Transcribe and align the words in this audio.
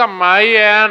samma 0.00 0.42
igen. 0.42 0.90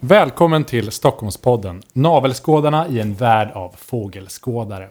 Välkommen 0.00 0.64
till 0.64 0.92
Stockholmspodden, 0.92 1.82
navelskådarna 1.92 2.88
i 2.88 3.00
en 3.00 3.14
värld 3.14 3.50
av 3.54 3.74
fågelskådare. 3.78 4.88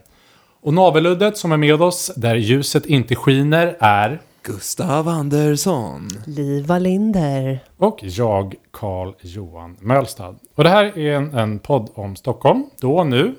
Och 0.61 0.73
naveluddet 0.73 1.37
som 1.37 1.51
är 1.51 1.57
med 1.57 1.81
oss, 1.81 2.11
där 2.15 2.35
ljuset 2.35 2.85
inte 2.85 3.15
skiner, 3.15 3.77
är... 3.79 4.21
Gustav 4.43 5.07
Andersson. 5.07 6.07
Liv 6.25 6.65
Wallinder. 6.65 7.59
Och 7.77 7.99
jag, 8.01 8.55
Carl 8.71 9.13
Johan 9.21 9.77
Mölstad. 9.79 10.35
Och 10.55 10.63
det 10.63 10.69
här 10.69 10.97
är 10.97 11.15
en, 11.15 11.33
en 11.33 11.59
podd 11.59 11.89
om 11.93 12.15
Stockholm, 12.15 12.63
då 12.79 12.97
och 12.97 13.07
nu, 13.07 13.35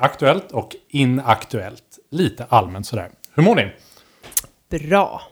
aktuellt 0.00 0.52
och 0.52 0.76
inaktuellt. 0.88 1.98
Lite 2.10 2.44
allmänt 2.48 2.86
sådär. 2.86 3.10
Hur 3.34 3.42
mår 3.42 3.54
ni? 3.56 3.72
Bra. 4.78 5.22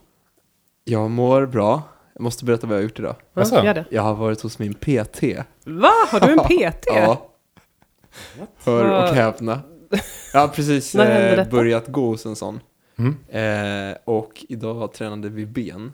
Jag 0.85 1.11
mår 1.11 1.47
bra. 1.47 1.83
Jag 2.15 2.23
måste 2.23 2.45
berätta 2.45 2.67
vad 2.67 2.77
jag 2.77 2.79
har 2.79 2.83
gjort 2.83 2.99
idag. 2.99 3.17
Ja, 3.35 3.41
Jaså? 3.41 3.65
gör 3.65 3.75
det. 3.75 3.85
Jag 3.91 4.03
har 4.03 4.15
varit 4.15 4.41
hos 4.41 4.59
min 4.59 4.75
PT. 4.75 5.23
Va? 5.65 5.91
Har 6.11 6.21
du 6.21 6.33
en 6.33 6.39
PT? 6.73 6.85
Ja. 6.87 7.31
Hör 8.65 9.09
och 9.09 9.15
häpna. 9.15 9.61
Jag 10.33 10.41
har 10.41 10.49
precis 10.49 10.95
eh, 10.95 11.49
börjat 11.49 11.87
gå 11.89 12.07
hos 12.07 12.27
en 12.27 12.37
sån. 12.37 12.61
Mm. 12.99 13.17
Eh, 13.29 13.97
och 14.05 14.45
idag 14.49 14.93
tränade 14.93 15.29
vi 15.29 15.47
ben. 15.47 15.93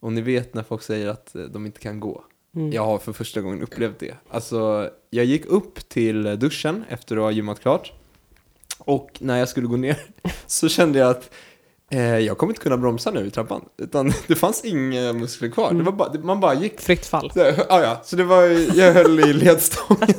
Och 0.00 0.12
ni 0.12 0.20
vet 0.20 0.54
när 0.54 0.62
folk 0.62 0.82
säger 0.82 1.08
att 1.08 1.34
eh, 1.34 1.42
de 1.42 1.66
inte 1.66 1.80
kan 1.80 2.00
gå. 2.00 2.24
Mm. 2.56 2.72
Jag 2.72 2.84
har 2.84 2.98
för 2.98 3.12
första 3.12 3.40
gången 3.40 3.62
upplevt 3.62 3.98
det. 3.98 4.14
Alltså, 4.30 4.90
jag 5.10 5.24
gick 5.24 5.46
upp 5.46 5.88
till 5.88 6.38
duschen 6.38 6.84
efter 6.88 7.16
att 7.16 7.22
ha 7.22 7.30
gymmat 7.30 7.60
klart. 7.60 7.92
Och 8.78 9.10
när 9.18 9.38
jag 9.38 9.48
skulle 9.48 9.66
gå 9.66 9.76
ner 9.76 9.96
så 10.46 10.68
kände 10.68 10.98
jag 10.98 11.10
att 11.10 11.30
eh, 11.90 12.18
jag 12.18 12.38
kommer 12.38 12.50
inte 12.50 12.62
kunna 12.62 12.76
bromsa 12.76 13.10
nu 13.10 13.26
i 13.26 13.30
trappan. 13.30 13.64
Utan 13.78 14.12
det 14.26 14.34
fanns 14.34 14.64
inga 14.64 15.12
muskler 15.12 15.48
kvar. 15.48 15.72
Det 15.72 15.82
var 15.82 15.92
bara, 15.92 16.12
man 16.18 16.40
bara 16.40 16.54
gick. 16.54 16.80
Fritt 16.80 17.06
fall. 17.06 17.30
Så, 17.34 17.40
ah, 17.68 17.80
ja, 17.80 18.00
så 18.04 18.16
det 18.16 18.24
var, 18.24 18.42
jag 18.78 18.92
höll 18.92 19.20
i 19.20 19.32
ledstången. 19.32 20.14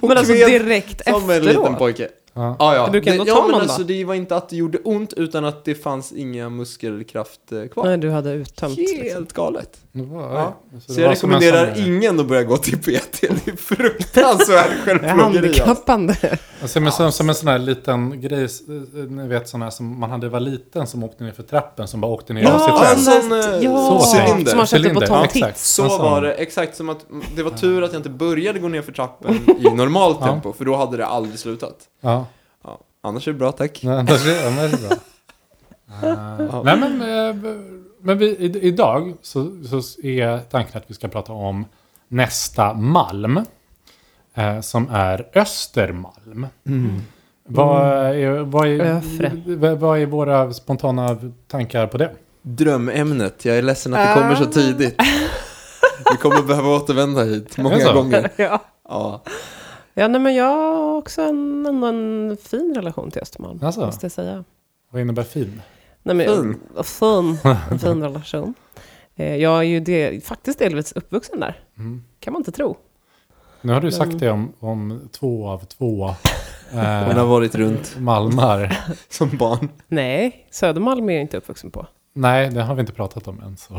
och 0.00 0.08
Men 0.08 0.18
alltså 0.18 0.32
direkt 0.32 1.04
som 1.04 1.30
en 1.30 1.42
liten 1.44 1.62
efteråt? 1.62 1.78
pojke. 1.78 2.08
Ja. 2.38 2.56
Ah, 2.58 2.74
ja. 2.74 2.88
Du 2.92 3.00
kan 3.00 3.12
ändå 3.12 3.24
det, 3.24 3.30
ta 3.30 3.36
ja, 3.36 3.42
men 3.42 3.50
någon 3.52 3.60
alltså? 3.60 3.82
Det 3.82 4.04
var 4.04 4.14
inte 4.14 4.36
att 4.36 4.48
det 4.48 4.56
gjorde 4.56 4.78
ont, 4.78 5.12
utan 5.12 5.44
att 5.44 5.64
det 5.64 5.74
fanns 5.74 6.12
inga 6.12 6.48
muskelkraft 6.48 7.52
eh, 7.52 7.68
kvar. 7.68 7.84
Nej, 7.84 7.98
du 7.98 8.10
hade 8.10 8.30
uttömt. 8.32 8.76
Helt 8.78 8.90
Liksom. 9.02 9.26
galet. 9.34 9.78
Det 9.92 10.02
var- 10.02 10.34
Ja. 10.34 10.56
så 10.86 10.92
Så 10.92 10.92
det 11.00 11.02
jag 11.04 11.10
rekommenderar 11.12 11.74
ingen 11.86 12.20
att 12.20 12.26
börja 12.26 12.42
gå 12.42 12.56
till 12.56 12.78
PT. 12.78 13.20
Det 13.20 13.48
är 13.50 13.56
fruktansvärt 13.56 14.66
Det 14.84 14.90
är 14.90 14.98
självplågeri. 14.98 15.48
alltså. 15.48 15.62
handikappande. 15.64 16.38
Alltså, 16.62 16.80
men 16.80 16.92
som, 16.92 17.12
som 17.12 17.28
en 17.28 17.34
sån 17.34 17.48
här 17.48 17.58
liten 17.58 18.20
grej, 18.20 18.44
eh, 18.44 18.50
ni 19.10 19.28
vet 19.28 19.48
sån 19.48 19.62
här 19.62 19.70
som 19.70 20.00
man 20.00 20.10
hade 20.10 20.28
var 20.28 20.40
liten 20.40 20.86
som 20.86 21.04
åkte 21.04 21.24
ner 21.24 21.32
för 21.32 21.42
trappen 21.42 21.88
som 21.88 22.00
bara 22.00 22.12
åkte 22.12 22.32
ner 22.32 22.50
av 22.50 22.58
sig 22.58 22.68
Ja, 22.68 22.78
själv. 22.78 22.98
sån, 22.98 23.32
eh, 23.32 23.64
ja, 23.64 24.00
så 24.00 24.16
cylinder. 24.16 24.50
som 24.50 24.56
man 24.58 24.66
köpte 24.66 24.90
på 24.90 25.00
Tom 25.00 25.26
ja. 25.34 25.48
Så 25.56 25.88
var 25.98 26.22
det, 26.22 26.32
exakt 26.32 26.76
som 26.76 26.88
att 26.88 27.06
det 27.36 27.42
var 27.42 27.50
tur 27.50 27.82
att 27.82 27.92
jag 27.92 27.98
inte 27.98 28.10
började 28.10 28.58
gå 28.58 28.68
ner 28.68 28.82
för 28.82 28.92
trappen 28.92 29.40
i 29.58 29.70
normalt 29.74 30.16
Ja. 30.20 30.26
tempo, 30.26 30.52
för 30.52 30.64
då 30.64 30.76
hade 30.76 30.96
det 30.96 31.06
aldrig 31.06 31.38
slutat. 31.38 31.76
Ja, 32.00 32.10
Ja. 32.10 32.26
Annars 33.02 33.28
är 33.28 33.32
det 33.32 33.38
bra, 33.38 33.52
tack. 33.52 33.80
nej, 33.82 34.04
det 34.04 34.12
är, 34.12 34.44
ja, 34.44 34.50
men 34.50 34.70
det 34.70 34.76
är 34.76 34.88
bra. 34.88 34.96
Eh, 36.02 36.62
nej, 36.64 36.76
men, 36.76 36.92
eh, 37.02 37.52
men 38.00 38.18
vi, 38.18 38.26
i, 38.26 38.60
idag 38.62 39.14
så, 39.22 39.50
så 39.64 40.00
är 40.02 40.38
tanken 40.38 40.78
att 40.78 40.84
vi 40.90 40.94
ska 40.94 41.08
prata 41.08 41.32
om 41.32 41.64
nästa 42.08 42.74
malm. 42.74 43.40
Eh, 44.34 44.60
som 44.60 44.88
är 44.90 45.28
Östermalm. 45.34 46.46
Vad, 47.50 47.86
är, 48.16 48.38
vad, 48.40 48.66
är, 48.68 49.74
vad- 49.74 49.98
är 50.00 50.06
våra 50.06 50.52
spontana 50.52 51.16
tankar 51.46 51.86
på 51.86 51.98
det? 51.98 52.10
Drömämnet, 52.42 53.44
jag 53.44 53.58
är 53.58 53.62
ledsen 53.62 53.94
att 53.94 54.08
det 54.16 54.22
kommer 54.22 54.34
så 54.34 54.44
tidigt. 54.46 54.94
Vi 56.10 56.16
kommer 56.16 56.42
behöva 56.42 56.68
återvända 56.68 57.22
hit 57.24 57.58
Är 57.58 57.62
många 57.62 57.92
gånger. 57.92 58.30
ja. 58.36 58.60
Ja. 58.88 59.22
Ja, 59.98 60.08
nej 60.08 60.20
men 60.20 60.34
jag 60.34 60.44
har 60.46 60.96
också 60.96 61.22
en, 61.22 61.66
en, 61.66 61.82
en 61.82 62.36
fin 62.42 62.72
relation 62.76 63.10
till 63.10 63.22
Östermalm. 63.22 63.58
Alltså? 63.62 63.80
Måste 63.86 64.04
jag 64.04 64.12
säga. 64.12 64.44
Vad 64.90 65.02
innebär 65.02 65.22
fin? 65.22 65.62
Nej, 66.02 66.16
men, 66.16 66.26
Fin. 66.26 66.60
Fin. 66.84 67.38
En 67.70 67.78
fin 67.78 68.02
relation. 68.02 68.54
Eh, 69.16 69.36
Jag 69.36 69.58
är 69.58 69.62
ju 69.62 69.80
det, 69.80 70.24
faktiskt 70.26 70.58
delvis 70.58 70.92
uppvuxen 70.92 71.40
där. 71.40 71.60
Mm. 71.78 72.04
Kan 72.20 72.32
man 72.32 72.40
inte 72.40 72.52
tro. 72.52 72.76
Nu 73.60 73.72
har 73.72 73.80
du 73.80 73.84
Men- 73.84 73.92
sagt 73.92 74.18
det 74.18 74.30
om, 74.30 74.52
om 74.60 75.08
två 75.12 75.48
av 75.48 75.64
två 75.64 76.14
Hon 76.70 76.80
har 76.80 77.16
eh, 77.18 77.26
varit 77.28 77.54
runt 77.54 77.96
malmar. 77.98 78.76
som 79.08 79.36
barn. 79.36 79.68
Nej, 79.88 80.46
Södermalm 80.50 81.08
är 81.08 81.12
jag 81.12 81.22
inte 81.22 81.36
uppvuxen 81.36 81.70
på. 81.70 81.86
Nej, 82.12 82.50
det 82.50 82.62
har 82.62 82.74
vi 82.74 82.80
inte 82.80 82.92
pratat 82.92 83.28
om 83.28 83.40
än. 83.40 83.56
Så. 83.56 83.74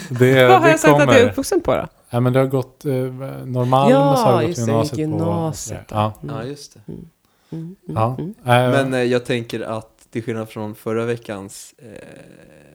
det, 0.08 0.48
Vad 0.48 0.52
har 0.58 0.60
det 0.66 0.70
jag 0.70 0.80
sagt 0.80 0.94
att 1.00 1.06
jag 1.14 1.20
är 1.20 1.30
uppvuxen 1.30 1.60
på 1.60 1.74
då? 1.76 1.86
Ja, 2.10 2.20
men 2.20 2.32
du 2.32 2.38
har 2.38 2.46
gått 2.46 2.84
eh, 2.84 2.92
Norrmalm 2.92 3.90
Ja, 3.90 4.12
och 4.12 4.18
så 4.18 4.24
har 4.24 4.40
du 4.42 4.46
gått 4.46 4.48
just 4.48 4.66
det, 4.66 4.72
gymnasiet. 4.72 4.98
gick 4.98 5.06
på- 5.08 5.12
gymnasiet, 5.18 5.84
Ja. 5.90 6.12
Mm. 6.22 6.34
Ja, 6.36 6.44
just 6.44 6.74
det. 6.74 6.80
Mm, 6.92 7.04
mm, 7.52 7.76
ja. 7.86 8.16
mm. 8.18 8.30
Eh, 8.30 8.70
Men 8.84 8.94
eh, 8.94 9.02
jag 9.02 9.24
tänker 9.24 9.60
att 9.60 9.90
till 10.10 10.22
skillnad 10.22 10.48
från 10.48 10.74
förra 10.74 11.04
veckans 11.04 11.74
eh, 11.78 11.86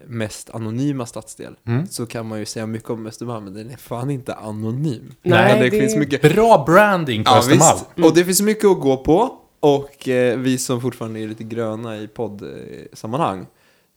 mest 0.07 0.49
anonyma 0.49 1.05
stadsdel 1.05 1.55
mm. 1.67 1.87
så 1.87 2.05
kan 2.05 2.25
man 2.27 2.39
ju 2.39 2.45
säga 2.45 2.65
mycket 2.65 2.89
om 2.89 3.05
Östermalm, 3.07 3.43
men 3.43 3.53
den 3.53 3.69
är 3.71 3.77
fan 3.77 4.09
inte 4.09 4.33
anonym. 4.33 5.13
Nej, 5.21 5.51
Men 5.53 5.59
det, 5.63 5.69
det- 5.69 5.79
finns 5.79 5.95
mycket... 5.95 6.21
Bra 6.21 6.63
branding 6.67 7.23
på 7.23 7.31
Ja, 7.31 7.37
Östermalm. 7.39 7.75
visst. 7.77 7.97
Mm. 7.97 8.09
Och 8.09 8.15
det 8.15 8.25
finns 8.25 8.41
mycket 8.41 8.65
att 8.65 8.79
gå 8.79 8.97
på. 8.97 9.35
Och 9.59 10.07
eh, 10.09 10.37
vi 10.37 10.57
som 10.57 10.81
fortfarande 10.81 11.19
är 11.19 11.27
lite 11.27 11.43
gröna 11.43 11.97
i 11.97 12.07
poddsammanhang 12.07 13.45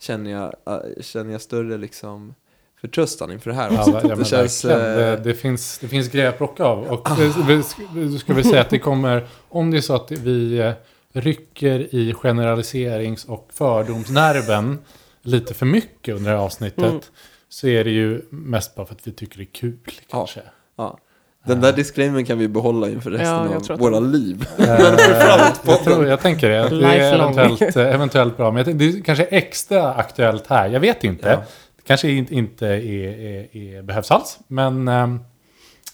känner 0.01 0.31
jag, 0.31 0.43
eh, 0.67 1.03
känner 1.03 1.33
jag 1.33 1.41
större 1.41 1.79
liksom 1.79 2.35
förtröstan 2.83 3.33
inför 3.33 3.51
det 3.51 3.57
här. 3.57 3.71
Ja, 3.73 3.81
också. 3.81 3.91
ja, 3.93 4.09
men 4.09 4.19
det 4.19 4.25
känns... 4.25 4.65
verkligen. 4.65 4.97
det, 4.97 5.13
Eh, 5.13 5.21
det, 5.23 5.35
finns, 5.35 5.79
det 5.79 5.89
finns 5.89 6.09
grejer 6.09 6.29
att 6.29 6.39
plocka 6.39 6.65
av. 6.65 6.83
Och 6.83 7.11
eh, 7.11 7.47
vi 7.47 7.63
du 7.95 8.19
ska 8.19 8.35
väl 8.35 8.45
säga 8.45 8.61
att 8.61 8.71
det 8.71 8.79
kommer, 8.79 9.27
om 9.49 9.71
det 9.71 9.77
är 9.77 9.81
så 9.81 9.95
att 9.95 10.11
vi 10.11 10.59
eh, 10.59 10.73
rycker 11.13 11.95
i 11.95 12.15
generaliserings 12.15 13.25
och 13.25 13.49
fördomsnerven 13.53 14.79
lite 15.23 15.55
för 15.55 15.67
mycket 15.67 16.15
under 16.17 16.31
det 16.31 16.37
här 16.37 16.45
avsnittet. 16.45 16.85
Mm. 16.85 17.01
Så 17.49 17.69
är 17.69 17.85
det 17.85 17.91
ju 17.91 18.23
mest 18.31 18.75
bara 18.75 18.87
för 18.87 18.95
att 18.95 19.07
vi 19.07 19.13
tycker 19.13 19.37
det 19.37 19.43
är 19.43 19.53
kul 19.53 19.79
kanske. 20.11 20.41
ja. 20.77 20.99
Den 21.45 21.61
där 21.61 21.73
disclaimern 21.73 22.25
kan 22.25 22.39
vi 22.39 22.49
behålla 22.49 22.89
inför 22.89 23.11
resten 23.11 23.29
Ja, 23.29 23.75
av 23.75 23.79
våra 23.79 24.01
liv. 24.01 24.47
Eh, 24.59 24.67
jag, 25.67 25.85
tror, 25.85 26.07
jag 26.07 26.21
tänker 26.21 26.49
det. 26.49 26.81
Det 26.81 26.87
är 26.87 27.15
eventuellt, 27.15 27.77
eh, 27.77 27.95
eventuellt 27.95 28.37
bra. 28.37 28.51
Men 28.51 28.79
det 28.79 28.85
är 28.85 29.03
kanske 29.03 29.25
är 29.25 29.37
extra 29.37 29.95
aktuellt 29.95 30.47
här. 30.47 30.69
Jag 30.69 30.81
vet 30.81 31.05
inte. 31.05 31.29
Ja. 31.29 31.45
Det 31.83 31.89
kanske 31.89 32.11
inte, 32.11 32.35
inte 32.35 32.67
är, 32.67 32.77
är, 32.81 33.57
är, 33.57 33.83
behövs 33.83 34.11
alls. 34.11 34.39
Men 34.47 34.89
ehm, 34.89 35.21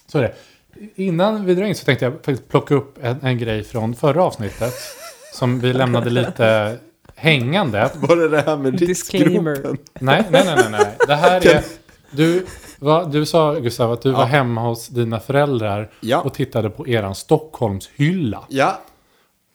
så 0.07 0.17
är 0.17 0.21
det. 0.21 0.33
Innan 0.95 1.45
vi 1.45 1.55
drar 1.55 1.65
in 1.65 1.75
så 1.75 1.85
tänkte 1.85 2.05
jag 2.05 2.13
faktiskt 2.13 2.47
plocka 2.49 2.75
upp 2.75 2.97
en, 3.01 3.17
en 3.21 3.37
grej 3.37 3.63
från 3.63 3.95
förra 3.95 4.23
avsnittet. 4.23 4.73
Som 5.33 5.59
vi 5.59 5.73
lämnade 5.73 6.09
lite 6.09 6.77
hängande. 7.15 7.89
Var 7.95 8.15
det 8.15 8.29
det 8.29 8.41
här 8.41 8.57
med 8.57 8.73
Disclaimer. 8.73 9.51
riksgruppen? 9.51 9.77
Nej, 9.99 10.23
nej, 10.31 10.43
nej, 10.45 10.55
nej. 10.55 10.65
nej. 10.71 10.95
Det 11.07 11.15
här 11.15 11.47
är... 11.47 11.63
Du, 12.11 12.45
va, 12.79 13.05
du 13.05 13.25
sa 13.25 13.53
Gustav 13.53 13.91
att 13.91 14.01
du 14.01 14.11
var 14.11 14.19
Ja. 14.19 14.25
hemma 14.25 14.61
hos 14.61 14.87
dina 14.87 15.19
föräldrar 15.19 15.91
Ja. 16.01 16.21
och 16.21 16.33
tittade 16.33 16.69
på 16.69 16.87
eran 16.87 17.15
Stockholmshylla. 17.15 18.43
Ja, 18.49 18.79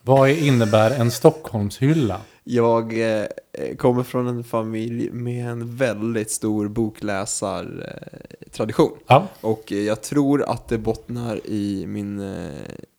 Vad 0.03 0.31
innebär 0.31 0.91
en 0.91 1.11
Stockholmshylla? 1.11 2.21
Jag 2.45 3.13
eh, 3.13 3.27
kommer 3.77 4.03
från 4.03 4.27
en 4.27 4.45
familj 4.45 5.11
med 5.11 5.51
en 5.51 5.77
väldigt 5.77 6.31
stor 6.31 6.69
bokläsartradition. 6.69 8.93
Ja. 9.07 9.29
Och 9.41 9.73
jag 9.73 10.03
tror 10.03 10.43
att 10.43 10.69
det 10.69 10.79
bottnar 10.79 11.47
i 11.47 11.87
min, 11.87 12.21
eh, 12.21 12.51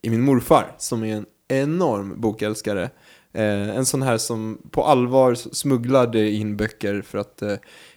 i 0.01 0.09
min 0.09 0.21
morfar 0.21 0.71
som 0.77 1.03
är 1.03 1.15
en 1.15 1.25
enorm 1.47 2.21
bokälskare. 2.21 2.89
Eh, 3.33 3.77
en 3.77 3.86
sån 3.86 4.01
här 4.01 4.18
som 4.18 4.57
på 4.71 4.83
allvar 4.83 5.36
smugglade 5.36 6.30
in 6.30 6.57
böcker 6.57 7.01
för 7.01 7.18
att 7.18 7.44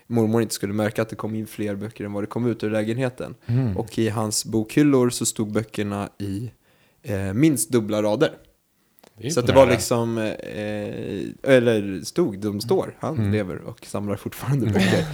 mormor 0.06 0.42
inte 0.42 0.54
skulle 0.54 0.72
märka 0.72 1.02
att 1.02 1.08
det 1.08 1.16
kom 1.16 1.34
in 1.34 1.46
fler 1.46 1.74
böcker 1.74 2.04
än 2.04 2.12
vad 2.12 2.22
det 2.22 2.26
kom 2.26 2.46
ut 2.46 2.64
ur 2.64 2.70
lägenheten. 2.70 3.34
Mm. 3.46 3.76
Och 3.76 3.98
i 3.98 4.08
hans 4.08 4.44
bokhyllor 4.44 5.10
så 5.10 5.26
stod 5.26 5.52
böckerna 5.52 6.08
i 6.18 6.50
eh, 7.02 7.32
minst 7.32 7.70
dubbla 7.70 8.02
rader. 8.02 8.32
Det 9.20 9.30
Så 9.30 9.40
det 9.40 9.52
var 9.52 9.66
liksom, 9.66 10.18
eh, 10.18 11.54
eller 11.54 12.04
stod, 12.04 12.38
de 12.38 12.60
står, 12.60 12.96
han 13.00 13.18
Mm. 13.18 13.32
lever 13.32 13.60
och 13.66 13.86
samlar 13.86 14.16
fortfarande 14.16 14.66
böcker. 14.66 15.04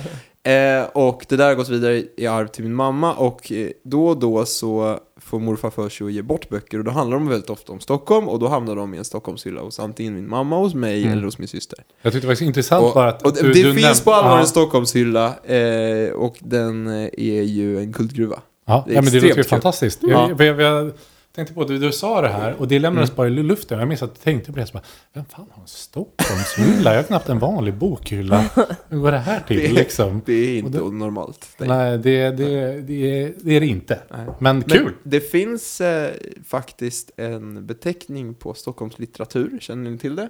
eh, 0.81 0.85
och 0.93 1.27
det 1.29 1.37
där 1.37 1.47
har 1.49 1.55
gått 1.55 1.69
vidare 1.69 2.03
i 2.17 2.27
arv 2.27 2.47
till 2.47 2.65
min 2.65 2.75
mamma 2.75 3.15
och 3.15 3.53
eh, 3.53 3.69
då 3.85 4.07
och 4.07 4.17
då 4.19 4.47
så 4.47 4.99
får 5.21 5.41
morfar 5.41 5.71
för 5.71 5.89
sig 5.89 6.07
att 6.07 6.13
ge 6.13 6.23
bort 6.23 6.49
böcker 6.49 6.79
och 6.79 6.85
då 6.85 6.91
handlar 6.91 7.17
de 7.19 7.29
väldigt 7.29 7.51
ofta 7.51 7.73
om 7.73 7.81
Stockholm 7.81 8.29
och 8.29 8.39
då 8.39 8.49
hamnar 8.49 8.77
de 8.77 8.95
i 8.95 8.99
en 8.99 9.05
Stockholmshylla 9.05 9.61
hos 9.61 9.81
antingen 9.81 10.15
min 10.15 10.29
mamma, 10.29 10.57
hos 10.59 10.75
mig 10.75 11.01
Mm. 11.03 11.13
eller 11.13 11.25
hos 11.25 11.39
min 11.39 11.49
syster. 11.49 11.79
Jag 12.03 12.13
tyckte 12.13 12.29
det 12.29 12.35
var 12.35 12.43
intressant 12.43 12.85
Och, 12.85 12.95
bara 12.95 13.09
att 13.09 13.23
och 13.23 13.33
du, 13.35 13.53
det 13.53 13.63
du 13.63 13.75
finns 13.75 14.01
på 14.05 14.13
allvar 14.13 14.39
en 14.39 14.47
Stockholmshylla 14.47 15.35
eh, 15.45 16.11
och 16.13 16.37
den 16.41 16.87
eh, 16.87 17.09
är 17.19 17.43
ju 17.43 17.79
en 17.79 17.93
kultgruva. 17.93 18.41
Ja, 18.67 18.85
det 18.87 18.95
ja 18.95 19.03
men 19.03 19.13
det 19.13 19.21
låter 19.21 19.37
ju 19.37 19.45
fantastiskt. 19.45 19.99
Ja. 20.03 20.29
Jag, 20.39 20.41
jag, 20.47 20.61
jag, 20.61 20.93
tänkte 21.35 21.55
på 21.55 21.65
det, 21.65 21.79
du 21.79 21.93
sa 21.93 22.21
det 22.21 22.29
här 22.29 22.55
och 22.59 22.69
det 22.69 22.79
lämnades 22.79 23.15
bara 23.17 23.27
i 23.27 23.31
luften. 23.31 23.79
Jag 23.79 23.89
minns 23.89 24.03
att 24.03 24.11
jag 24.11 24.21
tänkte 24.21 24.53
på 24.53 24.59
det. 24.59 24.67
Så 24.67 24.73
bara, 24.73 24.83
Vem 25.13 25.25
fan 25.25 25.47
har 25.53 25.63
en 25.63 25.69
Stockholmshylla? 25.69 26.91
Jag 26.91 26.99
har 26.99 27.03
knappt 27.07 27.29
en 27.29 27.39
vanlig 27.39 27.75
bokhylla. 27.75 28.51
Hur 28.89 28.99
går 28.99 29.13
det 29.13 29.19
här 29.19 29.41
till 29.41 29.57
Det- 29.59 29.73
liksom? 29.73 30.23
Det 30.27 30.33
är 30.33 30.59
inte 30.59 30.81
Och 30.81 30.95
normalt. 30.95 31.49
Det- 31.59 31.65
Nej, 31.67 31.99
det, 31.99 32.31
det, 32.31 32.81
det, 32.81 33.23
är, 33.23 33.33
det 33.43 33.53
är 33.57 33.61
det 33.61 33.67
inte. 33.67 33.99
Nej. 34.11 34.27
Men 34.27 34.59
Men 34.59 34.63
kul! 34.63 34.93
det 35.03 35.21
finns 35.21 35.81
eh, 35.81 36.11
faktiskt 36.47 37.11
en 37.17 37.67
beteckning 37.67 38.35
på 38.35 38.55
Stockholms 38.55 38.99
litteratur. 38.99 39.59
Känner 39.61 39.91
ni 39.91 39.99
till 39.99 40.17
det? 40.17 40.29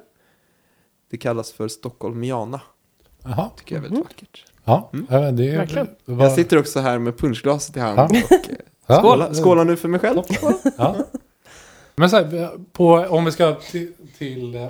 Det 1.10 1.16
kallas 1.16 1.52
för 1.52 1.68
Stockholmiana. 1.68 2.60
Jaha. 3.22 3.50
Tycker 3.56 3.74
jag 3.74 3.84
är 3.84 3.88
väldigt 3.88 4.04
vackert. 4.04 4.44
Ja, 4.64 4.90
Mm. 4.92 5.06
ja, 5.10 5.30
det 5.30 5.48
är... 5.50 5.56
Verkligen. 5.56 5.88
vad- 6.04 6.26
Jag 6.26 6.32
sitter 6.32 6.58
också 6.58 6.80
här 6.80 6.98
med 6.98 7.18
punschglaset 7.18 7.76
i 7.76 7.80
hand. 7.80 7.98
Ja. 7.98 8.04
Och, 8.24 8.32
eh, 8.32 8.38
ja, 8.50 8.56
skåla, 8.88 9.34
skåla 9.34 9.64
nu 9.64 9.76
för 9.76 9.88
mig 9.88 10.00
själv. 10.00 10.22
Ja. 10.78 10.96
Men 11.96 12.10
så 12.10 12.16
här, 12.16 12.50
på, 12.72 12.92
om 12.94 13.24
vi 13.24 13.32
ska 13.32 13.54
till, 13.54 13.92
till 14.18 14.54
eh, 14.54 14.66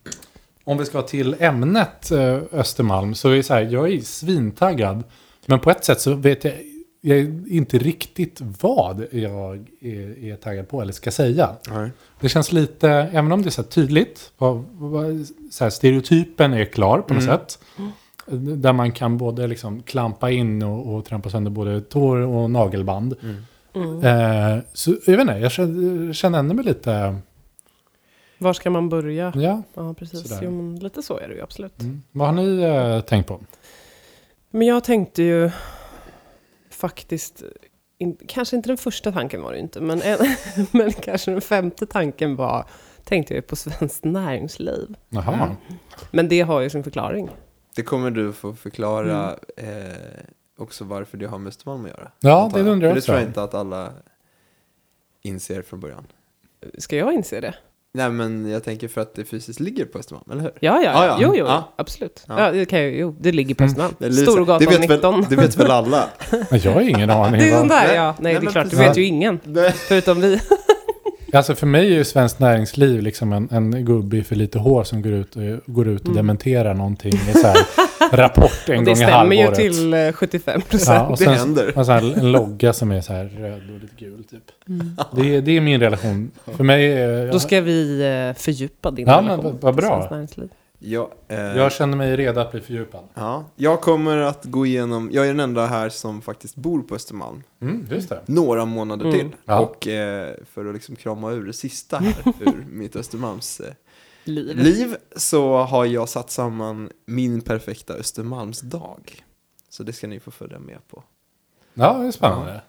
om 0.64 0.78
vi 0.78 0.84
ska 0.84 1.02
till 1.02 1.36
ämnet 1.38 2.10
eh, 2.10 2.38
Östermalm 2.52 3.14
så 3.14 3.28
är 3.28 3.36
det 3.36 3.42
så 3.42 3.54
här, 3.54 3.60
jag 3.62 3.92
är 3.92 4.00
svintaggad. 4.00 5.04
Men 5.46 5.60
på 5.60 5.70
ett 5.70 5.84
sätt 5.84 6.00
så 6.00 6.14
vet 6.14 6.44
jag, 6.44 6.54
jag 7.00 7.18
inte 7.48 7.78
riktigt 7.78 8.38
vad 8.40 9.06
jag 9.10 9.66
är, 9.80 10.24
är 10.24 10.36
taggad 10.36 10.68
på 10.68 10.82
eller 10.82 10.92
ska 10.92 11.10
säga. 11.10 11.50
Nej. 11.70 11.90
Det 12.20 12.28
känns 12.28 12.52
lite, 12.52 12.90
även 12.90 13.32
om 13.32 13.42
det 13.42 13.48
är 13.48 13.50
så 13.50 13.62
här 13.62 13.68
tydligt, 13.68 14.32
så 15.50 15.64
här, 15.64 15.70
stereotypen 15.70 16.52
är 16.52 16.64
klar 16.64 17.00
på 17.00 17.14
något 17.14 17.22
Mm. 17.22 17.36
sätt. 17.38 17.58
Där 18.30 18.72
man 18.72 18.92
kan 18.92 19.18
både 19.18 19.46
liksom 19.46 19.82
klampa 19.82 20.30
in 20.30 20.62
och, 20.62 20.94
och 20.94 21.04
trampa 21.04 21.30
sönder 21.30 21.50
både 21.50 21.80
tår 21.80 22.16
och 22.16 22.50
nagelband. 22.50 23.14
Mm. 23.22 23.36
Mm. 23.74 24.04
Eh, 24.04 24.62
så 24.72 24.90
jag 25.06 25.16
vet 25.16 25.20
inte, 25.20 25.32
jag 25.32 25.52
känner, 25.52 26.12
känner 26.12 26.38
ändå 26.38 26.54
mig 26.54 26.64
lite... 26.64 27.16
Var 28.38 28.52
ska 28.52 28.70
man 28.70 28.88
börja? 28.88 29.32
Ja, 29.34 29.62
Ja, 29.74 29.94
precis. 29.94 30.38
Jo, 30.42 30.50
men 30.50 30.78
lite 30.78 31.02
så 31.02 31.18
är 31.18 31.28
det 31.28 31.34
ju 31.34 31.42
absolut. 31.42 31.80
mm. 31.80 32.02
vad 32.12 32.28
har 32.28 32.34
ni 32.34 32.62
eh, 32.62 33.00
tänkt 33.00 33.26
på? 33.26 33.40
Men 34.50 34.66
jag 34.66 34.84
tänkte 34.84 35.22
ju 35.22 35.50
faktiskt, 36.70 37.42
in, 37.98 38.16
kanske 38.28 38.56
inte 38.56 38.68
den 38.68 38.76
första 38.76 39.12
tanken 39.12 39.42
var 39.42 39.52
det 39.52 39.58
inte, 39.58 39.80
men, 39.80 40.02
en, 40.02 40.18
men 40.70 40.92
kanske 40.92 41.30
den 41.30 41.40
femte 41.40 41.86
tanken 41.86 42.36
var, 42.36 42.64
tänkte 43.04 43.34
jag 43.34 43.46
på 43.46 43.56
Svenskt 43.56 44.04
Näringsliv. 44.04 44.94
Jaha. 45.08 45.34
Mm. 45.34 45.56
Men 46.10 46.28
det 46.28 46.40
har 46.40 46.60
ju 46.60 46.70
sin 46.70 46.84
förklaring. 46.84 47.30
Det 47.78 47.82
kommer 47.84 48.10
du 48.10 48.32
få 48.32 48.54
förklara 48.54 49.36
eh, 49.56 49.66
också 50.58 50.84
varför 50.84 51.18
det 51.18 51.26
har 51.26 51.38
med 51.38 51.48
Östermalm 51.48 51.84
att 51.84 51.90
göra. 51.90 52.10
Ja, 52.20 52.50
det 52.54 52.60
undrar 52.60 52.72
jag 52.72 52.80
För 52.80 52.86
Det 52.94 52.98
också. 52.98 53.06
tror 53.06 53.18
jag 53.18 53.26
inte 53.28 53.42
att 53.42 53.54
alla 53.54 53.90
inser 55.22 55.62
från 55.62 55.80
början. 55.80 56.06
Ska 56.78 56.96
jag 56.96 57.12
inse 57.14 57.40
det? 57.40 57.54
Nej, 57.94 58.10
men 58.10 58.48
jag 58.50 58.64
tänker 58.64 58.88
för 58.88 59.00
att 59.00 59.14
det 59.14 59.24
fysiskt 59.24 59.60
ligger 59.60 59.84
på 59.84 59.98
Östermalm, 59.98 60.30
eller 60.30 60.42
hur? 60.42 60.50
Ja, 60.60 60.82
ja, 60.82 60.82
Ja, 60.82 60.92
ja. 60.92 61.06
ja. 61.06 61.18
Jo, 61.20 61.32
jo, 61.36 61.44
Ja. 61.46 61.72
absolut. 61.76 62.24
Ja. 62.28 62.44
Ja. 62.46 62.52
det 62.52 62.64
kan 62.64 62.88
jo, 62.88 63.16
det 63.20 63.32
ligger 63.32 63.54
på 63.54 63.62
Mm. 63.64 63.70
Östermalm. 63.70 63.94
Det 63.98 64.12
så- 64.12 64.22
Storgatan 64.32 64.58
det 64.58 64.66
vet 64.78 64.80
19. 64.90 65.20
Väl, 65.20 65.30
det 65.30 65.36
vet 65.36 65.56
väl 65.56 65.70
alla? 65.70 66.04
Jag 66.50 66.72
har 66.72 66.80
ingen 66.80 67.10
aning. 67.10 67.40
Det 67.40 67.46
är 67.48 67.50
vad- 67.50 67.60
sån 67.60 67.68
där, 67.68 67.86
Nej, 67.86 67.96
ja. 67.96 68.14
Nej, 68.20 68.32
nej, 68.32 68.34
det 68.42 68.46
är 68.46 68.50
klart, 68.50 68.64
det 68.64 68.70
precis. 68.70 68.88
vet 68.88 68.96
ju 68.96 69.04
ingen. 69.04 69.40
Nej. 69.44 69.72
Förutom 69.72 70.20
vi. 70.20 70.40
Alltså 71.32 71.54
för 71.54 71.66
mig 71.66 71.86
är 71.86 71.96
ju 71.98 72.04
Svenskt 72.04 72.38
Näringsliv 72.40 73.02
liksom 73.02 73.32
en, 73.32 73.48
en 73.50 73.84
gubbe 73.84 74.22
för 74.24 74.36
lite 74.36 74.58
hår 74.58 74.84
som 74.84 75.02
går 75.02 75.12
ut 75.12 75.36
och, 75.36 75.42
går 75.66 75.88
ut 75.88 76.00
och 76.00 76.06
Mm. 76.06 76.16
dementerar 76.16 76.74
någonting 76.74 77.12
i 77.14 77.32
så 77.32 77.46
här 77.46 77.56
rapport 78.12 78.68
en 78.68 78.78
Och 78.78 78.84
gång 78.84 78.84
det 78.84 78.90
i 78.90 78.96
stämmer 78.96 79.36
ju 79.36 79.42
halvåret. 79.42 79.54
till 79.58 79.94
eh, 79.94 80.12
75 80.12 80.60
Ja, 80.64 80.70
procent. 80.70 81.10
och 81.10 81.16
Det 81.18 81.24
sen, 81.24 81.34
händer. 81.34 81.78
och 81.78 81.86
så 81.86 81.92
här, 81.92 82.18
en 82.18 82.32
logga 82.32 82.72
som 82.72 82.90
är 82.92 83.00
så 83.00 83.12
här 83.12 83.24
röd 83.24 83.62
och 83.74 83.80
lite 83.80 83.94
gul 83.98 84.24
typ. 84.30 84.42
Mm. 84.68 84.96
Det, 85.16 85.36
är- 85.36 85.40
det 85.40 85.56
är 85.56 85.60
min 85.60 85.80
relation. 85.80 86.30
För 86.56 86.64
mig 86.64 86.92
är... 86.92 87.32
Då 87.32 87.38
ska 87.40 87.60
vi 87.60 88.00
eh, 88.28 88.40
fördjupa 88.42 88.90
din 88.90 89.06
Ja, 89.08 89.20
men 89.20 89.30
relation 89.30 89.58
vad- 89.60 89.74
vad 89.74 90.28
till 90.28 90.42
bra. 90.42 90.48
Ja, 90.80 91.10
eh, 91.28 91.38
Jag 91.40 91.72
känner 91.72 91.96
mig 91.96 92.16
redo 92.16 92.40
att 92.40 92.50
bli 92.52 92.60
fördjupad. 92.60 93.04
ja, 93.14 93.44
jag 93.56 93.80
kommer 93.80 94.16
att 94.16 94.44
gå 94.44 94.66
igenom, 94.66 95.10
jag 95.12 95.24
är 95.24 95.28
den 95.28 95.40
enda 95.40 95.66
här 95.66 95.88
som 95.88 96.22
faktiskt 96.22 96.56
bor 96.56 96.82
på 96.82 96.94
Östermalm. 96.94 97.42
Mm, 97.60 97.86
just 97.90 98.08
det. 98.08 98.20
Några 98.26 98.64
månader 98.64 99.04
Mm. 99.06 99.18
till. 99.18 99.30
Ja. 99.44 99.58
Och 99.58 99.88
eh, 99.88 100.34
för 100.52 100.66
att 100.66 100.74
liksom 100.74 100.96
krama 100.96 101.30
ur 101.32 101.46
det 101.46 101.52
sista 101.52 101.98
här, 101.98 102.14
ur 102.40 102.66
mitt 102.70 102.96
Östermalms 102.96 103.60
eh, 103.60 103.72
Liv. 104.24 104.56
liv, 104.56 104.96
så 105.16 105.56
har 105.56 105.84
jag 105.84 106.08
satt 106.08 106.30
samman 106.30 106.90
min 107.06 107.40
perfekta 107.40 107.94
Östermalmsdag. 107.94 109.24
Så 109.70 109.82
det 109.82 109.92
ska 109.92 110.06
ni 110.06 110.20
få 110.20 110.30
följa 110.30 110.58
med 110.58 110.78
på. 110.90 111.02
Ja, 111.74 111.92
det 111.98 112.06
är 112.06 112.10
spännande. 112.10 112.60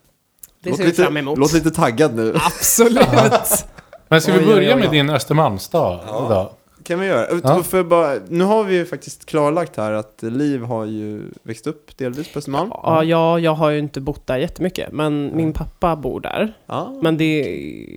Det 0.61 0.69
låt 0.69 0.77
ser 0.77 0.83
vi 0.83 0.89
lite, 0.89 1.03
fram 1.03 1.17
emot. 1.17 1.39
Låt 1.39 1.53
lite 1.53 1.71
taggad 1.71 2.15
nu. 2.15 2.33
Absolut. 2.35 3.07
Men 4.07 4.21
ska 4.21 4.33
vi 4.33 4.45
börja 4.45 4.75
med 4.75 4.91
din 4.91 5.09
Östermalmsdag? 5.09 6.03
Ja. 6.07 6.27
Då? 6.29 6.55
Kan 6.89 6.99
vi 6.99 7.07
göra. 7.07 7.39
Ja. 7.43 7.63
För 7.63 7.83
bara, 7.83 8.13
nu 8.29 8.43
har 8.43 8.63
vi 8.63 8.75
ju 8.75 8.85
faktiskt 8.85 9.25
klarlagt 9.25 9.75
här 9.77 9.91
att 9.91 10.19
Liv 10.23 10.61
har 10.63 10.85
ju 10.85 11.21
växt 11.43 11.67
upp 11.67 11.97
delvis 11.97 12.33
på 12.33 12.39
Östermalm. 12.39 12.69
Ja, 12.73 13.03
jag, 13.03 13.39
jag 13.39 13.51
har 13.53 13.69
ju 13.69 13.79
inte 13.79 14.01
bott 14.01 14.27
där 14.27 14.37
jättemycket, 14.37 14.91
men 14.91 15.35
min 15.35 15.53
pappa 15.53 15.95
bor 15.95 16.19
där. 16.19 16.53
Ja. 16.65 16.99
Men 17.01 17.17
det, 17.17 17.41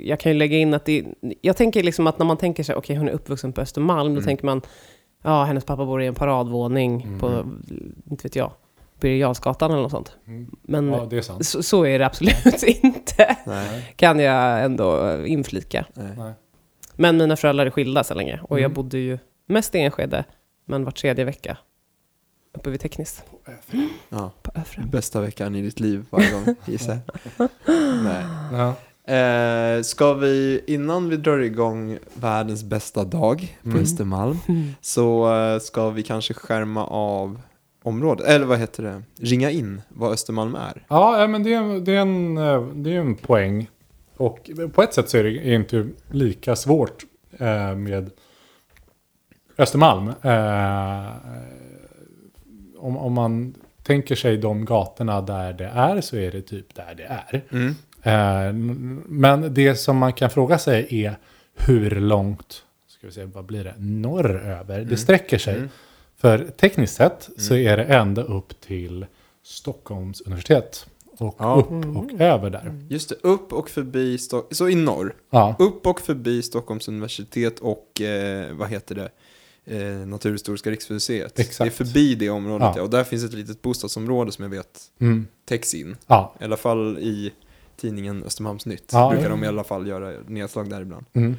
jag 0.05 0.21
kan 0.21 0.33
ju 0.33 0.39
lägga 0.39 0.59
in 0.59 0.75
att 0.75 0.85
det, 0.85 1.05
jag 1.41 1.56
tänker 1.56 1.83
liksom 1.83 2.06
att 2.06 2.19
när 2.19 2.27
man 2.27 2.37
tänker 2.37 2.62
sig, 2.62 2.75
okej 2.75 2.97
hon 2.97 3.09
är 3.09 3.12
uppvuxen 3.12 3.53
på 3.53 3.61
Östermalm, 3.61 4.09
då 4.15 4.19
Mm. 4.21 4.25
tänker 4.25 4.44
man, 4.47 4.62
ja 5.23 5.44
hennes 5.44 5.65
pappa 5.65 5.85
bor 5.87 6.03
i 6.03 6.06
en 6.06 6.15
paradvåning 6.15 7.03
Mm. 7.03 7.19
på, 7.21 7.44
inte 8.11 8.23
vet 8.23 8.37
jag, 8.37 8.53
Birger 9.00 9.17
Jarlsgatan 9.17 9.71
eller 9.71 9.83
något 9.83 9.91
sånt. 9.91 10.17
Mm. 10.27 10.47
Men 10.62 10.89
Ja, 10.93 11.06
det 11.11 11.17
är 11.17 11.21
sant. 11.23 11.47
så, 11.47 11.62
så 11.62 11.87
är 11.87 11.99
det 11.99 12.06
absolut 12.06 12.62
inte, 12.83 13.37
Nej. 13.47 13.93
kan 13.97 14.19
jag 14.19 14.65
ändå 14.65 15.17
inflika. 15.27 15.85
Nej. 15.94 16.33
Men 16.97 17.17
mina 17.17 17.37
föräldrar 17.37 17.67
är 17.67 17.71
skilda 17.71 18.05
så 18.05 18.15
länge, 18.15 18.41
och 18.43 18.59
jag 18.59 18.65
Mm. 18.65 18.75
bodde 18.75 18.99
ju 18.99 19.19
mest 19.47 19.75
i 19.75 19.79
Enskede, 19.79 20.25
men 20.65 20.85
var 20.85 20.93
tredje 20.93 21.25
vecka 21.25 21.56
uppe 22.59 22.71
vid 22.71 22.81
Tekniskt, 22.81 23.23
Ja. 24.09 24.31
på 24.43 24.53
Öfre. 24.55 24.83
Bästa 24.93 25.21
veckan 25.21 25.55
i 25.55 25.62
ditt 25.62 25.81
liv 25.81 26.05
varje 26.11 26.31
gång, 26.31 26.55
gissar 26.65 26.99
jag. 27.37 27.49
Nej. 28.05 28.25
Ja. 28.53 28.75
Eh, 29.15 29.83
ska 29.83 30.15
vi, 30.15 30.61
innan 30.67 31.09
vi 31.09 31.17
drar 31.17 31.39
igång 31.39 31.99
världens 32.15 32.65
bästa 32.65 33.05
dag 33.05 33.56
på 33.62 33.69
Mm. 33.69 33.83
Östermalm, 33.83 34.39
så 34.81 35.35
eh, 35.37 35.59
ska 35.59 35.91
vi 35.91 36.03
kanske 36.03 36.35
skärma 36.35 36.87
av 36.87 37.41
området, 37.83 38.27
eller 38.27 38.47
vad 38.47 38.59
heter 38.59 38.83
det, 38.83 39.03
ringa 39.27 39.50
in 39.50 39.83
vad 39.89 40.12
Östermalm 40.12 40.55
är. 40.55 40.85
Ja, 40.89 41.27
men 41.27 41.43
det 41.43 41.55
är, 41.55 41.81
det, 41.81 41.93
är 41.93 42.00
en, 42.00 42.39
eh, 42.39 42.62
det 42.62 42.91
är 42.97 43.00
en 43.00 43.15
poäng. 43.17 43.69
Och 44.17 44.51
på 44.72 44.82
ett 44.82 44.94
sätt 44.94 45.10
så 45.10 45.19
är 45.19 45.25
det 45.25 45.55
inte 45.55 45.89
lika 46.10 46.56
svårt 46.56 47.05
eh, 47.39 47.75
med 47.75 48.10
Östermalm. 49.58 50.08
Eh, 50.22 51.13
om, 52.77 52.96
om 52.96 53.13
man 53.13 53.55
tänker 53.82 54.15
sig 54.15 54.37
de 54.37 54.65
gatorna 54.65 55.20
där 55.20 55.53
det 55.53 55.65
är 55.65 56.01
så 56.01 56.17
är 56.17 56.31
det 56.31 56.43
typ 56.43 56.75
där 56.75 56.94
det 56.94 57.05
är. 57.05 57.44
Mm. 57.51 57.75
Eh, 58.03 58.53
men 59.06 59.55
det 59.55 59.77
som 59.77 59.96
man 59.96 60.13
kan 60.13 60.31
fråga 60.31 60.58
sig 60.58 61.05
är 61.05 61.17
hur 61.55 61.91
långt, 61.91 62.65
ska 62.87 63.06
vi 63.06 63.13
se, 63.13 63.25
vad 63.25 63.44
blir 63.44 63.65
det, 63.65 63.75
norröver 63.79 64.81
det 64.81 64.96
sträcker 64.96 65.39
sig. 65.39 65.56
Mm. 65.56 65.69
För 66.17 66.39
tekniskt 66.56 66.94
sett 66.94 67.31
så 67.37 67.55
är 67.55 67.77
det 67.77 67.84
ända 67.84 68.22
upp 68.22 68.60
till 68.60 69.06
Stockholms 69.43 70.20
universitet. 70.20 70.87
Och 71.22 71.36
Ja. 71.38 71.55
upp 71.55 71.96
och 71.96 72.20
över 72.20 72.50
där. 72.50 72.81
Just 72.88 73.08
det, 73.08 73.14
upp 73.22 73.52
och 73.52 73.70
förbi, 73.70 74.17
Sto- 74.17 74.55
så 74.55 74.69
i 74.69 74.74
norr, 74.74 75.14
Ja, 75.31 75.56
upp 75.58 75.86
och 75.86 76.00
förbi 76.00 76.43
Stockholms 76.43 76.88
universitet 76.88 77.58
och, 77.58 78.00
eh, 78.00 78.52
vad 78.55 78.69
heter 78.69 78.94
det, 78.94 79.10
eh, 79.79 80.06
Naturhistoriska 80.06 80.70
riksmuseet. 80.70 81.38
Exakt. 81.38 81.58
Det 81.58 81.82
är 81.82 81.84
förbi 81.86 82.14
det 82.14 82.31
området, 82.31 82.67
Ja. 82.67 82.72
ja. 82.76 82.82
och 82.82 82.91
där 82.91 83.05
finns 83.05 83.24
ett 83.24 83.32
litet 83.34 83.62
bostadsområde 83.62 84.32
som 84.32 84.43
jag 84.43 84.50
vet 84.50 84.81
mm, 85.00 85.26
täcks 85.44 85.74
in. 85.74 85.96
ja, 86.06 86.34
I 86.41 86.44
alla 86.44 86.56
fall 86.56 86.98
i 86.98 87.32
tidningen 87.76 88.24
Östermalmsnytt. 88.24 88.91
Ja, 88.93 89.08
brukar 89.10 89.24
ja. 89.24 89.31
de 89.31 89.44
i 89.44 89.46
alla 89.46 89.64
fall 89.64 89.86
göra 89.86 90.12
nedslag 90.26 90.70
där 90.70 90.81
ibland. 90.82 91.05
mm, 91.12 91.36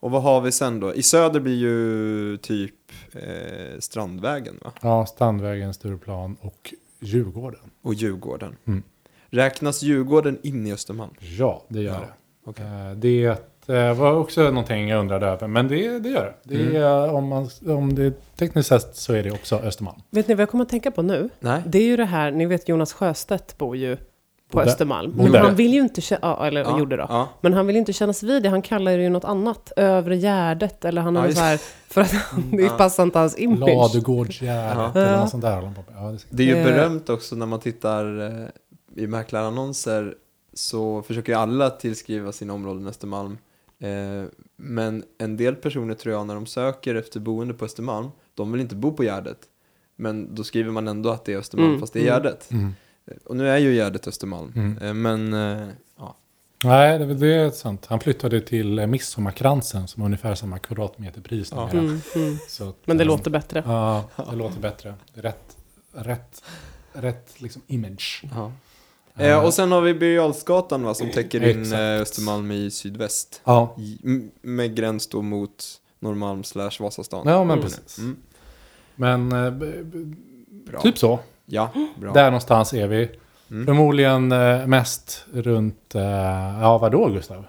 Och 0.00 0.10
vad 0.10 0.22
har 0.22 0.40
vi 0.40 0.52
sen 0.52 0.80
då? 0.80 0.94
I 0.94 1.02
söder 1.02 1.40
blir 1.40 1.54
ju 1.56 2.36
typ 2.36 2.74
eh, 3.12 3.78
Strandvägen 3.78 4.58
va? 4.64 4.72
ja, 4.82 5.06
Strandvägen, 5.06 5.74
Stureplan 5.74 6.36
och 6.40 6.74
Djurgården. 7.00 7.70
Och 7.82 7.94
Djurgården. 7.94 8.56
Mm. 8.64 8.82
Räknas 9.30 9.82
Djurgården 9.82 10.38
in 10.42 10.66
i 10.66 10.72
Östermalm? 10.72 11.10
Ja, 11.38 11.62
det 11.68 11.80
gör 11.82 11.92
Ja, 11.94 12.00
det. 12.00 12.50
okej. 12.50 13.24
Eh, 13.26 13.36
Det 13.66 13.76
eh, 13.78 13.94
var 13.94 14.12
också 14.12 14.40
någonting 14.42 14.88
jag 14.88 15.00
undrade 15.00 15.26
över, 15.26 15.46
men 15.48 15.68
det, 15.68 15.98
det 15.98 16.08
gör 16.08 16.34
det. 16.44 16.56
det 16.56 16.76
är, 16.78 17.12
om, 17.14 17.28
man, 17.28 17.48
om 17.68 17.94
det 17.94 18.36
tekniskt 18.36 18.68
sett 18.68 18.96
så 18.96 19.12
är 19.12 19.22
det 19.22 19.30
också 19.30 19.56
Östermalm. 19.56 20.00
Vet 20.10 20.28
ni 20.28 20.34
vad 20.34 20.42
jag 20.42 20.50
kommer 20.50 20.64
att 20.64 20.70
tänka 20.70 20.90
på 20.90 21.02
nu? 21.02 21.28
Nej? 21.40 21.62
Det 21.66 21.78
är 21.78 21.82
ju 21.82 21.96
det 21.96 22.04
här, 22.04 22.30
ni 22.30 22.46
vet 22.46 22.68
Jonas 22.68 22.92
Sjöstedt 22.92 23.58
bor 23.58 23.76
ju 23.76 23.96
på 23.96 24.02
Bodde. 24.58 24.66
Östermalm. 24.66 25.12
Men 25.16 25.34
han 25.34 25.54
vill 25.54 25.74
ju 25.74 25.80
inte 25.80 26.00
känna, 26.00 26.20
ja, 26.22 26.46
eller 26.46 26.60
Ja, 26.60 26.78
gjorde 26.78 26.96
då. 26.96 27.06
Ja. 27.08 27.28
Men 27.40 27.52
han 27.54 27.66
vill 27.66 27.76
inte 27.76 27.92
kännas 27.92 28.22
vid 28.22 28.42
det, 28.42 28.48
han 28.48 28.62
kallar 28.62 28.96
det 28.96 29.02
ju 29.02 29.08
något 29.08 29.24
annat. 29.24 29.72
Övre 29.76 30.16
Gärdet, 30.16 30.84
eller 30.84 31.02
han 31.02 31.14
Ja, 31.14 31.20
har 31.20 31.26
just- 31.26 31.38
så 31.38 31.44
här, 31.44 31.60
för 31.88 32.00
att 32.00 32.10
det 32.52 32.62
Ja. 32.62 32.68
passar 32.68 33.02
inte 33.02 33.18
hans 33.18 33.38
image. 33.38 33.68
Ladugårdsgärdet 33.68 34.90
Ja. 34.94 35.00
eller 35.00 35.16
något 35.20 35.30
sånt 35.30 35.42
där. 35.42 35.62
Ja, 35.62 35.72
det 35.96 36.02
är- 36.02 36.18
Det 36.30 36.42
är 36.42 36.46
ju 36.46 36.56
Eh. 36.56 36.64
berömt 36.64 37.08
också 37.10 37.36
när 37.36 37.46
man 37.46 37.60
tittar 37.60 38.04
i 38.96 39.06
mäklarannonser 39.06 40.14
så 40.52 41.02
försöker 41.02 41.32
ju 41.32 41.38
alla 41.38 41.70
tillskriva 41.70 42.32
sina 42.32 42.52
områden 42.52 42.86
Östermalm. 42.86 43.38
Eh, 43.78 44.24
men 44.56 45.04
en 45.18 45.36
del 45.36 45.54
personer 45.54 45.94
tror 45.94 46.14
jag 46.14 46.26
när 46.26 46.34
de 46.34 46.46
söker 46.46 46.94
efter 46.94 47.20
boende 47.20 47.54
på 47.54 47.64
Östermalm, 47.64 48.08
de 48.34 48.52
vill 48.52 48.60
inte 48.60 48.74
bo 48.74 48.92
på 48.92 49.04
Gärdet. 49.04 49.38
Men 49.96 50.34
då 50.34 50.44
skriver 50.44 50.72
man 50.72 50.88
ändå 50.88 51.10
att 51.10 51.24
det 51.24 51.32
är 51.32 51.38
Östermalm 51.38 51.68
Mm, 51.68 51.80
fast 51.80 51.92
det 51.92 51.98
är 51.98 52.02
mm. 52.02 52.14
Gärdet. 52.14 52.50
Mm. 52.50 52.74
Och 53.24 53.36
nu 53.36 53.48
är 53.48 53.58
ju 53.58 53.74
Gärdet 53.74 54.08
Östermalm. 54.08 54.52
Mm. 54.56 54.78
Eh, 54.78 54.94
men 54.94 55.32
eh, 55.32 55.68
ja, 55.98 56.16
Nej, 56.64 56.98
det, 56.98 57.14
det 57.14 57.34
är 57.34 57.50
sant. 57.50 57.86
Han 57.86 58.00
flyttade 58.00 58.40
till 58.40 58.78
eh, 58.78 58.86
Midsommarkransen 58.86 59.88
som 59.88 60.02
har 60.02 60.06
ungefär 60.06 60.34
samma 60.34 60.58
kvadratmeterpris 60.58 61.52
Ja. 61.52 61.70
Mm, 61.70 62.00
mm. 62.14 62.38
Så 62.48 62.68
att, 62.68 62.76
Men 62.84 62.96
det 62.96 63.04
eh, 63.04 63.08
låter 63.08 63.30
bättre. 63.30 63.62
Ja, 63.66 64.04
det 64.30 64.36
låter 64.36 64.60
bättre. 64.60 64.94
Det 65.14 65.20
är 65.20 65.22
rätt, 65.22 65.56
rätt, 65.92 66.42
rätt 66.92 67.40
liksom 67.40 67.62
image. 67.66 68.24
ja. 68.34 68.52
Eh, 69.18 69.44
och 69.44 69.54
sen 69.54 69.72
har 69.72 69.80
vi 69.80 69.94
Birger 69.94 70.78
va, 70.84 70.94
som 70.94 71.10
täcker 71.10 71.48
in 71.50 71.72
eh, 71.72 71.78
Östermalm 72.00 72.50
i 72.50 72.70
sydväst. 72.70 73.40
Ja, 73.44 73.74
I, 73.78 73.98
med 74.42 74.74
gräns 74.76 75.06
då 75.06 75.22
mot 75.22 75.64
Norrmalm 76.00 76.44
slash 76.44 76.70
Vasastan. 76.80 77.22
ja 77.28 77.44
men 77.44 77.58
Mm. 77.58 77.62
precis. 77.62 77.98
Mm. 77.98 78.16
Men 78.96 79.32
eh, 79.32 80.80
typ 80.82 80.98
så. 80.98 81.18
Ja, 81.46 81.68
bra. 82.00 82.12
Där 82.12 82.24
någonstans 82.24 82.72
är 82.74 82.86
vi. 82.88 83.10
Mm. 83.50 83.66
Förmodligen 83.66 84.32
eh, 84.32 84.66
mest 84.66 85.24
runt, 85.32 85.94
eh, 85.94 86.02
ja 86.60 86.78
vadå 86.78 87.08
Gustav? 87.08 87.44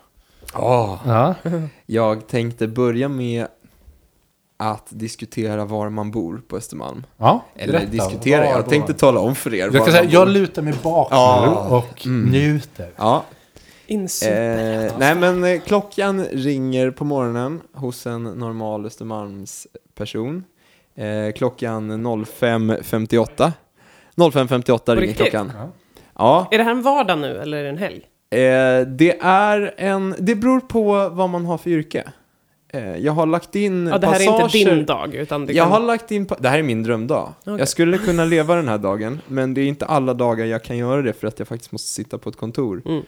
Ah. 0.54 0.98
Ja, 1.06 1.36
Jag 1.86 2.28
tänkte 2.28 2.68
börja 2.68 3.10
med 3.10 3.48
att 4.58 4.88
diskutera 4.90 5.66
var 5.66 5.90
man 5.90 6.12
bor 6.12 6.42
på 6.48 6.58
Östermalm. 6.58 7.06
ja 7.18 7.46
Eller 7.56 7.74
berätta. 7.74 7.92
diskutera, 7.92 8.46
jag 8.46 8.70
tänkte 8.70 8.94
tala 8.94 9.20
om 9.20 9.36
för 9.36 9.54
er 9.54 9.70
Jag, 9.74 9.74
kan 9.86 9.94
säga, 9.94 10.04
jag 10.10 10.28
lutar 10.30 10.62
mig 10.62 10.74
bak 10.84 11.08
Ja. 11.12 11.44
nu 11.70 11.76
och 11.76 12.06
Mm. 12.06 12.30
njuter. 12.32 12.90
Ja, 12.96 13.24
Insuper. 13.88 14.86
eh, 14.86 14.92
nej 15.00 15.16
men 15.16 15.44
eh, 15.44 15.60
klockan 15.62 16.26
ringer 16.26 16.92
på 16.92 17.04
morgonen 17.06 17.62
hos 17.74 18.08
en 18.08 18.24
normal 18.24 18.86
Östermalms 18.86 19.68
person. 19.96 20.44
Eh, 20.96 21.34
klockan 21.36 21.92
05.58. 21.92 23.52
05.58 24.16 24.96
ringer 24.96 25.14
klockan. 25.14 25.52
Ja. 25.58 25.70
Ja, 26.20 26.48
Är 26.52 26.58
det 26.58 26.64
här 26.64 26.72
en 26.72 26.82
vardag 26.82 27.20
nu 27.20 27.38
eller 27.38 27.58
är 27.58 27.64
det 27.64 27.70
en 27.70 27.78
helg? 27.78 28.02
Eh, 28.30 28.88
det 28.88 29.18
är 29.22 29.74
en, 29.78 30.16
det 30.20 30.36
beror 30.36 30.60
på 30.60 31.10
vad 31.10 31.30
man 31.30 31.46
har 31.46 31.58
för 31.58 31.70
yrke. 31.70 32.04
Eh, 32.70 32.96
jag 32.98 33.12
har 33.14 33.26
lagt 33.26 33.56
in 33.56 33.88
Ja, 33.88 33.98
det 33.98 34.08
här 34.08 34.16
är 34.20 34.24
inte 34.24 34.42
passager. 34.44 34.76
din 34.76 34.86
dag, 34.86 35.16
utan 35.16 35.46
det 35.46 35.54
Jag 35.54 35.64
kan... 35.66 35.72
har 35.72 35.80
lagt 35.80 36.12
in, 36.12 36.28
det 36.40 36.50
här 36.50 36.60
är 36.60 36.64
min 36.64 36.84
drömdag. 36.84 37.34
Okej. 37.42 37.56
Jag 37.60 37.68
skulle 37.68 37.98
kunna 37.98 38.26
leva 38.26 38.56
den 38.56 38.68
här 38.68 38.78
dagen, 38.78 39.22
men 39.28 39.54
det 39.54 39.62
är 39.62 39.66
inte 39.68 39.86
alla 39.86 40.14
dagar 40.14 40.46
jag 40.46 40.64
kan 40.64 40.78
göra 40.78 41.02
det 41.02 41.14
för 41.14 41.28
att 41.28 41.40
jag 41.40 41.48
faktiskt 41.48 41.72
måste 41.72 41.88
sitta 41.90 42.18
på 42.18 42.30
ett 42.30 42.36
kontor 42.38 42.82
Mm. 42.86 43.04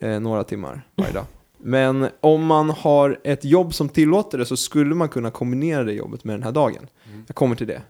eh, 0.00 0.20
några 0.20 0.44
timmar 0.44 0.82
varje 0.96 1.12
dag. 1.12 1.24
Men 1.60 2.08
om 2.20 2.46
man 2.46 2.70
har 2.70 3.18
ett 3.24 3.44
jobb 3.44 3.74
som 3.74 3.88
tillåter 3.88 4.38
det 4.38 4.46
så 4.46 4.56
skulle 4.56 4.94
man 4.94 5.08
kunna 5.08 5.30
kombinera 5.30 5.84
det 5.84 5.92
jobbet 5.92 6.24
med 6.24 6.34
den 6.34 6.42
här 6.42 6.52
dagen. 6.52 6.86
Jag 7.26 7.36
kommer 7.36 7.56
till 7.56 7.66
det. 7.66 7.82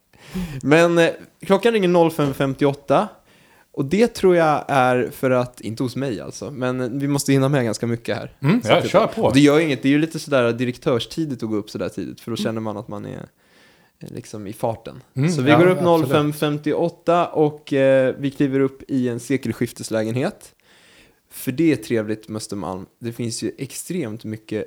Men 0.62 0.98
eh, 0.98 1.08
klockan 1.46 1.72
ringer 1.72 1.88
05.58 1.88 3.06
och 3.76 3.84
det 3.84 4.06
tror 4.06 4.36
jag 4.36 4.64
är 4.68 5.10
för 5.10 5.30
att, 5.30 5.60
inte 5.60 5.82
hos 5.82 5.96
mig 5.96 6.20
alltså, 6.20 6.50
men 6.50 6.98
vi 6.98 7.08
måste 7.08 7.32
hinna 7.32 7.48
med 7.48 7.64
ganska 7.64 7.86
mycket 7.86 8.16
här. 8.16 8.32
Mm, 8.40 8.60
ja, 8.64 8.82
kör 8.82 9.06
på. 9.06 9.22
och 9.22 9.34
det 9.34 9.40
gör 9.40 9.60
inget, 9.60 9.82
det 9.82 9.88
är 9.88 9.90
ju 9.90 9.98
lite 9.98 10.18
sådär 10.18 10.52
direktörstidigt 10.52 11.42
att 11.42 11.48
gå 11.48 11.56
upp 11.56 11.70
sådär 11.70 11.88
tidigt, 11.88 12.20
för 12.20 12.30
då 12.30 12.36
känner 12.36 12.60
man 12.60 12.76
att 12.76 12.88
man 12.88 13.04
är 13.04 13.28
eh, 13.98 14.08
liksom 14.10 14.46
i 14.46 14.52
farten. 14.52 15.02
Mm, 15.14 15.30
så 15.30 15.42
vi 15.42 15.50
ja, 15.50 15.58
går 15.58 15.66
upp 15.66 15.78
absolut. 15.82 16.34
05.58 16.34 17.26
och 17.26 17.72
eh, 17.72 18.14
vi 18.18 18.30
kliver 18.30 18.60
upp 18.60 18.82
i 18.88 19.08
en 19.08 19.20
sekelskifteslägenhet. 19.20 20.54
För 21.30 21.52
det 21.52 21.72
är 21.72 21.76
trevligt 21.76 22.28
med 22.28 22.36
Östermalm. 22.36 22.86
Det 22.98 23.12
finns 23.12 23.42
ju 23.42 23.52
extremt 23.58 24.24
mycket 24.24 24.66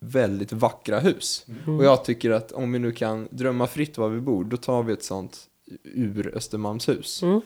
väldigt 0.00 0.52
vackra 0.52 0.98
hus. 0.98 1.46
Mm. 1.66 1.78
Och 1.78 1.84
jag 1.84 2.04
tycker 2.04 2.30
att 2.30 2.52
om 2.52 2.72
vi 2.72 2.78
nu 2.78 2.92
kan 2.92 3.28
drömma 3.30 3.66
fritt 3.66 3.98
var 3.98 4.08
vi 4.08 4.20
bor, 4.20 4.44
då 4.44 4.56
tar 4.56 4.82
vi 4.82 4.92
ett 4.92 5.04
sånt 5.04 5.46
ur 5.84 6.36
Östermalmshus. 6.36 7.22
Mm. 7.22 7.40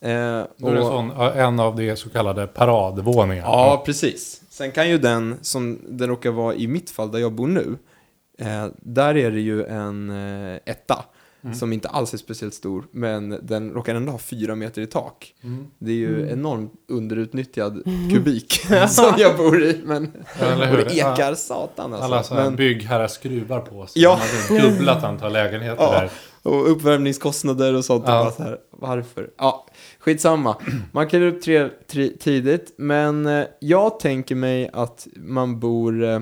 Eh, 0.00 0.10
Då 0.56 0.68
är 0.68 0.74
det 0.74 0.80
och- 0.80 0.86
sån, 0.86 1.10
en 1.36 1.60
av 1.60 1.76
de 1.76 1.96
så 1.96 2.08
kallade 2.10 2.46
paradvåningarna. 2.46 3.48
Ja, 3.48 3.82
precis. 3.86 4.42
Sen 4.50 4.72
kan 4.72 4.88
ju 4.90 4.98
den, 4.98 5.36
som 5.42 5.78
den 5.88 6.08
råkar 6.08 6.30
vara 6.30 6.54
i 6.54 6.66
mitt 6.68 6.90
fall 6.90 7.10
där 7.12 7.18
jag 7.18 7.32
bor 7.32 7.46
nu, 7.46 7.76
eh, 8.38 8.66
där 8.76 9.16
är 9.16 9.30
det 9.30 9.40
ju 9.40 9.64
en 9.64 10.10
eh, 10.10 10.58
etta. 10.66 11.04
Mm. 11.44 11.54
Som 11.54 11.72
inte 11.72 11.88
alls 11.88 12.14
är 12.14 12.18
speciellt 12.18 12.54
stor, 12.54 12.84
men 12.92 13.38
den 13.42 13.70
råkar 13.70 13.94
ändå 13.94 14.12
ha 14.12 14.18
fyra 14.18 14.54
meter 14.54 14.82
i 14.82 14.86
tak. 14.86 15.34
Mm. 15.44 15.66
Det 15.78 15.90
är 15.90 15.94
ju 15.96 16.16
Mm. 16.22 16.38
enormt 16.38 16.72
underutnyttjad 16.88 17.82
kubik 18.12 18.52
som 18.88 19.14
jag 19.18 19.36
bor 19.36 19.62
i, 19.62 19.80
men 19.84 20.04
och 20.70 20.76
det 20.76 20.94
ekar 20.96 21.34
satan 21.34 21.92
alltså. 21.92 22.04
Alla 22.04 22.22
så 22.22 22.34
här 22.34 22.44
men, 22.44 22.56
byggherrar 22.56 23.08
skruvar 23.08 23.60
på 23.60 23.86
sig. 23.86 24.02
Ja. 24.02 24.20
De 24.48 24.54
hade 24.58 24.70
dubblat 24.70 25.04
antal 25.04 25.32
lägenheter 25.32 25.82
Ja. 25.82 25.92
där. 25.92 26.10
Och 26.48 26.70
uppvärmningskostnader 26.72 27.74
och 27.74 27.84
sånt. 27.84 28.04
Ja. 28.06 28.26
Och 28.26 28.32
så 28.32 28.42
här, 28.42 28.58
varför? 28.70 29.30
Ja, 29.38 29.66
skitsamma. 29.98 30.56
Man 30.92 31.08
kliver 31.08 31.26
upp 31.26 31.42
tre, 31.42 31.68
tre, 31.86 32.08
tidigt, 32.20 32.74
men 32.78 33.26
eh, 33.26 33.44
jag 33.60 34.00
tänker 34.00 34.34
mig 34.34 34.70
att 34.72 35.06
man 35.16 35.60
bor... 35.60 36.04
Eh, 36.04 36.20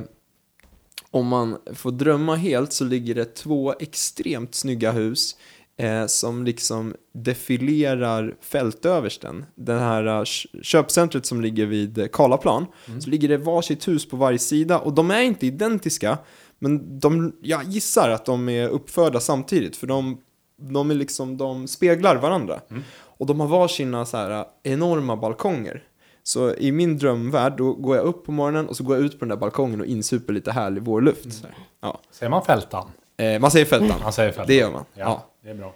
om 1.11 1.27
man 1.27 1.57
får 1.75 1.91
drömma 1.93 2.35
helt 2.35 2.73
så 2.73 2.85
ligger 2.85 3.15
det 3.15 3.35
två 3.35 3.75
extremt 3.81 4.55
snygga 4.55 4.93
hus 4.93 5.37
eh, 5.79 6.07
som 6.07 6.45
liksom 6.45 6.95
defilerar 7.15 8.35
fältöversten. 8.41 9.45
Det 9.55 9.73
här 9.73 10.07
eh, 10.07 10.25
kö- 10.25 10.63
köpcentret 10.63 11.27
som 11.27 11.41
ligger 11.41 11.67
vid 11.67 12.13
Karlaplan, 12.13 12.67
så 13.01 13.11
ligger 13.11 13.29
det 13.29 13.37
varsitt 13.37 13.89
hus 13.89 14.09
på 14.09 14.17
varje 14.17 14.39
sida 14.39 14.79
och 14.79 14.93
de 14.93 15.11
är 15.11 15.21
inte 15.21 15.47
identiska, 15.47 16.19
men 16.59 16.99
de, 17.01 17.33
jag 17.43 17.65
gissar 17.65 18.11
att 18.11 18.25
de 18.25 18.49
är 18.49 18.69
uppförda 18.69 19.21
samtidigt, 19.21 19.77
för 19.77 19.87
de, 19.87 20.19
de, 20.57 20.91
är 20.91 20.95
liksom, 20.95 21.37
de 21.37 21.69
speglar 21.69 22.17
varandra. 22.17 22.61
Mm. 22.71 22.83
Och 23.19 23.27
de 23.27 23.41
har 23.41 23.47
varsina 23.47 24.05
så 24.07 24.17
här 24.17 24.31
eh, 24.31 24.45
enorma 24.73 25.17
balkonger. 25.17 25.83
Så 26.23 26.55
i 26.55 26.73
min 26.73 26.99
drömvärld, 26.99 27.53
då 27.57 27.73
går 27.73 27.97
jag 27.97 28.05
upp 28.05 28.25
på 28.25 28.33
morgonen 28.33 28.69
och 28.69 28.77
så 28.77 28.85
går 28.85 28.97
jag 28.97 29.05
ut 29.05 29.13
på 29.13 29.19
den 29.19 29.29
där 29.29 29.37
balkongen 29.37 29.81
och 29.81 29.87
insuper 29.87 30.33
lite 30.33 30.53
härlig 30.53 30.83
vårluft. 30.83 31.43
Här. 31.45 31.55
Ja. 31.81 32.01
Säger 32.11 32.31
man 32.31 32.45
fältan? 32.45 32.91
Eh, 33.17 33.41
man 33.41 33.51
säger 33.51 33.67
fältan. 33.67 34.01
Han 34.03 34.13
säger 34.13 34.31
fältan. 34.33 34.47
Det 34.47 34.55
gör 34.55 34.71
man. 34.73 34.85
Ja, 34.95 35.01
Ja. 35.05 35.27
det 35.43 35.51
är 35.51 35.55
bra. 35.55 35.75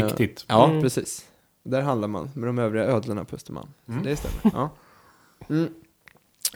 Eh, 0.00 0.04
Viktigt. 0.04 0.44
Ja, 0.48 0.68
Mm. 0.70 0.82
precis. 0.82 1.24
Där 1.64 1.80
handlar 1.82 2.08
man 2.08 2.30
med 2.34 2.48
de 2.48 2.58
övriga 2.58 2.84
ödlorna 2.84 3.24
på 3.24 3.36
Östermalm. 3.36 3.68
Mm. 3.88 4.00
Så 4.02 4.08
det 4.08 4.16
stämmer. 4.16 4.56
Ja. 4.56 4.70
Mm. 5.48 5.68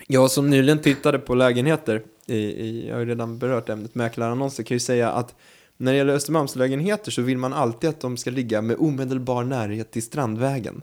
Jag 0.07 0.31
som 0.31 0.50
nyligen 0.50 0.79
tittade 0.79 1.19
på 1.19 1.35
lägenheter, 1.35 2.02
i, 2.31 2.37
i, 2.37 2.89
jag 2.89 2.95
har 2.95 3.01
ju 3.01 3.07
redan 3.07 3.39
berört 3.39 3.69
ämnet 3.69 3.95
mäklarannonser, 3.95 4.63
kan 4.63 4.75
ju 4.75 4.81
säga 4.81 5.11
att 5.11 5.35
när 5.77 5.93
det 5.93 5.99
gäller 5.99 6.15
Östermalmslägenheter 6.15 7.11
så 7.11 7.23
vill 7.23 7.39
man 7.39 7.53
alltid 7.53 7.91
att 7.91 8.01
de 8.01 8.17
ska 8.17 8.31
ligga 8.31 8.63
med 8.63 8.77
omedelbar 8.79 9.45
närhet 9.45 9.91
till 9.91 10.03
Strandvägen. 10.03 10.83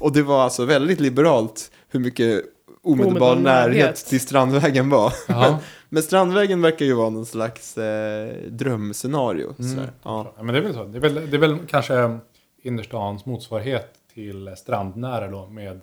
Och 0.00 0.12
det 0.12 0.22
var 0.22 0.44
alltså 0.44 0.64
väldigt 0.64 1.00
liberalt 1.00 1.70
hur 1.88 2.00
mycket 2.00 2.44
omedelbar, 2.82 3.32
Omedelbar 3.32 3.36
närhet. 3.36 3.76
närhet. 3.76 4.06
till 4.06 4.20
Strandvägen 4.20 4.90
var. 4.90 5.12
Ja. 5.28 5.58
Men 5.88 6.02
Strandvägen 6.02 6.62
verkar 6.62 6.86
ju 6.86 6.94
vara 6.94 7.10
någon 7.10 7.26
slags 7.26 7.78
eh, 7.78 8.34
drömscenario. 8.48 9.54
Mm. 9.58 9.84
Ja. 10.02 10.32
Ja, 10.36 10.42
men 10.42 10.54
det 10.54 10.60
är 10.60 10.62
väl 10.62 10.74
så. 10.74 10.84
Det 10.84 10.98
är 10.98 11.00
väl, 11.00 11.14
det 11.14 11.36
är 11.36 11.40
väl 11.40 11.58
kanske 11.68 12.18
innerstans 12.62 13.26
motsvarighet 13.26 13.92
till 14.14 14.54
strandnära 14.56 15.28
då 15.28 15.46
med... 15.46 15.80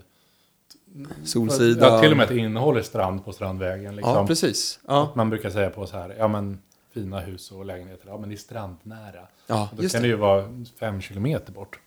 Solsida. 1.25 1.87
Ja, 1.87 2.01
till 2.01 2.11
och 2.11 2.17
med 2.17 2.23
att 2.23 2.29
det 2.29 2.37
innehåller 2.37 2.81
strand 2.81 3.25
på 3.25 3.33
Strandvägen. 3.33 3.95
Liksom. 3.95 4.13
Ja, 4.15 4.27
precis. 4.27 4.79
Ja, 4.87 5.11
Man 5.15 5.29
brukar 5.29 5.49
säga 5.49 5.69
på 5.69 5.87
så 5.87 5.97
här, 5.97 6.15
ja 6.19 6.27
men 6.27 6.59
fina 6.93 7.19
hus 7.19 7.51
och 7.51 7.65
lägenheter, 7.65 8.07
ja 8.07 8.17
men 8.17 8.29
det 8.29 8.35
är 8.35 8.37
strandnära. 8.37 9.27
ja 9.47 9.69
Då 9.75 9.81
kan 9.81 9.89
det. 9.91 9.99
det 9.99 10.07
ju 10.07 10.15
vara 10.15 10.63
fem 10.79 11.01
kilometer 11.01 11.51
bort. 11.51 11.79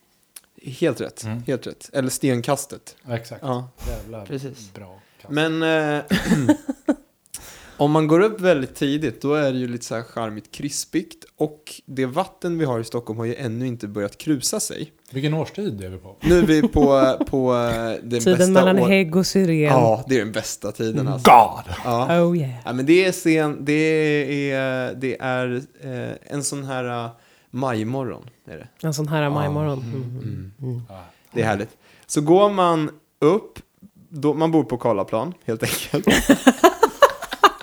Helt 0.63 1.01
rätt. 1.01 1.23
Mm. 1.25 1.43
Helt 1.47 1.67
rätt. 1.67 1.91
Eller 1.93 2.11
stenkastet. 2.11 2.97
Ja, 3.09 3.17
exakt. 3.17 3.43
Ja. 3.43 3.69
Jävlar 3.89 4.27
Precis. 4.27 4.73
bra 4.75 5.01
kast. 5.23 5.33
Men 5.33 5.63
eh, 5.63 6.05
om 7.77 7.91
man 7.91 8.07
går 8.07 8.21
upp 8.21 8.41
väldigt 8.41 8.75
tidigt 8.75 9.23
då 9.23 9.35
är 9.35 9.53
det 9.53 9.59
ju 9.59 9.69
lite 9.69 9.85
så 9.85 9.95
här 9.95 10.03
charmigt 10.03 10.51
krispigt 10.53 11.25
och 11.37 11.63
det 11.87 12.07
vatten 12.07 12.59
vi 12.59 12.65
har 12.65 12.81
i 12.81 12.85
Stockholm 12.85 13.19
har 13.19 13.27
ju 13.27 13.35
ännu 13.35 13.67
inte 13.67 13.89
börjat 13.89 14.19
krusa 14.19 14.61
sig. 14.61 14.93
Vilken 15.11 15.35
årstid 15.35 15.85
är 15.85 15.89
vi 15.89 15.99
på? 15.99 16.17
Nu 16.21 16.39
är 16.39 16.43
vi 16.43 16.63
på, 16.63 17.17
på 17.27 17.55
eh, 17.55 17.75
den 18.03 18.21
Tiden 18.21 18.39
bästa 18.39 18.47
mellan 18.53 18.79
år- 18.79 18.89
hägg 18.89 19.17
och 19.17 19.27
syren. 19.27 19.59
Ja, 19.59 20.05
det 20.09 20.15
är 20.15 20.19
den 20.19 20.33
bästa 20.33 20.73
tiden 20.73 21.09
alltså. 21.09 21.31
God! 21.31 21.75
Ja. 21.85 22.23
Oh 22.23 22.39
yeah. 22.39 22.51
ja, 22.65 22.73
men 22.73 22.87
det 22.87 23.05
är 23.05 23.13
sen, 23.13 23.65
det 23.65 23.73
är, 24.53 24.95
det 24.95 25.17
är 25.21 25.63
eh, 25.81 26.35
en 26.35 26.45
sån 26.45 26.65
här 26.65 27.05
uh, 27.05 27.11
majmorgon. 27.51 28.23
Är 28.49 28.57
det. 28.57 28.87
En 28.87 28.95
sån 28.95 29.09
här 29.09 29.31
majmorgon. 29.31 29.79
Mm. 29.79 29.95
Mm. 29.95 30.19
Mm. 30.19 30.53
Mm. 30.63 30.83
Ja. 30.89 31.05
Det 31.33 31.41
är 31.43 31.47
härligt. 31.47 31.77
Så 32.07 32.21
går 32.21 32.51
man 32.51 32.91
upp, 33.19 33.59
då, 34.09 34.35
man 34.35 34.51
bor 34.53 34.65
på 34.65 34.77
Karlaplan 34.79 35.35
helt 35.45 35.63
enkelt. 35.63 36.07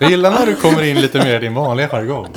Jag 0.04 0.12
gillar 0.12 0.32
när 0.32 0.46
du 0.46 0.56
kommer 0.56 0.84
in 0.84 1.02
lite 1.02 1.18
mer 1.18 1.36
i 1.36 1.40
din 1.40 1.54
vanliga 1.54 1.88
jargong. 1.88 2.28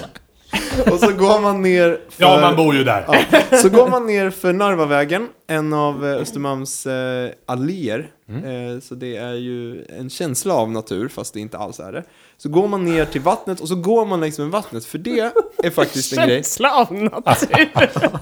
och 0.93 0.99
så 0.99 1.13
går 1.13 1.41
man 1.41 1.63
ner 1.63 2.01
för, 2.11 2.23
Ja, 2.23 2.39
man 2.41 2.57
bor 2.57 2.75
ju 2.75 2.85
där. 2.85 3.05
Ja, 3.09 3.59
så 3.59 3.69
går 3.69 3.89
man 3.89 4.07
ner 4.07 4.31
för 4.31 4.53
Narvavägen, 4.53 5.29
en 5.47 5.73
av 5.73 6.07
eh, 6.07 6.13
Östermalms 6.17 6.87
eh, 6.87 7.31
alléer. 7.47 8.11
Mm. 8.29 8.75
Eh, 8.75 8.81
så 8.81 8.95
det 8.95 9.17
är 9.17 9.35
ju 9.35 9.85
en 9.99 10.11
känsla 10.11 10.55
av 10.55 10.71
natur, 10.71 11.09
fast 11.09 11.35
det 11.35 11.41
inte 11.41 11.59
alls 11.59 11.81
är 11.81 11.93
det. 11.93 12.05
Så 12.39 12.49
går 12.49 12.69
man 12.69 12.85
ner 12.85 13.05
till 13.05 13.21
vattnet 13.21 13.61
och 13.61 13.69
så 13.69 13.75
går 13.75 14.07
man 14.07 14.21
längs 14.21 14.39
med 14.39 14.49
vattnet, 14.49 14.85
för 14.85 14.99
det 14.99 15.33
är 15.63 15.71
faktiskt 15.71 16.13
en 16.13 16.27
grej. 16.29 16.37
Känsla 16.37 16.71
av 16.71 16.93
natur. 16.93 17.71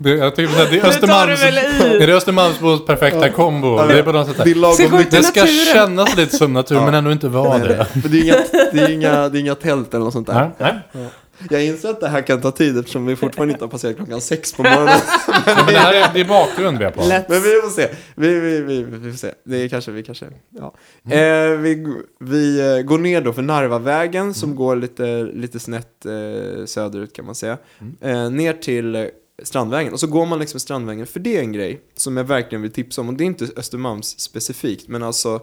Det, 0.00 0.10
jag 0.10 0.36
tycker 0.36 0.62
att 0.62 0.70
det 0.70 0.78
är 0.78 0.84
Östermalms... 0.86 1.42
Är 1.42 2.06
det 2.06 2.12
Östermalmsbos 2.14 2.86
perfekta 2.86 3.28
kombo? 3.30 3.76
Ja, 3.76 3.86
Det 3.86 3.98
är 3.98 4.02
på 4.02 4.12
något 4.12 4.26
sätt 4.26 4.40
Det 4.44 4.54
lagom. 4.54 5.04
Det 5.10 5.22
ska 5.22 5.46
kännas 5.46 6.16
lite 6.16 6.36
som 6.36 6.52
natur, 6.52 6.74
Ja. 6.76 6.84
men 6.84 6.94
ändå 6.94 7.12
inte 7.12 7.28
vara 7.28 7.58
det. 7.58 7.86
Men 7.92 8.12
det 8.12 8.18
är, 8.18 8.24
inga, 8.24 8.34
det, 8.72 8.80
är 8.80 8.90
inga, 8.90 9.28
det 9.28 9.38
är 9.38 9.40
inga 9.40 9.54
tält 9.54 9.94
eller 9.94 10.04
något 10.04 10.12
sånt 10.12 10.26
där. 10.26 10.50
Nej, 10.58 10.74
nej. 10.92 11.08
Jag 11.50 11.64
inser 11.64 11.90
att 11.90 12.00
det 12.00 12.08
här 12.08 12.22
kan 12.22 12.40
ta 12.40 12.50
tid 12.50 12.78
eftersom 12.78 13.06
vi 13.06 13.16
fortfarande 13.16 13.52
inte 13.52 13.64
har 13.64 13.70
passerat 13.70 13.96
klockan 13.96 14.20
sex 14.20 14.52
på 14.52 14.62
morgonen. 14.62 15.00
Men 15.46 15.66
det 15.66 15.78
här 15.78 15.94
är, 15.94 16.14
det 16.14 16.20
är 16.20 16.24
bakgrund 16.24 16.78
vi 16.78 16.84
har 16.84 16.90
på. 16.90 17.04
Lätt. 17.04 17.28
Men 17.28 17.42
vi 17.42 17.60
får 17.62 17.70
se. 17.70 17.88
Vi, 18.14 18.40
vi, 18.40 18.60
vi, 18.60 18.82
vi 18.82 19.10
får 19.10 19.18
se. 19.18 19.34
Det 19.44 19.56
är 19.56 19.68
kanske, 19.68 19.90
vi 19.90 20.02
kanske, 20.02 20.26
ja. 20.50 20.74
Mm. 21.04 21.52
Eh, 21.52 21.58
vi, 21.58 21.86
vi 22.20 22.76
eh, 22.76 22.82
går 22.82 22.98
ner 22.98 23.20
då 23.20 23.32
för 23.32 23.42
Narvavägen 23.42 24.34
som 24.34 24.56
går 24.56 24.76
lite, 24.76 25.22
lite 25.22 25.60
snett 25.60 26.06
eh, 26.06 26.64
söderut 26.64 27.12
kan 27.12 27.24
man 27.24 27.34
säga. 27.34 27.58
Mm. 27.80 27.96
Eh, 28.00 28.30
ner 28.30 28.52
till 28.52 28.94
eh, 28.94 29.04
Strandvägen. 29.42 29.92
Och 29.92 30.00
så 30.00 30.06
går 30.06 30.26
man 30.26 30.38
liksom 30.38 30.60
Strandvägen, 30.60 31.06
för 31.06 31.20
det 31.20 31.36
är 31.36 31.40
en 31.40 31.52
grej 31.52 31.80
som 31.96 32.16
jag 32.16 32.24
verkligen 32.24 32.62
vill 32.62 32.72
tipsa 32.72 33.00
om. 33.00 33.08
Och 33.08 33.14
det 33.14 33.24
är 33.24 33.26
inte 33.26 33.48
Östermalms 33.56 34.20
specifikt, 34.20 34.88
men 34.88 35.02
alltså 35.02 35.40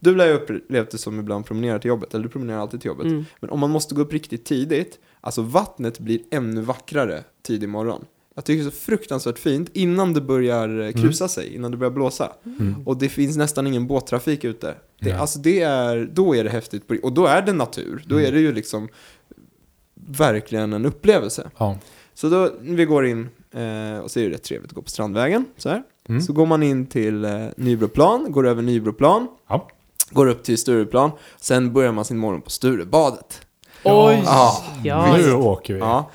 du 0.00 0.14
lär 0.14 0.26
ju 0.26 0.32
upplevt 0.32 0.90
det 0.90 0.98
som 0.98 1.18
ibland 1.20 1.46
promenerar 1.46 1.78
till 1.78 1.88
jobbet, 1.88 2.14
eller 2.14 2.24
du 2.24 2.30
promenerar 2.30 2.58
alltid 2.58 2.80
till 2.80 2.88
jobbet. 2.88 3.06
Mm. 3.06 3.24
Men 3.40 3.50
om 3.50 3.60
man 3.60 3.70
måste 3.70 3.94
gå 3.94 4.00
upp 4.02 4.12
riktigt 4.12 4.44
tidigt, 4.44 4.98
alltså 5.20 5.42
vattnet 5.42 5.98
blir 5.98 6.20
ännu 6.30 6.60
vackrare 6.60 7.24
tidig 7.42 7.68
morgon. 7.68 8.04
Jag 8.34 8.44
tycker 8.44 8.62
det 8.62 8.68
är 8.68 8.70
så 8.70 8.76
fruktansvärt 8.76 9.38
fint 9.38 9.70
innan 9.72 10.12
det 10.12 10.20
börjar 10.20 10.80
eh, 10.80 10.92
krusa 10.92 11.28
sig, 11.28 11.54
innan 11.54 11.70
det 11.70 11.76
börjar 11.76 11.90
blåsa. 11.90 12.32
Mm. 12.44 12.86
Och 12.86 12.96
det 12.96 13.08
finns 13.08 13.36
nästan 13.36 13.66
ingen 13.66 13.86
båttrafik 13.86 14.44
ute. 14.44 14.74
Det, 15.00 15.08
Ja. 15.10 15.18
Alltså 15.18 15.38
det 15.38 15.60
är, 15.60 16.10
då 16.12 16.36
är 16.36 16.44
det 16.44 16.50
häftigt. 16.50 16.82
Och 17.02 17.12
då 17.12 17.26
är 17.26 17.42
det 17.42 17.52
natur. 17.52 18.02
Då 18.06 18.14
Mm. 18.14 18.26
är 18.28 18.32
det 18.32 18.40
ju 18.40 18.52
liksom 18.52 18.88
verkligen 19.94 20.72
en 20.72 20.86
upplevelse. 20.86 21.50
Ja. 21.58 21.78
Så 22.14 22.28
då, 22.28 22.50
vi 22.60 22.84
går 22.84 23.06
in 23.06 23.28
eh, 23.50 23.98
och 23.98 24.10
så 24.10 24.20
är 24.20 24.24
det 24.28 24.30
rätt 24.34 24.42
trevligt 24.42 24.70
att 24.70 24.74
gå 24.74 24.82
på 24.82 24.90
Strandvägen. 24.90 25.44
Så, 25.56 25.68
här. 25.68 25.82
Mm. 26.08 26.20
så 26.22 26.32
går 26.32 26.46
man 26.46 26.62
in 26.62 26.86
till 26.86 27.24
eh, 27.24 27.46
Nybroplan, 27.56 28.32
går 28.32 28.46
över 28.46 28.62
Nybroplan, 28.62 29.26
Ja. 29.48 29.68
Går 30.10 30.26
upp 30.26 30.42
till 30.42 30.58
Stureplan. 30.58 31.10
Sen 31.40 31.72
börjar 31.72 31.92
man 31.92 32.04
sin 32.04 32.18
morgon 32.18 32.42
på 32.42 32.50
Sturebadet. 32.50 33.40
Oj! 33.84 34.22
Ja. 34.24 34.64
Ja. 34.84 35.16
Nu 35.16 35.32
åker 35.32 35.74
vi. 35.74 35.80
Ja. 35.80 36.10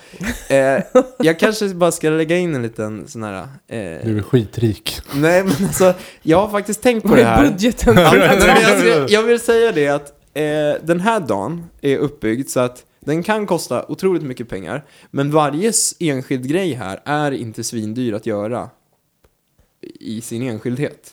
Eh, 0.50 0.84
jag 1.20 1.40
kanske 1.40 1.70
bara 1.70 1.92
ska 1.92 2.10
lägga 2.10 2.38
in 2.38 2.56
en 2.56 2.62
liten 2.62 3.08
sån 3.08 3.24
här... 3.24 3.42
Eh, 3.68 4.06
Du 4.06 4.18
är 4.18 4.22
skitrik. 4.22 5.00
nej, 5.16 5.44
men 5.44 5.54
alltså, 5.64 5.94
jag 6.22 6.38
har 6.38 6.50
faktiskt 6.50 6.82
tänkt 6.82 7.08
på 7.08 7.16
det 7.16 7.22
är 7.22 7.26
här. 7.26 7.50
budgeten? 7.50 7.96
Ja, 7.98 8.12
men 8.12 8.22
jag, 8.62 8.80
ska, 8.80 9.06
jag 9.14 9.24
vill 9.24 9.40
säga 9.40 9.72
det 9.72 9.88
att 9.88 10.08
eh, 10.34 10.44
den 10.86 11.00
här 11.00 11.20
dagen 11.20 11.66
är 11.82 11.98
uppbyggd 11.98 12.50
så 12.50 12.60
att 12.60 12.84
den 13.00 13.24
kan 13.24 13.46
kosta 13.46 13.86
otroligt 13.88 14.24
mycket 14.24 14.50
pengar. 14.50 14.86
Men 15.12 15.32
varje 15.32 15.72
enskild 16.00 16.48
grej 16.48 16.74
här 16.74 17.00
är 17.06 17.32
inte 17.32 17.64
svindyr 17.64 18.14
att 18.14 18.26
göra 18.26 18.70
i 20.00 20.22
sin 20.22 20.42
enskildhet. 20.42 21.12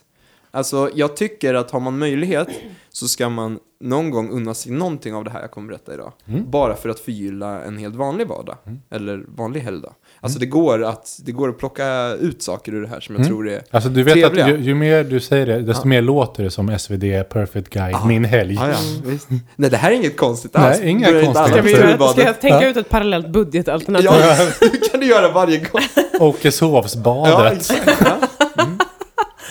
Alltså, 0.52 0.90
jag 0.94 1.16
tycker 1.16 1.54
att 1.54 1.70
har 1.70 1.80
man 1.80 1.98
möjlighet 1.98 2.48
så 2.92 3.08
ska 3.08 3.28
man 3.28 3.58
någon 3.84 4.10
gång 4.10 4.30
unna 4.30 4.54
sig 4.54 4.72
någonting 4.72 5.14
av 5.14 5.24
det 5.24 5.30
här 5.30 5.40
jag 5.40 5.50
kommer 5.50 5.68
berätta 5.68 5.94
idag. 5.94 6.12
Mm. 6.28 6.50
Bara 6.50 6.76
för 6.76 6.88
att 6.88 7.00
förgylla 7.00 7.62
en 7.64 7.78
helt 7.78 7.94
vanlig 7.96 8.26
vardag. 8.26 8.56
Mm. 8.66 8.78
Eller 8.90 9.24
vanlig 9.36 9.60
helgdag. 9.60 9.92
Alltså 10.20 10.38
det 10.38 10.46
går, 10.46 10.84
att, 10.84 11.18
det 11.24 11.32
går 11.32 11.48
att 11.48 11.58
plocka 11.58 12.14
ut 12.20 12.42
saker 12.42 12.74
ur 12.74 12.82
det 12.82 12.88
här 12.88 13.00
som 13.00 13.14
jag 13.14 13.20
Mm. 13.20 13.28
tror 13.32 13.48
är... 13.48 13.62
Alltså 13.70 13.88
du 13.88 14.02
vet 14.02 14.14
Trevliga. 14.14 14.44
att 14.44 14.50
ju, 14.50 14.56
ju 14.56 14.74
mer 14.74 15.04
du 15.04 15.20
säger 15.20 15.46
det, 15.46 15.60
desto 15.60 15.82
Ja. 15.82 15.88
mer 15.88 16.02
låter 16.02 16.42
det 16.44 16.50
som 16.50 16.78
SvD 16.78 17.22
Perfect 17.30 17.68
Guide, 17.70 17.92
Ja. 17.92 18.04
min 18.06 18.24
helg. 18.24 18.54
Ja, 18.54 18.68
ja, 18.68 18.76
visst. 19.04 19.28
Nej, 19.56 19.70
det 19.70 19.76
här 19.76 19.90
är 19.90 19.94
inget 19.96 20.16
konstigt 20.16 20.54
Nej, 20.54 20.64
alls. 20.72 20.80
inga 20.80 21.08
inte 21.08 21.22
konstiga. 21.24 21.44
alla 21.44 21.62
Ska, 21.62 21.76
Sturebadet? 21.76 22.12
ska 22.16 22.22
jag 22.24 22.40
tänka 22.40 22.62
Ja. 22.62 22.68
ut 22.68 22.76
ett 22.76 22.88
parallellt 22.88 23.28
budgetalternativ? 23.28 24.06
Ja, 24.10 24.36
det 24.60 24.90
kan 24.90 25.00
du 25.00 25.06
göra 25.06 25.32
varje 25.32 25.58
gång. 25.58 25.82
Åkeshovsbadet. 26.20 27.70
Ja. 27.86 28.16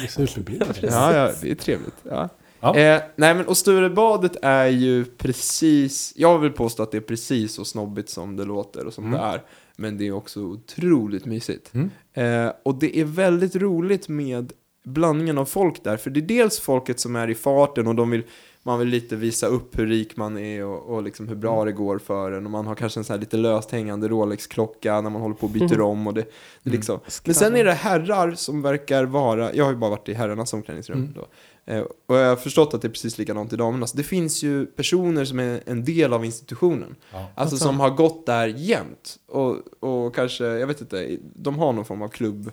Är 0.03 0.07
superbilligt. 0.07 0.79
ja, 0.83 1.13
ja, 1.15 1.31
det 1.41 1.51
är 1.51 1.55
trevligt. 1.55 1.95
Ja. 2.03 2.29
Ja. 2.61 2.75
Eh, 2.77 3.01
nej, 3.15 3.33
men 3.35 3.45
och 3.47 3.57
Sturebadet 3.57 4.35
är 4.41 4.65
ju 4.67 5.05
precis, 5.05 6.13
jag 6.15 6.39
vill 6.39 6.51
påstå 6.51 6.83
att 6.83 6.91
det 6.91 6.97
är 6.97 7.01
precis 7.01 7.53
så 7.53 7.65
snobbigt 7.65 8.09
som 8.09 8.35
det 8.35 8.45
låter 8.45 8.85
och 8.85 8.93
som 8.93 9.05
Mm. 9.05 9.19
det 9.19 9.25
är. 9.25 9.41
Men 9.75 9.97
det 9.97 10.07
är 10.07 10.11
också 10.11 10.39
otroligt 10.41 11.25
mysigt. 11.25 11.71
Mm. 11.73 11.89
Eh, 12.13 12.51
och 12.63 12.75
det 12.75 12.97
är 12.99 13.05
väldigt 13.05 13.55
roligt 13.55 14.07
med 14.07 14.53
blandningen 14.85 15.37
av 15.37 15.45
folk 15.45 15.83
där. 15.83 15.97
För 15.97 16.09
det 16.09 16.19
är 16.19 16.21
dels 16.21 16.59
folket 16.59 16.99
som 16.99 17.15
är 17.15 17.29
i 17.29 17.35
farten 17.35 17.87
och 17.87 17.95
de 17.95 18.09
vill, 18.09 18.23
man 18.69 18.79
vill 18.79 18.87
lite 18.87 19.15
visa 19.15 19.47
upp 19.47 19.79
hur 19.79 19.87
rik 19.87 20.17
man 20.17 20.37
är 20.37 20.65
och, 20.65 20.95
och 20.95 21.03
liksom 21.03 21.27
hur 21.27 21.35
bra 21.35 21.65
det 21.65 21.71
går 21.71 21.97
för 21.99 22.31
en. 22.31 22.45
Och 22.45 22.51
man 22.51 22.67
har 22.67 22.75
kanske 22.75 22.99
en 22.99 23.03
sån 23.03 23.13
här 23.13 23.19
lite 23.19 23.37
löst 23.37 23.71
hängande 23.71 24.07
Rolex-klocka 24.07 25.01
när 25.01 25.09
man 25.09 25.21
håller 25.21 25.35
på 25.35 25.43
och 25.45 25.51
byter 25.51 25.75
Mhm. 25.75 25.81
om. 25.85 26.07
Och 26.07 26.13
det, 26.13 26.21
det 26.21 26.29
Mm. 26.69 26.75
liksom. 26.77 26.99
Men 27.25 27.35
sen 27.35 27.55
är 27.55 27.63
det 27.63 27.73
herrar 27.73 28.31
som 28.31 28.61
verkar 28.61 29.03
vara, 29.03 29.53
jag 29.53 29.63
har 29.65 29.71
ju 29.71 29.77
bara 29.77 29.89
varit 29.89 30.09
i 30.09 30.13
herrarnas 30.13 30.53
omklädningsrum 30.53 30.97
Mm. 30.99 31.13
då. 31.13 31.27
Eh, 31.73 31.83
och 32.07 32.15
jag 32.15 32.29
har 32.29 32.35
förstått 32.35 32.73
att 32.73 32.81
det 32.81 32.87
är 32.87 32.89
precis 32.89 33.17
likadant 33.17 33.53
i 33.53 33.55
damernas. 33.55 33.91
Det 33.91 34.03
finns 34.03 34.43
ju 34.43 34.65
personer 34.65 35.25
som 35.25 35.39
är 35.39 35.61
en 35.65 35.85
del 35.85 36.13
av 36.13 36.25
institutionen. 36.25 36.95
Ja. 37.13 37.25
Alltså 37.35 37.57
som 37.57 37.79
har 37.79 37.89
gått 37.89 38.25
där 38.25 38.47
jämt. 38.47 39.15
Och, 39.27 39.55
och 39.83 40.15
kanske, 40.15 40.43
jag 40.45 40.67
vet 40.67 40.81
inte, 40.81 41.17
de 41.35 41.59
har 41.59 41.73
någon 41.73 41.85
form 41.85 42.01
av 42.01 42.07
klubb. 42.07 42.51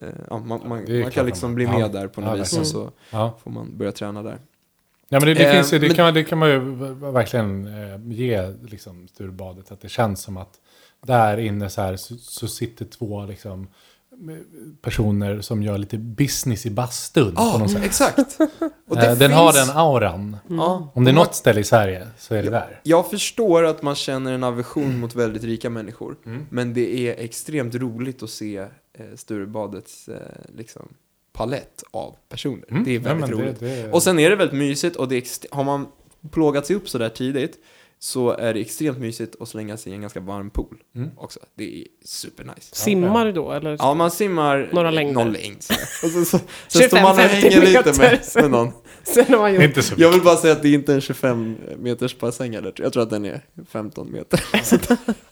Eh, 0.00 0.08
ja, 0.30 0.38
man 0.38 0.48
man, 0.68 0.86
man 1.02 1.10
kan 1.10 1.26
liksom 1.26 1.54
bli 1.54 1.64
Ja. 1.64 1.78
med 1.78 1.92
där 1.92 2.08
på 2.08 2.20
något 2.20 2.30
Ja, 2.30 2.36
vis. 2.36 2.58
Och 2.58 2.66
så 2.66 2.90
Ja. 3.10 3.38
får 3.42 3.50
man 3.50 3.76
börja 3.78 3.92
träna 3.92 4.22
där. 4.22 4.38
Ja, 5.12 5.20
men 5.20 5.28
det, 5.28 5.34
det, 5.34 5.44
Eh, 5.44 5.52
finns 5.52 5.72
ju, 5.72 5.78
det, 5.78 5.86
men- 5.86 5.96
kan, 5.96 6.04
man- 6.04 6.14
det 6.14 6.24
kan 6.24 6.38
man 6.38 6.50
ju 6.50 6.58
verkligen 7.12 7.66
eh, 7.66 8.00
ge 8.12 8.50
liksom, 8.62 9.08
Sturebadet. 9.08 9.72
Att 9.72 9.80
det 9.80 9.88
känns 9.88 10.22
som 10.22 10.36
att 10.36 10.54
där 11.06 11.38
inne 11.38 11.70
så, 11.70 11.80
här, 11.82 11.96
så, 11.96 12.16
så 12.16 12.48
sitter 12.48 12.84
två 12.84 13.26
liksom, 13.26 13.68
personer 14.82 15.40
som 15.40 15.62
gör 15.62 15.78
lite 15.78 15.98
business 15.98 16.66
i 16.66 16.70
bastun. 16.70 17.34
Ja, 17.36 17.68
sätt. 17.68 17.84
exakt. 17.84 18.40
Eh, 18.40 18.46
den 18.96 19.16
finns- 19.16 19.32
har 19.32 19.52
den 19.52 19.76
auran. 19.76 20.36
Ja, 20.48 20.90
Om 20.94 21.04
det 21.04 21.10
är 21.10 21.14
något 21.14 21.34
ställe 21.34 21.60
i 21.60 21.64
Sverige 21.64 22.06
så 22.18 22.34
är 22.34 22.42
det 22.42 22.50
där. 22.50 22.80
Jag 22.82 23.10
förstår 23.10 23.64
att 23.64 23.82
man 23.82 23.94
känner 23.94 24.32
en 24.32 24.44
aversion 24.44 24.98
mot 25.00 25.14
väldigt 25.14 25.44
rika 25.44 25.70
människor. 25.70 26.16
Mm. 26.26 26.46
Men 26.50 26.74
det 26.74 27.08
är 27.08 27.24
extremt 27.24 27.74
roligt 27.74 28.22
att 28.22 28.30
se 28.30 28.56
eh, 28.56 28.66
Sturebadets 29.16 30.08
eh, 30.08 30.16
liksom, 30.56 30.88
palett 31.40 31.82
av 31.90 32.16
personer. 32.28 32.64
Mm. 32.70 32.84
Det 32.84 32.90
är 32.90 32.94
Ja, 32.94 33.00
väldigt 33.00 33.26
det- 33.26 33.32
roligt. 33.42 33.60
det- 33.60 33.92
Och 33.92 34.02
sen 34.02 34.18
är 34.18 34.30
det 34.30 34.36
väldigt 34.36 34.58
mysigt 34.58 34.96
och 34.96 35.08
det 35.08 35.16
är 35.16 35.20
ext- 35.20 35.46
har 35.50 35.64
man 35.64 35.86
plågat 36.30 36.66
sig 36.66 36.76
upp 36.76 36.88
så 36.88 36.98
där 36.98 37.08
tidigt 37.08 37.58
så 37.98 38.30
är 38.30 38.54
det 38.54 38.60
extremt 38.60 38.98
mysigt 38.98 39.36
att 39.40 39.48
slänga 39.48 39.76
sig 39.76 39.92
i 39.92 39.94
en 39.94 40.00
ganska 40.00 40.20
varm 40.20 40.50
pool 40.50 40.76
Mm. 40.94 41.10
också. 41.16 41.40
Det 41.54 41.80
är 41.80 41.84
supernice. 42.04 42.74
Simmar 42.74 43.24
du 43.26 43.32
då 43.32 43.52
eller? 43.52 43.76
Ja, 43.78 43.94
man 43.94 44.10
simmar 44.10 44.68
Några 44.72 44.90
längder. 44.90 45.14
någon 45.14 45.32
längd. 45.32 45.56
Och 46.04 46.10
så, 46.10 46.24
så, 46.24 46.38
så 46.68 46.78
står 46.80 47.00
man 47.02 47.10
och 47.12 47.18
25-50 47.18 47.26
hänger 47.28 47.60
lite 47.60 47.98
med, 48.00 48.20
med 48.34 48.50
någon. 48.50 48.72
Sen 49.02 49.24
har 49.28 49.38
man 49.38 49.54
gjort... 49.54 49.62
Inte 49.62 49.82
så 49.82 49.94
Jag 49.98 50.10
vill 50.12 50.22
bara 50.22 50.36
säga 50.36 50.52
att 50.52 50.62
det 50.62 50.68
är 50.68 50.74
inte 50.74 50.94
en 50.94 51.00
25 51.00 51.56
meters 51.78 52.18
bassäng 52.18 52.54
eller 52.54 52.72
Jag 52.76 52.92
tror 52.92 53.02
att 53.02 53.10
den 53.10 53.24
är 53.24 53.40
15 53.68 54.12
meter. 54.12 54.44
Så 54.64 54.76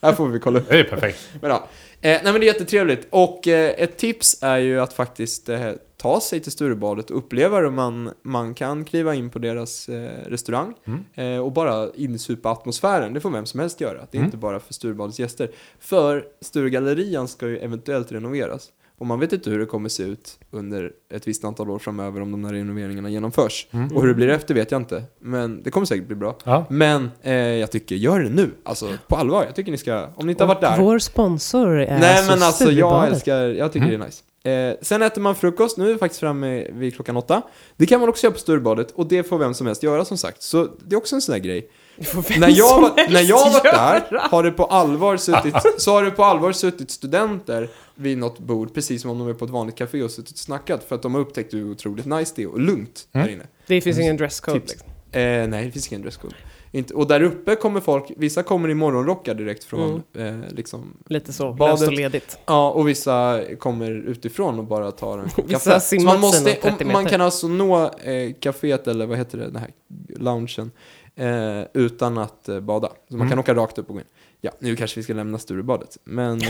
här 0.02 0.12
får 0.12 0.28
vi 0.28 0.38
kolla 0.40 0.58
upp. 0.58 0.68
Det 0.68 0.78
är 0.78 0.84
perfekt. 0.84 1.18
Men 1.40 1.50
ja. 1.50 1.68
Eh, 2.00 2.10
nej 2.10 2.20
men 2.24 2.34
det 2.34 2.44
är 2.44 2.52
jättetrevligt. 2.52 3.06
Och 3.10 3.48
eh, 3.48 3.74
ett 3.78 3.96
tips 3.96 4.38
är 4.42 4.58
ju 4.58 4.80
att 4.80 4.92
faktiskt 4.92 5.48
eh, 5.48 5.70
ta 6.02 6.20
sig 6.20 6.40
till 6.40 6.52
Sturebadet 6.52 7.10
och 7.10 7.16
uppleva 7.18 7.60
det. 7.60 7.70
Man, 7.70 8.10
man 8.22 8.54
kan 8.54 8.84
kliva 8.84 9.14
in 9.14 9.30
på 9.30 9.38
deras 9.38 9.88
eh, 9.88 10.10
restaurang 10.26 10.74
Mm. 10.86 11.04
eh, 11.36 11.40
och 11.44 11.52
bara 11.52 11.88
insupa 11.94 12.50
atmosfären. 12.50 13.12
Det 13.14 13.20
får 13.20 13.30
vem 13.30 13.46
som 13.46 13.60
helst 13.60 13.80
göra. 13.80 13.98
Det 14.10 14.16
är 14.16 14.18
Mm. 14.18 14.24
inte 14.24 14.36
bara 14.36 14.60
för 14.60 14.74
Sturebadets 14.74 15.18
gäster. 15.18 15.50
För 15.80 16.24
Sturegallerian 16.40 17.28
ska 17.28 17.48
ju 17.48 17.58
eventuellt 17.58 18.12
renoveras. 18.12 18.68
Och 18.98 19.06
man 19.06 19.20
vet 19.20 19.32
inte 19.32 19.50
hur 19.50 19.58
det 19.58 19.66
kommer 19.66 19.88
se 19.88 20.02
ut 20.02 20.38
under 20.50 20.92
ett 21.14 21.28
visst 21.28 21.44
antal 21.44 21.70
år 21.70 21.78
framöver 21.78 22.20
om 22.20 22.30
de 22.30 22.44
här 22.44 22.52
renoveringarna 22.52 23.08
genomförs. 23.10 23.66
Mm. 23.70 23.96
Och 23.96 24.00
hur 24.02 24.08
det 24.08 24.14
blir 24.14 24.28
efter 24.28 24.54
vet 24.54 24.70
jag 24.70 24.80
inte. 24.80 25.02
Men 25.18 25.62
det 25.62 25.70
kommer 25.70 25.86
säkert 25.86 26.06
bli 26.06 26.16
bra. 26.16 26.36
Ja. 26.44 26.64
Men 26.70 27.10
eh, 27.22 27.32
jag 27.34 27.70
tycker, 27.70 27.96
gör 27.96 28.20
det 28.20 28.28
nu. 28.28 28.50
Alltså 28.62 28.88
på 29.08 29.16
allvar. 29.16 29.44
Jag 29.44 29.54
tycker 29.54 29.72
ni 29.72 29.78
ska, 29.78 30.06
om 30.16 30.26
ni 30.26 30.32
inte 30.32 30.44
har 30.44 30.48
varit 30.48 30.60
där. 30.60 30.78
Vår 30.78 30.98
sponsor 30.98 31.78
är 31.80 31.98
Nej 32.00 32.26
men 32.28 32.42
alltså 32.42 32.72
jag 32.72 33.06
älskar, 33.08 33.36
jag 33.48 33.72
tycker 33.72 33.86
Mm. 33.86 33.98
det 34.00 34.04
är 34.04 34.08
nice. 34.08 34.22
Eh, 34.48 34.74
sen 34.82 35.02
äter 35.02 35.20
man 35.20 35.34
frukost, 35.34 35.76
nu 35.78 35.88
är 35.88 35.92
vi 35.92 35.98
faktiskt 35.98 36.20
framme 36.20 36.66
vid 36.72 36.94
klockan 36.94 37.16
åtta. 37.16 37.42
Det 37.76 37.86
kan 37.86 38.00
man 38.00 38.08
också 38.08 38.26
göra 38.26 38.32
på 38.34 38.38
Sturebadet 38.40 38.90
och 38.90 39.06
det 39.06 39.22
får 39.22 39.38
vem 39.38 39.54
som 39.54 39.66
helst 39.66 39.82
göra 39.82 40.04
som 40.04 40.18
sagt. 40.18 40.42
Så 40.42 40.68
det 40.86 40.94
är 40.94 40.98
också 40.98 41.14
en 41.14 41.22
sån 41.22 41.32
där 41.32 41.38
grej. 41.40 41.70
När 42.38 42.48
jag, 42.58 42.80
var, 42.80 43.10
när 43.12 43.20
jag 43.22 43.50
varit 43.52 43.62
där 43.62 44.28
har 44.30 44.42
det 44.42 44.50
på 44.50 44.64
allvar 44.64 45.16
suttit, 45.16 45.54
så 45.78 45.92
har 45.92 46.02
det 46.02 46.10
på 46.10 46.24
allvar 46.24 46.52
suttit 46.52 46.90
studenter 46.90 47.68
vid 47.94 48.18
något 48.18 48.38
bord, 48.38 48.74
precis 48.74 49.02
som 49.02 49.10
om 49.10 49.18
de 49.18 49.28
är 49.28 49.34
på 49.34 49.44
ett 49.44 49.50
vanligt 49.50 49.76
café 49.76 50.02
och 50.02 50.10
suttit 50.10 50.32
och 50.32 50.38
snackat 50.38 50.84
för 50.84 50.94
att 50.94 51.02
de 51.02 51.14
har 51.14 51.20
upptäckt 51.20 51.54
hur 51.54 51.70
otroligt 51.70 52.06
nice 52.06 52.32
det 52.36 52.42
är 52.42 52.50
och 52.50 52.60
lugnt 52.60 53.08
Mm. 53.12 53.26
där 53.26 53.32
inne. 53.34 53.46
Det 53.66 53.80
finns 53.80 53.98
ingen 53.98 54.16
dresscode 54.16 54.58
liksom. 54.58 54.88
Eh, 55.12 55.48
nej, 55.48 55.64
det 55.66 55.70
finns 55.72 55.88
ingen 55.88 56.02
dresscode. 56.02 56.34
Inte, 56.72 56.94
och 56.94 57.06
där 57.08 57.22
uppe 57.22 57.56
kommer 57.56 57.80
folk, 57.80 58.04
vissa 58.16 58.42
kommer 58.42 58.68
i 58.68 58.74
morgonrockar 58.74 59.34
direkt 59.34 59.64
från 59.64 60.02
eh, 60.16 60.34
liksom, 60.48 60.96
Lite 61.06 61.32
så, 61.32 61.52
Badet. 61.52 61.72
löst 61.80 61.88
och 61.88 61.92
ledigt. 61.96 62.38
Ja, 62.46 62.70
och 62.70 62.88
vissa 62.88 63.40
kommer 63.58 63.90
utifrån 63.90 64.58
och 64.58 64.64
bara 64.64 64.90
tar 64.90 65.18
en 65.18 65.28
kopp 65.36 65.50
kaffe. 65.50 65.80
Så 65.80 66.00
man, 66.00 66.20
måste, 66.20 66.38
sina 66.38 66.50
30 66.70 66.84
om, 66.84 66.92
man 66.92 67.06
kan 67.06 67.20
alltså 67.20 67.48
nå 67.48 67.84
eh, 67.84 68.32
kaféet, 68.40 68.88
eller 68.90 69.06
vad 69.06 69.18
heter 69.18 69.38
det, 69.38 69.44
den 69.44 69.56
här 69.56 69.70
loungen, 70.16 70.70
eh, 71.16 71.66
utan 71.74 72.18
att 72.18 72.48
eh, 72.48 72.60
bada. 72.60 72.88
Så 72.88 73.16
man 73.16 73.20
Mm. 73.20 73.28
kan 73.30 73.38
åka 73.38 73.54
rakt 73.54 73.78
upp 73.78 73.88
och 73.88 73.94
gå 73.94 74.00
in. 74.00 74.06
Ja, 74.40 74.50
nu 74.58 74.76
kanske 74.76 75.00
vi 75.00 75.04
ska 75.04 75.12
lämna 75.14 75.38
Sturebadet, 75.38 75.98
men 76.04 76.40
eh, 76.42 76.48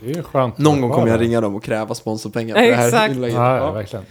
Det 0.00 0.10
är 0.18 0.22
skönt. 0.22 0.58
någon 0.58 0.80
gång 0.80 0.90
kommer 0.90 1.08
jag 1.08 1.20
ringa 1.20 1.40
dem 1.40 1.54
och 1.54 1.64
kräva 1.64 1.94
sponsorpengar 1.94 2.54
för 2.54 2.62
det 2.62 2.74
här 2.74 2.86
Exakt. 2.88 3.14
inlägget. 3.14 3.36
Ja, 3.36 3.56
ja, 3.56 3.64
Ja, 3.66 3.72
verkligen. 3.72 4.04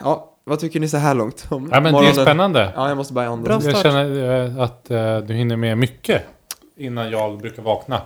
ja, 0.00 0.27
vad 0.48 0.60
tycker 0.60 0.80
ni 0.80 0.88
så 0.88 0.96
här 0.96 1.14
långt 1.14 1.46
om 1.48 1.70
Ja, 1.72 1.80
men 1.80 1.94
det 1.94 2.08
är 2.08 2.12
spännande. 2.12 2.72
Ja, 2.76 2.88
jag 2.88 2.96
måste 2.96 3.12
bara 3.12 3.26
andas. 3.26 3.64
Bra 3.64 3.72
Jag 3.72 3.82
känner 3.82 4.44
eh, 4.46 4.60
att 4.60 4.90
eh, 4.90 5.18
du 5.18 5.34
hinner 5.34 5.56
med 5.56 5.78
mycket 5.78 6.22
innan 6.76 7.10
jag 7.10 7.38
brukar 7.38 7.62
vakna. 7.62 8.02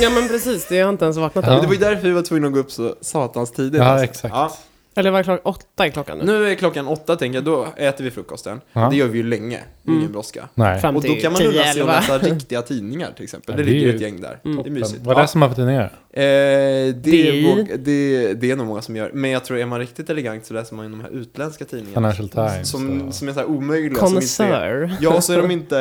Ja 0.00 0.10
men 0.10 0.28
precis, 0.28 0.68
det 0.68 0.74
har 0.74 0.80
jag 0.80 0.88
inte 0.88 1.04
ens 1.04 1.16
vaknat 1.16 1.44
Ja. 1.44 1.50
Men 1.50 1.56
än. 1.56 1.62
Det 1.62 1.66
var 1.66 1.74
ju 1.74 1.80
därför 1.80 2.08
vi 2.08 2.14
var 2.14 2.22
tvungna 2.22 2.46
att 2.46 2.52
gå 2.52 2.58
upp 2.58 2.70
så 2.70 2.94
satans 3.00 3.52
tidigt. 3.52 3.80
Ja, 3.80 3.84
alltså. 3.84 4.04
exakt. 4.04 4.34
Ja, 4.34 4.52
Eller 4.98 5.10
var 5.10 5.18
det 5.18 5.24
klockan 5.24 5.40
åtta 5.44 5.86
i 5.86 5.90
klockan 5.90 6.18
nu? 6.18 6.24
nu 6.24 6.50
är 6.50 6.54
klockan 6.54 6.86
åtta 6.88 7.16
tänker 7.16 7.36
jag, 7.36 7.44
då 7.44 7.66
äter 7.76 8.04
vi 8.04 8.10
frukosten. 8.10 8.60
Ja. 8.72 8.88
Det 8.90 8.96
gör 8.96 9.06
vi 9.06 9.18
ju 9.18 9.24
länge, 9.24 9.58
det 9.82 9.88
är 9.88 9.92
ingen 9.92 10.00
Mm. 10.00 10.12
brådska. 10.12 10.48
Nej. 10.54 10.80
Fram 10.80 10.96
Och 10.96 11.02
då 11.02 11.14
kan 11.14 11.32
man 11.32 11.40
10, 11.40 11.48
unna 11.48 11.58
sig 11.62 11.70
att 11.70 11.76
11. 11.76 11.92
läsa 11.92 12.18
riktiga 12.18 12.62
tidningar 12.62 13.12
till 13.16 13.24
exempel. 13.24 13.54
Ja, 13.54 13.56
det 13.56 13.62
det 13.64 13.70
är 13.70 13.72
ligger 13.74 13.86
ju 13.88 13.94
ett 13.94 14.00
gäng 14.00 14.20
där. 14.20 14.38
Mm. 14.44 14.62
Det 14.62 14.68
är 14.68 14.72
mysigt. 14.72 15.00
Vad 15.04 15.16
läser 15.16 15.38
man 15.38 15.48
för 15.48 15.56
tidningar? 15.56 15.92
Eh, 16.12 16.22
det, 16.22 16.92
DI. 16.92 17.46
våg- 17.46 17.78
det, 17.78 18.32
det 18.34 18.50
är 18.50 18.56
nog 18.56 18.66
många 18.66 18.82
som 18.82 18.96
gör. 18.96 19.10
Men 19.14 19.30
jag 19.30 19.44
tror 19.44 19.58
är 19.58 19.66
man 19.66 19.78
riktigt 19.78 20.10
elegant 20.10 20.46
så 20.46 20.54
läser 20.54 20.74
man 20.74 20.84
ju 20.86 20.90
de 20.90 21.00
här 21.00 21.10
utländska 21.10 21.64
tidningarna. 21.64 22.12
Financial 22.12 22.28
Times. 22.50 22.70
Som, 22.70 23.02
och- 23.02 23.14
som 23.14 23.28
är 23.28 23.32
så 23.32 23.38
här 23.40 23.46
omöjliga. 23.46 24.06
Som 24.06 24.16
inte 24.16 24.44
är, 24.44 24.96
ja, 25.00 25.20
så 25.20 25.32
är 25.32 25.36
de 25.42 25.50
inte 25.50 25.76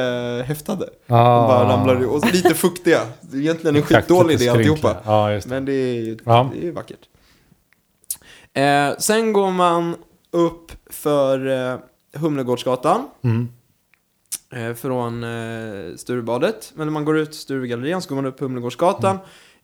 häftade. 0.48 0.90
De 1.08 1.14
Ah. 1.14 1.48
bara 1.48 1.74
ramlar 1.74 2.02
i- 2.02 2.06
och 2.06 2.34
lite 2.34 2.54
fuktiga. 2.54 3.00
Det 3.22 3.38
är 3.38 3.42
egentligen 3.42 3.76
en 3.76 3.82
skitdålig 3.82 4.34
idé 4.36 4.50
alltihopa. 4.50 4.78
skrynkliga. 4.80 4.98
Ja, 5.06 5.32
just 5.34 5.48
det. 5.50 5.56
Men 5.56 5.66
det 5.66 5.74
är 5.74 5.94
ju 6.02 6.18
Ja. 6.26 6.52
det 6.54 6.60
är 6.62 6.64
ju 6.64 6.72
vackert. 6.72 7.00
Eh, 8.56 8.98
sen 8.98 9.34
går 9.34 9.52
man 9.52 9.96
upp 10.32 10.72
för 10.90 11.48
eh, 11.74 11.80
Humlegårdsgatan. 12.20 13.08
Mm. 13.24 13.48
eh, 14.54 14.74
från 14.76 15.24
eh, 15.24 15.96
Sturebadet. 15.96 16.72
Men 16.76 16.88
när 16.88 16.92
man 16.92 17.06
går 17.06 17.18
ut 17.18 17.36
Sturegallerian 17.36 18.02
så 18.02 18.10
går 18.10 18.16
man 18.16 18.26
upp 18.26 18.40
Humlegårdsgatan 18.40 19.18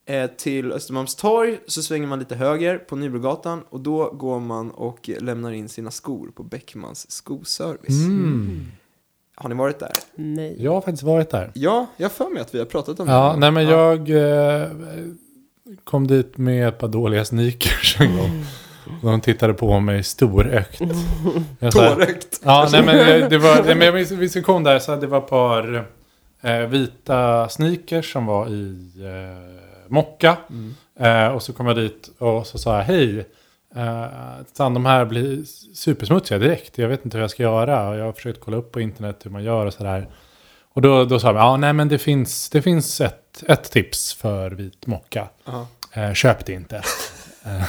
eh, 0.06 0.30
till 0.38 0.72
Östermalmstorg. 0.72 1.60
Så 1.68 1.82
svänger 1.84 2.08
man 2.08 2.20
lite 2.20 2.36
höger 2.36 2.78
på 2.78 2.96
Nybrogatan 2.96 3.64
och 3.70 3.80
då 3.80 4.10
går 4.12 4.40
man 4.40 4.72
och 4.72 5.10
lämnar 5.20 5.52
in 5.52 5.70
sina 5.70 5.92
skor 5.92 6.32
på 6.36 6.44
Beckmans 6.44 7.12
skoservice. 7.12 8.06
Mm. 8.06 8.66
Har 9.36 9.50
ni 9.50 9.56
varit 9.56 9.80
där? 9.80 9.92
Nej. 10.16 10.56
Jag 10.60 10.72
har 10.74 10.82
faktiskt 10.82 11.04
varit 11.04 11.30
där. 11.30 11.52
Ja, 11.54 11.86
jag 11.98 12.06
har 12.06 12.10
för 12.10 12.30
mig 12.30 12.42
att 12.42 12.56
vi 12.56 12.60
har 12.60 12.66
pratat 12.66 13.00
om 13.00 13.08
Ja, 13.08 13.34
det. 13.34 13.40
nej 13.40 13.52
men 13.52 13.64
Ja. 13.68 13.72
jag 13.72 14.10
eh, 14.62 14.68
kom 15.84 16.08
dit 16.08 16.38
med 16.38 16.68
ett 16.68 16.80
par 16.80 16.88
dåliga 16.88 17.26
sneakers 17.26 17.98
en 18.00 18.18
gång. 18.18 18.46
De 19.02 19.22
tittade 19.22 19.54
på 19.54 19.80
mig 19.80 20.04
storögt. 20.04 20.82
Jag 21.60 21.74
sa- 21.74 21.90
Tårögt. 21.96 22.42
Ja, 22.44 22.70
nej 22.72 22.84
men 22.86 23.00
eh, 23.24 23.30
det 23.30 23.38
var, 23.38 23.64
nej, 23.76 23.92
men 23.92 24.20
vi 24.20 24.42
kom 24.42 24.64
där 24.64 24.80
så 24.80 24.96
det 24.96 25.08
var 25.08 25.18
ett 25.18 25.28
par 25.30 25.86
eh, 26.42 26.58
vita 26.60 27.50
sneakers 27.50 28.14
som 28.14 28.26
var 28.26 28.48
i 28.48 28.92
eh, 28.98 29.92
mocka. 29.92 30.38
Mm. 30.50 30.76
Eh, 31.00 31.34
och 31.36 31.44
så 31.44 31.54
kom 31.54 31.68
jag 31.68 31.76
dit 31.76 32.10
och 32.18 32.48
så 32.48 32.58
sa 32.58 32.78
jag 32.78 32.84
hej. 32.84 33.20
Eh, 33.76 34.06
fan, 34.58 34.74
de 34.74 34.86
här 34.86 35.06
blir 35.06 35.44
supersmutsiga 35.76 36.38
direkt. 36.40 36.78
Jag 36.78 36.88
vet 36.88 37.06
inte 37.06 37.18
hur 37.18 37.22
jag 37.24 37.32
ska 37.32 37.44
göra. 37.44 37.90
Och 37.90 37.96
jag 37.98 38.06
har 38.06 38.14
försökt 38.14 38.40
kolla 38.42 38.58
upp 38.58 38.72
på 38.72 38.82
internet 38.82 39.20
hur 39.24 39.32
man 39.32 39.44
gör 39.44 39.66
och 39.66 39.74
sådär. 39.74 40.08
Och 40.74 40.82
då, 40.82 41.06
då 41.06 41.20
sa 41.20 41.28
de, 41.34 41.38
ja 41.38 41.58
nej 41.58 41.74
men 41.74 41.88
det 41.88 41.98
finns, 41.98 42.50
det 42.50 42.62
finns 42.62 43.02
ett, 43.02 43.44
ett 43.48 43.72
tips 43.72 44.14
för 44.14 44.52
vit 44.52 44.88
mocka. 44.88 45.28
Ja. 45.46 45.68
Eh, 45.94 46.14
köp 46.14 46.46
det 46.46 46.54
inte. 46.54 46.82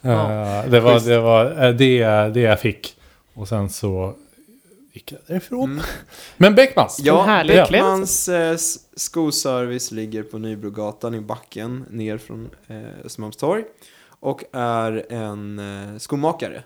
Ja. 0.00 0.64
det 0.70 0.80
var, 0.80 1.00
det, 1.00 1.20
var 1.20 1.64
eh, 1.64 1.74
det, 1.74 2.04
det 2.34 2.40
jag 2.40 2.60
fick. 2.60 2.96
Och 3.34 3.48
sen 3.48 3.70
så 3.70 4.14
gick 4.92 5.12
jag 5.12 5.20
därifrån. 5.26 5.70
Mm. 5.72 5.84
Men 6.36 6.54
Beckmans. 6.54 7.00
Ja, 7.02 7.44
Beckmans 7.46 8.28
eh, 8.28 8.56
skoservice 8.96 9.90
ligger 9.92 10.22
på 10.22 10.38
Nybrogatan 10.38 11.14
i 11.14 11.20
backen 11.20 11.84
ner 11.90 12.18
från 12.18 12.50
eh, 12.66 12.76
Östermalmstorg 13.04 13.64
och 14.20 14.44
är 14.52 15.12
en 15.12 15.58
eh, 15.58 15.98
skomakare. 15.98 16.62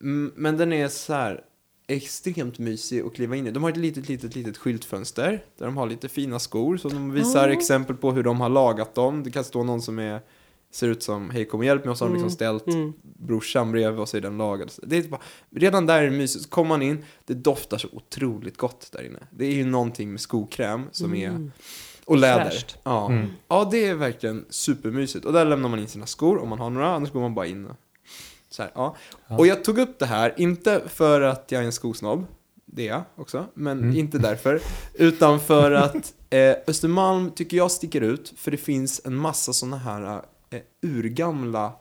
Mm, 0.00 0.32
men 0.36 0.56
den 0.56 0.72
är 0.72 0.88
så 0.88 1.12
här 1.12 1.40
extremt 1.86 2.58
mysig 2.58 3.00
att 3.00 3.14
kliva 3.14 3.36
in 3.36 3.46
i. 3.46 3.50
De 3.50 3.62
har 3.62 3.70
ett 3.70 3.76
litet, 3.76 4.08
litet, 4.08 4.36
litet 4.36 4.56
skyltfönster 4.56 5.42
där 5.58 5.66
de 5.66 5.76
har 5.76 5.86
lite 5.86 6.08
fina 6.08 6.38
skor 6.38 6.76
som 6.76 6.90
de 6.90 7.12
visar 7.12 7.48
Ah. 7.48 7.52
exempel 7.52 7.96
på 7.96 8.12
hur 8.12 8.22
de 8.22 8.40
har 8.40 8.48
lagat 8.48 8.94
dem. 8.94 9.22
Det 9.22 9.30
kan 9.30 9.44
stå 9.44 9.62
någon 9.62 9.82
som 9.82 9.98
är 9.98 10.20
ser 10.74 10.88
ut 10.88 11.02
som 11.02 11.30
hej 11.30 11.44
kom 11.44 11.60
och 11.60 11.66
hjälp 11.66 11.84
mig 11.84 11.90
och 11.90 11.98
så 11.98 12.04
har 12.04 12.08
de 12.08 12.14
liksom 12.14 12.30
ställt 12.30 12.66
Mm. 12.66 12.92
brorsan 13.02 13.72
bredvid 13.72 14.00
och 14.00 14.08
så 14.08 14.16
är 14.16 14.20
den 14.20 14.36
lagad. 14.36 14.70
Det 14.82 14.96
är 14.96 15.02
bara, 15.08 15.20
redan 15.50 15.86
där 15.86 16.02
är 16.02 16.04
det 16.10 16.16
mysigt. 16.16 16.44
Så 16.44 16.50
kommer 16.50 16.68
man 16.68 16.82
in, 16.82 17.04
det 17.24 17.34
doftar 17.34 17.78
så 17.78 17.88
otroligt 17.92 18.56
gott 18.56 18.88
där 18.92 19.06
inne. 19.06 19.18
Det 19.30 19.44
är 19.46 19.52
ju 19.54 19.64
någonting 19.64 20.10
med 20.10 20.20
skokräm 20.20 20.82
som 20.92 21.14
är, 21.14 21.28
Mm. 21.28 21.52
och 22.04 22.16
läder. 22.16 22.50
Fräscht. 22.50 22.76
Ja. 22.82 23.06
Mm. 23.10 23.26
ja, 23.48 23.68
det 23.70 23.86
är 23.86 23.94
verkligen 23.94 24.44
supermysigt. 24.50 25.24
Och 25.24 25.32
där 25.32 25.44
lämnar 25.44 25.68
man 25.68 25.78
in 25.78 25.88
sina 25.88 26.06
skor 26.06 26.38
om 26.42 26.48
man 26.48 26.58
har 26.58 26.70
några, 26.70 26.94
annars 26.94 27.10
går 27.12 27.20
man 27.20 27.34
bara 27.34 27.46
in 27.46 27.66
och 27.66 27.76
så 28.50 28.62
här, 28.62 28.70
ja. 28.74 28.96
Ja. 29.28 29.38
Och 29.38 29.46
jag 29.46 29.64
tog 29.64 29.78
upp 29.78 29.98
det 29.98 30.06
här, 30.06 30.34
inte 30.36 30.82
för 30.88 31.20
att 31.20 31.44
jag 31.52 31.62
är 31.62 31.66
en 31.66 31.72
skosnobb, 31.72 32.26
det 32.66 32.88
är 32.88 32.92
jag 32.92 33.02
också, 33.16 33.46
men 33.54 33.78
Mm. 33.78 33.96
inte 33.96 34.18
därför. 34.18 34.60
Utan 34.94 35.40
för 35.40 35.72
att 35.72 36.14
eh, 36.30 36.54
Östermalm 36.66 37.30
tycker 37.30 37.56
jag 37.56 37.70
sticker 37.70 38.00
ut, 38.00 38.32
för 38.36 38.50
det 38.50 38.56
finns 38.56 39.00
en 39.04 39.16
massa 39.16 39.52
sådana 39.52 39.76
här 39.76 40.22
eh, 40.56 40.62
urgamla 40.82 41.72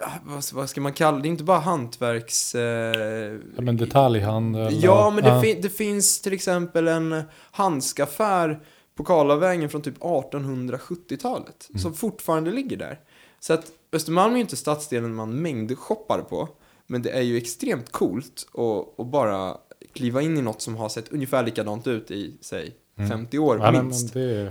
ja, 0.00 0.10
vad, 0.52 0.70
ska 0.70 0.80
man 0.80 0.92
kalla 0.92 1.16
det? 1.16 1.22
Det 1.22 1.28
är 1.28 1.30
inte 1.30 1.44
bara 1.44 1.58
hantverks... 1.58 2.54
Eh, 2.54 3.38
Ja, 3.56 3.62
men 3.62 3.76
detaljhandel. 3.76 4.82
Ja, 4.84 5.06
och- 5.06 5.12
men 5.14 5.24
det, 5.24 5.40
fin- 5.42 5.60
det 5.62 5.70
finns 5.70 6.20
till 6.20 6.32
exempel 6.32 6.88
en 6.88 7.22
handskaffär 7.50 8.60
på 8.94 9.04
Karlavägen 9.04 9.68
från 9.70 9.82
typ 9.82 9.98
1870-talet 9.98 11.66
Mm. 11.70 11.78
som 11.80 11.94
fortfarande 11.94 12.50
ligger 12.50 12.76
där. 12.76 13.00
Så 13.40 13.52
att 13.52 13.72
Östermalm 13.92 14.32
är 14.32 14.36
ju 14.36 14.40
inte 14.42 14.56
stadsdelen 14.56 15.14
man 15.14 15.42
mängdshoppar 15.42 16.18
på, 16.22 16.48
men 16.86 17.02
det 17.02 17.10
är 17.10 17.22
ju 17.22 17.36
extremt 17.36 17.92
coolt 17.92 18.46
att, 18.54 19.00
att 19.00 19.06
bara 19.06 19.56
kliva 19.92 20.22
in 20.22 20.38
i 20.38 20.42
något 20.42 20.62
som 20.62 20.76
har 20.76 20.88
sett 20.88 21.12
ungefär 21.12 21.42
likadant 21.42 21.86
ut 21.86 22.10
i, 22.10 22.36
säg, 22.40 22.74
Mm. 22.98 23.10
50 23.10 23.38
år 23.38 23.58
Ja, 23.62 23.82
minst. 23.82 24.14
men. 24.14 24.46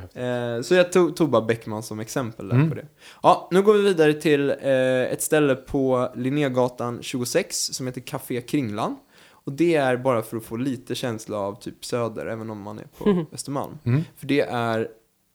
Eh, 0.56 0.62
så 0.62 0.76
jag 0.76 0.92
tog, 0.92 1.16
tog 1.16 1.30
bara 1.30 1.42
Beckman 1.42 1.84
som 1.84 2.00
exempel 2.00 2.48
där 2.50 2.56
Mm. 2.56 2.70
på 2.70 2.76
det. 2.76 2.86
Ja, 3.24 3.48
nu 3.52 3.62
går 3.62 3.74
vi 3.74 3.82
vidare 3.82 4.14
till 4.14 4.50
eh, 4.50 4.58
ett 5.02 5.22
ställe 5.22 5.56
på 5.56 6.12
Linnégatan 6.16 7.00
26 7.02 7.58
som 7.74 7.88
heter 7.88 8.02
Café 8.02 8.42
Kringlan. 8.42 8.96
Och 9.32 9.52
det 9.54 9.76
är 9.76 9.98
bara 9.98 10.22
för 10.22 10.38
att 10.38 10.44
få 10.44 10.56
lite 10.58 10.96
känsla 10.96 11.38
av 11.38 11.60
typ 11.60 11.86
söder, 11.86 12.26
även 12.26 12.50
om 12.50 12.62
man 12.62 12.80
är 12.80 12.86
på. 12.98 13.26
Östermalm. 13.34 13.78
Mm. 13.84 14.04
För 14.18 14.28
det 14.28 14.42
är, 14.42 14.88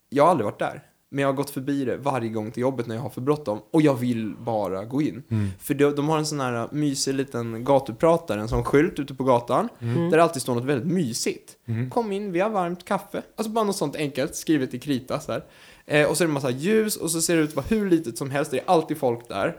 jag 0.08 0.24
har 0.24 0.30
aldrig 0.30 0.44
varit 0.44 0.58
där, 0.58 0.82
men 1.12 1.22
jag 1.22 1.28
har 1.28 1.32
gått 1.32 1.50
förbi 1.50 1.84
det 1.84 1.96
varje 1.96 2.28
gång 2.28 2.50
till 2.50 2.60
jobbet 2.60 2.86
när 2.86 2.94
jag 2.94 3.02
har 3.02 3.10
för 3.10 3.20
bråttom. 3.20 3.60
Och 3.70 3.82
jag 3.82 3.94
vill 3.94 4.34
bara 4.38 4.84
gå 4.84 5.02
in. 5.02 5.22
Mm. 5.28 5.48
För 5.60 5.74
de, 5.74 5.94
de 5.94 6.08
har 6.08 6.18
en 6.18 6.26
sån 6.26 6.40
här 6.40 6.68
mysig 6.72 7.14
liten 7.14 7.64
gatupratare, 7.64 8.40
en 8.40 8.48
sån 8.48 8.64
skylt 8.64 8.98
ute 8.98 9.14
på 9.14 9.24
gatan. 9.24 9.68
Mm. 9.80 10.10
Där 10.10 10.16
det 10.16 10.22
alltid 10.22 10.42
står 10.42 10.54
något 10.54 10.64
väldigt 10.64 10.92
mysigt. 10.92 11.56
Mm. 11.66 11.90
Kom 11.90 12.12
in, 12.12 12.32
vi 12.32 12.40
har 12.40 12.50
varmt 12.50 12.84
kaffe. 12.84 13.22
Alltså 13.36 13.52
bara 13.52 13.64
något 13.64 13.76
sånt 13.76 13.96
enkelt, 13.96 14.34
skrivet 14.34 14.74
i 14.74 14.78
krita 14.78 15.20
så 15.20 15.32
här. 15.32 15.44
Eh, 15.86 16.10
och 16.10 16.16
så 16.16 16.24
är 16.24 16.26
det 16.26 16.30
en 16.30 16.34
massa 16.34 16.50
ljus 16.50 16.96
och 16.96 17.10
så 17.10 17.20
ser 17.20 17.36
det 17.36 17.42
ut 17.42 17.48
att 17.48 17.56
vara 17.56 17.66
hur 17.68 17.90
litet 17.90 18.18
som 18.18 18.30
helst. 18.30 18.50
Det 18.50 18.58
är 18.58 18.64
alltid 18.66 18.96
folk 18.96 19.28
där. 19.28 19.56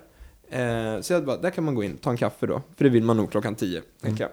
Eh, 0.49 1.01
så 1.01 1.13
jag 1.13 1.25
bara, 1.25 1.37
där 1.37 1.49
kan 1.49 1.63
man 1.63 1.75
gå 1.75 1.83
in, 1.83 1.97
ta 1.97 2.09
en 2.09 2.17
kaffe 2.17 2.47
då. 2.47 2.61
För 2.77 2.83
det 2.83 2.89
vill 2.89 3.03
man 3.03 3.17
nog 3.17 3.31
klockan 3.31 3.55
10, 3.55 3.81
tänker 4.01 4.23
jag. 4.23 4.31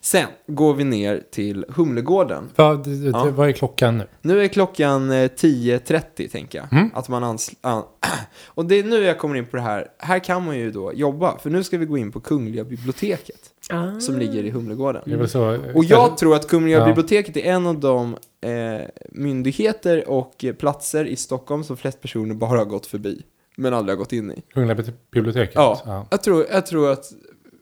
Sen 0.00 0.26
går 0.46 0.74
vi 0.74 0.84
ner 0.84 1.22
till 1.30 1.64
Humlegården. 1.68 2.50
Det, 2.56 2.76
det, 2.76 3.08
Ja. 3.08 3.30
vad 3.34 3.48
är 3.48 3.52
klockan 3.52 3.98
nu? 3.98 4.06
Nu 4.22 4.44
är 4.44 4.48
klockan 4.48 5.10
eh, 5.10 5.14
10.30 5.14 6.30
tänker 6.30 6.58
jag. 6.58 6.72
Mm. 6.72 6.90
Att 6.94 7.08
man 7.08 7.24
ans- 7.24 7.54
an- 7.60 7.82
och 8.46 8.64
det 8.64 8.74
är 8.78 8.84
nu 8.84 8.96
jag 9.02 9.18
kommer 9.18 9.36
in 9.36 9.46
på 9.46 9.56
det 9.56 9.62
här. 9.62 9.86
Här 9.98 10.18
kan 10.18 10.44
man 10.44 10.58
ju 10.58 10.70
då 10.70 10.92
jobba. 10.94 11.38
För 11.38 11.50
nu 11.50 11.64
ska 11.64 11.78
vi 11.78 11.86
gå 11.86 11.98
in 11.98 12.12
på 12.12 12.20
Kungliga 12.20 12.64
biblioteket. 12.64 13.40
Ah. 13.70 14.00
Som 14.00 14.18
ligger 14.18 14.44
i 14.44 14.50
Humlegården. 14.50 15.28
Så, 15.28 15.58
Och 15.74 15.84
jag 15.84 16.16
tror 16.16 16.34
att 16.36 16.48
Kungliga 16.48 16.78
Ja. 16.78 16.84
biblioteket 16.86 17.36
är 17.36 17.40
en 17.52 17.66
av 17.66 17.80
de 17.80 18.16
eh, 18.40 18.86
myndigheter 19.12 20.08
och 20.08 20.44
eh, 20.44 20.54
platser 20.54 21.04
i 21.04 21.16
Stockholm 21.16 21.64
som 21.64 21.76
flest 21.76 22.00
personer 22.00 22.34
bara 22.34 22.58
har 22.58 22.64
gått 22.64 22.86
förbi. 22.86 23.22
Men 23.56 23.74
aldrig 23.74 23.92
har 23.96 23.98
gått 23.98 24.12
in 24.12 24.32
i. 24.32 24.42
Kungliga 24.54 24.84
biblioteket? 25.12 25.54
Ja. 25.54 26.06
Jag 26.10 26.22
tror, 26.22 26.46
jag 26.50 26.66
tror 26.66 26.90
att, 26.92 27.04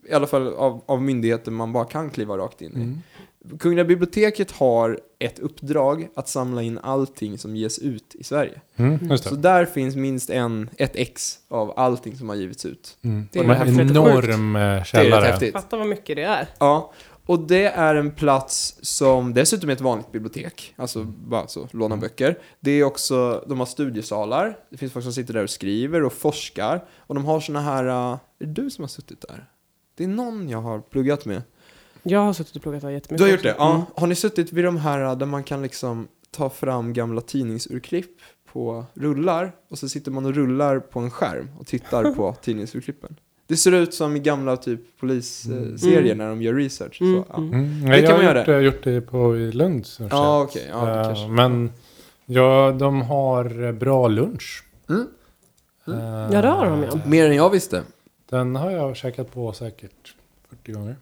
i 0.09 0.13
alla 0.13 0.27
fall 0.27 0.55
av, 0.55 0.83
av 0.87 1.03
myndigheter 1.03 1.51
man 1.51 1.73
bara 1.73 1.85
kan 1.85 2.11
kliva 2.11 2.39
rakt 2.39 2.63
in 2.63 2.73
i. 2.73 2.75
Mm. 2.75 3.03
Kungliga 3.59 3.85
biblioteket 3.85 4.51
har 4.51 5.01
ett 5.19 5.39
uppdrag 5.39 6.09
att 6.15 6.29
samla 6.29 6.63
in 6.63 6.79
allting 6.83 7.39
som 7.39 7.57
ges 7.57 7.79
ut 7.79 8.15
i 8.15 8.25
Sverige. 8.25 8.61
Mm, 8.77 8.99
just 9.11 9.25
Så 9.25 9.35
där 9.35 9.65
finns 9.65 9.97
minst 9.97 10.31
en, 10.31 10.71
ett 10.79 10.97
ex 10.97 11.39
av 11.49 11.79
allting 11.79 12.17
som 12.17 12.29
har 12.29 12.37
givits 12.37 12.67
ut. 12.67 12.99
Mm. 13.03 13.29
Det 13.33 13.39
är 13.39 13.45
Det 13.45 13.55
är 13.55 13.67
en 13.67 13.81
enorm 13.81 14.57
eh, 14.57 14.63
Det 14.63 14.69
är 14.69 14.79
rätt 14.79 14.87
källare. 14.87 15.25
häftigt. 15.25 15.53
Fatta 15.53 15.77
vad 15.77 15.87
mycket 15.87 16.17
det 16.17 16.23
är. 16.23 16.49
Ja, 16.59 16.93
och 17.27 17.39
det 17.41 17.65
är 17.65 17.95
en 17.95 18.11
plats 18.11 18.79
som 18.83 19.35
dessutom 19.35 19.71
är 19.71 19.75
ett 19.75 19.81
vanligt 19.81 20.13
bibliotek. 20.13 20.75
Alltså 20.77 21.05
bara 21.05 21.47
så, 21.47 21.69
låna 21.73 21.97
böcker. 21.97 22.39
Det 22.61 22.71
är 22.71 22.85
också, 22.85 23.45
de 23.49 23.59
har 23.59 23.67
studiesalar. 23.67 24.59
Det 24.71 24.77
finns 24.77 24.93
folk 24.93 25.03
som 25.03 25.13
sitter 25.13 25.35
där 25.35 25.43
och 25.43 25.51
skriver 25.51 26.05
och 26.05 26.13
forskar. 26.13 26.85
Och 26.97 27.15
de 27.15 27.25
har 27.25 27.41
såna 27.41 27.61
här, 27.61 27.85
uh, 27.85 28.19
är 28.39 28.47
det 28.47 28.63
du 28.63 28.71
som 28.71 28.83
har 28.83 28.89
suttit 28.89 29.25
där? 29.29 29.47
Det 29.97 30.05
är 30.05 30.09
någon 30.09 30.49
jag 30.49 30.61
har 30.63 30.81
pluggat 30.81 31.25
med. 31.25 31.43
Jag 32.03 32.21
har 32.21 32.33
suttit 32.33 32.57
och 32.57 32.63
pluggat 32.63 32.83
där 32.83 32.91
jättemycket. 32.91 33.19
Du 33.19 33.25
har 33.25 33.31
gjort 33.31 33.43
det? 33.43 33.55
Ja. 33.59 33.75
Mm. 33.75 33.87
Har 33.95 34.07
ni 34.07 34.15
suttit 34.15 34.53
vid 34.53 34.65
de 34.65 34.77
här 34.77 35.01
uh, 35.13 35.19
där 35.19 35.27
man 35.27 35.45
kan 35.45 35.63
liksom 35.63 36.09
ta 36.31 36.51
fram 36.51 36.93
gamla 36.93 37.21
tidningsurklipp 37.21 38.11
på 38.53 38.85
rullar? 38.95 39.53
Och 39.71 39.79
så 39.79 39.89
sitter 39.89 40.11
man 40.11 40.27
och 40.27 40.35
rullar 40.35 40.79
på 40.79 41.01
en 41.01 41.11
skärm 41.11 41.49
och 41.59 41.67
tittar 41.67 42.15
på 42.15 42.37
tidningsurklippen. 42.43 43.17
Det 43.49 43.57
ser 43.57 43.73
ut 43.73 43.95
som 43.95 44.17
i 44.17 44.19
gamla 44.19 44.57
typ 44.57 44.81
polisserier 45.01 46.01
Mm. 46.03 46.19
när 46.19 46.29
de 46.29 46.43
gör 46.43 46.55
research. 46.55 47.01
Mm, 47.01 47.15
Så, 47.15 47.25
ja. 47.29 47.37
mm. 47.39 47.53
Mm. 47.55 47.81
Det 47.83 47.89
Nej, 47.89 48.01
kan 48.01 48.11
jag 48.11 48.17
man 48.19 48.27
har 48.27 48.35
göra. 48.35 48.39
gjort, 48.39 48.47
det- 48.47 48.61
gjort 48.63 48.85
det 48.85 49.01
på 49.01 49.37
i 49.37 49.53
Lund. 49.53 49.87
Ja, 50.11 50.43
okej. 50.43 50.69
Ja, 50.73 51.01
Eh, 51.01 51.07
kanske. 51.07 51.29
Men 51.29 51.73
ja, 52.27 52.77
de 52.79 53.03
har 53.03 53.73
bra 53.73 54.09
lunch. 54.09 54.65
Mm. 54.89 55.07
Eh, 55.89 55.95
Ja, 56.35 56.43
det 56.43 56.49
har 56.49 56.67
de, 56.71 56.83
ja. 56.83 57.01
Mer 57.07 57.27
än 57.27 57.37
jag 57.37 57.51
visste. 57.51 57.83
Den 58.29 58.57
har 58.57 58.71
jag 58.71 58.97
käkat 58.97 59.33
på 59.33 59.53
säkert 59.53 60.15
40 60.49 60.73
gånger. 60.73 60.97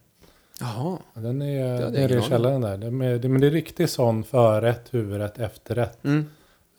Jaha. 0.61 0.99
Den 1.15 1.43
är 1.43 1.91
nere 1.91 2.19
i 2.19 2.23
källaren 2.23 2.61
där. 2.61 2.77
Det 2.79 2.87
är, 2.87 3.19
det, 3.19 3.29
men 3.29 3.41
det 3.41 3.47
är 3.47 3.51
riktigt 3.51 3.91
sån 3.91 4.25
förrätt, 4.25 4.95
huvudrätt, 4.95 5.39
efterrätt. 5.39 6.05
Mm. 6.05 6.27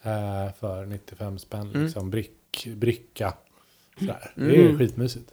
Eh, 0.03 0.53
för 0.59 0.85
95 0.85 1.39
spänn. 1.39 1.61
Mm. 1.69 1.83
Liksom, 1.83 2.09
brick, 2.09 2.67
bricka. 2.75 3.33
Sådär. 3.99 4.31
Mm. 4.37 4.49
Det 4.49 4.55
är 4.65 4.77
skitmysigt. 4.77 5.31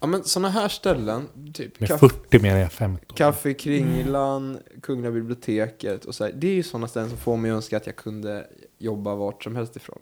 Ja, 0.00 0.06
men 0.06 0.24
sådana 0.24 0.48
här 0.48 0.68
ställen, 0.68 1.28
typ 1.54 1.80
Med 1.80 1.88
kaff- 1.90 1.98
40 1.98 2.38
menar 2.38 2.58
jag 2.58 2.72
15. 2.72 3.16
Kaffe 3.16 3.54
Kringlan, 3.54 4.58
Kungliga 4.82 5.10
biblioteket 5.12 6.04
och 6.04 6.14
så 6.14 6.24
här. 6.24 6.32
Det 6.32 6.46
är 6.48 6.54
ju 6.54 6.62
sådana 6.62 6.88
ställen 6.88 7.08
som 7.08 7.18
får 7.18 7.36
mig 7.36 7.50
att 7.50 7.54
önska 7.54 7.76
att 7.76 7.86
jag 7.86 7.96
kunde 7.96 8.46
jobba 8.78 9.14
vart 9.14 9.44
som 9.44 9.56
helst 9.56 9.76
ifrån. 9.76 9.98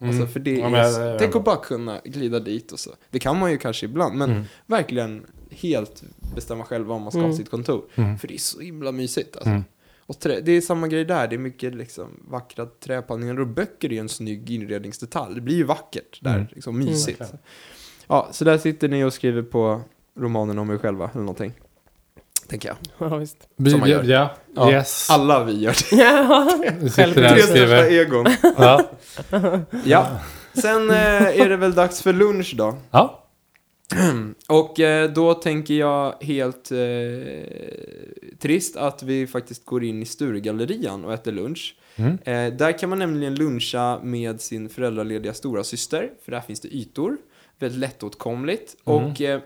Alltså 0.00 0.16
Mm. 0.22 0.28
för 0.28 0.40
det 0.40 0.56
Ja, 0.58 0.66
är, 0.66 0.70
men 0.70 0.80
jag- 1.10 1.18
tänk 1.18 1.36
att 1.36 1.44
bara 1.44 1.56
kunna 1.56 2.00
glida 2.04 2.40
dit 2.40 2.72
och 2.72 2.78
så. 2.80 2.90
Det 3.10 3.18
kan 3.18 3.38
man 3.38 3.50
ju 3.50 3.58
kanske 3.58 3.86
ibland, 3.86 4.14
men 4.18 4.30
Mm. 4.30 4.42
verkligen 4.66 5.26
helt 5.50 6.02
bestämma 6.34 6.64
själv 6.64 6.86
var 6.86 6.98
man 6.98 7.10
ska 7.10 7.18
Mm. 7.18 7.30
ha 7.30 7.36
sitt 7.36 7.50
kontor. 7.50 7.84
Mm. 7.94 8.18
För 8.18 8.28
det 8.28 8.34
är 8.34 8.38
så 8.38 8.60
himla 8.60 8.92
mysigt 8.92 9.36
alltså. 9.36 9.50
Mm. 9.50 9.64
Och 9.98 10.18
trä, 10.20 10.40
det 10.40 10.52
är 10.52 10.60
samma 10.60 10.88
grej 10.88 11.04
där, 11.04 11.28
det 11.28 11.36
är 11.36 11.38
mycket 11.38 11.74
liksom 11.74 12.08
vackra 12.28 12.66
träpallningar 12.66 13.40
och 13.40 13.46
böcker 13.46 13.88
är 13.88 13.92
ju 13.92 13.98
en 13.98 14.08
snygg 14.08 14.50
inredningsdetalj. 14.50 15.34
Det 15.34 15.40
blir 15.40 15.56
ju 15.56 15.64
vackert 15.64 16.18
där, 16.22 16.34
Mm. 16.34 16.46
liksom 16.50 16.78
mysigt. 16.78 17.22
ja, 18.06 18.28
så 18.32 18.44
där 18.44 18.58
sitter 18.58 18.88
ni 18.88 19.04
och 19.04 19.12
skriver 19.12 19.42
på 19.42 19.80
romanen 20.18 20.58
om 20.58 20.70
er 20.70 20.78
själva 20.78 21.10
eller 21.10 21.20
någonting. 21.20 21.52
Tänker 22.48 22.68
jag. 22.68 22.76
Ja, 23.10 23.16
visst. 23.16 23.36
Som 23.70 23.80
man 23.80 23.88
gör. 23.90 24.02
Ja, 24.04 24.30
Ja. 24.54 24.72
yes. 24.72 25.10
Alla 25.10 25.44
vi 25.44 25.60
gör 25.60 25.76
det. 25.90 25.96
Ja. 26.02 26.48
Sitter 26.88 27.14
där 27.22 27.28
Tre 27.28 27.42
och 27.42 27.48
skriver. 27.48 27.92
egon. 27.92 28.26
Ja. 28.58 28.90
Ja. 29.84 30.18
Sen 30.54 30.90
eh, 30.90 31.40
är 31.40 31.48
det 31.48 31.56
väl 31.56 31.74
dags 31.74 32.02
för 32.02 32.12
lunch 32.12 32.54
då. 32.56 32.76
ja. 32.90 33.22
Och 34.48 34.80
eh, 34.80 35.10
då 35.10 35.34
tänker 35.34 35.74
jag 35.74 36.14
helt 36.20 36.70
eh, 36.72 36.78
trist 38.38 38.76
att 38.76 39.02
vi 39.02 39.26
faktiskt 39.26 39.64
går 39.64 39.84
in 39.84 40.02
i 40.02 40.06
Sturegallerian 40.06 41.04
och 41.04 41.12
äter 41.12 41.32
lunch. 41.32 41.74
Mm. 41.96 42.18
Eh, 42.24 42.56
där 42.58 42.78
kan 42.78 42.88
man 42.88 42.98
nämligen 42.98 43.34
luncha 43.34 43.98
med 44.02 44.40
sin 44.40 44.68
föräldralediga 44.68 45.34
stora 45.34 45.64
syster 45.64 46.10
för 46.24 46.32
där 46.32 46.40
finns 46.40 46.60
det 46.60 46.68
ytor. 46.76 47.16
Väldigt 47.58 47.80
lättåtkomligt. 47.80 48.76
Mm. 48.86 49.04
Och 49.04 49.20
eh, 49.20 49.40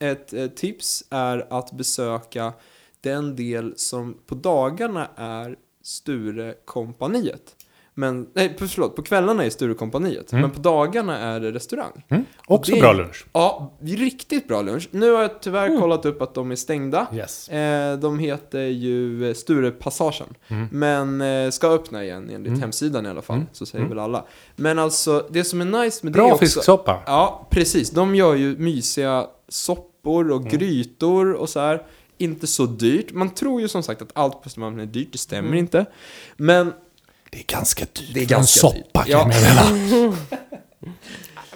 ett 0.00 0.32
eh, 0.32 0.46
tips 0.46 1.04
är 1.10 1.46
att 1.50 1.72
besöka 1.72 2.52
den 3.00 3.36
del 3.36 3.72
som 3.76 4.16
på 4.26 4.34
dagarna 4.34 5.08
är 5.16 5.56
Sturekompaniet. 5.82 7.56
Men, 7.94 8.28
nej, 8.34 8.54
förlåt, 8.58 8.96
på 8.96 9.02
kvällarna 9.02 9.44
är 9.44 9.50
Sturekompaniet. 9.50 10.32
Mm. 10.32 10.42
Men 10.42 10.50
på 10.50 10.60
dagarna 10.60 11.18
är 11.18 11.40
det 11.40 11.52
restaurang. 11.52 12.04
Mm. 12.08 12.24
Också 12.46 12.72
det- 12.72 12.80
bra 12.80 12.92
lunch. 12.92 13.26
Ja, 13.32 13.72
riktigt 13.80 14.48
bra 14.48 14.62
lunch. 14.62 14.88
Nu 14.90 15.12
har 15.12 15.22
jag 15.22 15.40
tyvärr 15.42 15.80
kollat 15.80 16.06
upp 16.06 16.22
att 16.22 16.34
de 16.34 16.50
är 16.50 16.56
stängda. 16.56 17.06
Yes. 17.14 17.48
Eh, 17.48 17.98
de 17.98 18.18
heter 18.18 18.60
ju 18.60 19.28
eh, 19.28 19.34
Sturepassagen. 19.34 20.34
Mm. 20.48 20.68
Men 20.72 21.20
eh, 21.44 21.50
ska 21.50 21.68
öppna 21.68 22.04
igen 22.04 22.30
enligt 22.30 22.48
Mm. 22.48 22.60
hemsidan 22.60 23.06
i 23.06 23.08
alla 23.08 23.22
fall. 23.22 23.36
Mm. 23.36 23.48
Så 23.52 23.66
säger 23.66 23.84
Mm. 23.84 23.96
väl 23.96 24.04
alla. 24.04 24.24
Men 24.56 24.78
alltså, 24.78 25.26
det 25.30 25.44
som 25.44 25.60
är 25.60 25.84
nice 25.84 26.00
med 26.06 26.12
det 26.12 26.16
Bra 26.16 26.28
är 26.28 26.32
också... 26.32 26.44
fisksoppa. 26.44 27.02
Ja, 27.06 27.46
precis. 27.50 27.90
De 27.90 28.14
gör 28.14 28.34
ju 28.34 28.56
mysiga 28.58 29.26
soppor 29.48 29.89
och 30.32 30.40
Mm. 30.40 30.52
grytor 30.58 31.32
och 31.32 31.48
så 31.48 31.60
här. 31.60 31.82
Inte 32.18 32.46
så 32.46 32.66
dyrt. 32.66 33.12
Man 33.12 33.30
tror 33.30 33.60
ju 33.60 33.68
som 33.68 33.82
sagt 33.82 34.02
att 34.02 34.10
allt 34.14 34.32
på 34.42 34.46
Östermalm 34.46 34.78
är 34.78 34.86
dyrt. 34.86 35.08
Det 35.12 35.18
stämmer 35.18 35.48
Mm. 35.48 35.58
inte. 35.58 35.86
Men 36.36 36.72
Det 37.30 37.38
är 37.38 37.44
ganska 37.46 37.84
dyrt. 37.84 37.94
Det 37.96 38.10
är 38.10 38.14
för 38.14 38.20
en 38.20 38.26
ganska 38.26 38.60
soppa 38.60 38.76
dyrt. 38.76 38.92
kan 38.94 39.10
Ja. 39.10 39.18
jag 39.18 39.28
meddela. 39.28 40.16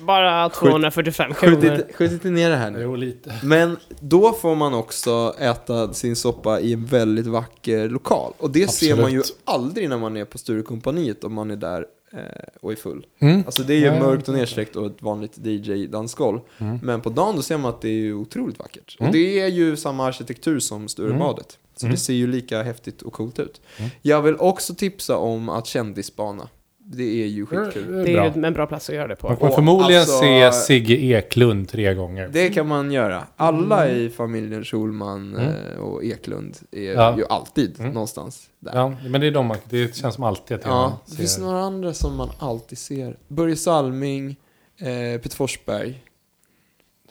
Bara 0.00 0.48
245 0.48 1.34
kronor. 1.34 1.60
skjut 1.60 1.96
skjut 1.96 2.12
inte 2.12 2.30
ner 2.30 2.50
det 2.50 2.56
här 2.56 2.70
nu. 2.70 2.80
Jo, 2.82 2.96
lite. 2.96 3.34
Men 3.42 3.76
då 4.00 4.32
får 4.32 4.54
man 4.54 4.74
också 4.74 5.34
äta 5.38 5.92
sin 5.92 6.16
soppa 6.16 6.60
i 6.60 6.72
en 6.72 6.84
väldigt 6.86 7.26
vacker 7.26 7.88
lokal. 7.88 8.32
Och 8.38 8.50
det 8.50 8.70
ser 8.70 8.96
man 8.96 9.12
ju 9.12 9.18
Absolut. 9.18 9.40
aldrig 9.44 9.88
när 9.88 9.98
man 9.98 10.16
är 10.16 10.24
på 10.24 10.38
Sturecompagniet 10.38 11.24
om 11.24 11.32
man 11.34 11.50
är 11.50 11.56
där 11.56 11.86
eh, 12.12 12.18
och 12.60 12.72
är 12.72 12.76
full. 12.76 13.06
Mm. 13.18 13.42
Alltså 13.46 13.62
det 13.62 13.74
är 13.74 13.78
ju 13.78 14.00
mörkt 14.00 14.28
och 14.28 14.34
nedsläckt 14.34 14.76
och 14.76 14.86
ett 14.86 15.02
vanligt 15.02 15.38
DJ-dansgolv. 15.38 16.40
Mm. 16.58 16.78
Men 16.82 17.00
på 17.00 17.10
dagen 17.10 17.36
då 17.36 17.42
ser 17.42 17.58
man 17.58 17.70
att 17.70 17.80
det 17.80 17.88
är 17.88 17.92
ju 17.92 18.14
otroligt 18.14 18.58
vackert. 18.58 18.96
Mm. 19.00 19.08
Och 19.08 19.12
det 19.14 19.40
är 19.40 19.46
ju 19.48 19.76
samma 19.76 20.06
arkitektur 20.06 20.58
som 20.60 20.88
Sturebadet. 20.88 21.58
Så 21.76 21.86
Mm. 21.86 21.94
det 21.94 22.00
ser 22.00 22.14
ju 22.14 22.26
lika 22.26 22.62
häftigt 22.62 23.02
och 23.02 23.12
coolt 23.12 23.38
ut. 23.38 23.60
Mm. 23.78 23.90
Jag 24.02 24.22
vill 24.22 24.36
också 24.36 24.74
tipsa 24.74 25.16
om 25.16 25.48
att 25.48 25.66
kändisspana. 25.66 26.48
Det 26.86 27.22
är 27.22 27.26
ju 27.26 27.46
skitkul. 27.46 28.04
Det 28.04 28.12
är 28.16 28.36
ju 28.36 28.44
en 28.46 28.52
bra 28.54 28.66
plats 28.66 28.88
att 28.88 28.94
göra 28.94 29.06
det 29.08 29.16
på. 29.16 29.28
Man 29.28 29.36
Och 29.38 29.54
förmodligen 29.54 30.00
alltså- 30.00 30.20
se 30.20 30.52
Sigge 30.52 30.94
Eklund 30.94 31.68
tre 31.68 31.94
gånger. 31.94 32.28
Det 32.32 32.48
kan 32.48 32.68
man 32.68 32.92
göra. 32.92 33.24
Alla 33.36 33.88
i 33.88 34.10
familjen 34.10 34.64
Schulman 34.64 35.34
Mm. 35.36 35.48
eh, 35.72 35.78
och 35.78 36.04
Eklund 36.04 36.56
är 36.72 36.92
Ja. 36.94 37.16
ju 37.18 37.24
alltid 37.28 37.80
Mm. 37.80 37.92
någonstans 37.92 38.46
där. 38.60 38.72
Ja, 38.74 38.92
men 39.08 39.20
det 39.20 39.26
är 39.26 39.30
de 39.30 39.46
man, 39.46 39.56
det 39.70 39.96
känns 39.96 40.14
som 40.14 40.24
alltid 40.24 40.56
att 40.56 40.64
Ja, 40.64 40.98
det 41.06 41.16
finns 41.16 41.38
några 41.38 41.60
andra 41.60 41.92
som 41.94 42.16
man 42.16 42.30
alltid 42.38 42.78
ser. 42.78 43.16
Börje 43.28 43.56
Salming, 43.56 44.36
eh, 44.78 45.20
Peter 45.20 45.36
Forsberg. 45.36 46.02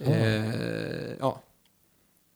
Eh, 0.02 0.46
ja, 1.20 1.40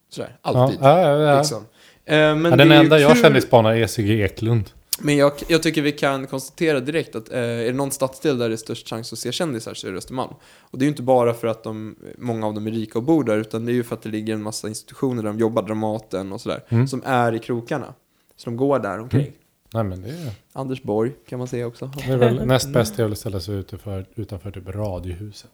sådär. 0.09 0.35
Alltid. 0.41 0.79
Ja, 0.81 1.01
ja, 1.01 1.09
ja, 1.09 1.17
ja. 1.31 1.37
Liksom. 1.37 1.65
Eh, 2.05 2.35
men 2.35 2.57
den 2.57 2.71
enda 2.71 2.99
jag 2.99 3.11
kul- 3.13 3.21
kände 3.21 3.37
i 3.39 3.41
Spana 3.41 3.77
är 3.77 3.87
Sigge 3.87 4.13
Eklund. 4.13 4.69
Men 4.99 5.17
jag, 5.17 5.31
jag 5.47 5.63
tycker 5.63 5.81
vi 5.81 5.91
kan 5.91 6.27
konstatera 6.27 6.79
direkt 6.79 7.15
att 7.15 7.31
eh, 7.31 7.39
är 7.39 7.65
det 7.65 7.73
någon 7.73 7.91
stadsdel 7.91 8.37
där 8.37 8.49
det 8.49 8.55
är 8.55 8.57
störst 8.57 8.89
chans 8.89 9.13
att 9.13 9.19
se 9.19 9.31
kändisar 9.31 9.73
så 9.73 9.87
är 9.87 9.91
det 9.91 9.97
Östermalm. 9.97 10.33
Och 10.59 10.77
det 10.79 10.83
är 10.83 10.85
ju 10.87 10.89
inte 10.91 11.01
bara 11.03 11.33
för 11.33 11.47
att 11.47 11.63
de, 11.63 11.95
många 12.17 12.47
av 12.47 12.53
dem 12.53 12.67
är 12.67 12.71
rika 12.71 12.99
och 12.99 13.03
bor 13.03 13.23
där, 13.23 13.37
utan 13.37 13.65
det 13.65 13.71
är 13.71 13.73
ju 13.73 13.83
för 13.83 13.95
att 13.95 14.01
det 14.01 14.09
ligger 14.09 14.33
en 14.33 14.43
massa 14.43 14.67
institutioner 14.67 15.23
där 15.23 15.29
de 15.29 15.39
jobbar, 15.39 15.61
Dramaten 15.63 16.31
och 16.33 16.41
sådär, 16.41 16.63
Mm. 16.69 16.87
som 16.87 17.01
är 17.05 17.33
i 17.35 17.39
krokarna. 17.39 17.93
Så 18.37 18.49
de 18.49 18.57
går 18.57 18.79
där 18.79 18.99
omkring. 18.99 19.21
Mm. 19.21 19.33
Nej, 19.73 19.83
men 19.83 20.01
det 20.01 20.09
är, 20.09 20.31
Anders 20.53 20.83
Borg 20.83 21.11
kan 21.29 21.39
man 21.39 21.47
säga 21.47 21.67
också. 21.67 21.91
det 21.97 22.03
är 22.13 22.17
väl 22.17 22.45
näst 22.45 22.69
bäst 22.69 22.99
att 22.99 23.17
ställa 23.17 23.39
sig 23.39 23.55
utanför, 23.55 24.05
utanför 24.15 24.51
typ 24.51 24.67
radiohuset. 24.69 25.51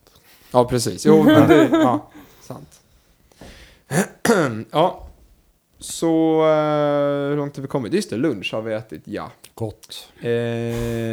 Ja, 0.52 0.64
precis. 0.64 1.06
Jo, 1.06 1.22
men 1.22 1.48
det, 1.48 1.68
ja, 1.72 2.10
sant. 2.42 2.80
ja, 4.70 5.03
så 5.78 6.40
eh, 6.42 7.28
hur 7.30 7.36
långt 7.36 7.56
har 7.56 7.62
vi 7.62 7.68
kommit? 7.68 7.92
Just 7.92 8.10
det, 8.10 8.16
lunch 8.16 8.52
har 8.54 8.62
vi 8.62 8.74
ätit, 8.74 9.02
ja. 9.04 9.30
Gott. 9.54 10.08
Eh, 10.20 10.30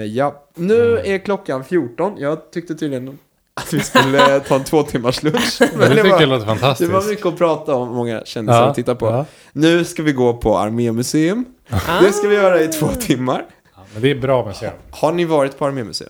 ja, 0.06 0.46
nu 0.56 0.98
är 0.98 1.18
klockan 1.18 1.64
14. 1.64 2.14
Jag 2.18 2.52
tyckte 2.52 2.76
tydligen 2.76 3.18
att 3.54 3.74
vi 3.74 3.80
skulle 3.84 4.40
ta 4.40 4.56
en 4.56 4.64
två 4.64 4.84
timmars 4.84 5.24
lunch. 5.24 5.58
Men 5.60 5.80
det 5.80 5.96
det, 5.96 6.04
var, 6.04 6.10
låter 6.26 6.40
det 6.40 6.46
fantastiskt. 6.46 6.92
var 6.92 7.10
mycket 7.10 7.26
att 7.26 7.38
prata 7.38 7.76
om, 7.76 7.90
många 7.96 8.22
kändisar 8.26 8.68
att 8.68 8.76
titta 8.76 8.96
på. 8.96 9.06
Ja. 9.06 9.26
Nu 9.54 9.84
ska 9.86 10.04
vi 10.04 10.12
gå 10.12 10.34
på 10.34 10.58
Armémuseum. 10.58 11.46
Ah. 11.70 12.02
Det 12.02 12.12
ska 12.12 12.28
vi 12.28 12.36
göra 12.36 12.62
i 12.62 12.68
två 12.68 12.88
timmar. 12.88 13.46
Ja, 13.76 13.82
men 13.94 14.02
det 14.02 14.12
är 14.12 14.16
bra 14.16 14.46
museum. 14.46 14.74
Har 14.92 15.12
ni 15.12 15.26
varit 15.26 15.58
på 15.58 15.66
Armémuseum? 15.66 16.10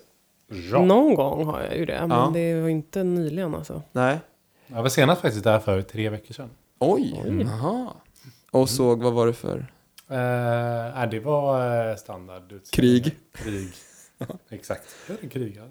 Ja. 0.72 0.82
Någon 0.82 1.16
gång 1.16 1.46
har 1.46 1.62
jag 1.62 1.78
ju 1.78 1.86
det, 1.86 2.00
men 2.08 2.18
Ja. 2.18 2.32
det 2.34 2.62
var 2.62 2.70
inte 2.70 3.04
nyligen 3.04 3.56
alltså. 3.56 3.82
Nej? 3.92 4.18
Jag 4.68 4.82
var 4.82 4.90
senast 4.90 5.22
faktiskt 5.22 5.44
där 5.44 5.60
för 5.60 5.82
tre 5.82 6.10
veckor 6.10 6.34
sedan. 6.34 6.50
Oj, 6.80 7.22
jaha. 7.46 7.88
Och 8.52 8.70
såg, 8.70 9.04
vad 9.04 9.14
var 9.14 9.28
det 9.28 9.34
för? 9.34 9.66
Nej, 10.08 11.08
det 11.12 11.20
var 11.20 11.90
eh, 11.90 11.96
standard. 11.96 12.54
Krig. 12.72 13.16
Krig. 13.34 13.70
Exakt. 14.50 14.84
Det 15.08 15.24
är 15.26 15.30
krig. 15.30 15.56
ja. 15.58 15.64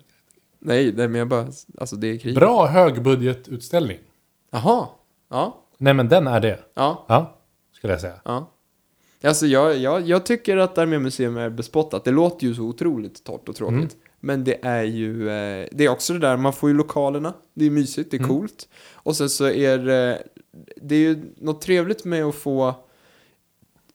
Nej, 0.58 0.92
nej 0.96 1.08
men 1.08 1.18
jag 1.18 1.28
bara, 1.28 1.46
alltså 1.78 1.96
det 1.96 2.06
är 2.08 2.18
krig. 2.18 2.34
Bra 2.34 2.66
högbudgetutställning. 2.66 3.98
Jaha. 4.50 4.86
Ja, 5.30 5.64
Nej, 5.78 5.94
men 5.94 6.08
den 6.08 6.26
är 6.26 6.40
det. 6.40 6.58
ja, 6.74 7.04
Ja, 7.08 7.38
skulle 7.72 7.92
jag 7.92 8.00
säga. 8.00 8.20
ja. 8.24 8.50
Alltså 9.24 9.46
jag, 9.46 9.76
jag, 9.76 10.00
jag 10.08 10.26
tycker 10.26 10.56
att 10.56 10.78
Armémuseum 10.78 11.36
är 11.36 11.50
bespottat. 11.50 12.04
Det 12.04 12.10
låter 12.10 12.46
ju 12.46 12.54
så 12.54 12.62
otroligt 12.62 13.24
torrt 13.24 13.48
och 13.48 13.56
tråkigt. 13.56 13.74
Mm. 13.76 13.88
Men 14.20 14.44
det 14.44 14.64
är 14.64 14.82
ju, 14.82 15.28
eh, 15.28 15.68
det 15.72 15.84
är 15.84 15.88
också 15.88 16.12
det 16.12 16.18
där, 16.18 16.36
man 16.36 16.52
får 16.52 16.70
ju 16.70 16.76
lokalerna, 16.76 17.34
det 17.54 17.64
är 17.64 17.70
mysigt, 17.70 18.10
det 18.10 18.16
är 18.16 18.18
Mm. 18.18 18.28
coolt. 18.30 18.68
Och 18.94 19.16
sen 19.16 19.28
så 19.30 19.48
är 19.48 19.78
det, 19.78 20.22
det 20.82 20.94
är 20.94 20.98
ju 21.00 21.22
något 21.36 21.60
trevligt 21.62 22.04
med 22.04 22.24
att 22.24 22.34
få 22.34 22.74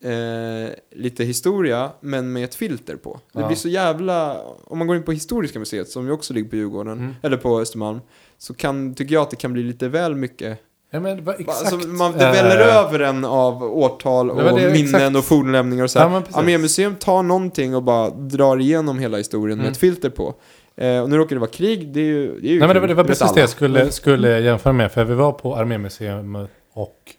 eh, 0.03 0.69
lite 0.91 1.23
historia, 1.23 1.91
men 1.99 2.33
med 2.33 2.43
ett 2.43 2.55
filter 2.55 2.95
på. 2.95 3.19
Det 3.31 3.39
Ja. 3.41 3.47
blir 3.47 3.57
så 3.57 3.69
jävla, 3.69 4.41
om 4.63 4.77
man 4.77 4.87
går 4.87 4.95
in 4.95 5.03
på 5.03 5.11
Historiska 5.11 5.59
museet, 5.59 5.89
som 5.89 6.05
ju 6.05 6.11
också 6.11 6.33
ligger 6.33 6.49
på 6.49 6.55
Djurgården, 6.55 6.97
Mm. 6.99 7.15
eller 7.21 7.37
på 7.37 7.59
Östermalm, 7.59 7.99
så 8.37 8.53
kan, 8.53 8.95
tycker 8.95 9.13
jag 9.13 9.21
att 9.21 9.29
det 9.29 9.35
kan 9.35 9.53
bli 9.53 9.63
lite 9.63 9.87
väl 9.87 10.15
mycket 10.15 10.59
Ja, 10.89 10.99
men. 10.99 11.27
Alltså, 11.47 11.75
man, 11.87 12.11
det 12.11 12.17
väller 12.17 12.59
eh, 12.67 12.75
över 12.75 12.99
en 12.99 13.25
av 13.25 13.63
årtal 13.63 14.31
och 14.31 14.37
Det 14.43 14.71
minnen 14.71 14.95
exakt. 14.95 15.15
och 15.15 15.25
fornlämningar 15.25 15.83
och 15.83 15.91
så 15.91 15.99
här. 15.99 16.09
Ja. 16.09 16.23
Armémuseum 16.31 16.95
tar 16.95 17.23
någonting 17.23 17.75
och 17.75 17.83
bara 17.83 18.09
drar 18.09 18.57
igenom 18.61 18.99
hela 18.99 19.17
historien 19.17 19.57
med 19.57 19.63
Mm. 19.65 19.71
ett 19.71 19.77
filter 19.77 20.09
på. 20.09 20.35
Eh, 20.77 21.01
och 21.01 21.09
nu 21.09 21.17
råkar 21.17 21.35
det 21.35 21.39
vara 21.39 21.49
krig, 21.49 21.87
det 21.93 21.99
är 21.99 22.03
ju, 22.05 22.39
det 22.39 22.47
är 22.47 22.51
ju 22.53 22.59
Nej, 22.59 22.67
men 22.67 22.81
det, 22.81 22.87
det 22.87 22.93
var 22.93 23.03
precis 23.03 23.21
alla. 23.21 23.33
det 23.33 23.39
jag 23.39 23.49
skulle, 23.49 23.91
skulle 23.91 24.39
jämföra 24.39 24.73
med. 24.73 24.91
För 24.91 25.03
vi 25.03 25.13
var 25.13 25.31
på 25.31 25.55
Armémuseum 25.55 26.47
och 26.73 27.15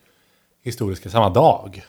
Historiska 0.62 1.10
samma 1.10 1.30
dag. 1.30 1.82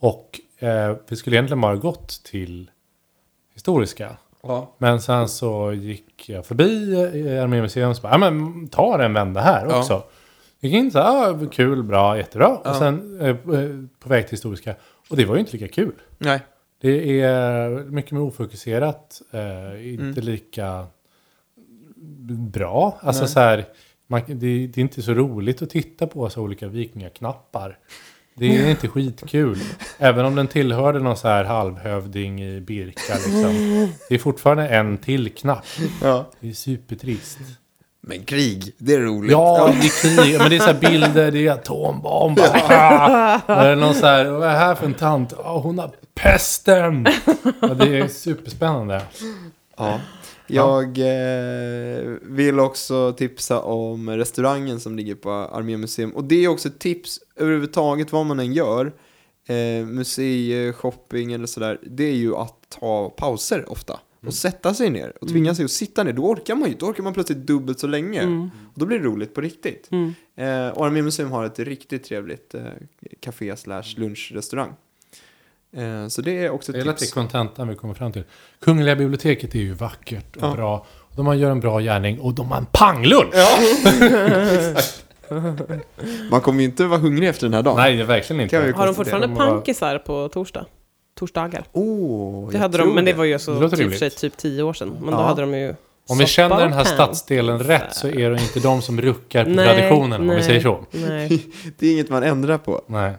Och 0.00 0.40
eh, 0.58 0.96
vi 1.08 1.16
skulle 1.16 1.36
egentligen 1.36 1.60
bara 1.60 1.76
gått 1.76 2.08
till 2.24 2.70
Historiska. 3.54 4.16
Ja. 4.42 4.74
Men 4.78 5.00
sen 5.00 5.28
så 5.28 5.72
gick 5.72 6.28
jag 6.28 6.46
förbi 6.46 6.92
eh, 6.94 7.42
Armémuseum 7.42 7.90
och 7.90 7.96
så 7.96 8.02
bara, 8.02 8.12
ja 8.12 8.18
men 8.18 8.68
ta 8.68 9.02
en 9.02 9.12
vända 9.12 9.40
här 9.40 9.66
Ja. 9.70 9.78
också. 9.78 10.02
Gick 10.60 10.72
in 10.74 10.90
så 10.90 10.98
här, 10.98 11.30
ah, 11.30 11.46
kul, 11.52 11.82
bra, 11.82 12.16
jättebra. 12.16 12.58
Ja. 12.64 12.70
Och 12.70 12.76
sen 12.76 13.20
eh, 13.20 13.28
eh, 13.28 13.36
på 14.00 14.08
väg 14.08 14.24
till 14.26 14.30
Historiska. 14.34 14.74
Och 15.10 15.16
det 15.16 15.24
var 15.24 15.34
ju 15.34 15.40
inte 15.40 15.52
lika 15.52 15.68
kul. 15.68 15.92
Nej. 16.18 16.40
Det 16.80 17.20
är 17.20 17.70
mycket 17.84 18.12
mer 18.12 18.20
ofokuserat, 18.20 19.22
eh, 19.32 19.92
inte 19.92 20.02
Mm. 20.20 20.24
lika 20.24 20.86
bra. 22.52 22.98
Alltså 23.02 23.22
Nej. 23.22 23.30
så 23.30 23.40
här, 23.40 23.64
man, 24.06 24.20
det, 24.26 24.34
det 24.66 24.78
är 24.78 24.82
inte 24.82 25.02
så 25.02 25.14
roligt 25.14 25.62
att 25.62 25.70
titta 25.70 26.06
på 26.06 26.30
så 26.30 26.42
olika 26.42 26.68
vikingaknappar. 26.68 27.78
Det 28.34 28.46
är 28.56 28.70
inte 28.70 28.88
skitkul. 28.88 29.58
Även 29.98 30.24
om 30.24 30.34
den 30.34 30.48
tillhörde 30.48 30.98
någon 31.00 31.16
så 31.16 31.28
här 31.28 31.44
halvhövding 31.44 32.42
i 32.42 32.60
Birka 32.60 33.14
liksom. 33.14 33.88
Det 34.08 34.14
är 34.14 34.18
fortfarande 34.18 34.68
en 34.68 34.98
till 34.98 35.30
knapp. 35.34 35.64
Ja. 36.02 36.30
Det 36.40 36.48
är 36.48 36.52
supertrist. 36.52 37.38
Men 38.08 38.24
krig, 38.24 38.72
det 38.78 38.94
är 38.94 39.00
roligt. 39.00 39.32
Ja, 39.32 39.74
det 39.80 39.86
är 39.86 40.22
krig. 40.22 40.38
Men 40.38 40.50
det 40.50 40.56
är 40.56 40.72
så 40.72 40.74
bilder, 40.74 41.30
det 41.30 41.46
är 41.46 41.52
atombomber. 41.52 42.50
Ah! 42.54 43.40
Det 43.46 43.52
är 43.52 43.76
någon 43.76 43.94
så 43.94 44.06
här, 44.06 44.24
vad 44.24 44.48
är 44.48 44.52
det 44.52 44.58
här 44.58 44.74
för 44.74 44.86
en 44.86 44.94
tant? 44.94 45.34
Ja, 45.38 45.58
hon 45.58 45.78
har 45.78 45.90
pesten. 46.14 47.06
Ja, 47.60 47.68
det 47.68 47.98
är 47.98 48.08
superspännande. 48.08 49.02
Ja. 49.76 50.00
Jag 50.46 50.98
eh, 50.98 52.00
vill 52.22 52.60
också 52.60 53.12
tipsa 53.12 53.60
om 53.60 54.10
restaurangen 54.10 54.80
som 54.80 54.96
ligger 54.96 55.14
på 55.14 55.30
Armémuseum. 55.30 56.10
Och 56.10 56.24
det 56.24 56.44
är 56.44 56.48
också 56.48 56.68
ett 56.68 56.78
tips 56.78 57.20
överhuvudtaget 57.36 58.12
vad 58.12 58.26
man 58.26 58.40
än 58.40 58.52
gör. 58.52 58.92
Eh, 59.48 59.86
museer, 59.86 60.72
shopping 60.72 61.32
eller 61.32 61.46
sådär. 61.46 61.78
Det 61.82 62.04
är 62.04 62.16
ju 62.16 62.36
att 62.36 62.56
ta 62.80 63.10
pauser 63.10 63.72
ofta. 63.72 64.00
Och 64.26 64.34
sätta 64.34 64.74
sig 64.74 64.90
ner 64.90 65.12
och 65.20 65.28
tvinga 65.28 65.54
sig 65.54 65.64
att 65.64 65.70
sitta 65.70 66.02
ner. 66.04 66.12
Då 66.12 66.22
orkar 66.22 66.54
man 66.54 66.68
ju. 66.68 66.74
Då 66.74 66.86
orkar 66.86 67.02
man 67.02 67.14
plötsligt 67.14 67.38
dubbelt 67.38 67.78
så 67.80 67.86
länge. 67.86 68.20
Mm. 68.22 68.42
Och 68.42 68.80
då 68.80 68.86
blir 68.86 68.98
det 68.98 69.04
roligt 69.04 69.34
på 69.34 69.40
riktigt. 69.40 69.88
Mm. 69.92 70.14
Eh, 70.36 70.68
och 70.68 70.86
Armémuseum 70.86 71.30
har 71.30 71.44
ett 71.44 71.58
riktigt 71.58 72.04
trevligt 72.04 72.54
eh, 72.54 72.62
café 73.20 73.56
slash 73.56 73.82
lunchrestaurang. 73.96 74.72
Eh, 75.76 76.08
så 76.08 76.22
det 76.22 76.44
är 76.44 76.50
också 76.50 76.72
Det 76.72 76.78
ett 76.78 76.84
är 76.84 76.88
lite 76.88 76.98
tips. 77.00 77.12
kontentan 77.12 77.68
vi 77.68 77.74
kommer 77.74 77.94
fram 77.94 78.12
till. 78.12 78.24
Kungliga 78.60 78.96
biblioteket 78.96 79.54
är 79.54 79.58
ju 79.58 79.72
vackert 79.72 80.36
och 80.36 80.42
Ja. 80.42 80.54
bra. 80.54 80.86
De 81.16 81.38
gör 81.38 81.50
en 81.50 81.60
bra 81.60 81.80
gärning 81.80 82.20
och 82.20 82.34
de 82.34 82.50
har 82.50 82.58
en 82.58 82.66
panglunch! 82.72 83.34
Ja. 83.34 83.58
Man 86.30 86.40
kommer 86.40 86.58
ju 86.60 86.64
inte 86.64 86.84
vara 86.84 87.00
hungrig 87.00 87.28
efter 87.28 87.46
den 87.46 87.54
här 87.54 87.62
dagen. 87.62 87.76
Nej, 87.76 87.96
det 87.96 88.02
är 88.02 88.06
verkligen 88.06 88.42
inte. 88.42 88.72
Har 88.76 88.86
de 88.86 88.94
fortfarande 88.94 89.36
pankisar 89.36 89.98
på 89.98 90.28
torsdag? 90.28 90.66
Torsdagar? 91.18 91.64
Oh, 91.72 92.50
Det 92.50 92.58
hade 92.58 92.78
de, 92.78 92.94
men 92.94 93.04
det 93.04 93.12
var 93.12 93.24
ju 93.24 93.32
Det 93.32 93.38
så 93.38 93.60
låter 93.60 93.76
typ, 93.76 93.98
sig 93.98 94.10
typ 94.10 94.36
tio 94.36 94.62
år 94.62 94.72
sedan. 94.72 94.96
Men 95.00 95.10
Ja. 95.14 95.16
då 95.20 95.22
hade 95.22 95.40
de 95.40 95.54
ju 95.54 95.74
Om 96.08 96.18
vi 96.18 96.26
känner 96.26 96.56
den 96.60 96.72
här 96.72 96.84
stadsdelen 96.84 97.58
rätt 97.58 97.94
så 97.94 98.08
är 98.08 98.30
det 98.30 98.42
inte 98.42 98.60
de 98.60 98.82
som 98.82 99.00
ruckar 99.00 99.44
på 99.44 99.50
Nej, 99.50 99.66
traditionen, 99.66 100.20
om 100.20 100.28
vi 100.28 100.34
nej. 100.34 100.44
säger 100.44 100.60
så. 100.60 100.84
Nej. 100.90 101.46
Det 101.78 101.86
är 101.86 101.92
inget 101.92 102.10
man 102.10 102.22
ändrar 102.22 102.58
på. 102.58 102.82
Nej. 102.86 103.12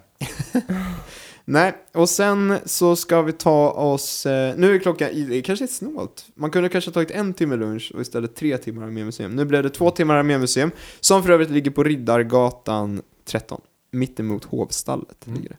Nej, 1.50 1.74
och 1.94 2.10
sen 2.10 2.58
så 2.66 2.96
ska 2.96 3.22
vi 3.22 3.32
ta 3.32 3.70
oss... 3.72 4.26
Eh, 4.26 4.54
nu 4.58 4.76
är 4.76 4.80
klockan... 4.80 5.10
Det 5.30 5.42
kanske 5.42 5.66
är 5.66 5.68
snålt. 5.68 6.26
Man 6.36 6.52
kunde 6.52 6.70
kanske 6.70 6.90
ha 6.90 6.94
tagit 6.94 7.12
en 7.12 7.34
timme 7.34 7.56
lunch 7.56 7.92
och 7.96 8.02
istället 8.02 8.36
tre 8.36 8.58
timmar 8.58 8.84
Armémuseum. 8.88 9.36
Nu 9.36 9.46
blev 9.46 9.64
det 9.64 9.70
två 9.70 9.92
timmar 9.92 10.16
Armémuseum, 10.16 10.72
som 11.00 11.24
för 11.24 11.30
övrigt 11.30 11.50
ligger 11.50 11.72
på 11.72 11.84
Riddargatan 11.84 13.02
13. 13.26 13.62
Mittemot 13.92 14.44
Hovstallet 14.46 15.28
Mm. 15.28 15.38
ligger 15.38 15.50
det. 15.50 15.58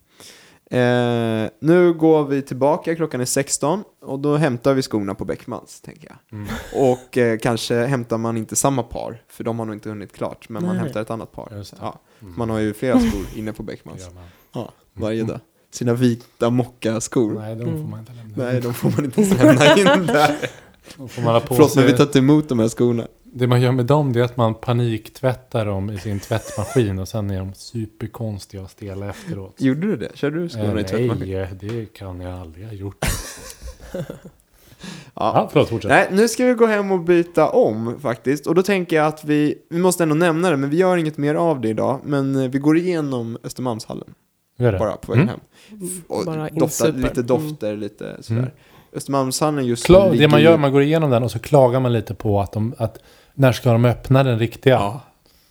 Eh, 0.70 1.50
nu 1.60 1.92
går 1.92 2.24
vi 2.24 2.42
tillbaka, 2.42 2.94
klockan 2.96 3.20
är 3.20 3.24
16 3.24 3.84
och 4.02 4.18
då 4.18 4.36
hämtar 4.36 4.74
vi 4.74 4.82
skorna 4.82 5.14
på 5.14 5.24
Beckmans, 5.24 5.80
tänker 5.80 6.08
jag. 6.08 6.38
Mm. 6.38 6.48
Och 6.92 7.18
eh, 7.18 7.38
kanske 7.38 7.74
hämtar 7.86 8.18
man 8.18 8.36
inte 8.36 8.56
samma 8.56 8.82
par, 8.82 9.22
för 9.28 9.44
de 9.44 9.58
har 9.58 9.66
nog 9.66 9.74
inte 9.76 9.88
hunnit 9.88 10.12
klart, 10.12 10.48
men 10.48 10.62
man 10.66 10.76
Nej. 10.76 10.84
hämtar 10.84 11.00
ett 11.02 11.10
annat 11.10 11.32
par. 11.32 11.64
Ja, 11.80 12.00
Mm. 12.22 12.34
man 12.36 12.50
har 12.50 12.58
ju 12.58 12.74
flera 12.74 13.00
skor 13.00 13.20
inne 13.36 13.52
på 13.52 13.62
Beckmans. 13.62 14.08
Man. 14.14 14.24
Ja, 14.52 14.72
varje 14.94 15.22
dag. 15.24 15.40
Sina 15.70 15.94
vita 15.94 16.50
mockaskor. 16.50 17.32
Nej. 17.34 17.54
Nej, 17.54 17.56
de 17.56 17.64
får 17.64 17.78
Mm. 17.78 17.90
man 17.90 17.98
inte 18.00 18.12
lämna. 18.12 18.60
de 18.60 18.74
får 18.74 18.90
man 18.90 19.04
inte 19.04 19.20
lämna 19.44 19.76
in 20.00 20.06
där. 20.06 20.36
Då 20.96 21.08
får 21.08 21.22
man 21.22 21.34
ha 21.34 21.40
på 21.40 21.54
Förlåt, 21.54 21.74
men 21.76 21.84
vi 21.84 21.90
sig. 21.90 21.96
tar 21.98 22.04
inte 22.04 22.18
emot 22.18 22.48
de 22.48 22.58
här 22.58 22.68
skorna. 22.68 23.06
Det 23.32 23.46
man 23.46 23.60
gör 23.60 23.72
med 23.72 23.86
dem 23.86 24.12
det 24.12 24.20
är 24.20 24.24
att 24.24 24.36
man 24.36 24.54
paniktvättar 24.54 25.66
dem 25.66 25.90
i 25.90 25.98
sin 25.98 26.20
tvättmaskin 26.20 26.98
och 26.98 27.08
sen 27.08 27.30
är 27.30 27.38
de 27.38 27.54
superkonstiga 27.54 28.62
och 28.62 28.70
stela 28.70 29.08
efteråt. 29.10 29.54
Gjorde 29.58 29.80
du 29.80 29.96
det? 29.96 30.16
Körde 30.16 30.40
du 30.42 30.48
skorna 30.48 30.80
i 30.80 30.82
Eh, 30.82 30.86
tvättmaskin? 30.88 31.32
Nej, 31.32 31.48
det 31.60 31.92
kan 31.92 32.20
jag 32.20 32.40
aldrig 32.40 32.66
ha 32.66 32.72
gjort. 32.72 33.06
Ja. 35.14 35.32
Ja, 35.34 35.48
förlåt, 35.52 35.68
fortsätt. 35.68 35.88
Nej, 35.88 36.08
nu 36.12 36.28
ska 36.28 36.44
vi 36.44 36.52
gå 36.54 36.66
hem 36.66 36.92
och 36.92 37.00
byta 37.00 37.48
om 37.50 38.00
faktiskt. 38.00 38.46
Och 38.46 38.54
då 38.54 38.62
tänker 38.62 38.96
jag 38.96 39.06
att 39.06 39.24
vi, 39.24 39.54
vi 39.70 39.78
måste 39.78 40.02
ändå 40.02 40.14
nämna 40.14 40.50
det, 40.50 40.56
men 40.56 40.70
vi 40.70 40.76
gör 40.76 40.96
inget 40.96 41.16
mer 41.18 41.34
av 41.34 41.60
det 41.60 41.68
idag. 41.68 42.00
Men 42.04 42.36
eh, 42.36 42.50
vi 42.50 42.58
går 42.58 42.76
igenom 42.76 43.38
Östermalmshallen 43.44 44.14
Gör 44.58 44.72
det. 44.72 44.78
bara 44.78 44.96
på 44.96 45.12
vägen 45.12 45.28
Mm. 45.28 45.40
hem. 45.80 45.90
Och 46.08 46.24
Bara 46.24 46.48
doftar, 46.48 46.92
lite 46.92 47.22
dofter, 47.22 47.76
lite 47.76 48.16
sådär. 48.20 48.40
Mm. 48.40 48.52
Östermalmshallen 48.92 49.66
just 49.66 49.86
Kla- 49.88 50.10
nu 50.10 50.18
det 50.18 50.28
man 50.28 50.42
gör, 50.42 50.58
man 50.58 50.72
går 50.72 50.82
igenom 50.82 51.10
den 51.10 51.22
och 51.22 51.30
så 51.30 51.38
klagar 51.38 51.80
man 51.80 51.92
lite 51.92 52.14
på 52.14 52.40
att 52.40 52.52
de, 52.52 52.74
att 52.78 52.98
när 53.34 53.52
ska 53.52 53.72
de 53.72 53.84
öppna 53.84 54.22
den 54.24 54.38
riktiga? 54.38 54.74
Ja, 54.74 55.00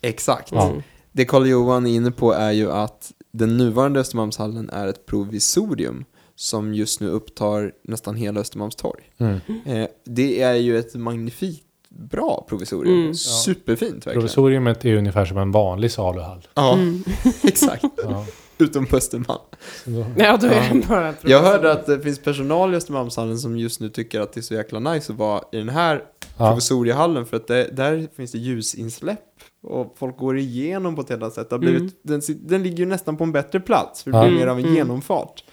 exakt. 0.02 0.52
Ja. 0.52 0.74
Det 1.12 1.26
Karl 1.26 1.48
Johan 1.48 1.86
är 1.88 1.92
inne 1.96 2.12
på 2.12 2.34
är 2.34 2.52
ju 2.52 2.72
att 2.72 3.12
den 3.32 3.58
nuvarande 3.58 4.00
Östermalmshallen 4.00 4.70
är 4.70 4.88
ett 4.88 5.06
provisorium 5.06 6.06
som 6.36 6.74
just 6.74 7.02
nu 7.02 7.08
upptar 7.10 7.72
nästan 7.84 8.16
hela 8.16 8.40
Östermalmstorg. 8.40 9.02
Mm. 9.18 9.40
Eh, 9.66 9.88
det 10.06 10.42
är 10.42 10.54
ju 10.54 10.78
ett 10.80 10.96
magnifikt 10.96 11.64
bra 11.90 12.46
provisorium. 12.50 13.02
Mm. 13.02 13.14
Superfint 13.16 13.94
verkligen. 13.96 14.14
Provisoriumet 14.14 14.86
är 14.86 14.96
ungefär 14.96 15.26
som 15.26 15.38
en 15.38 15.52
vanlig 15.52 15.92
saluhall. 15.92 16.48
Ja, 16.54 16.74
Mm. 16.74 17.04
exakt. 17.44 17.84
Ja. 18.04 18.26
Utom 18.58 18.86
på 18.86 18.98
Östermalm. 18.98 19.40
Så 19.86 20.06
Ja, 20.18 20.38
då 20.38 20.48
är 20.48 20.74
det 20.74 20.88
bara 20.88 21.14
Jag 21.22 21.42
hörde 21.42 21.72
att 21.72 21.86
det 21.86 22.00
finns 22.02 22.20
personal 22.20 22.74
i 22.74 22.78
Östermalmshallen 22.78 23.38
som 23.40 23.58
just 23.58 23.80
nu 23.80 23.90
tycker 23.90 24.22
att 24.22 24.34
det 24.34 24.40
är 24.40 24.42
så 24.42 24.54
jäkla 24.54 24.80
nice 24.80 25.12
att 25.14 25.20
vara 25.20 25.42
i 25.52 25.58
den 25.58 25.70
här 25.70 26.04
ja. 26.38 26.48
provisoriehallen 26.50 27.26
för 27.26 27.38
att 27.38 27.48
det, 27.48 27.64
där 27.72 28.08
finns 28.16 28.32
det 28.32 28.38
ljusinsläpp 28.38 29.20
och 29.64 29.96
folk 30.00 30.18
går 30.18 30.38
igenom 30.38 30.96
på 30.96 31.02
ett 31.02 31.10
helt 31.10 31.22
annat 31.22 31.34
sätt. 31.34 31.50
Det 31.50 31.60
blivit, 31.60 31.80
Mm. 31.82 31.92
den, 32.02 32.22
den 32.48 32.64
ligger 32.64 32.78
ju 32.78 32.86
nästan 32.86 33.18
på 33.18 33.24
en 33.24 33.32
bättre 33.32 33.60
plats 33.60 34.04
för 34.04 34.12
det 34.12 34.18
Ja. 34.18 34.28
blir 34.28 34.38
mer 34.40 34.48
av 34.48 34.58
en 34.58 34.64
Mm. 34.64 34.76
genomfart. 34.76 35.44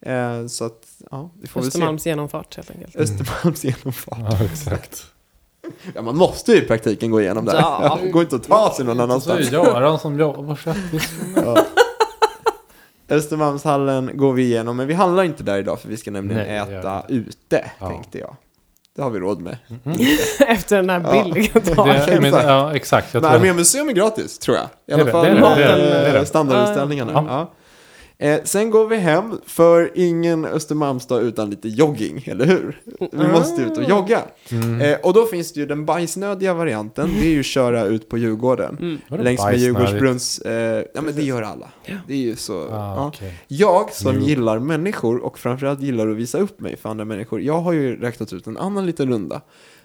Eh, 0.00 0.46
så 0.46 0.64
att, 0.64 0.86
ja, 1.10 1.30
vi 1.40 1.46
får 1.48 1.60
se. 1.60 1.66
Östermalms 1.66 2.06
genomfart 2.06 2.56
helt 2.56 2.70
enkelt. 2.70 2.96
Östermalms 2.96 3.64
genomfart. 3.64 4.18
ja, 4.18 4.44
exakt. 4.44 5.06
Ja, 5.94 6.02
man 6.02 6.16
måste 6.16 6.52
ju 6.52 6.58
i 6.58 6.60
praktiken 6.60 7.10
gå 7.10 7.20
igenom 7.20 7.44
där. 7.44 7.54
Ja. 7.54 7.98
Det 8.02 8.08
går 8.10 8.22
inte 8.22 8.36
att 8.36 8.42
ta 8.48 8.72
sig 8.76 8.84
någon 8.84 8.96
Så 8.96 9.00
är 9.02 9.04
annanstans. 9.04 9.50
det 9.50 9.56
Göran 9.56 9.98
som 9.98 10.18
jobbar. 10.18 10.58
Ja. 11.36 11.66
Östermalmshallen 13.08 14.10
går 14.14 14.32
vi 14.32 14.42
igenom, 14.42 14.76
men 14.76 14.86
vi 14.86 14.94
handlar 14.94 15.22
inte 15.22 15.42
där 15.42 15.58
idag 15.58 15.80
för 15.80 15.88
vi 15.88 15.96
ska 15.96 16.10
nämligen 16.10 16.42
Nej, 16.46 16.66
det 16.70 16.76
äta 16.78 17.02
ute, 17.08 17.70
Ja. 17.80 17.88
tänkte 17.88 18.18
jag. 18.18 18.36
Det 18.96 19.02
har 19.02 19.10
vi 19.10 19.18
råd 19.18 19.40
med. 19.40 19.56
Mm. 19.84 19.98
Efter 20.48 20.76
den 20.76 20.90
här 20.90 21.00
Ja. 21.16 21.22
billiga 21.24 21.50
Det, 21.64 21.74
dagen. 21.74 21.88
men, 22.08 22.24
exakt. 22.24 22.44
ja, 22.46 22.74
exakt. 22.76 23.14
Jag 23.14 23.22
Men 23.22 23.32
Armémuseum 23.32 23.88
är 23.88 23.92
gratis, 23.92 24.38
tror 24.38 24.56
jag. 24.56 24.64
I 24.64 24.68
Det 24.86 24.92
är 24.92 24.94
alla 24.94 25.04
det, 25.04 25.10
fall 25.10 25.24
det 25.24 25.30
det, 25.30 25.34
det 25.34 25.40
det, 26.04 26.12
det 26.12 26.18
det. 27.06 27.12
Ja. 27.12 27.50
Ja. 28.18 28.26
Eh, 28.26 28.40
sen 28.44 28.70
går 28.70 28.86
vi 28.86 28.96
hem, 28.96 29.40
för 29.46 29.90
ingen 29.94 30.44
Östermalmsdag 30.44 31.22
utan 31.22 31.50
lite 31.50 31.68
jogging, 31.68 32.24
eller 32.26 32.46
hur? 32.46 32.80
Vi 33.12 33.28
måste 33.28 33.62
ut 33.62 33.76
och 33.76 33.84
jogga. 33.84 34.22
Mm. 34.50 34.80
Eh, 34.80 34.96
och 35.02 35.12
då 35.12 35.26
finns 35.26 35.52
det 35.52 35.60
ju 35.60 35.66
den 35.66 35.84
bajsnödiga 35.84 36.54
varianten, 36.54 37.10
det 37.20 37.26
är 37.26 37.30
ju 37.30 37.42
köra 37.42 37.84
ut 37.84 38.08
på 38.08 38.18
Djurgården. 38.18 38.76
Mm. 38.80 39.24
Längs 39.24 39.44
med? 39.44 39.58
Djurgårdsbrunns, 39.58 40.38
eh, 40.38 40.84
ja 40.94 41.02
men 41.02 41.14
det 41.16 41.22
gör 41.22 41.42
alla. 41.42 41.70
Det 42.06 42.12
är 42.14 42.18
ju 42.18 42.36
så. 42.36 42.60
Ah, 42.60 42.66
ja. 42.70 43.06
okej. 43.06 43.34
Jag 43.48 43.92
som 43.92 44.14
Jo. 44.14 44.20
gillar 44.20 44.58
människor 44.58 45.18
och 45.24 45.38
framförallt 45.38 45.80
gillar 45.80 46.08
att 46.08 46.16
visa 46.16 46.38
upp 46.38 46.60
mig 46.60 46.76
för 46.76 46.88
andra 46.88 47.04
människor, 47.04 47.40
jag 47.40 47.60
har 47.60 47.72
ju 47.72 48.00
räknat 48.00 48.32
ut 48.32 48.46
en 48.46 48.56
annan 48.56 48.86
liten 48.86 49.08
runda. 49.08 49.40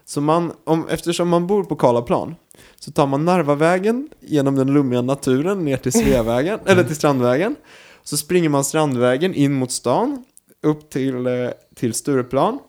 Så 0.05 0.21
man, 0.21 0.51
om, 0.63 0.87
eftersom 0.89 1.29
man 1.29 1.47
bor 1.47 1.63
på 1.63 1.75
Karlaplan 1.75 2.35
så 2.79 2.91
tar 2.91 3.07
man 3.07 3.25
Narvavägen 3.25 4.09
genom 4.19 4.55
den 4.55 4.73
lummiga 4.73 5.01
naturen 5.01 5.65
ner 5.65 5.77
till 5.77 5.91
Sveavägen, 5.91 6.59
eller 6.65 6.83
till 6.83 6.95
Strandvägen. 6.95 7.55
Så 8.03 8.17
springer 8.17 8.49
man 8.49 8.63
Strandvägen 8.63 9.33
in 9.33 9.53
mot 9.53 9.71
stan, 9.71 10.23
upp 10.63 10.89
till, 10.89 11.27
eh, 11.27 11.49
till 11.75 11.93
Stureplan, 11.93 12.59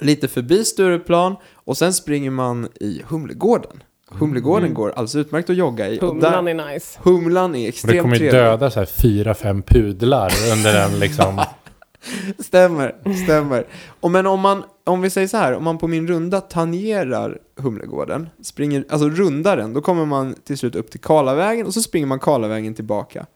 lite 0.00 0.28
förbi 0.28 0.64
Stureplan 0.64 1.36
och 1.54 1.76
sen 1.76 1.92
springer 1.94 2.30
man 2.30 2.68
i 2.80 3.02
Humlegården. 3.08 3.82
Humlegården 4.08 4.74
går 4.74 4.88
alldeles 4.88 5.14
utmärkt 5.14 5.50
att 5.50 5.56
jogga 5.56 5.88
i. 5.88 5.98
Humlan 5.98 6.44
där, 6.44 6.54
är 6.54 6.72
nice. 6.72 6.98
humlan 7.02 7.54
är 7.54 7.58
Och 7.58 7.62
det 7.62 7.68
extremt 7.68 8.00
kommer 8.02 8.14
ju 8.14 8.18
trevlig. 8.18 8.40
döda 8.40 8.70
så 8.70 8.78
här 8.78 8.86
fyra, 8.86 9.34
fem 9.34 9.62
pudlar 9.62 10.32
under 10.52 10.72
den 10.72 10.98
liksom. 10.98 11.40
Stämmer, 12.38 12.94
stämmer. 13.24 13.66
Och 14.00 14.10
men 14.10 14.26
om 14.26 14.40
man, 14.40 14.62
om 14.84 15.00
vi 15.00 15.10
säger 15.10 15.28
så 15.28 15.36
här, 15.36 15.54
om 15.54 15.64
man 15.64 15.78
på 15.78 15.88
min 15.88 16.08
runda 16.08 16.40
tangerar 16.40 17.38
Humlegården, 17.56 18.28
springer, 18.42 18.84
alltså 18.88 19.08
rundar 19.08 19.56
den, 19.56 19.72
då 19.72 19.80
kommer 19.80 20.06
man 20.06 20.34
till 20.44 20.58
slut 20.58 20.76
upp 20.76 20.90
till 20.90 21.00
Karlavägen 21.00 21.66
och 21.66 21.74
så 21.74 21.82
springer 21.82 22.06
man 22.06 22.18
Karlavägen 22.18 22.74
tillbaka. 22.74 23.26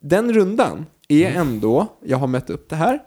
Den 0.00 0.32
rundan 0.32 0.86
är 1.08 1.26
Mm. 1.30 1.40
ändå, 1.40 1.86
jag 2.04 2.18
har 2.18 2.26
mätt 2.26 2.50
upp 2.50 2.68
det 2.68 2.76
här, 2.76 2.98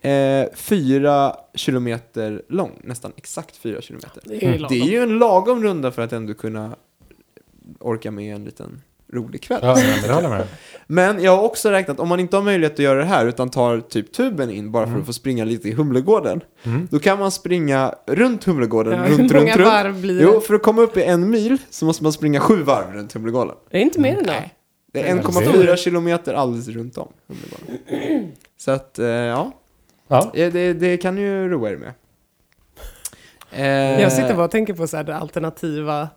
eh, 0.00 0.48
fyra 0.54 1.36
kilometer 1.54 2.42
lång, 2.48 2.80
nästan 2.84 3.12
exakt 3.16 3.56
fyra 3.56 3.80
kilometer. 3.80 4.22
Det 4.24 4.44
är 4.46 4.52
ju 4.52 4.66
Det 4.68 4.74
är 4.80 4.84
ju 4.90 5.02
en 5.02 5.18
lagom 5.18 5.62
runda 5.62 5.90
för 5.90 6.02
att 6.02 6.12
ändå 6.12 6.34
kunna 6.34 6.76
orka 7.80 8.10
med 8.10 8.34
en 8.34 8.44
liten 8.44 8.82
rolig 9.12 9.42
kväll. 9.42 9.60
Ja, 9.62 9.74
men 9.74 10.02
det 10.02 10.12
håller 10.14 10.28
jag 10.28 10.38
med. 10.38 10.46
Men 10.86 11.22
jag 11.22 11.36
har 11.36 11.42
också 11.42 11.70
räknat, 11.70 12.00
om 12.00 12.08
man 12.08 12.20
inte 12.20 12.36
har 12.36 12.42
möjlighet 12.42 12.72
att 12.72 12.78
göra 12.78 12.98
det 12.98 13.04
här 13.04 13.26
utan 13.26 13.50
tar 13.50 13.80
typ 13.80 14.12
tuben 14.12 14.50
in 14.50 14.72
bara 14.72 14.84
för 14.84 14.88
Mm. 14.90 15.00
att 15.00 15.06
få 15.06 15.12
springa 15.12 15.44
lite 15.44 15.68
i 15.68 15.72
Humlegården. 15.72 16.40
Mm. 16.62 16.88
Då 16.90 16.98
kan 16.98 17.18
man 17.18 17.30
springa 17.30 17.94
runt 18.06 18.44
Humlegården, 18.44 18.92
Ja, 18.92 19.06
runt, 19.08 19.32
runt, 19.32 19.32
runt. 19.56 19.56
varv 19.68 20.00
blir 20.00 20.14
det? 20.14 20.22
Jo, 20.22 20.40
för 20.40 20.54
att 20.54 20.62
komma 20.62 20.82
upp 20.82 20.96
i 20.96 21.02
en 21.02 21.30
mil 21.30 21.58
så 21.70 21.84
måste 21.84 22.02
man 22.02 22.12
springa 22.12 22.40
sju 22.40 22.62
varv 22.62 22.92
runt 22.94 23.12
Humlegården. 23.12 23.54
Det 23.70 23.76
är 23.76 23.82
inte 23.82 24.00
mer 24.00 24.16
än 24.18 24.24
det. 24.24 24.50
Det 24.92 25.00
är 25.00 25.14
Det 25.14 25.20
är 25.20 25.22
1,4 25.22 25.76
kilometer 25.76 26.34
alldeles 26.34 26.68
runt 26.68 26.98
om. 26.98 27.12
Så 28.56 28.70
att, 28.70 28.98
eh, 28.98 29.06
ja, 29.06 29.52
Ja. 30.08 30.30
Eh, 30.34 30.52
det, 30.52 30.72
det 30.72 30.96
kan 30.96 31.18
ju 31.18 31.48
roa 31.48 31.70
er 31.70 31.76
med. 31.76 31.92
Eh, 33.52 34.02
Jag 34.02 34.12
sitter 34.12 34.34
bara 34.34 34.44
och 34.44 34.50
tänker 34.50 34.74
på 34.74 34.86
så 34.86 34.96
här 34.96 35.04
det 35.04 35.16
alternativa 35.16 36.08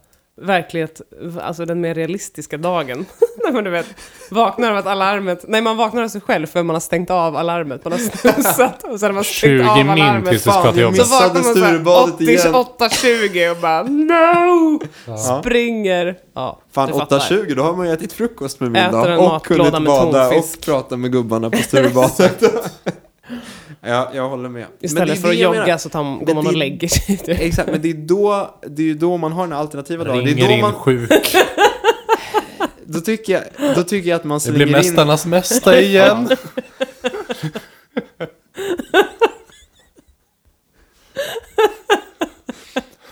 verklighet, 0.41 1.01
alltså 1.41 1.65
den 1.65 1.81
mer 1.81 1.93
realistiska 1.93 2.57
dagen. 2.57 3.05
När 3.45 3.51
man 3.51 3.63
du 3.63 3.69
vet, 3.69 3.85
vaknar 4.31 4.71
av 4.71 4.77
att 4.77 4.85
alarmet, 4.87 5.45
nej 5.47 5.61
man 5.61 5.77
vaknar 5.77 6.03
av 6.03 6.07
sig 6.07 6.21
själv 6.21 6.47
för 6.47 6.63
man 6.63 6.75
har 6.75 6.79
stängt 6.81 7.09
av 7.09 7.35
alarmet, 7.35 7.85
man 7.85 7.91
har 7.91 7.99
snusat 8.33 8.83
och 8.83 8.99
sen 8.99 9.07
har 9.07 9.13
man 9.13 9.23
20 9.23 9.57
stängt 9.57 9.69
av 9.69 9.77
min 9.77 9.89
alarmet. 9.89 10.29
tills 10.29 10.43
du 10.43 10.51
ska 10.51 10.71
till 10.71 10.81
jobbet. 10.81 10.97
Så 10.97 11.03
missade 11.03 11.23
vaknar 11.23 11.43
man 11.43 11.53
så 11.55 11.59
här 11.59 11.67
Sturebadet 11.67 12.21
igen. 12.21 12.53
88-20 12.53 13.51
och 13.51 13.57
bara 13.57 13.83
no! 13.83 14.79
Ja. 15.07 15.41
Springer. 15.41 16.17
Ja, 16.33 16.59
Fan, 16.71 16.87
du 16.87 16.93
fattar. 16.93 17.19
8.20, 17.19 17.55
då 17.55 17.63
har 17.63 17.73
man 17.73 17.87
ju 17.87 17.93
ätit 17.93 18.13
frukost 18.13 18.59
med 18.59 18.71
middag 18.71 19.19
och 19.19 19.45
kunnat 19.45 19.73
med 19.73 19.83
bada 19.83 20.27
och 20.29 20.45
prata 20.65 20.97
med 20.97 21.11
gubbarna 21.11 21.49
på 21.49 21.57
Sturebadet. 21.57 22.43
ja, 23.82 24.11
jag 24.13 24.29
håller 24.29 24.49
med. 24.49 24.61
Men 24.61 24.69
det 24.79 24.86
är 24.86 24.86
Istället 24.86 25.21
för 25.21 25.27
det 25.27 25.34
att 25.34 25.39
jag 25.39 25.55
jogga 25.55 25.65
menar. 25.65 25.77
så 25.77 25.89
tar, 25.89 26.03
går 26.25 26.34
man 26.34 26.43
det- 26.43 26.49
och 26.49 26.55
lägger 26.57 26.88
sig. 26.88 27.17
typ. 27.17 27.27
Exakt, 27.41 27.69
men 27.71 27.82
det 27.82 27.89
är, 27.89 27.93
då, 27.93 28.55
det 28.67 28.82
är 28.82 28.86
ju 28.86 28.93
då 28.93 29.17
man 29.17 29.32
har 29.32 29.43
den 29.47 29.53
alternativa 29.57 30.03
dagen. 30.03 30.17
Det 30.25 30.32
Ringer 30.32 30.43
är 30.45 30.47
då, 30.47 30.53
in 30.55 30.61
man, 30.61 30.73
sjuk. 30.73 31.09
då, 32.86 33.01
tycker 33.01 33.34
jag, 33.34 33.75
då 33.75 33.84
tycker 33.84 34.09
jag 34.09 34.15
att 34.15 34.23
man 34.23 34.36
Det 34.38 34.39
slänger 34.41 34.57
blir 34.57 34.65
in... 34.67 34.71
Mästarnas 34.71 35.25
mästa 35.25 35.82
igen. 35.82 36.29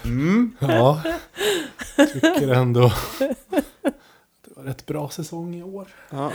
Mm, 0.06 0.52
Ja, 0.60 1.02
tycker 2.14 2.48
ändå. 2.48 2.94
Det 3.20 4.52
var 4.56 4.64
rätt 4.64 4.86
bra 4.86 5.10
säsong 5.10 5.56
i 5.56 5.64
år. 5.64 5.88
ja. 6.10 6.32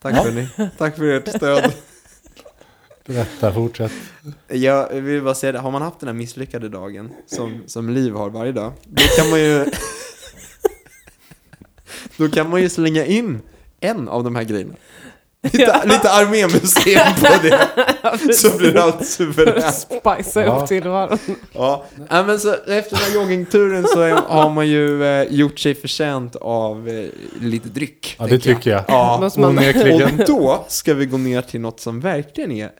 Tack 0.00 0.14
hörni. 0.14 0.48
Tack 0.78 0.96
för 0.96 1.04
ert 1.04 1.28
stöd. 1.36 1.72
Berätta, 3.06 3.52
fortsätt. 3.52 3.92
Jag 4.48 4.88
vill 4.88 5.22
bara 5.22 5.34
säga 5.34 5.52
det, 5.52 5.58
har 5.58 5.70
man 5.70 5.82
haft 5.82 6.00
den 6.00 6.06
här 6.08 6.14
misslyckade 6.14 6.68
dagen 6.68 7.10
som, 7.26 7.62
som 7.66 7.90
Liv 7.90 8.14
har 8.14 8.30
varje 8.30 8.52
dag, 8.52 8.72
då 8.84 9.02
kan 9.16 9.30
man 9.30 9.40
ju... 9.40 9.64
då 12.16 12.28
kan 12.28 12.50
man 12.50 12.60
ju 12.62 12.68
slänga 12.68 13.04
in 13.04 13.40
en 13.80 14.08
av 14.08 14.24
de 14.24 14.36
här 14.36 14.42
grejerna. 14.44 14.74
Lite, 15.44 15.80
lite 15.84 16.10
armémuseum 16.10 17.14
på 17.20 17.28
det, 17.42 18.34
så 18.34 18.58
blir 18.58 18.76
allt 18.76 19.06
suveränt. 19.06 19.74
Spicea 19.74 20.46
Ja. 20.46 20.60
upp 20.62 20.68
tillvaron. 20.68 21.18
Ja, 21.52 21.84
Nej, 22.10 22.24
men 22.24 22.40
så 22.40 22.52
efter 22.52 22.90
den 22.96 22.98
här 22.98 23.14
joggingturen 23.14 23.84
så 23.88 24.00
är- 24.00 24.10
har 24.12 24.50
man 24.50 24.68
ju 24.68 25.04
eh, 25.04 25.26
gjort 25.30 25.58
sig 25.58 25.74
förtjänt 25.74 26.36
av 26.36 26.88
eh, 26.88 27.06
lite 27.40 27.68
dryck. 27.68 28.16
Ja, 28.18 28.26
det 28.26 28.38
tycker 28.38 28.70
jag. 28.70 28.84
Ja, 28.88 29.30
man- 29.36 29.44
Onekligen. 29.50 30.20
och 30.20 30.26
då 30.26 30.64
ska 30.68 30.94
vi 30.94 31.06
gå 31.06 31.16
ner 31.18 31.42
till 31.42 31.60
något 31.60 31.80
som 31.80 32.00
verkligen 32.00 32.52
är 32.52 32.70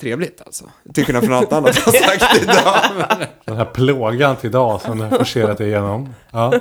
trevligt 0.00 0.42
alltså. 0.46 0.64
Till 0.94 1.04
skillnad 1.04 1.24
från 1.24 1.34
allt 1.34 1.52
annat 1.52 1.82
jag 1.86 1.94
sagt 1.94 2.36
idag. 2.42 2.74
Men 2.96 3.26
Den 3.44 3.56
här 3.56 3.64
plågan 3.64 4.36
till 4.36 4.48
idag 4.50 4.80
som 4.80 4.98
du 4.98 5.04
har 5.04 5.18
forcerat 5.18 5.58
dig 5.58 5.66
igenom. 5.68 6.08
Ja. 6.30 6.60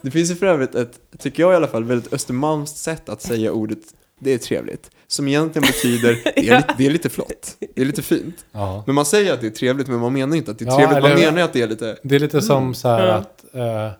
Det 0.00 0.10
finns 0.10 0.30
ju 0.30 0.34
för 0.34 0.46
övrigt 0.46 0.74
ett, 0.74 1.00
tycker 1.18 1.42
jag 1.42 1.52
i 1.52 1.56
alla 1.56 1.66
fall, 1.66 1.84
väldigt 1.84 2.12
östermalmskt 2.12 2.76
sätt 2.76 3.08
att 3.08 3.22
säga 3.22 3.52
ordet 3.52 3.78
det 4.18 4.34
är 4.34 4.38
trevligt. 4.38 4.90
Som 5.06 5.28
egentligen 5.28 5.66
betyder 5.66 6.20
det 6.24 6.38
är, 6.38 6.44
Ja. 6.52 6.56
lite, 6.56 6.74
det 6.78 6.86
är 6.86 6.90
lite 6.90 7.08
flott. 7.10 7.56
Det 7.74 7.82
är 7.82 7.86
lite 7.86 8.02
fint. 8.02 8.44
ja. 8.52 8.82
Men 8.86 8.94
man 8.94 9.04
säger 9.04 9.32
att 9.34 9.40
det 9.40 9.46
är 9.46 9.50
trevligt 9.50 9.88
men 9.88 9.98
man 9.98 10.12
menar 10.12 10.36
inte 10.36 10.50
att 10.50 10.58
det 10.58 10.64
är 10.64 10.66
Ja, 10.66 10.76
trevligt. 10.76 11.02
Man 11.02 11.12
eller- 11.12 11.32
menar 11.32 11.42
att 11.42 11.52
det 11.52 11.62
är 11.62 11.68
lite... 11.68 11.96
Det 12.02 12.14
är 12.14 12.20
lite 12.20 12.42
som 12.42 12.74
så 12.74 12.88
här 12.88 13.06
Ja. 13.06 13.14
att 13.14 13.44
eh, 13.54 13.90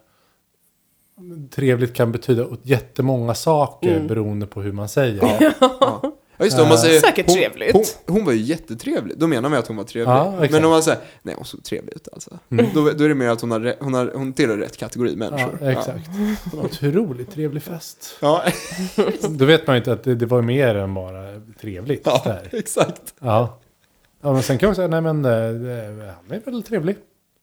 trevligt 1.50 1.94
kan 1.94 2.12
betyda 2.12 2.46
jättemånga 2.62 3.34
saker 3.34 3.94
Mm. 3.94 4.06
beroende 4.06 4.46
på 4.46 4.62
hur 4.62 4.72
man 4.72 4.88
säger. 4.88 5.40
Ja, 5.60 6.12
ja. 6.38 6.44
ja 6.44 6.44
just 6.44 6.56
det, 6.56 6.62
om 6.62 6.68
man 6.68 6.76
Eh, 6.78 6.82
säger... 6.82 7.00
Säkert 7.00 7.26
hon, 7.26 7.36
trevligt. 7.36 7.72
Hon, 7.72 7.84
hon 8.16 8.24
var 8.24 8.32
ju 8.32 8.38
jättetrevlig. 8.38 9.18
Då 9.18 9.26
menar 9.26 9.48
man 9.48 9.58
att 9.58 9.66
hon 9.66 9.76
var 9.76 9.84
trevlig. 9.84 10.12
Ja, 10.12 10.32
exakt. 10.34 10.52
men 10.52 10.64
om 10.64 10.70
man 10.70 10.82
säger, 10.82 11.00
nej 11.22 11.34
hon 11.36 11.44
såg 11.44 11.64
trevlig 11.64 11.92
ut 11.96 12.08
alltså. 12.12 12.38
Mm. 12.50 12.66
Då, 12.74 12.90
då 12.90 13.04
är 13.04 13.08
det 13.08 13.14
mer 13.14 13.28
att 13.28 13.40
hon, 13.40 13.50
har, 13.50 13.74
hon, 13.80 13.94
har, 13.94 14.12
hon 14.14 14.32
tillhör 14.32 14.56
rätt 14.56 14.76
kategori 14.76 15.16
människor. 15.16 15.58
Ja, 15.60 15.70
exakt. 15.70 16.10
Otroligt 16.62 17.30
trevlig 17.34 17.62
fest. 17.62 18.16
Ja, 18.20 18.42
Då 19.28 19.44
vet 19.44 19.66
man 19.66 19.76
ju 19.76 19.78
inte 19.78 19.92
att 19.92 20.04
det, 20.04 20.14
det 20.14 20.26
var 20.26 20.42
mer 20.42 20.74
än 20.74 20.94
bara 20.94 21.40
trevligt. 21.60 22.02
ja, 22.04 22.20
Där. 22.24 22.48
exakt. 22.52 23.14
Ja. 23.20 23.58
ja, 24.22 24.32
men 24.32 24.42
sen 24.42 24.58
kan 24.58 24.66
man 24.68 24.76
säga, 24.76 24.88
nej 24.88 25.00
men 25.00 25.24
eh, 25.24 25.30
han 26.14 26.30
är 26.38 26.40
väl 26.44 26.62
trevlig. 26.62 26.96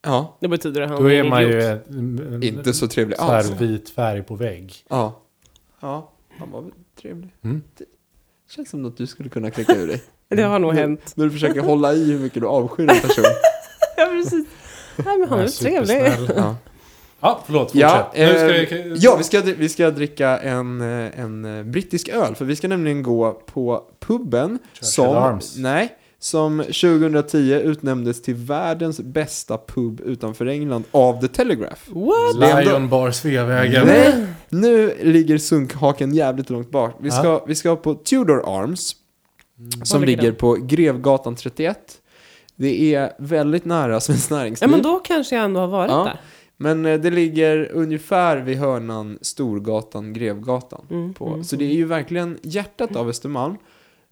Ja, 0.04 0.38
Det 0.42 0.48
betyder 0.48 0.82
att 0.82 0.89
han 0.89 1.04
Då 1.04 1.12
är 1.12 1.24
man 1.24 1.42
ju 1.44 1.62
en, 1.62 1.80
en, 1.89 2.44
inte 2.44 2.74
så 2.74 2.88
trevlig 2.88 3.18
så 3.18 3.24
här 3.24 3.38
alls. 3.38 3.50
vit 3.50 3.89
färg 3.89 4.24
på 4.24 4.36
vägg. 4.36 4.74
Ja. 4.89 5.22
Ja, 5.80 6.12
han 6.39 6.52
var 6.52 6.62
väl 6.62 6.72
trevlig. 7.02 7.30
Mm. 7.44 7.62
Känns 8.56 8.70
som 8.70 8.82
något 8.82 8.97
du 8.97 9.08
skulle 9.08 9.30
kunna 9.30 9.52
klicka 9.52 9.76
ur 9.76 9.88
dig. 9.88 10.04
Det 10.30 10.41
har 10.41 10.60
nog 10.60 10.74
hänt. 10.74 11.14
När 11.16 11.26
du 11.26 11.32
försöker 11.32 11.62
hålla 11.62 11.93
i 11.93 12.12
hur 12.12 12.20
mycket 12.20 12.41
du 12.41 12.47
avskyr 12.47 12.89
en 12.89 12.99
person. 13.02 13.24
Ja, 13.97 14.06
precis. 14.06 14.45
Nej, 15.06 15.18
men 15.18 15.30
han 15.30 15.39
är 15.39 15.47
trevlig. 15.47 16.04
Ja, 16.36 16.56
Ja, 17.22 17.41
förlåt, 17.45 17.72
fortsätt. 17.72 17.82
ja, 17.82 18.12
Nu 18.16 18.28
ska 18.34 18.76
eh, 18.78 18.84
vi, 18.84 18.95
ja 18.99 19.16
vi, 19.16 19.24
ska, 19.24 19.41
vi 19.41 19.70
ska 19.70 19.91
dricka 19.91 20.38
en, 20.38 20.82
eh, 20.82 21.20
en 21.20 21.58
eh, 21.58 21.64
brittisk 21.64 22.10
öl. 22.10 22.36
För 22.36 22.45
vi 22.45 22.56
ska 22.56 22.68
nämligen 22.68 23.04
gå 23.04 23.41
på 23.45 23.84
puben 23.99 24.60
Churchill 24.74 24.88
som, 24.88 25.18
Arms. 25.18 25.58
nej, 25.58 25.89
som 26.20 26.58
2010 26.60 27.54
utnämndes 27.64 28.22
till 28.22 28.36
världens 28.36 28.99
bästa 28.99 29.58
pub 29.58 30.02
utanför 30.06 30.45
England 30.45 30.84
av 30.91 31.22
The 31.22 31.28
Telegraph. 31.28 31.82
What? 31.88 32.66
Lion 32.66 32.89
Bar 32.89 33.12
Sveavägen. 33.12 33.88
Nej, 33.88 34.14
nu 34.52 34.97
ligger 35.02 35.38
sunkhaken 35.38 36.14
jävligt 36.14 36.49
långt 36.49 36.72
bak. 36.72 36.95
Vi 36.99 37.10
Ja. 37.10 37.16
ska, 37.16 37.45
vi 37.45 37.56
ska 37.56 37.76
på 37.76 37.93
Tudor 37.95 38.43
Arms, 38.62 38.95
som 39.84 39.99
Var 39.99 40.08
ligger 40.08 40.22
ligger 40.22 40.34
på 40.38 40.54
Grevgatan 40.54 41.36
31. 41.36 41.78
Det 42.56 42.95
är 42.95 43.14
väldigt 43.20 43.66
nära 43.66 43.99
Svenskt 43.99 44.32
Ja, 44.32 44.38
Näringsliv. 44.38 44.70
men 44.70 44.82
då 44.82 44.99
kanske 44.99 45.36
jag 45.36 45.45
ändå 45.45 45.60
har 45.60 45.68
varit 45.68 45.91
Ja. 45.91 46.04
där. 46.04 46.22
Men 46.58 46.86
eh, 46.86 46.99
det 46.99 47.10
ligger 47.10 47.72
ungefär 47.72 48.38
vid 48.38 48.58
hörnan 48.58 49.18
Storgatan, 49.22 50.14
Grevgatan. 50.14 50.86
Mm, 50.89 51.14
På. 51.14 51.28
mm, 51.28 51.43
Så 51.43 51.56
det 51.56 51.66
är 51.66 51.74
ju 51.76 51.86
verkligen 51.86 52.38
hjärtat 52.41 52.95
av 52.95 53.10
Östermalm. 53.10 53.56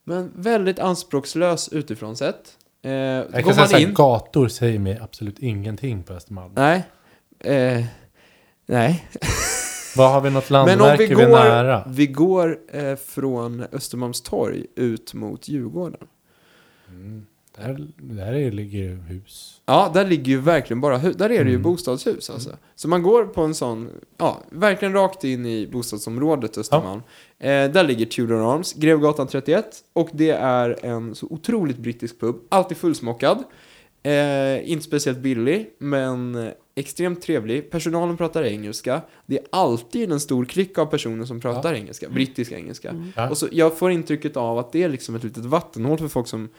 Men 0.04 0.32
väldigt 0.36 0.80
anspråkslös 0.80 1.70
utifrån 1.70 2.16
sett. 2.18 2.58
Eh, 2.84 2.92
Jag 2.92 3.32
kan 3.46 3.54
säga 3.54 3.68
så 3.68 3.76
här, 3.76 3.82
in... 3.88 3.94
gator 3.94 4.48
säger 4.48 4.80
mig 4.80 5.00
absolut 5.02 5.40
ingenting 5.40 6.04
på 6.04 6.14
Östermalm. 6.14 6.52
Nej. 6.56 6.84
Eh, 7.40 7.84
nej. 8.66 9.06
Vad 10.00 10.12
har 10.12 10.22
vi 10.22 10.30
något 10.30 10.50
Men 10.50 10.60
om 10.60 10.68
landmärke 10.68 11.08
vi 11.08 11.14
går, 11.16 11.28
nära? 11.28 11.84
vi 11.88 12.08
går 12.08 12.58
eh, 12.72 12.96
från 12.96 13.64
Östermalmstorg 13.72 14.66
ut 14.76 15.14
mot 15.14 15.48
Djurgården. 15.48 16.08
Mm. 16.90 17.26
Där, 17.58 17.88
där 17.98 18.34
är, 18.34 18.52
ligger 18.52 18.80
ju 18.80 18.96
hus. 18.96 19.62
Ja, 19.66 19.92
där 19.94 20.06
ligger 20.06 20.32
ju 20.32 20.38
verkligen 20.40 20.82
bara 20.82 20.98
hus. 20.98 21.16
Där 21.16 21.26
är 21.26 21.44
det 21.44 21.50
ju 21.50 21.56
Mm. 21.56 21.62
bostadshus 21.62 22.30
alltså. 22.30 22.50
Så 22.76 22.88
man 22.88 23.04
går 23.04 23.26
på 23.26 23.42
en 23.42 23.56
sån, 23.56 23.90
ja, 24.18 24.38
verkligen 24.50 24.94
rakt 24.94 25.24
in 25.24 25.46
i 25.46 25.68
bostadsområdet 25.72 26.58
Östermalm. 26.58 27.02
Eh, 27.40 27.48
där 27.72 27.84
ligger 27.84 28.06
Tudor 28.06 28.54
Arms, 28.54 28.74
Grevgatan 28.74 29.28
31. 29.28 29.66
Och 29.94 30.10
det 30.14 30.30
är 30.32 30.86
en 30.86 31.16
så 31.16 31.28
otroligt 31.30 31.78
brittisk 31.78 32.20
pub. 32.20 32.36
Alltid 32.50 32.78
fullsmockad. 32.78 33.44
Eh, 34.04 34.72
inte 34.72 34.86
speciellt 34.86 35.20
billig, 35.20 35.70
men 35.80 36.50
extremt 36.80 37.22
trevlig. 37.22 37.72
Personalen 37.72 38.18
pratar 38.18 38.44
engelska. 38.44 39.02
Det 39.26 39.38
är 39.38 39.46
alltid 39.50 40.12
en 40.12 40.20
stor 40.20 40.46
klick 40.46 40.78
av 40.78 40.86
personer 40.86 41.26
som 41.26 41.40
pratar 41.40 41.74
engelska, 41.74 42.10
brittisk 42.10 42.52
engelska. 42.52 43.12
Ja. 43.16 43.30
Och 43.30 43.38
så, 43.38 43.48
jag 43.52 43.78
får 43.78 43.92
intrycket 43.92 44.38
av 44.38 44.58
att 44.58 44.72
det 44.72 44.84
är 44.84 44.90
liksom 44.90 45.16
ett 45.16 45.24
litet 45.24 45.46
vattenhål 45.46 45.98
för 45.98 46.08
folk 46.08 46.28
som, 46.28 46.50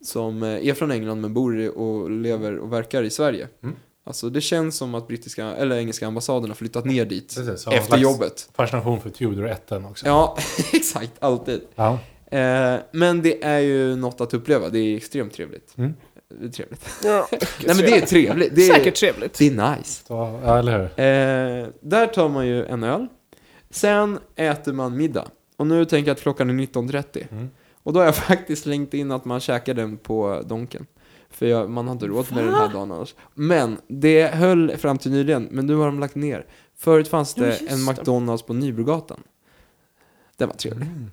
som 0.00 0.42
eh, 0.42 0.68
är 0.68 0.74
från 0.74 0.90
England 0.90 1.20
men 1.20 1.34
bor 1.34 1.78
och 1.78 2.10
lever 2.10 2.58
och 2.58 2.72
verkar 2.72 3.02
i 3.02 3.10
Sverige. 3.10 3.48
Mm. 3.62 3.76
Alltså 4.06 4.30
det 4.30 4.40
känns 4.40 4.76
som 4.76 4.94
att 4.94 5.08
brittiska, 5.08 5.46
eller 5.46 5.76
engelska 5.76 6.06
ambassaden 6.06 6.50
har 6.50 6.54
flyttat 6.54 6.84
ner 6.84 7.04
dit 7.04 7.34
Precis, 7.36 7.66
efter 7.66 7.98
jobbet. 7.98 8.50
Fascination 8.54 9.00
för 9.00 9.10
Tudor 9.10 9.48
1 9.48 9.72
också. 9.72 10.06
Ja, 10.06 10.38
exakt, 10.72 11.12
alltid. 11.18 11.60
Ja. 11.74 11.98
Eh, 12.30 12.76
men 12.92 13.22
det 13.22 13.44
är 13.44 13.58
ju 13.58 13.96
något 13.96 14.20
att 14.20 14.34
uppleva, 14.34 14.68
det 14.68 14.78
är 14.78 14.96
extremt 14.96 15.32
trevligt. 15.32 15.78
Mm. 15.78 15.94
Det 16.28 16.44
är 16.44 16.48
trevligt. 16.48 16.88
Ja. 17.04 17.28
Nej 17.30 17.48
men 17.66 17.76
det 17.76 17.96
är 17.96 18.06
trevligt, 18.06 18.54
det 18.54 18.68
är, 18.68 18.74
Säkert 18.74 18.94
trevligt. 18.94 19.38
det 19.38 19.46
är 19.46 19.76
nice. 19.76 20.04
Ja, 20.08 20.58
eller 20.58 20.78
hur? 20.78 20.84
Eh, 20.84 21.68
där 21.80 22.06
tar 22.06 22.28
man 22.28 22.46
ju 22.46 22.64
en 22.66 22.84
öl. 22.84 23.06
Sen 23.70 24.18
äter 24.36 24.72
man 24.72 24.96
middag. 24.96 25.28
Och 25.56 25.66
nu 25.66 25.84
tänker 25.84 26.08
jag 26.08 26.14
att 26.14 26.22
klockan 26.22 26.50
är 26.50 26.54
19.30. 26.54 27.26
Mm. 27.30 27.50
Och 27.82 27.92
då 27.92 28.00
har 28.00 28.04
jag 28.04 28.16
faktiskt 28.16 28.62
slängt 28.62 28.94
in 28.94 29.12
att 29.12 29.24
man 29.24 29.40
käkar 29.40 29.74
den 29.74 29.96
på 29.96 30.42
Donken. 30.46 30.86
För 31.30 31.46
jag, 31.46 31.70
man 31.70 31.86
har 31.86 31.92
inte 31.92 32.06
råd 32.06 32.26
med 32.34 32.44
den 32.44 32.54
här 32.54 32.68
dagen 32.68 32.92
annars. 32.92 33.14
Men 33.34 33.76
det 33.88 34.26
höll 34.34 34.76
fram 34.76 34.98
till 34.98 35.10
nyligen, 35.10 35.48
men 35.50 35.66
nu 35.66 35.74
har 35.74 35.86
de 35.86 36.00
lagt 36.00 36.14
ner. 36.14 36.46
Förut 36.78 37.08
fanns 37.08 37.34
Ja, 37.36 37.42
det 37.42 37.48
just 37.48 37.72
en. 37.72 37.84
McDonalds 37.84 38.42
på 38.42 38.52
Nybrogatan. 38.52 39.20
Den 40.36 40.48
var 40.48 40.56
trevlig. 40.56 40.86
Mm. 40.86 41.10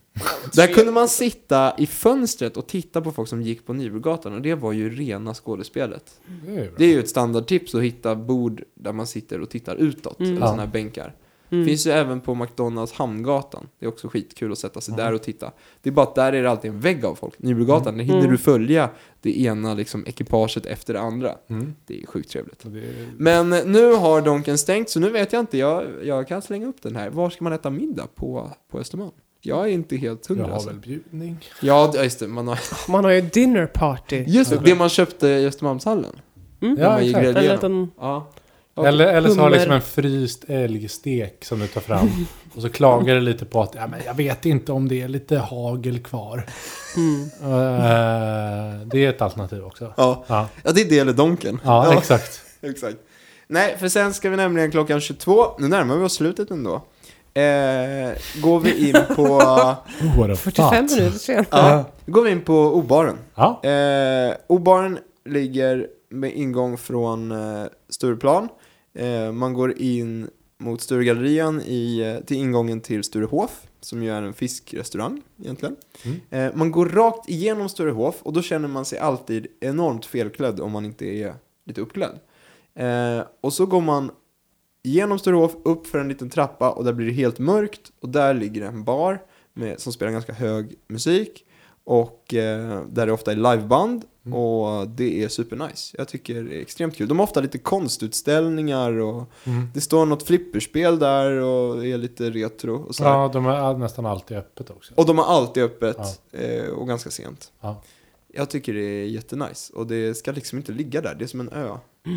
Där 0.53 0.67
kunde 0.67 0.91
man 0.91 1.09
sitta 1.09 1.73
i 1.77 1.85
fönstret 1.87 2.57
och 2.57 2.67
titta 2.67 3.01
på 3.01 3.11
folk 3.11 3.29
som 3.29 3.41
gick 3.41 3.65
på 3.65 3.73
Nybrogatan 3.73 4.33
och 4.33 4.41
det 4.41 4.55
var 4.55 4.71
ju 4.71 4.89
rena 4.89 5.33
skådespelet. 5.33 6.19
Det 6.45 6.55
är. 6.57 6.71
Det 6.77 6.85
är 6.85 6.89
ju 6.89 6.99
ett 6.99 7.09
standardtips 7.09 7.75
att 7.75 7.81
hitta 7.83 8.15
bord 8.15 8.63
där 8.75 8.93
man 8.93 9.07
sitter 9.07 9.41
och 9.41 9.49
tittar 9.49 9.75
utåt, 9.75 10.19
Mm. 10.19 10.31
eller 10.31 10.45
sådana 10.45 10.61
här 10.63 10.71
bänkar. 10.71 11.15
Mm. 11.53 11.65
Finns 11.65 11.87
ju 11.87 11.91
även 11.91 12.21
på 12.21 12.35
McDonalds 12.35 12.93
Hamngatan. 12.93 13.67
Det 13.79 13.85
är 13.85 13.89
också 13.89 14.07
skitkul 14.07 14.51
att 14.51 14.57
sätta 14.57 14.81
sig 14.81 14.93
Mm. 14.93 15.05
där 15.05 15.13
och 15.13 15.21
titta. 15.23 15.51
Det 15.81 15.89
är 15.89 15.93
bara 15.93 16.03
att 16.05 16.15
där 16.15 16.33
är 16.33 16.43
det 16.43 16.49
alltid 16.51 16.71
en 16.71 16.79
vägg 16.79 17.05
av 17.05 17.15
folk. 17.15 17.39
Nybrogatan, 17.39 17.97
där 17.97 18.03
hinner 18.03 18.19
Mm. 18.19 18.31
du 18.31 18.37
följa 18.37 18.89
det 19.21 19.41
ena 19.41 19.73
liksom, 19.73 20.03
ekipaget 20.07 20.65
efter 20.65 20.93
det 20.93 20.99
andra. 20.99 21.35
Mm. 21.47 21.73
Det 21.85 22.01
är 22.01 22.07
sjukt 22.07 22.29
trevligt. 22.31 22.65
Är... 22.65 23.07
Men 23.17 23.53
eh, 23.53 23.65
nu 23.65 23.93
har 23.93 24.21
Donken 24.21 24.57
stängt, 24.57 24.89
så 24.89 24.99
nu 24.99 25.09
vet 25.09 25.33
jag 25.33 25.39
inte. 25.39 25.57
Jag, 25.57 25.83
jag 26.03 26.27
kan 26.27 26.41
slänga 26.41 26.67
upp 26.67 26.81
den 26.81 26.95
här. 26.95 27.09
Var 27.09 27.29
ska 27.29 27.43
man 27.43 27.53
äta 27.53 27.69
middag 27.69 28.07
på, 28.15 28.49
på 28.71 28.79
Östermalm? 28.79 29.11
Jag 29.41 29.63
är 29.63 29.67
inte 29.71 29.95
helt 29.97 30.29
Jag 30.29 30.35
hundra. 30.35 30.47
har 30.49 30.53
Alltså. 30.53 30.69
väl 30.69 30.79
bjudning. 30.79 31.37
Ja, 31.61 31.93
just 32.03 32.19
det. 32.19 32.27
Man 32.27 32.47
har, 32.47 32.59
Man 32.91 33.03
har 33.03 33.11
ju 33.11 33.21
dinner 33.21 33.65
party. 33.65 34.23
just 34.27 34.49
det, 34.49 34.55
Ja. 34.55 34.61
det 34.65 34.75
man 34.75 34.89
köpte 34.89 35.27
i 35.27 35.45
Östermalmshallen. 35.47 36.15
Mm. 36.61 36.77
Ja, 36.79 36.89
man 36.89 37.05
gick 37.05 37.15
exakt. 37.17 37.37
En 37.37 37.43
liten... 37.51 37.91
Ja. 37.99 38.27
Eller, 38.75 39.05
eller 39.07 39.29
så 39.29 39.39
har 39.41 39.49
du 39.49 39.55
liksom 39.55 39.71
en 39.71 39.81
fryst 39.81 40.43
älgstek 40.47 41.45
som 41.45 41.59
du 41.59 41.67
tar 41.67 41.81
fram. 41.81 42.25
Och 42.55 42.61
så 42.61 42.69
klagar 42.69 43.15
du 43.15 43.21
lite 43.21 43.45
på 43.45 43.61
att 43.61 43.75
ja, 43.75 43.87
men 43.87 43.99
jag 44.05 44.13
vet 44.13 44.45
inte 44.45 44.71
om 44.71 44.87
det 44.87 45.01
är 45.01 45.07
lite 45.07 45.37
hagel 45.37 45.99
kvar. 45.99 46.45
Mm. 46.95 47.21
Eh, 47.23 48.87
det 48.87 49.05
är 49.05 49.09
ett 49.09 49.21
alternativ 49.21 49.63
också. 49.65 49.93
Ja. 49.97 50.25
Ja, 50.27 50.47
ja, 50.63 50.71
det 50.71 50.81
är 50.81 50.89
det 50.89 50.99
eller 50.99 51.13
Donken. 51.13 51.59
ja, 51.63 51.97
exakt. 51.97 52.41
Exakt. 52.61 52.97
Nej, 53.47 53.75
för 53.79 53.87
sen 53.89 54.13
ska 54.13 54.29
vi 54.29 54.37
nämligen 54.37 54.71
klockan 54.71 55.01
22, 55.01 55.45
nu 55.59 55.67
närmar 55.67 55.97
vi 55.97 56.05
oss 56.05 56.13
slutet 56.13 56.51
ändå. 56.51 56.73
Eh, 57.33 58.11
går 58.41 58.59
vi 58.59 58.87
in 58.89 59.15
på, 59.15 59.23
What 60.17 60.29
a 60.29 60.35
45 60.35 60.53
fat. 60.87 60.97
minuter 60.97 61.17
sen. 61.19 61.45
ja, 61.49 61.85
går 62.05 62.23
vi 62.23 62.31
in 62.31 62.41
på 62.41 62.53
O-baren. 62.55 63.17
Ja, 63.35 63.61
Eh, 63.63 64.35
O-baren 64.47 64.97
ligger 65.29 65.87
med 66.09 66.33
ingång 66.33 66.77
från 66.77 67.31
eh, 67.31 67.65
Stureplan. 67.89 68.49
Eh, 68.93 69.31
man 69.31 69.53
går 69.53 69.77
in 69.77 70.29
mot 70.57 70.81
Sturegallerian 70.81 71.61
i, 71.61 71.99
eh, 71.99 72.25
till 72.25 72.37
ingången 72.37 72.81
till 72.81 73.03
Sturehof, 73.03 73.67
som 73.81 74.03
ju 74.03 74.11
är 74.11 74.21
en 74.21 74.33
fiskrestaurang 74.33 75.21
egentligen. 75.41 75.75
Mm. 76.03 76.19
Eh, 76.29 76.57
man 76.57 76.71
går 76.71 76.85
rakt 76.85 77.29
igenom 77.29 77.69
Sturehof 77.69 78.15
och 78.23 78.33
då 78.33 78.41
känner 78.41 78.67
man 78.67 78.85
sig 78.85 78.99
alltid 78.99 79.47
enormt 79.59 80.05
felklädd 80.05 80.59
om 80.59 80.71
man 80.71 80.85
inte 80.85 81.05
är 81.05 81.35
lite 81.65 81.81
uppklädd. 81.81 82.19
Och 83.41 83.53
så 83.53 83.65
går 83.65 83.81
man 83.81 84.11
genom 84.83 85.19
Sturehof 85.19 85.55
upp 85.63 85.87
för 85.87 85.99
en 85.99 86.09
liten 86.09 86.29
trappa 86.29 86.71
och 86.71 86.83
där 86.83 86.93
blir 86.93 87.07
det 87.07 87.13
helt 87.13 87.39
mörkt 87.39 87.91
och 87.99 88.09
där 88.09 88.33
ligger 88.33 88.61
en 88.61 88.83
bar 88.83 89.21
med, 89.53 89.79
som 89.79 89.93
spelar 89.93 90.11
ganska 90.11 90.33
hög 90.33 90.75
musik 90.87 91.45
och 91.83 92.33
eh, 92.33 92.85
där 92.85 93.05
det 93.05 93.11
ofta 93.11 93.31
är 93.31 93.35
liveband 93.35 94.05
Mm. 94.25 94.37
och 94.39 94.87
det 94.87 95.23
är 95.23 95.27
supernice. 95.27 95.95
Jag 95.97 96.07
tycker 96.07 96.43
det 96.43 96.55
är 96.57 96.61
extremt 96.61 96.95
kul. 96.95 97.07
De 97.07 97.19
har 97.19 97.23
ofta 97.23 97.41
lite 97.41 97.57
konstutställningar 97.57 98.91
och 98.99 99.23
mm. 99.43 99.67
det 99.73 99.81
står 99.81 100.05
något 100.05 100.23
flipperspel 100.27 100.99
där 100.99 101.31
och 101.31 101.85
är 101.85 101.97
lite 101.97 102.29
retro 102.29 102.75
och 102.87 102.95
så. 102.95 103.03
ja 103.03 103.29
de 103.33 103.45
är 103.45 103.73
nästan 103.77 104.05
alltid 104.05 104.37
öppet 104.37 104.69
också. 104.69 104.93
Och 104.97 105.05
de 105.05 105.17
har 105.17 105.25
alltid 105.25 105.63
öppet 105.63 106.21
eh, 106.31 106.65
och 106.69 106.87
ganska 106.87 107.09
sent. 107.09 107.51
Ja. 107.61 107.81
Jag 108.35 108.49
tycker 108.49 108.73
det 108.73 108.81
är 108.81 109.05
jättenice 109.05 109.73
och 109.73 109.87
det 109.87 110.17
ska 110.17 110.31
liksom 110.31 110.57
inte 110.57 110.71
ligga 110.71 111.01
där. 111.01 111.15
Det 111.15 111.25
är 111.25 111.27
som 111.27 111.39
en 111.39 111.49
ö. 111.49 111.67
Eh, 112.05 112.11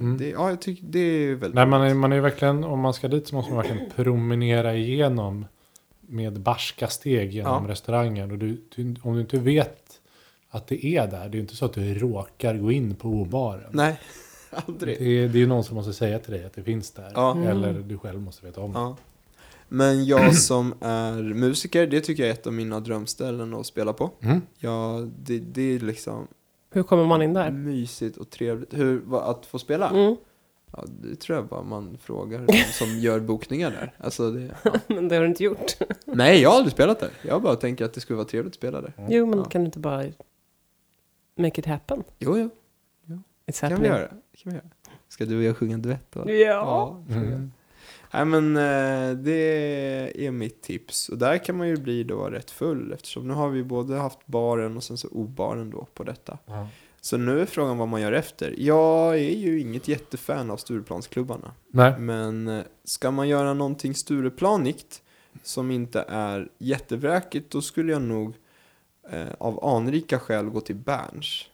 Mm. 0.00 0.18
det, 0.18 0.28
ja, 0.28 0.48
jag 0.48 0.60
tycker 0.60 0.82
det 0.86 0.98
är 0.98 1.34
väldigt 1.34 1.54
Nej, 1.54 1.66
man 1.66 1.82
är, 1.82 1.94
man 1.94 2.12
är 2.12 2.20
verkligen, 2.20 2.64
om 2.64 2.80
man 2.80 2.94
ska 2.94 3.08
dit 3.08 3.28
så 3.28 3.34
måste 3.34 3.52
man 3.54 3.62
verkligen 3.62 3.90
promenera 3.96 4.74
igenom 4.74 5.46
med 6.00 6.40
barska 6.40 6.88
steg 6.88 7.32
genom 7.32 7.64
Ja. 7.64 7.72
restaurangen. 7.72 8.30
Och 8.30 8.38
du, 8.38 8.60
du, 8.76 8.94
om 9.02 9.14
du 9.14 9.20
inte 9.20 9.38
vet 9.38 9.82
att 10.50 10.66
det 10.66 10.86
är 10.86 11.06
där, 11.06 11.28
det 11.28 11.38
är 11.38 11.40
inte 11.40 11.56
så 11.56 11.64
att 11.64 11.72
du 11.72 11.94
råkar 11.94 12.54
gå 12.58 12.72
in 12.72 12.94
på 12.94 13.08
O-baren. 13.08 13.70
Nej, 13.70 14.00
aldrig. 14.50 14.98
Det 14.98 15.04
är, 15.04 15.28
det 15.28 15.38
är 15.38 15.40
ju 15.40 15.46
någon 15.46 15.64
som 15.64 15.76
måste 15.76 15.92
säga 15.92 16.18
till 16.18 16.32
dig 16.32 16.44
att 16.44 16.52
det 16.54 16.62
finns 16.62 16.90
där. 16.90 17.12
Ja. 17.14 17.32
Mm. 17.32 17.48
Eller 17.48 17.72
du 17.72 17.98
själv 17.98 18.20
måste 18.20 18.46
veta 18.46 18.60
om 18.60 18.72
det. 18.72 18.78
Ja. 18.78 18.96
Men 19.68 20.04
jag 20.04 20.34
som 20.36 20.74
är 20.80 21.22
musiker, 21.22 21.86
det 21.86 22.00
tycker 22.00 22.22
jag 22.22 22.30
är 22.30 22.34
ett 22.34 22.46
av 22.46 22.52
mina 22.52 22.80
drömställen 22.80 23.54
att 23.54 23.66
spela 23.66 23.92
på. 23.92 24.10
Mm. 24.20 24.42
Ja, 24.58 25.06
det, 25.18 25.38
det 25.38 25.62
är 25.74 25.78
liksom 25.78 26.26
Hur 26.70 26.82
kommer 26.82 27.04
man 27.06 27.22
in 27.22 27.32
där? 27.34 27.50
mysigt 27.50 28.16
och 28.16 28.30
trevligt. 28.30 28.74
Hur, 28.74 29.00
vad, 29.04 29.22
att 29.30 29.46
få 29.46 29.58
spela? 29.58 29.88
Mm. 29.90 30.16
Ja, 30.72 30.84
det 31.02 31.16
tror 31.16 31.38
jag 31.38 31.46
bara 31.46 31.62
man 31.62 31.98
frågar 32.02 32.38
de 32.46 32.52
som 32.72 32.98
gör 32.98 33.20
bokningar 33.20 33.70
där. 33.70 33.94
Alltså 33.98 34.30
det, 34.30 34.50
ja. 34.64 34.70
Men 34.94 35.08
det 35.08 35.14
har 35.16 35.22
du 35.22 35.28
inte 35.28 35.44
gjort. 35.44 35.76
Nej, 36.04 36.40
jag 36.42 36.50
har 36.50 36.56
aldrig 36.56 36.72
spelat 36.72 37.00
där. 37.00 37.10
Jag 37.22 37.42
bara 37.42 37.56
tänker 37.56 37.84
att 37.84 37.92
det 37.94 38.00
skulle 38.00 38.16
vara 38.16 38.28
trevligt 38.28 38.50
att 38.52 38.56
spela 38.56 38.80
där. 38.80 38.92
Jo, 39.08 39.26
men 39.26 39.38
Ja. 39.38 39.44
kan 39.44 39.60
du 39.60 39.66
inte 39.66 39.78
bara 39.78 40.04
make 41.38 41.60
it 41.60 41.66
happen? 41.66 42.04
Jo, 42.18 42.38
jo, 42.38 42.50
It's 43.06 43.20
det 43.46 43.52
kan 43.60 43.68
vi 43.68 43.74
happening. 43.74 43.90
göra. 43.92 44.08
Det 44.32 44.36
kan 44.42 44.52
vi 44.52 44.56
göra. 44.58 44.68
Ska 45.08 45.24
du 45.24 45.36
och 45.36 45.42
jag 45.42 45.56
sjunga 45.56 45.74
en 45.74 45.82
duett 45.82 46.12
då? 46.12 46.30
Ja. 46.30 47.02
göra. 47.08 47.20
Mm. 47.22 47.52
Nej 48.12 48.24
men 48.24 48.56
eh, 48.56 49.16
det 49.24 50.26
är 50.26 50.30
mitt 50.30 50.62
tips. 50.62 51.08
Och 51.08 51.18
där 51.18 51.38
kan 51.44 51.56
man 51.56 51.68
ju 51.68 51.76
bli 51.76 52.04
då 52.04 52.24
rätt 52.30 52.50
full 52.50 52.92
eftersom 52.92 53.28
nu 53.28 53.34
har 53.34 53.48
vi 53.48 53.62
både 53.62 53.96
haft 53.96 54.26
baren 54.26 54.76
och 54.76 54.84
sen 54.84 54.96
så 54.98 55.08
O-baren 55.08 55.70
då 55.70 55.86
på 55.94 56.04
detta. 56.04 56.38
Ja. 56.46 56.68
Så 57.00 57.16
nu 57.16 57.40
är 57.40 57.46
frågan 57.46 57.78
vad 57.78 57.88
man 57.88 58.00
gör 58.00 58.12
efter. 58.12 58.54
Jag 58.58 59.14
är 59.14 59.36
ju 59.36 59.60
inget 59.60 59.88
jättefan 59.88 60.50
av 60.50 60.56
Stureplansklubbarna. 60.56 61.52
Nej. 61.68 61.98
Men 61.98 62.48
eh, 62.48 62.62
ska 62.84 63.10
man 63.10 63.28
göra 63.28 63.54
någonting 63.54 63.94
Stureplanigt 63.94 65.02
som 65.42 65.70
inte 65.70 66.04
är 66.08 66.48
jättevräkigt 66.58 67.50
då 67.52 67.62
skulle 67.62 67.92
jag 67.92 68.02
nog 68.02 68.34
eh, 69.12 69.26
av 69.38 69.64
anrika 69.64 70.18
skäl 70.18 70.44
gå 70.46 70.60
till 70.60 70.76
Berns. 70.76 71.44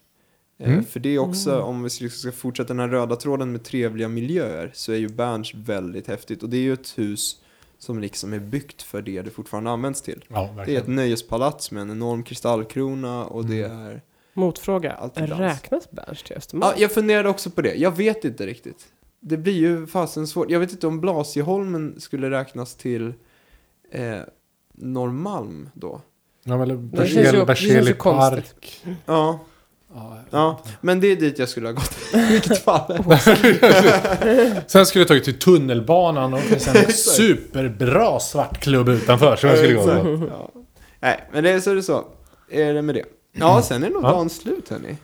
Eh, 0.58 0.72
Mm. 0.72 0.84
För 0.84 1.00
det 1.00 1.08
är 1.08 1.18
också, 1.18 1.50
Mm. 1.52 1.64
om 1.64 1.82
vi 1.82 1.90
ska 1.90 2.08
ska 2.08 2.32
fortsätta 2.32 2.68
den 2.68 2.80
här 2.80 2.88
röda 2.88 3.16
tråden 3.16 3.52
med 3.52 3.64
trevliga 3.64 4.08
miljöer, 4.08 4.70
så 4.74 4.92
är 4.92 4.96
ju 4.96 5.08
Berns 5.08 5.54
väldigt 5.54 6.06
häftigt. 6.06 6.42
Och 6.42 6.48
det 6.48 6.56
är 6.56 6.60
ju 6.62 6.72
ett 6.72 6.98
hus 6.98 7.40
som 7.78 7.98
liksom 8.00 8.32
är 8.32 8.38
byggt 8.38 8.82
för 8.82 9.02
det 9.02 9.22
det 9.22 9.30
fortfarande 9.30 9.70
används 9.70 10.02
till. 10.02 10.24
Ja, 10.28 10.54
Det 10.66 10.74
är 10.76 10.80
ett 10.80 10.88
nöjespalats 10.88 11.70
med 11.70 11.80
en 11.80 11.90
enorm 11.90 12.22
kristallkrona 12.22 13.24
och 13.24 13.44
det 13.44 13.64
Mm. 13.64 13.78
är... 13.86 14.02
Motfråga. 14.36 15.10
Räknas 15.14 15.90
Berns 15.90 16.22
till 16.22 16.36
Östermalm? 16.36 16.72
Ja, 16.76 16.82
jag 16.82 16.92
funderade 16.92 17.28
också 17.28 17.50
på 17.50 17.62
det. 17.62 17.74
Jag 17.74 17.90
vet 17.96 18.24
inte 18.24 18.46
riktigt. 18.46 18.86
Det 19.20 19.36
blir 19.36 19.52
ju 19.52 19.86
fasen 19.86 20.26
svårt. 20.26 20.50
Jag 20.50 20.60
vet 20.60 20.72
inte 20.72 20.86
om 20.86 21.00
Blasieholmen 21.00 22.00
skulle 22.00 22.30
räknas 22.30 22.74
till 22.74 23.12
eh, 23.90 24.20
Norrmalm 24.72 25.68
då. 25.74 26.00
Ja, 26.44 26.56
men 26.56 26.90
Berzelii 26.90 27.94
park. 27.94 28.82
Ja, 29.06 29.38
Ja. 29.96 30.18
Ja, 30.30 30.60
men 30.80 31.00
det 31.00 31.06
är 31.06 31.16
dit 31.16 31.38
jag 31.38 31.48
skulle 31.48 31.68
ha 31.68 31.72
gått 31.72 31.96
i 32.14 32.26
vilket 32.32 32.58
fall. 32.64 33.04
Sen 34.66 34.86
skulle 34.86 35.00
jag 35.00 35.08
tagit 35.08 35.24
till 35.24 35.38
tunnelbanan 35.38 36.34
och 36.34 36.40
det 36.40 36.46
finns 36.46 36.68
en 36.68 36.92
superbra 36.92 38.20
svartklubb 38.20 38.88
utanför 38.88 39.36
som 39.36 39.48
jag 39.48 39.58
skulle 39.58 39.74
gå 39.74 39.84
på. 39.84 40.26
Ja. 40.30 40.50
Nej, 41.00 41.24
men 41.32 41.44
det 41.44 41.50
är 41.50 41.60
så 41.60 41.70
är 41.70 41.74
det 41.74 41.82
så. 41.82 42.04
Är 42.50 42.74
det 42.74 42.82
med 42.82 42.94
det. 42.94 43.04
Ja, 43.32 43.62
sen 43.62 43.84
är 43.84 43.90
nog 43.90 44.04
Ja. 44.04 44.08
dagen 44.10 44.30
slut 44.30 44.68
hörni. 44.68 44.96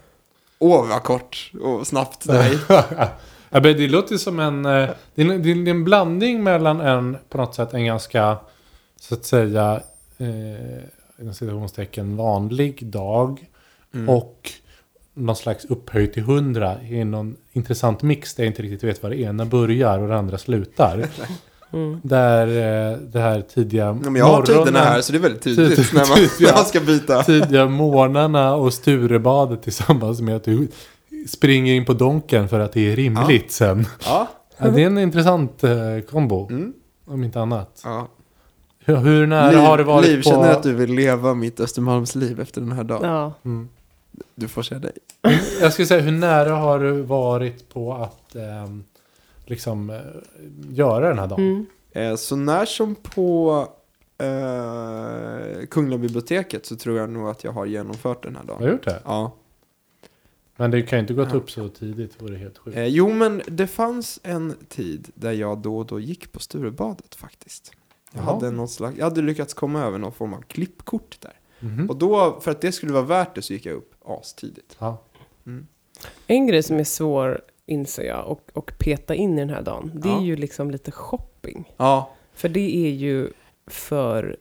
Åh, 0.58 0.88
vad 0.88 1.02
kort 1.02 1.52
och 1.62 1.86
snabbt 1.86 2.26
det. 2.28 2.58
Ja, 3.52 3.60
men 3.60 3.76
det 3.76 3.88
låter 3.88 4.16
som 4.16 4.40
en... 4.40 4.64
eh, 4.66 4.88
Det 5.14 5.22
är 5.22 5.30
en, 5.30 5.42
det 5.42 5.50
är 5.50 5.68
en 5.68 5.84
blandning 5.84 6.42
mellan 6.42 6.80
en, 6.80 7.16
på 7.28 7.38
något 7.38 7.54
sätt, 7.54 7.74
en 7.74 7.84
ganska, 7.84 8.36
så 9.00 9.14
att 9.14 9.24
säga, 9.24 9.80
eh, 10.18 10.82
inom 11.20 11.34
citationstecken, 11.34 12.16
vanlig 12.16 12.86
dag. 12.86 13.44
Mm. 13.94 14.08
Och 14.08 14.50
någon 15.14 15.36
slags 15.36 15.64
upphöjt 15.64 16.12
till 16.12 16.22
hundra 16.22 16.82
i 16.82 17.04
någon 17.04 17.36
intressant 17.52 18.02
mix 18.02 18.34
där 18.34 18.44
jag 18.44 18.50
inte 18.50 18.62
riktigt 18.62 18.84
vet 18.84 19.02
var 19.02 19.10
det 19.10 19.20
ena 19.20 19.44
börjar 19.44 19.98
och 19.98 20.08
det 20.08 20.16
andra 20.18 20.38
slutar. 20.38 21.06
Mm. 21.72 22.00
Där 22.02 22.46
eh, 22.46 22.98
det 22.98 23.20
här 23.20 23.40
tidiga 23.40 23.84
Ja, 23.84 23.92
men 23.92 24.14
jag 24.16 24.24
har 24.24 24.42
tiderna 24.42 24.78
här 24.78 25.00
så 25.00 25.12
det 25.12 25.18
är 25.18 25.20
väldigt 25.20 25.42
tydligt 25.42 25.76
Tid- 25.76 25.86
när 25.94 26.08
man, 26.08 26.18
ja. 26.38 26.46
när 26.48 26.52
man 26.56 26.64
ska 26.64 26.80
byta. 26.80 27.22
tidiga 27.22 27.66
morgnarna 27.66 28.54
och 28.54 28.74
Sturebadet 28.74 29.62
tillsammans 29.62 30.20
med 30.20 30.36
att 30.36 30.44
du 30.44 30.68
springer 31.28 31.74
in 31.74 31.84
på 31.84 31.92
Donken 31.92 32.48
för 32.48 32.60
att 32.60 32.72
det 32.72 32.92
är 32.92 32.96
rimligt 32.96 33.52
sen. 33.52 33.86
Ja. 34.04 34.28
Ja, 34.58 34.68
det 34.68 34.82
är 34.82 34.86
en 34.86 34.98
intressant 34.98 35.64
eh, 35.64 35.70
kombo, 36.10 36.48
Mm. 36.50 36.72
om 37.06 37.24
inte 37.24 37.40
annat. 37.40 37.80
ja. 37.84 38.08
Hur, 38.90 38.96
hur 38.96 39.26
nära 39.26 39.50
Liv, 39.50 39.58
har 39.60 39.78
det 39.78 39.84
varit 39.84 40.06
Liv 40.08 40.16
på... 40.22 40.30
känner 40.30 40.50
att 40.52 40.62
du 40.62 40.74
vill 40.74 40.92
leva 40.94 41.34
mitt 41.34 41.60
Östermalmsliv 41.60 42.40
efter 42.40 42.60
den 42.60 42.72
här 42.72 42.84
dagen. 42.84 43.10
Ja. 43.10 43.32
Mm. 43.44 43.68
Du 44.34 44.48
får 44.48 44.62
säga 44.62 44.78
dig. 44.80 44.92
Jag 45.60 45.72
skulle 45.72 45.86
säga, 45.86 46.00
hur 46.00 46.12
nära 46.12 46.54
har 46.54 46.78
du 46.80 47.00
varit 47.02 47.68
på 47.68 47.94
att 47.94 48.34
ehm, 48.36 48.84
liksom 49.44 49.90
eh, 49.90 49.96
göra 50.70 51.08
den 51.08 51.18
här 51.18 51.26
dagen? 51.26 51.40
Mm. 51.40 51.66
Eh, 52.12 52.16
så 52.16 52.36
när 52.36 52.64
som 52.64 52.94
på 52.94 53.66
eh, 54.18 55.66
Kungliga 55.66 55.98
biblioteket 55.98 56.66
så 56.66 56.76
tror 56.76 56.98
jag 56.98 57.10
nog 57.10 57.28
att 57.28 57.44
jag 57.44 57.52
har 57.52 57.66
genomfört 57.66 58.22
den 58.22 58.36
här 58.36 58.42
Har 58.42 58.48
dagen. 58.48 58.62
du 58.66 58.70
gjort 58.72 58.84
det? 58.84 59.00
Ja. 59.04 59.32
Men 60.56 60.70
det 60.70 60.82
kan 60.82 60.98
ju 60.98 61.00
inte 61.00 61.14
gått 61.14 61.28
Ja. 61.32 61.36
upp 61.36 61.50
så 61.50 61.68
tidigt, 61.68 62.18
det 62.18 62.24
vore 62.24 62.36
helt 62.36 62.58
sjukt. 62.58 62.76
Eh, 62.76 62.86
jo, 62.86 63.12
men 63.12 63.42
det 63.46 63.66
fanns 63.66 64.20
en 64.22 64.54
tid 64.68 65.08
där 65.14 65.32
jag 65.32 65.58
då 65.58 65.78
och 65.78 65.86
då 65.86 66.00
gick 66.00 66.32
på 66.32 66.40
Sturebadet 66.40 67.14
faktiskt. 67.14 67.72
Jag 68.12 68.22
Jaha. 68.24 68.34
hade, 68.34 68.50
något 68.50 68.70
slags, 68.70 68.96
jag 68.98 69.04
hade 69.04 69.22
lyckats 69.22 69.54
komma 69.54 69.82
över 69.82 69.98
någon 69.98 70.12
form 70.12 70.34
av 70.34 70.40
klippkort 70.40 71.16
där. 71.20 71.32
Mhm. 71.60 71.90
Och 71.90 71.96
då, 71.96 72.40
för 72.40 72.50
att 72.50 72.60
det 72.60 72.72
skulle 72.72 72.92
vara 72.92 73.02
värt 73.04 73.34
det, 73.34 73.42
så 73.42 73.52
gick 73.52 73.66
jag 73.66 73.74
upp 73.76 73.94
astidigt. 74.04 74.76
Ja. 74.78 75.02
En 76.26 76.46
grej 76.46 76.62
som 76.62 76.76
är 76.76 76.84
svår, 76.84 77.40
inser 77.66 78.04
jag, 78.04 78.26
och, 78.26 78.50
och 78.54 78.72
peta 78.78 79.14
in 79.14 79.38
i 79.38 79.40
den 79.40 79.50
här 79.50 79.62
dagen, 79.62 79.90
det 79.94 80.08
är 80.08 80.12
Ja. 80.12 80.20
ju 80.22 80.36
liksom 80.36 80.70
lite 80.70 80.90
shopping. 80.90 81.74
Ja. 81.76 82.10
För 82.34 82.48
det 82.48 82.76
är 82.86 82.90
ju 82.90 83.28
för 83.66 84.36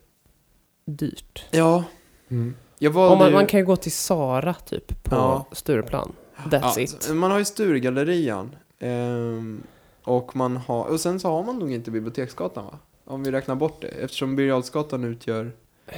dyrt. 0.86 1.46
Ja. 1.52 1.84
Mm. 2.30 2.56
Jag 2.78 2.92
valde 2.92 3.14
Om 3.14 3.20
man, 3.20 3.28
ju- 3.28 3.34
man 3.34 3.48
kan 3.48 3.60
ju 3.60 3.66
gå 3.66 3.76
till 3.76 3.92
Sara 3.92 4.54
typ 4.54 5.04
på 5.04 5.16
Ja. 5.16 5.46
Stureplan. 5.52 6.12
That's 6.38 6.60
ja, 6.76 6.80
it. 6.80 6.90
så- 7.04 7.14
Man 7.14 7.32
har 7.32 7.40
ju 7.40 7.46
Sturegallerian. 7.46 8.56
Ehm, 8.80 9.64
och, 10.04 10.36
man 10.36 10.58
har, 10.58 10.84
och 10.86 11.00
sen 11.00 11.20
så 11.20 11.28
har 11.30 11.44
man 11.44 11.60
nog 11.60 11.72
inte 11.72 11.92
Biblioteksgatan 11.92 12.66
va? 12.66 12.80
Om 13.10 13.24
vi 13.24 13.32
räknar 13.32 13.56
bort 13.56 13.82
det. 13.82 13.88
Eftersom 13.88 14.36
Birger 14.36 15.06
utgör... 15.06 15.52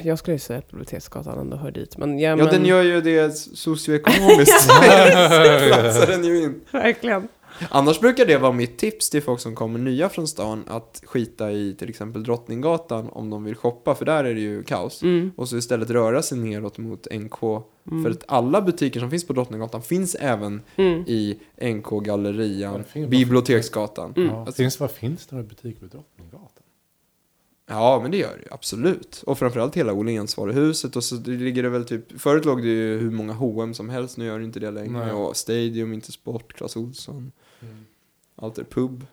Jag 0.03 0.20
skulle 0.20 0.36
ju 0.36 0.39
säga 0.39 0.59
att 0.59 0.68
Biblioteksgatan 0.68 1.39
ändå 1.39 1.57
hör 1.57 1.72
dit. 1.72 1.97
Men, 1.97 2.20
ja, 2.20 2.30
Ja, 2.30 2.36
men, 2.36 2.45
den 2.47 2.66
gör 2.66 2.84
ju 2.84 3.01
det 3.01 3.32
socioekonomiskt. 3.38 4.68
platsar 5.68 6.07
den 6.07 6.24
ju 6.26 6.43
in. 6.43 6.62
Verkligen. 6.72 7.28
Annars 7.70 7.99
brukar 7.99 8.26
det 8.26 8.38
vara 8.38 8.51
mitt 8.51 8.78
tips 8.78 9.09
till 9.09 9.22
folk 9.22 9.39
som 9.39 9.55
kommer 9.55 9.80
nya 9.80 10.09
från 10.09 10.28
stan 10.28 10.64
att 10.68 11.01
skita 11.05 11.51
i 11.51 11.76
till 11.80 11.89
exempel 11.89 12.24
Drottninggatan 12.24 13.09
om 13.09 13.30
de 13.30 13.43
vill 13.43 13.55
shoppa, 13.55 13.95
för 13.95 14.05
där 14.05 14.24
är 14.24 14.34
det 14.34 14.41
ju 14.41 14.64
kaos. 14.64 15.01
Mm. 15.03 15.32
Och 15.36 15.49
så 15.49 15.57
istället 15.57 15.89
röra 15.89 16.22
sig 16.22 16.38
neråt 16.38 16.78
mot 16.78 17.07
NK. 17.12 17.43
Mm. 17.91 18.03
För 18.03 18.12
att 18.12 18.24
alla 18.28 18.62
butiker 18.62 18.99
som 18.99 19.09
finns 19.09 19.28
på 19.28 19.34
Drottninggatan 19.34 19.82
finns 19.82 20.16
även 20.16 20.62
Mm. 20.76 21.03
i 21.07 21.39
NK, 21.62 21.89
Gallerian, 22.03 22.78
det 22.78 22.84
finns- 22.84 23.09
Biblioteksgatan. 23.09 24.14
Mm. 24.18 24.30
Ja. 24.36 24.51
Finns, 24.51 24.80
vad 24.80 24.91
finns 24.91 25.28
det 25.28 25.36
några 25.36 25.47
butiker 25.47 25.80
på 25.80 25.86
Drottninggatan? 25.86 26.61
Ja, 27.72 28.00
men 28.02 28.12
det 28.12 28.18
gör 28.18 28.42
det 28.44 28.54
absolut. 28.54 29.24
Och 29.26 29.38
framförallt 29.40 29.76
hela 29.78 29.94
Åhlénsvaruhuset 29.94 30.96
och 30.96 31.04
så 31.04 31.16
ligger 31.26 31.64
det 31.64 31.70
väl 31.70 31.86
typ, 31.86 32.22
förut 32.22 32.46
låg 32.46 32.62
det 32.62 32.68
ju 32.68 32.98
hur 33.00 33.12
många 33.12 33.34
H&M 33.34 33.74
som 33.74 33.90
helst, 33.90 34.18
nu 34.18 34.26
gör 34.26 34.40
det 34.40 34.46
inte 34.46 34.60
det 34.60 34.72
längre. 34.72 35.06
Nej. 35.06 35.12
Och 35.12 35.38
Stadium, 35.38 35.94
Intersport, 35.94 36.54
Clas 36.54 36.76
Ohlson, 36.76 37.32
allt 38.36 38.56
det, 38.56 38.64
pub. 38.64 39.06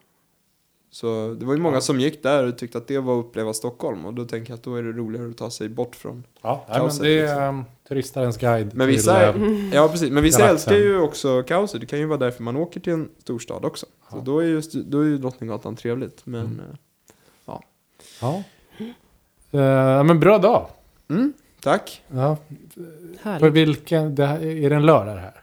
Så 0.90 1.36
det 1.40 1.46
var 1.46 1.54
ju 1.54 1.60
många 1.60 1.76
Ja. 1.76 1.80
som 1.80 2.00
gick 2.00 2.22
där 2.22 2.46
och 2.46 2.58
tyckte 2.58 2.78
att 2.78 2.86
det 2.86 2.98
var 2.98 3.20
att 3.20 3.24
uppleva 3.26 3.54
Stockholm 3.54 4.04
och 4.04 4.14
då 4.14 4.24
tänker 4.24 4.50
jag 4.52 4.56
att 4.58 4.62
då 4.62 4.74
är 4.74 4.82
det 4.82 4.92
roligare 4.92 5.30
att 5.30 5.36
ta 5.36 5.50
sig 5.50 5.68
bort 5.68 5.96
från. 5.96 6.24
Ja, 6.42 6.66
nej, 6.68 6.78
men 6.78 6.88
det 6.98 7.20
liksom. 7.20 7.38
är 7.38 7.48
um, 7.48 7.64
turistarens 7.88 8.36
guide 8.36 8.70
Men 8.74 8.86
till... 8.86 8.96
vissa 8.96 9.20
är- 9.20 9.34
eh, 9.36 9.68
Ja, 9.74 9.88
precis. 9.88 10.10
Men 10.10 10.22
vissa 10.22 10.38
Galaxen. 10.38 10.72
älskar 10.74 10.88
ju 10.88 11.00
också 11.00 11.42
kaoset. 11.42 11.80
Det 11.80 11.86
kan 11.86 11.98
ju 11.98 12.06
vara 12.06 12.18
därför 12.18 12.42
man 12.42 12.56
åker 12.56 12.80
till 12.80 12.92
en 12.92 13.08
storstad 13.22 13.64
också. 13.64 13.86
Så 14.10 14.16
Ja. 14.16 14.22
då 14.24 14.38
är, 14.38 14.44
just, 14.46 14.72
då 14.72 15.00
är 15.00 15.04
ju 15.04 15.18
Drottninggatan 15.18 15.76
trevligt. 15.76 16.26
Men, 16.26 16.40
Mm. 16.46 16.60
Ja. 18.20 18.42
Eh, 19.50 20.04
men 20.04 20.20
bra 20.20 20.38
dag. 20.38 20.66
mm, 21.10 21.32
tack. 21.62 22.02
Ja. 22.14 22.36
På 23.40 23.48
vilken... 23.48 24.14
Det 24.14 24.26
här, 24.26 24.44
är 24.44 24.70
det 24.70 24.76
en 24.76 24.86
lördag 24.86 25.14
det 25.16 25.20
här? 25.20 25.34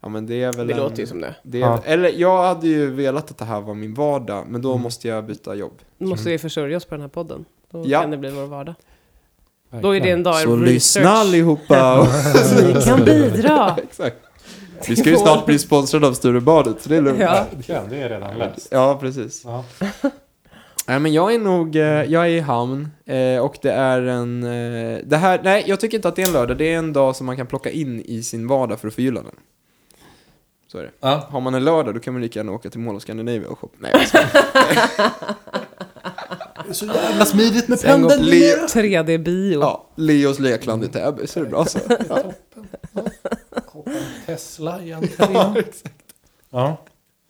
Ja, 0.00 0.08
men 0.08 0.26
det 0.26 0.42
är 0.42 0.52
väl 0.52 0.66
Det 0.66 0.72
en, 0.72 0.78
låter 0.78 0.96
ju 1.00 1.06
som 1.06 1.20
det. 1.20 1.34
Det 1.42 1.58
är, 1.58 1.62
Ja. 1.62 1.82
Eller 1.84 2.12
jag 2.16 2.42
hade 2.42 2.68
ju 2.68 2.90
velat 2.90 3.30
att 3.30 3.38
det 3.38 3.44
här 3.44 3.60
var 3.60 3.74
min 3.74 3.94
vardag, 3.94 4.44
men 4.48 4.62
då 4.62 4.70
Mm. 4.70 4.82
måste 4.82 5.08
jag 5.08 5.24
byta 5.24 5.54
jobb. 5.54 5.72
Nu 5.98 6.06
måste 6.06 6.28
vi 6.30 6.38
försöja 6.38 6.76
oss 6.76 6.84
på 6.84 6.94
den 6.94 7.00
här 7.02 7.08
podden. 7.08 7.44
Då 7.70 7.84
Ja. 7.86 8.00
kan 8.00 8.10
det 8.10 8.16
bli 8.16 8.30
vår 8.30 8.46
vardag. 8.46 8.74
Då 9.82 9.96
är 9.96 10.00
det 10.00 10.10
en 10.10 10.22
dag 10.22 10.34
Så 10.34 10.40
research. 10.56 10.68
lyssna 10.68 11.10
allihopa! 11.10 12.08
Ni 12.66 12.82
kan 12.84 13.04
bidra. 13.04 13.76
Exakt. 13.82 14.16
Vi 14.88 14.96
ska 14.96 15.10
ju 15.10 15.16
snart 15.16 15.46
bli 15.46 15.58
sponsrade 15.58 16.06
av 16.06 16.12
Sturebadet, 16.12 16.82
så 16.82 16.88
det 16.88 16.96
är 16.96 17.00
lugnt. 17.02 17.20
Ja. 17.20 17.46
Verkligen, 17.56 17.88
det 17.88 17.96
är 17.96 18.08
redan 18.08 18.38
läst. 18.38 18.68
Ja, 18.70 18.98
precis. 19.00 19.42
Ja. 19.44 19.64
Nej, 20.88 21.00
men 21.00 21.12
jag 21.12 21.34
är 21.34 21.38
nog, 21.38 21.76
eh, 21.76 21.82
jag 21.84 22.24
är 22.26 22.30
i 22.30 22.40
hamn 22.40 22.88
eh, 23.06 23.38
och 23.38 23.56
det 23.62 23.70
är 23.72 24.02
en, 24.02 24.42
eh, 24.42 24.98
det 25.04 25.16
här, 25.16 25.40
nej 25.44 25.64
jag 25.66 25.80
tycker 25.80 25.98
inte 25.98 26.08
att 26.08 26.16
det 26.16 26.22
är 26.22 26.26
en 26.26 26.32
lördag, 26.32 26.58
det 26.58 26.72
är 26.74 26.78
en 26.78 26.92
dag 26.92 27.16
som 27.16 27.26
man 27.26 27.36
kan 27.36 27.46
plocka 27.46 27.70
in 27.70 28.00
i 28.04 28.22
sin 28.22 28.46
vardag 28.48 28.80
för 28.80 28.88
att 28.88 28.94
förgylla 28.94 29.22
den. 29.22 29.34
Så 30.72 30.78
är 30.78 30.82
det. 30.82 30.90
Ja. 31.00 31.26
Har 31.30 31.40
man 31.40 31.54
en 31.54 31.64
lördag 31.64 31.94
då 31.94 32.00
kan 32.00 32.12
man 32.14 32.22
lika 32.22 32.38
gärna 32.38 32.52
åka 32.52 32.70
till 32.70 32.80
Mall 32.80 32.96
of 32.96 33.02
Scandinavia 33.02 33.48
och 33.48 33.58
shoppa. 33.58 33.76
Nej, 33.78 33.92
jag 36.56 36.68
är 36.68 36.72
så 36.72 36.86
jävla 36.86 37.24
smidigt 37.24 37.68
med 37.68 37.78
Sen 37.78 37.90
pendeln. 38.00 38.22
Leo, 38.24 38.56
3D-bio. 38.66 39.60
ja, 39.60 39.86
Leos 39.94 40.38
Lekland 40.38 40.84
i 40.84 40.88
Täby, 40.88 41.26
så 41.26 41.40
är 41.40 41.44
det 41.44 41.50
bra 41.50 41.64
så. 41.64 41.78
Ja. 42.08 42.32
Tesla 44.26 44.82
i 44.82 44.92
entrén. 44.92 45.54
Ja. 46.50 46.76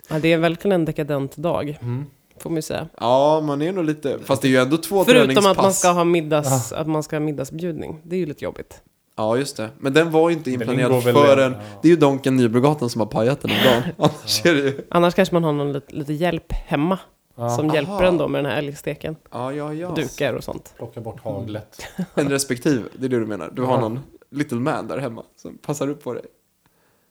Ja, 0.09 0.19
det 0.19 0.33
är 0.33 0.39
verkligen 0.39 0.73
en 0.73 0.85
dekadent 0.85 1.37
dag, 1.37 1.79
Mm. 1.83 2.07
Får 2.39 2.51
man 2.51 2.57
ju 2.57 2.63
säga. 2.63 2.89
ja, 3.01 3.41
man 3.41 3.63
är 3.63 3.73
nog 3.73 3.85
lite, 3.85 4.19
fast 4.25 4.43
det 4.43 4.49
är 4.49 4.51
ju 4.51 4.57
ändå 4.57 4.77
två 4.77 5.05
Förutom 5.05 5.27
träningspass. 5.27 5.47
att 5.57 5.63
man 5.63 5.73
ska 5.73 5.89
ha 5.91 6.05
middags, 6.05 6.73
att 6.73 6.87
man 6.87 7.03
ska 7.03 7.17
ha 7.17 7.21
middagsbjudning. 7.21 8.01
Det 8.03 8.17
är 8.17 8.21
ju 8.21 8.27
lite 8.27 8.45
jobbigt. 8.45 8.83
Ja, 9.17 9.37
just 9.37 9.57
det. 9.57 9.69
Men 9.79 9.93
den 9.93 10.11
var 10.11 10.31
ju 10.31 10.37
inte 10.37 10.51
inplanerad 10.51 11.03
förrän, 11.03 11.53
ja. 11.53 11.59
det 11.83 11.89
är 11.89 11.91
ju 11.91 11.97
Donken 11.97 12.37
Nybrogatan 12.37 12.91
som 12.91 13.01
har 13.01 13.07
pajat 13.09 13.41
den 13.41 13.51
här 13.51 13.71
dagen. 13.81 13.83
Annars 13.99 14.43
det 14.43 14.49
ju, 14.51 14.81
Annars 14.91 15.15
kanske 15.15 15.35
man 15.35 15.45
har 15.45 15.53
någon 15.53 15.73
lite, 15.73 15.95
lite 15.97 16.13
hjälp 16.13 16.53
hemma 16.53 16.99
Ja. 17.39 17.51
som 17.51 17.67
Aha. 17.67 17.75
hjälper 17.75 18.03
en 18.05 18.19
då 18.19 18.29
med 18.29 18.45
den 18.45 18.53
här 18.53 18.59
älgsteken. 18.59 19.17
ja, 19.33 19.53
ja, 19.53 19.73
ja. 19.75 19.91
Dukar 19.91 20.35
och 20.35 20.45
sånt. 20.45 20.75
Plocka 20.77 21.01
bort 21.01 21.21
haglet. 21.25 21.83
En 22.15 22.29
respektive, 22.29 22.83
det 22.99 23.05
är 23.07 23.09
det 23.09 23.19
du 23.19 23.27
menar. 23.27 23.51
Du 23.53 23.63
har 23.63 23.75
Ja. 23.75 23.81
någon 23.81 24.01
little 24.31 24.59
man 24.59 24.87
där 24.89 24.99
hemma 24.99 25.23
som 25.37 25.59
passar 25.59 25.89
upp 25.89 26.05
på 26.05 26.15
dig. 26.15 26.23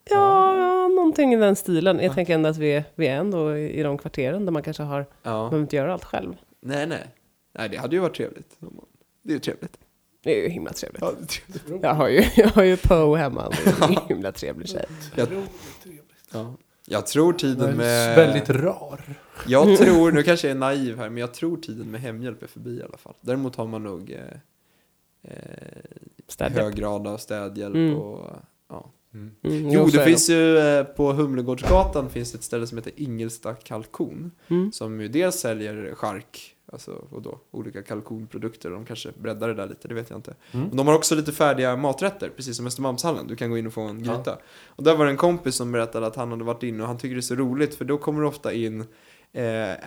Ja, 0.10 0.58
ja 0.58 0.88
någonting 0.88 1.34
i 1.34 1.38
den 1.38 1.56
stilen. 1.56 2.00
Jag 2.00 2.14
tänker 2.14 2.34
ändå 2.34 2.50
att 2.50 2.58
vi 2.58 2.72
är, 2.72 2.84
vi 2.96 3.08
är 3.08 3.16
ändå 3.16 3.58
i 3.58 3.84
de 3.84 3.98
kvarteren 3.98 4.46
där 4.46 4.52
man 4.52 4.64
kanske 4.64 4.84
har, 4.84 5.06
Ja. 5.24 5.30
behöver 5.32 5.60
inte 5.60 5.76
göra 5.76 5.94
allt 5.94 6.04
själv. 6.06 6.36
Nej, 6.62 6.88
nej. 6.88 7.08
Nej, 7.58 7.70
det 7.70 7.78
hade 7.78 7.96
ju 7.96 8.02
varit 8.02 8.16
trevligt. 8.16 8.58
Det 9.24 9.30
är 9.30 9.34
ju 9.34 9.40
trevligt. 9.40 9.78
Det 10.24 10.40
är 10.40 10.44
ju 10.44 10.50
himla 10.50 10.74
trevligt. 10.74 11.02
Ja, 11.02 11.12
det 11.18 11.24
är 11.24 11.26
trevligt. 11.28 11.84
Jag 11.84 11.94
har 11.94 12.08
ju, 12.10 12.24
jag 12.36 12.48
har 12.48 12.64
ju 12.64 12.78
Poe 12.78 13.18
hemma. 13.18 13.50
Det 13.50 13.70
är 13.86 13.90
en 13.90 13.98
himla 14.08 14.32
trevlig 14.32 14.70
tjej. 14.70 14.86
Jag, 15.16 15.28
ja. 16.34 16.54
jag 16.86 17.08
tror 17.08 17.34
tiden 17.34 17.78
med... 17.78 18.16
väldigt 18.16 18.50
rar. 18.50 19.02
Jag 19.48 19.78
tror, 19.78 20.12
nu 20.12 20.24
kanske 20.24 20.48
jag 20.48 20.56
är 20.56 20.60
naiv 20.60 20.98
här, 20.98 21.10
men 21.10 21.18
jag 21.18 21.34
tror 21.34 21.58
tiden 21.58 21.92
med 21.92 22.02
hemhjälp 22.02 22.44
är 22.44 22.48
förbi 22.48 22.80
i 22.80 22.84
alla 22.84 22.98
fall. 22.98 23.14
Däremot 23.22 23.56
har 23.56 23.68
man 23.68 23.84
nog 23.84 24.12
eh, 24.12 24.20
eh, 25.24 25.32
Städhjälp. 26.28 26.64
hög 26.64 26.76
grad 26.76 27.08
av 27.08 27.18
städhjälp 27.18 27.76
Mm. 27.76 27.96
och... 27.96 28.30
Ja. 29.42 29.50
Mm. 29.52 29.60
Mm, 29.62 29.74
Jo, 29.74 29.86
det 29.86 30.06
finns 30.06 30.30
ju 30.30 30.58
eh, 30.58 30.84
på 30.84 31.14
Humlegårdsgatan 31.14 32.10
finns 32.10 32.32
det 32.32 32.38
ett 32.38 32.44
ställe 32.44 32.68
som 32.68 32.78
heter 32.78 32.94
Ingelsta 32.96 33.54
kalkon. 33.54 34.32
Mm. 34.48 34.72
Som 34.72 35.02
ju 35.02 35.08
dels 35.08 35.36
säljer 35.36 35.96
chark 35.96 36.52
Alltså, 36.74 36.92
och 37.12 37.22
då 37.22 37.40
olika 37.52 37.84
kalkonprodukter. 37.84 38.70
De 38.70 38.86
kanske 38.86 39.10
breddar 39.22 39.48
det 39.48 39.54
där 39.54 39.68
lite, 39.68 39.88
det 39.88 39.94
vet 39.94 40.10
jag 40.10 40.18
inte. 40.20 40.36
Mm. 40.52 40.70
Och 40.70 40.76
de 40.76 40.88
har 40.88 40.96
också 40.96 41.16
lite 41.16 41.32
färdiga 41.32 41.76
maträtter, 41.76 42.30
precis 42.36 42.58
som 42.58 42.68
Östermalmshallen. 42.68 43.28
Du 43.28 43.36
kan 43.36 43.50
gå 43.50 43.58
in 43.58 43.68
och 43.68 43.74
få 43.74 43.82
en 43.82 44.04
gryta. 44.04 44.38
Och 44.66 44.84
där 44.84 44.96
var 44.96 45.06
det 45.06 45.12
en 45.12 45.18
kompis 45.18 45.56
som 45.56 45.72
berättade 45.72 46.08
att 46.08 46.16
han 46.16 46.32
hade 46.32 46.44
varit 46.44 46.64
inne 46.64 46.84
och 46.84 46.88
han 46.88 46.98
tycker 46.98 47.16
det 47.16 47.20
är 47.20 47.22
så 47.22 47.36
roligt 47.36 47.76
för 47.76 47.86
då 47.86 47.98
kommer 47.98 48.22
det 48.22 48.28
ofta 48.28 48.54
in 48.54 48.82
eh, 49.34 49.46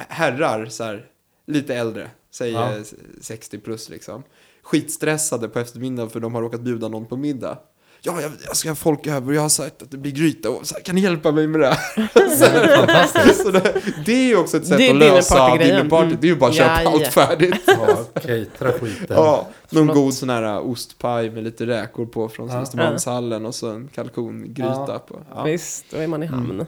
herrar, 0.09 0.67
så 0.67 0.85
här, 0.85 1.07
lite 1.47 1.75
äldre, 1.75 2.11
säg 2.31 2.53
Ja. 2.53 2.77
eh, 2.77 2.83
60 3.21 3.59
plus 3.59 3.89
liksom. 3.89 4.23
Skitstressade 4.63 5.49
på 5.49 5.59
eftermiddagen 5.59 6.11
för 6.11 6.21
de 6.21 6.35
har 6.35 6.43
råkat 6.43 6.61
bjuda 6.61 6.89
någon 6.89 7.07
på 7.07 7.17
middag. 7.17 7.59
Ja, 8.03 8.21
jag, 8.23 8.31
jag 8.47 8.57
ska 8.57 8.69
ha 8.69 8.77
folk 8.77 9.07
över 9.07 9.29
och 9.29 9.35
jag 9.35 9.43
har 9.43 9.49
sagt 9.49 9.83
att 9.83 9.91
det 9.91 9.97
blir 9.97 10.13
gryta 10.13 10.51
och 10.51 10.67
så 10.67 10.75
här, 10.75 10.83
kan 10.83 10.95
ni 10.95 11.01
hjälpa 11.01 11.33
mig 11.33 11.47
med 11.47 11.61
det 11.61 11.67
här? 11.67 12.09
så, 12.37 12.77
Fantastiskt. 12.77 13.43
så 13.43 13.51
det, 13.51 13.75
det 14.07 14.13
är 14.13 14.27
ju 14.29 14.37
också 14.37 14.57
ett 14.57 14.67
sätt 14.67 14.79
Det 14.79 14.89
är 14.89 14.91
att 14.93 14.99
lösa 14.99 15.57
dinnerparty. 15.57 16.07
Mm. 16.07 16.19
Det 16.21 16.27
är 16.27 16.29
ju 16.29 16.37
bara 16.37 16.51
att 16.51 16.57
köpa 16.57 16.83
Ja, 16.83 16.91
allt 16.91 17.03
ja. 17.03 17.11
färdigt. 17.11 17.55
Ja, 17.67 18.05
catera 18.15 18.73
skiten. 18.73 19.07
Ja, 19.09 19.49
någon 19.71 19.87
Förlåt. 19.87 19.97
god 19.97 20.15
sån 20.15 20.31
här 20.31 20.43
uh, 20.43 20.71
ostpaj 20.71 21.31
med 21.31 21.45
lite 21.45 21.67
räkor 21.67 22.07
på 22.07 22.29
från 22.29 22.49
Ja. 22.49 22.61
Östermalmshallen 22.61 23.47
och 23.47 23.55
så 23.55 23.71
en 23.71 23.89
kalkongryta 23.95 24.85
Ja. 24.89 25.05
på. 25.09 25.19
Ja. 25.35 25.43
Visst, 25.43 25.85
då 25.91 25.97
är 25.97 26.07
man 26.07 26.23
i 26.23 26.27
hamn. 26.27 26.67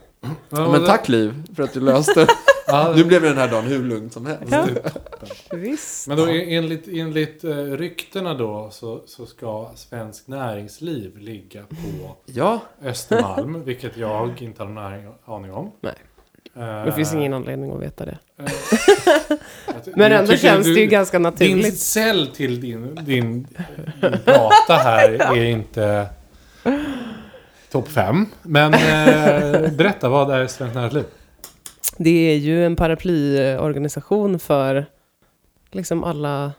Ja, 0.51 0.73
men 0.73 0.87
tack 0.87 1.09
Liv 1.09 1.43
för 1.57 1.63
att 1.63 1.73
du 1.73 1.81
löste. 1.81 2.27
Ja, 2.71 2.93
Nu 2.97 3.05
blev 3.05 3.23
den 3.23 3.39
här 3.39 3.49
dagen 3.49 3.65
hur 3.65 3.83
lugn 3.85 4.11
som 4.11 4.27
helst. 4.27 4.43
Ja. 4.53 4.67
toppen. 4.67 5.61
Visst. 5.61 6.09
Men 6.09 6.17
då 6.17 6.27
en- 6.27 6.49
enligt, 6.49 6.89
enligt 6.89 7.45
eh, 7.45 7.55
ryktena 7.57 8.35
då 8.35 8.69
så, 8.73 9.01
så 9.07 9.27
ska 9.27 9.71
Svensk 9.75 10.27
Näringsliv 10.27 11.19
ligga 11.19 11.61
på 11.63 12.17
Ja, 12.27 12.61
Östermalm, 12.85 13.65
vilket 13.65 13.97
jag 13.97 14.43
inte 14.43 14.63
har 14.63 14.71
någon 14.71 15.13
aning 15.25 15.53
om. 15.53 15.73
Nej. 15.81 15.95
Eh, 16.57 16.85
Det 16.85 16.93
finns 16.93 17.15
ingen 17.15 17.35
anledning 17.35 17.73
att 17.73 17.81
veta 17.83 18.05
det. 18.05 18.19
eh, 18.39 18.47
Men 19.97 20.13
ändå 20.13 20.37
känns 20.37 20.67
du- 20.67 20.75
det 20.75 20.81
ju 20.81 20.87
ganska 20.87 21.17
Din 21.19 21.23
naturligt. 21.23 21.79
cell 21.79 22.27
till 22.35 22.61
din, 22.61 22.95
din, 22.95 23.05
din 23.05 23.47
prata 24.25 24.75
här 24.75 25.09
är 25.37 25.45
inte 25.45 26.07
topp 27.73 27.89
fem. 27.89 28.27
Men 28.43 28.75
eh, 28.75 29.71
berätta, 29.73 30.09
vad 30.09 30.31
är 30.31 30.47
Svenskt 30.47 30.75
Näringsliv? 30.75 31.05
Det 32.03 32.11
är 32.11 32.37
ju 32.37 32.67
en 32.67 32.77
paraplyorganisation 32.77 34.39
för 34.39 34.87
liksom 35.71 36.05
alla 36.05 36.53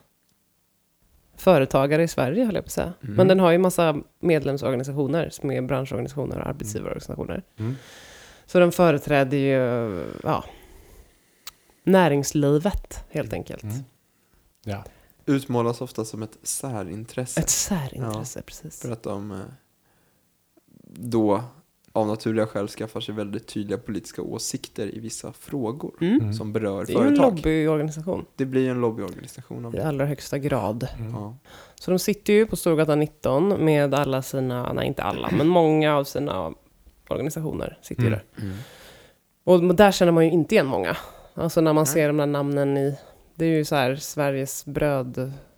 företagare 1.35 2.03
i 2.03 2.07
Sverige, 2.07 2.45
höll 2.45 2.55
jag 2.55 2.63
på 2.63 2.67
att 2.67 2.71
säga. 2.71 2.93
Mm. 3.03 3.15
Men 3.15 3.27
den 3.27 3.39
har 3.39 3.51
ju 3.51 3.57
massa 3.57 4.01
medlemsorganisationer 4.19 5.29
som 5.29 5.51
är 5.51 5.61
branschorganisationer 5.61 6.39
och 6.39 6.47
arbetsgivarorganisationer. 6.47 7.43
Mm. 7.57 7.75
Så 8.45 8.59
den 8.59 8.71
företräder 8.71 9.37
ju 9.37 10.03
ja, 10.23 10.45
näringslivet, 11.83 13.03
helt 13.09 13.33
enkelt. 13.33 13.63
Mm. 13.63 13.77
Ja. 14.63 14.83
utmålas 15.25 15.81
ofta 15.81 16.05
som 16.05 16.23
ett 16.23 16.37
särintresse. 16.43 17.39
Ett 17.39 17.49
särintresse, 17.49 18.41
precis. 18.41 18.81
För 18.81 18.91
att 18.91 19.03
de 19.03 19.31
eh, 19.31 19.37
då 20.95 21.43
av 21.93 22.07
naturliga 22.07 22.47
skäl 22.47 22.67
skaffar 22.67 22.99
sig 22.99 23.15
väldigt 23.15 23.47
tydliga 23.47 23.77
politiska 23.77 24.21
åsikter 24.21 24.95
i 24.95 24.99
vissa 24.99 25.33
frågor 25.33 25.93
Mm. 26.01 26.19
Mm. 26.21 26.33
som 26.33 26.53
berör 26.53 26.85
Det 26.85 26.93
är 26.93 26.95
ju 26.95 27.07
en 27.07 27.15
företag. 27.15 27.35
lobbyorganisation 27.35 28.25
Det 28.35 28.45
blir 28.45 28.69
en 28.69 28.81
lobbyorganisation 28.81 29.65
av 29.65 29.75
i 29.75 29.77
det. 29.77 29.87
allra 29.87 30.05
högsta 30.05 30.37
grad. 30.37 30.87
Mm. 30.99 31.11
Ja. 31.11 31.35
Så 31.75 31.91
de 31.91 31.99
sitter 31.99 32.33
ju 32.33 32.45
på 32.45 32.55
Storgatan 32.55 32.99
19 32.99 33.65
med 33.65 33.93
alla 33.93 34.21
sina, 34.21 34.73
nej 34.73 34.87
inte 34.87 35.03
alla, 35.03 35.29
men 35.37 35.47
många 35.47 35.95
av 35.97 36.03
sina 36.03 36.53
organisationer 37.09 37.77
sitter 37.81 38.01
ju 38.01 38.07
Mm. 38.07 38.19
där. 38.35 38.43
Mm. 38.43 38.57
Och 39.43 39.75
där 39.75 39.91
känner 39.91 40.11
man 40.11 40.25
ju 40.25 40.31
inte 40.31 40.55
igen 40.55 40.67
många. 40.67 40.97
Alltså 41.33 41.61
när 41.61 41.73
man 41.73 41.83
Nej. 41.83 41.93
ser 41.93 42.07
de 42.07 42.17
där 42.17 42.25
namnen 42.25 42.77
i, 42.77 42.97
det 43.35 43.45
är 43.45 43.49
ju 43.49 43.65
så 43.65 43.75
här 43.75 43.95
Sveriges 43.95 44.65
brödspecialister. 44.65 45.50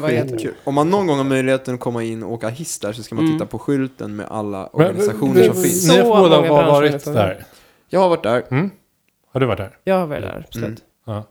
Vad 0.00 0.10
heter 0.10 0.24
det? 0.24 0.32
Skitkul. 0.32 0.54
Om 0.64 0.74
man 0.74 0.90
någon 0.90 1.06
gång 1.06 1.16
har 1.16 1.24
möjligheten 1.24 1.74
att 1.74 1.80
komma 1.80 2.02
in 2.02 2.22
och 2.22 2.32
åka 2.32 2.48
hiss 2.48 2.78
där 2.78 2.92
så 2.92 3.02
ska 3.02 3.14
man 3.14 3.24
Mm. 3.24 3.38
titta 3.38 3.46
på 3.46 3.58
skylten 3.58 4.16
med 4.16 4.26
alla 4.26 4.58
Men- 4.58 4.86
organisationer 4.86 5.42
som 5.44 5.54
men- 5.54 5.62
finns. 5.64 5.86
Så 5.86 5.92
Ni 5.92 5.98
har 5.98 6.20
båda 6.20 6.40
var- 6.40 6.48
varit 6.66 7.04
där. 7.04 7.44
Jag 7.88 8.00
har 8.00 8.08
varit 8.08 8.22
där. 8.22 8.44
Mm? 8.50 8.70
Har 9.32 9.40
du 9.40 9.46
varit 9.46 9.58
där? 9.58 9.78
Jag 9.84 9.94
har 9.98 10.06
varit 10.06 10.22
där, 10.22 10.44
absolut. 10.48 10.66
Mm. 10.68 10.78
Ja. 11.04 11.24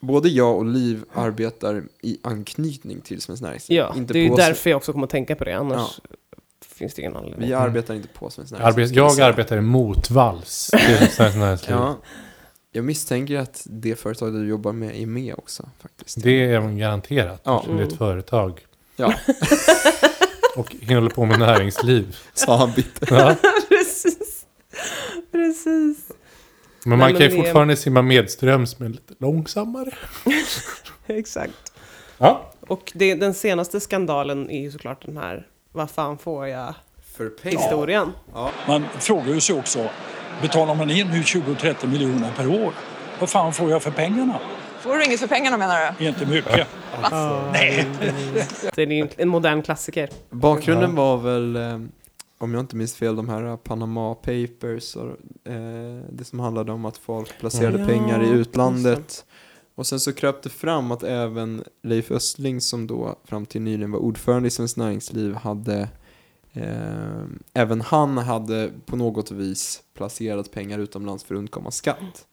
Både 0.00 0.28
jag 0.28 0.56
och 0.56 0.64
Liv 0.66 1.04
arbetar 1.14 1.82
i 2.02 2.18
anknytning 2.22 3.00
till 3.00 3.20
Svenskt 3.20 3.42
Näringsliv. 3.42 3.78
Ja, 3.78 3.92
Inte 3.96 4.12
det 4.12 4.18
är 4.18 4.22
ju 4.28 4.34
därför 4.34 4.70
jag 4.70 4.76
också 4.76 4.92
kommer 4.92 5.04
att 5.06 5.10
tänka 5.10 5.36
på 5.36 5.44
det, 5.44 5.52
annars 5.52 6.00
finns 6.66 6.94
det 6.94 7.02
ingen 7.02 7.16
anledning. 7.16 7.48
Vi 7.48 7.54
arbetar 7.54 7.94
inte 7.94 8.08
på 8.08 8.30
Svenskt 8.30 8.52
Jag, 8.52 8.60
Näringsliv. 8.60 9.02
arbet, 9.04 9.18
jag 9.18 9.28
arbetar 9.28 9.56
i 9.56 9.60
motvalls 9.60 10.70
till 10.70 11.08
Svenskt 11.08 11.38
Näringsliv. 11.38 11.76
Ja. 11.76 11.96
Jag 12.72 12.84
misstänker 12.84 13.36
att 13.36 13.62
det 13.70 13.96
företag 13.96 14.32
du 14.32 14.48
jobbar 14.48 14.72
med 14.72 15.02
är 15.02 15.06
med 15.06 15.34
också 15.38 15.68
faktiskt. 15.82 16.22
Det 16.22 16.44
är 16.44 16.60
garanterat. 16.78 17.40
Ja. 17.44 17.64
Det 17.66 17.72
är 17.72 17.74
ett 17.74 17.80
Mm. 17.82 17.96
företag. 17.98 18.60
Ja. 18.96 19.14
Och 20.56 20.74
håller 20.88 21.10
på 21.10 21.24
med 21.24 21.38
näringsliv. 21.38 22.16
Sa 22.34 22.56
han 22.56 22.72
bitter. 22.76 23.16
Ja. 23.18 23.36
Precis. 23.68 24.46
Precis. 25.32 25.98
Men 26.84 26.98
man 26.98 27.12
Nej, 27.12 27.12
kan 27.12 27.22
ju 27.22 27.28
men 27.28 27.36
det- 27.38 27.42
fortfarande 27.44 27.76
simma 27.76 28.02
medströms 28.02 28.78
men 28.78 28.92
lite 28.92 29.14
långsammare. 29.18 29.90
Exakt. 31.06 31.72
Ja. 32.18 32.52
Och 32.60 32.92
det, 32.94 33.14
den 33.14 33.34
senaste 33.34 33.80
skandalen 33.80 34.50
är 34.50 34.60
ju 34.60 34.70
såklart 34.70 35.06
den 35.06 35.16
här, 35.16 35.46
vad 35.72 35.90
fan 35.90 36.18
får 36.18 36.46
jag 36.48 36.74
För 37.18 37.28
pengar. 37.28 37.58
historien. 37.58 38.12
Man 38.68 38.84
frågar 38.98 39.34
ju 39.34 39.40
sig 39.40 39.58
också, 39.58 39.90
betalar 40.42 40.74
man 40.74 40.90
in 40.90 41.06
nu 41.08 41.22
20-30 41.22 41.86
miljoner 41.86 42.32
per 42.36 42.48
år? 42.48 42.72
Vad 43.20 43.30
fan 43.30 43.52
får 43.52 43.70
jag 43.70 43.82
för 43.82 43.90
pengarna? 43.90 44.38
Får 44.80 44.96
du 44.96 45.04
inget 45.04 45.20
för 45.20 45.26
pengarna 45.26 45.56
menar 45.56 45.94
du? 45.98 46.06
Inte 46.06 46.26
mycket. 46.26 46.66
Det 48.74 48.82
är 48.82 49.20
en 49.22 49.28
modern 49.28 49.62
klassiker. 49.62 50.08
Bakgrunden 50.30 50.94
var 50.94 51.16
väl, 51.16 51.56
eh, 51.56 51.80
om 52.38 52.54
jag 52.54 52.60
inte 52.60 52.76
minns 52.76 52.94
fel, 52.94 53.16
de 53.16 53.28
här 53.28 53.56
Panama 53.56 54.14
Papers 54.14 54.96
och 54.96 55.08
eh, 55.52 56.02
det 56.12 56.24
som 56.24 56.40
handlade 56.40 56.72
om 56.72 56.84
att 56.84 56.98
folk 56.98 57.38
placerade 57.40 57.78
Ja, 57.78 57.86
pengar 57.86 58.24
i 58.24 58.28
utlandet. 58.28 59.24
Och 59.74 59.86
sen 59.86 60.00
så 60.00 60.12
kröp 60.12 60.42
det 60.42 60.48
fram 60.48 60.90
att 60.90 61.02
även 61.02 61.64
Leif 61.82 62.10
Östling 62.10 62.60
som 62.60 62.86
då 62.86 63.18
fram 63.24 63.46
till 63.46 63.62
nyligen 63.62 63.92
var 63.92 63.98
ordförande 63.98 64.48
i 64.48 64.50
Svenskt 64.50 64.76
Näringsliv 64.76 65.34
hade 65.34 65.88
eh, 66.58 67.24
även 67.52 67.80
han 67.80 68.18
hade 68.18 68.70
på 68.86 68.96
något 68.96 69.30
vis 69.30 69.82
placerat 69.94 70.50
pengar 70.50 70.78
utomlands 70.78 71.24
för 71.24 71.34
att 71.34 71.38
undkomma 71.38 71.70
skatt. 71.70 72.26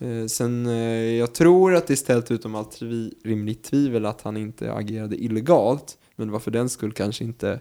Eh, 0.00 0.26
sen, 0.26 0.66
eh, 0.66 0.72
jag 1.18 1.34
tror 1.34 1.74
att 1.74 1.86
det 1.86 1.94
är 1.94 1.96
ställt 1.96 2.30
utom 2.30 2.54
allt 2.54 2.80
tvi- 2.80 3.14
rimligt 3.24 3.62
tvivel 3.64 4.06
att 4.06 4.22
han 4.22 4.36
inte 4.36 4.72
agerade 4.72 5.16
illegalt, 5.24 5.98
men 6.16 6.26
det 6.28 6.32
var 6.32 6.40
för 6.40 6.50
den 6.50 6.68
skull 6.68 6.92
kanske 6.92 7.24
inte 7.24 7.60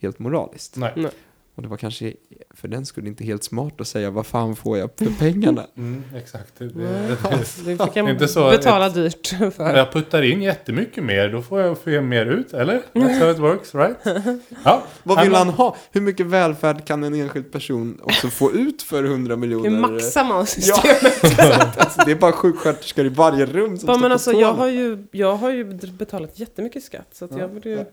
helt 0.00 0.18
moraliskt. 0.18 0.76
Nej. 0.76 0.92
Nej. 0.96 1.10
Och 1.54 1.62
det 1.62 1.68
var 1.68 1.76
kanske 1.76 2.12
för 2.54 2.68
den 2.68 2.86
skull 2.86 3.06
inte 3.06 3.24
helt 3.24 3.44
smart 3.44 3.80
att 3.80 3.86
säga 3.88 4.10
vad 4.10 4.26
fan 4.26 4.56
får 4.56 4.78
jag 4.78 4.90
för 4.98 5.06
pengarna? 5.18 5.66
Mm, 5.76 6.04
exakt. 6.16 6.52
Det, 6.58 6.64
Nej. 6.64 6.92
det, 7.64 7.76
Det 7.76 7.84
fick 7.84 7.96
jag 7.96 8.10
Inte 8.10 8.28
så 8.28 8.50
betala 8.50 8.88
dyrt 8.88 9.26
för. 9.56 9.76
jag 9.76 9.92
puttar 9.92 10.22
in 10.22 10.42
jättemycket 10.42 11.04
mer, 11.04 11.28
då 11.28 11.42
får 11.42 11.60
jag 11.60 11.78
få 11.78 12.00
mer 12.00 12.26
ut, 12.26 12.52
eller? 12.54 12.82
That's 12.92 13.18
how 13.18 13.30
it 13.30 13.38
works, 13.38 13.74
right? 13.74 13.96
Ja. 14.64 14.82
Vad 15.02 15.18
Ja, 15.18 15.22
vill 15.22 15.34
han 15.34 15.48
ha? 15.48 15.76
Hur 15.92 16.00
mycket 16.00 16.26
välfärd 16.26 16.84
kan 16.86 17.04
en 17.04 17.14
enskild 17.14 17.52
person 17.52 17.98
också 18.02 18.28
få 18.28 18.52
ut 18.52 18.82
för 18.82 19.04
100 19.04 19.36
miljoner? 19.36 19.70
Hur 19.70 19.78
maxar 19.78 20.24
man 20.24 20.38
Ja, 20.38 20.46
systemet? 20.46 21.02
exakt. 21.24 21.78
Alltså, 21.78 22.02
det 22.06 22.10
är 22.10 22.16
bara 22.16 22.32
sjuksköterskor 22.32 23.06
i 23.06 23.08
varje 23.08 23.46
rum 23.46 23.78
som 23.78 23.88
Ja, 23.88 23.96
men 23.98 24.12
alltså, 24.12 24.32
jag, 24.32 24.52
har 24.52 24.66
ju, 24.68 25.06
jag 25.10 25.36
har 25.36 25.50
ju 25.50 25.64
betalat 25.74 26.38
jättemycket 26.38 26.84
skatt. 26.84 27.08
Så 27.12 27.24
att 27.24 27.36
jag 27.38 27.50
borde 27.52 27.68
ju... 27.68 27.84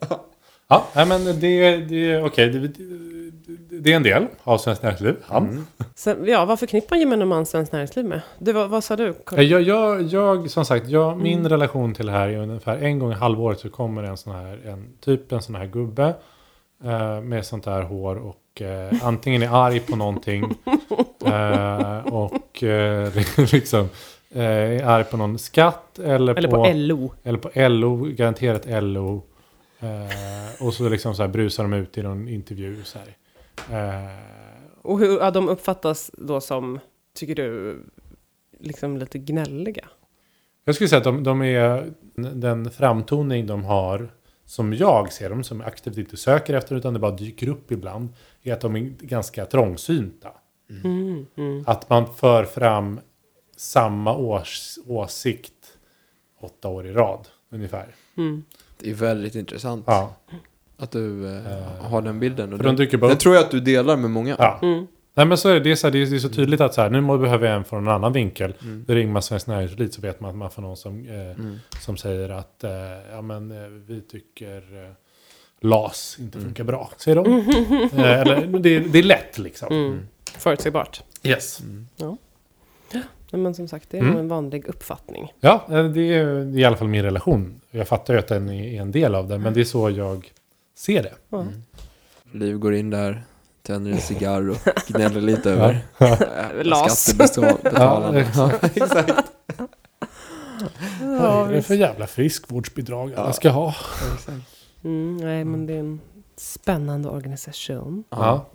Ja, 0.71 0.87
nej, 0.95 1.05
men 1.05 1.25
det, 1.39 1.77
det, 1.77 2.21
okej, 2.21 2.49
det, 2.49 2.67
det, 3.69 3.91
är 3.91 3.95
en 3.95 4.03
del 4.03 4.25
av 4.43 4.57
Svenskt 4.57 4.83
Näringsliv. 4.83 5.15
Ja. 5.29 5.37
Mm. 5.37 5.65
Sen, 5.95 6.25
ja, 6.27 6.45
vad 6.45 6.59
förknippar 6.59 6.95
gemene 6.95 7.25
man 7.25 7.45
Svenskt 7.45 7.73
Näringsliv 7.73 8.05
med? 8.05 8.21
Det 8.39 8.53
var, 8.53 8.67
vad 8.67 8.83
sa 8.83 8.95
du? 8.95 9.13
Eh, 9.37 9.41
Jag, 9.43 9.61
jag, 9.61 10.01
jag, 10.01 10.49
som 10.49 10.65
sagt, 10.65 10.87
jag, 10.87 11.17
min 11.17 11.39
Mm. 11.39 11.49
relation 11.49 11.93
till 11.93 12.05
det 12.05 12.11
här 12.11 12.27
är 12.29 12.37
ungefär 12.37 12.77
en 12.77 12.99
gång 12.99 13.11
i 13.11 13.15
halvåret 13.15 13.59
så 13.59 13.69
kommer 13.69 14.03
en 14.03 14.17
sån 14.17 14.35
här, 14.35 14.59
en, 14.65 14.87
typ 14.99 15.31
en 15.31 15.41
sån 15.41 15.55
här 15.55 15.65
gubbe 15.65 16.13
eh, 16.83 17.21
med 17.21 17.45
sånt 17.45 17.65
här 17.65 17.81
hår 17.81 18.15
och 18.15 18.61
eh, 18.61 18.93
antingen 19.05 19.41
är 19.41 19.65
arg 19.65 19.79
på 19.79 19.95
någonting 19.95 20.43
eh, 21.25 21.99
och 22.13 22.63
eh, 22.63 23.11
liksom 23.51 23.89
eh, 24.31 24.43
är 24.43 24.83
arg 24.85 25.03
på 25.03 25.17
någon 25.17 25.39
skatt 25.39 25.99
eller, 25.99 26.35
Eller 26.37 26.49
på 26.49 26.71
LO. 26.75 27.11
eller 27.23 27.37
på 27.39 27.49
LO, 27.69 27.95
garanterat 27.95 28.83
LO. 28.83 29.21
Eh, 29.81 30.65
och 30.65 30.73
så 30.73 30.89
liksom 30.89 31.15
så 31.15 31.21
här 31.23 31.29
brusar 31.29 31.63
de 31.63 31.73
ut 31.73 31.97
i 31.97 32.01
någon 32.01 32.27
intervju 32.27 32.83
så 32.83 32.99
här. 32.99 33.07
Eh, 33.71 34.09
Och 34.81 34.99
hur 34.99 35.19
ja, 35.19 35.31
de 35.31 35.49
uppfattas 35.49 36.11
då 36.13 36.41
som, 36.41 36.79
tycker 37.15 37.35
du, 37.35 37.79
liksom 38.59 38.97
lite 38.97 39.17
gnälliga? 39.17 39.85
Jag 40.65 40.75
skulle 40.75 40.87
säga 40.87 40.97
att 40.97 41.03
de, 41.03 41.23
de 41.23 41.41
är 41.41 41.93
den 42.33 42.71
framtoning 42.71 43.47
de 43.47 43.63
har 43.63 44.09
som 44.45 44.73
jag 44.73 45.11
ser 45.13 45.29
dem, 45.29 45.43
som 45.43 45.61
aktivt 45.61 45.97
inte 45.97 46.17
söker 46.17 46.53
efter 46.53 46.75
utan 46.75 46.93
det 46.93 46.99
bara 46.99 47.11
dyker 47.11 47.49
upp 47.49 47.71
ibland, 47.71 48.09
är 48.43 48.53
att 48.53 48.61
de 48.61 48.75
är 48.75 48.79
ganska 48.99 49.45
trångsynta. 49.45 50.29
Mm, 50.83 51.25
mm. 51.35 51.63
Att 51.67 51.89
man 51.89 52.13
för 52.13 52.43
fram 52.43 52.99
samma 53.57 54.15
års, 54.15 54.77
åsikt 54.87 55.77
åtta 56.41 56.67
år 56.67 56.87
i 56.87 56.91
rad 56.93 57.27
ungefär. 57.49 57.95
Mm. 58.17 58.43
Det 58.77 58.89
är 58.89 58.93
väldigt 58.93 59.35
intressant 59.35 59.83
Ja, 59.87 60.15
att 60.79 60.91
du 60.91 61.35
eh, 61.37 61.41
har 61.81 62.01
den 62.01 62.19
bilden. 62.19 62.53
Och 62.53 62.57
för 62.57 62.63
de 62.63 62.67
den, 62.67 62.75
dyker 62.75 62.97
bara 62.97 63.07
den 63.07 63.15
upp. 63.15 63.19
tror 63.21 63.35
jag 63.35 63.43
att 63.43 63.51
du 63.51 63.59
delar 63.59 63.97
med 63.97 64.09
många. 64.11 64.35
Ja. 64.39 64.59
Mm. 64.61 64.87
Nej 65.13 65.25
men 65.25 65.37
så 65.37 65.49
är 65.49 65.53
det, 65.53 65.59
det, 65.59 65.71
är 65.71 65.75
så 65.75 65.87
här, 65.87 65.91
det, 65.91 66.01
är, 66.01 66.05
det 66.05 66.15
är 66.15 66.19
så 66.19 66.29
tydligt 66.29 66.61
att 66.61 66.73
så 66.73 66.81
här, 66.81 66.89
nu 66.89 67.01
må- 67.01 67.17
behöver 67.17 67.47
jag 67.47 67.55
en 67.55 67.63
från 67.63 67.87
en 67.87 67.93
annan 67.93 68.13
vinkel. 68.13 68.53
Mm. 68.61 68.83
Det 68.87 68.95
ringer 68.95 69.13
man 69.13 69.21
Svenskt 69.21 69.47
Näringsliv 69.47 69.87
så 69.89 70.01
vet 70.01 70.19
man 70.19 70.29
att 70.29 70.35
man 70.37 70.51
får 70.51 70.61
någon 70.61 70.77
som, 70.77 71.05
eh, 71.07 71.13
Mm. 71.15 71.55
som 71.81 71.97
säger 71.97 72.29
att 72.29 72.63
eh, 72.63 72.71
ja, 73.11 73.21
men, 73.21 73.51
eh, 73.51 73.67
vi 73.67 74.01
tycker 74.01 74.57
eh, 74.85 74.91
LAS 75.61 76.17
inte 76.19 76.37
Mm. 76.37 76.47
funkar 76.49 76.63
bra. 76.63 76.89
Säger 76.97 77.15
de. 77.15 77.25
eh, 77.99 78.19
eller, 78.19 78.47
men 78.47 78.61
det, 78.61 78.79
det 78.79 78.99
är 78.99 79.03
lätt 79.03 79.37
liksom. 79.37 79.67
Mm. 79.73 79.99
Förutsägbart. 80.37 81.03
Yes. 81.23 81.61
Nej, 83.31 83.41
men 83.41 83.53
som 83.55 83.67
sagt, 83.67 83.89
det 83.89 83.97
är 83.97 84.01
Mm. 84.01 84.11
nog 84.13 84.19
en 84.21 84.27
vanlig 84.27 84.65
uppfattning. 84.67 85.33
Ja, 85.39 85.65
eh, 85.69 85.83
det 85.85 86.13
är 86.13 86.57
i 86.57 86.65
alla 86.65 86.77
fall 86.77 86.87
min 86.87 87.03
relation. 87.03 87.61
Jag 87.71 87.87
fattar 87.87 88.13
ju 88.13 88.19
att 88.19 88.27
den 88.27 88.49
är 88.49 88.81
en 88.81 88.91
del 88.91 89.15
av 89.15 89.27
det, 89.27 89.37
men 89.37 89.53
det 89.53 89.59
är 89.59 89.65
så 89.65 89.89
jag 89.89 90.31
ser 90.79 91.03
det. 91.03 91.13
Ja. 91.29 91.41
Mm. 91.41 91.53
Liv 92.31 92.57
går 92.57 92.73
in 92.73 92.89
där, 92.89 93.23
tänder 93.61 93.91
en 93.91 94.01
cigarr 94.01 94.49
och 94.49 94.57
gnäller 94.87 95.21
lite 95.21 95.51
över 95.51 95.83
Las. 96.63 97.05
skattebetalarna. 97.05 98.25
Ja, 98.35 98.51
Exakt. 98.61 99.31
Vad 101.01 101.49
är 101.49 101.53
det 101.53 101.61
för 101.61 101.75
jävla 101.75 102.07
friskvårdsbidrag 102.07 103.13
alla 103.13 103.33
ska 103.33 103.49
ha? 103.49 103.75
Mm, 104.83 105.17
nej, 105.17 105.45
men 105.45 105.65
det 105.65 105.73
är 105.73 105.79
en 105.79 105.99
spännande 106.35 107.09
organisation. 107.09 108.03
Ja. 108.09 108.45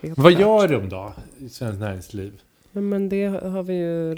Vad 0.00 0.32
gör 0.32 0.68
de 0.68 0.88
då 0.88 1.12
i 1.38 1.48
Svenskt 1.48 1.80
Näringsliv? 1.80 2.40
Men, 2.72 2.88
men 2.88 3.08
det 3.08 3.26
har 3.26 3.62
vi 3.62 3.74
ju... 3.74 4.14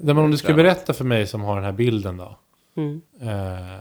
Nej, 0.00 0.14
men 0.14 0.18
om 0.18 0.30
du 0.30 0.36
ska 0.36 0.54
berätta 0.54 0.92
för 0.92 1.04
mig 1.04 1.26
som 1.26 1.40
har 1.40 1.54
den 1.54 1.64
här 1.64 1.72
bilden 1.72 2.16
då. 2.16 2.38
Mm. 2.76 3.02
Eh, 3.20 3.80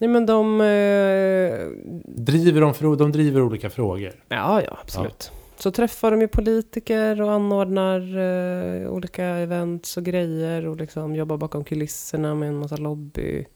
Nej, 0.00 0.10
men 0.10 0.26
de... 0.26 0.60
Eh, 0.60 1.68
driver 2.06 2.60
de, 2.60 2.96
de 2.96 3.12
driver 3.12 3.42
olika 3.42 3.70
frågor. 3.70 4.24
ja, 4.28 4.62
ja, 4.62 4.78
absolut. 4.82 5.32
Så 5.56 5.70
träffar 5.70 6.10
de 6.10 6.20
ju 6.20 6.28
politiker 6.28 7.22
och 7.22 7.32
anordnar 7.32 8.18
eh, 8.18 8.90
olika 8.90 9.24
events 9.24 9.96
och 9.96 10.04
grejer 10.04 10.66
och 10.66 10.76
liksom 10.76 11.16
jobbar 11.16 11.36
bakom 11.36 11.64
kulisserna 11.64 12.34
med 12.34 12.48
en 12.48 12.58
massa 12.58 12.76
lobbyarbete. 12.76 13.48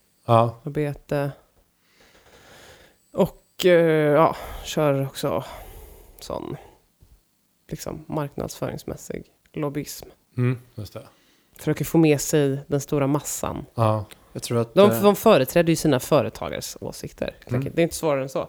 Ja. 3.12 3.20
Och 3.20 3.64
eh, 3.64 4.12
ja, 4.12 4.36
kör 4.64 5.07
också 5.07 5.45
sån 6.20 6.57
liksom 7.68 8.05
marknadsföringsmässig 8.07 9.24
lobbyism. 9.53 10.09
Mm, 10.36 10.59
just 10.74 10.92
det. 10.92 11.09
Försöker 11.59 11.84
få 11.84 11.99
med 11.99 12.20
sig 12.20 12.59
den 12.66 12.80
stora 12.80 13.07
massan. 13.07 13.64
Ja. 13.74 14.05
Jag 14.35 14.43
tror 14.43 14.59
att... 14.59 14.74
De, 14.74 14.91
eh, 14.91 15.03
de 15.03 15.16
företräder 15.16 15.70
ju 15.70 15.76
sina 15.76 16.01
företagares 16.01 16.76
åsikter. 16.80 17.35
Mm. 17.47 17.64
Det 17.74 17.78
är 17.80 17.82
inte 17.82 17.95
svårare 17.97 18.22
än 18.22 18.28
så. 18.28 18.49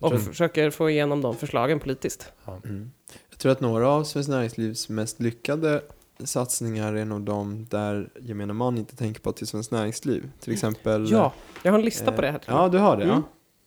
Och 0.00 0.10
Mm. 0.12 0.22
försöker 0.24 0.70
få 0.70 0.90
igenom 0.90 1.22
de 1.22 1.36
förslagen 1.36 1.80
politiskt. 1.80 2.32
Mm. 2.64 2.90
Jag 3.30 3.38
tror 3.38 3.52
att 3.52 3.60
några 3.60 3.88
av 3.88 4.04
Svenskt 4.04 4.30
Näringslivs 4.30 4.88
mest 4.88 5.20
lyckade 5.20 5.82
satsningar 6.24 6.94
är 6.94 7.04
nog 7.04 7.20
de 7.20 7.66
där 7.70 8.10
gemene 8.20 8.52
man 8.52 8.78
inte 8.78 8.96
tänker 8.96 9.20
på 9.20 9.32
till 9.32 9.46
Svenskt 9.46 9.72
Näringsliv. 9.72 10.30
Till 10.40 10.52
exempel... 10.52 11.10
Ja, 11.10 11.32
jag 11.62 11.72
har 11.72 11.78
en 11.78 11.84
lista 11.84 12.10
eh, 12.10 12.14
på 12.16 12.20
det 12.22 12.30
här. 12.30 12.40
Ja, 12.46 12.68
du 12.68 12.78
har 12.78 12.96
det. 12.96 13.02
Mm. 13.04 13.16
Ja. 13.16 13.22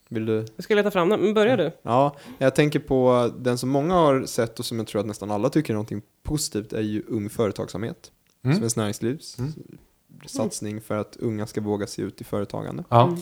Vill 0.10 0.26
du? 0.26 0.46
Jag 0.56 0.64
ska 0.64 0.76
leta 0.76 0.92
fram 0.92 1.10
den, 1.10 1.20
men 1.22 1.34
börja 1.34 1.56
du. 1.58 1.72
Ja, 1.82 2.16
jag 2.38 2.56
tänker 2.56 2.80
på 2.80 3.32
den 3.38 3.58
som 3.58 3.70
många 3.70 3.94
har 3.94 4.26
sett 4.26 4.60
och 4.60 4.66
som 4.66 4.78
jag 4.78 4.88
tror 4.88 5.00
att 5.02 5.06
nästan 5.08 5.32
alla 5.32 5.50
tycker 5.50 5.74
är 5.74 5.76
någonting 5.76 6.02
positivt 6.24 6.74
är 6.74 6.82
ju 6.82 7.04
Ung 7.08 7.30
Företagsamhet. 7.30 8.12
Mm. 8.44 8.58
Svenskt 8.58 8.78
Näringslivs 8.78 9.40
Mm. 9.40 9.52
Satsning 10.30 10.82
för 10.82 10.98
att 10.98 11.16
unga 11.16 11.48
ska 11.48 11.62
våga 11.62 11.88
sig 11.88 12.04
ut 12.06 12.22
i 12.22 12.24
företagande. 12.24 12.84
Ja. 12.90 13.18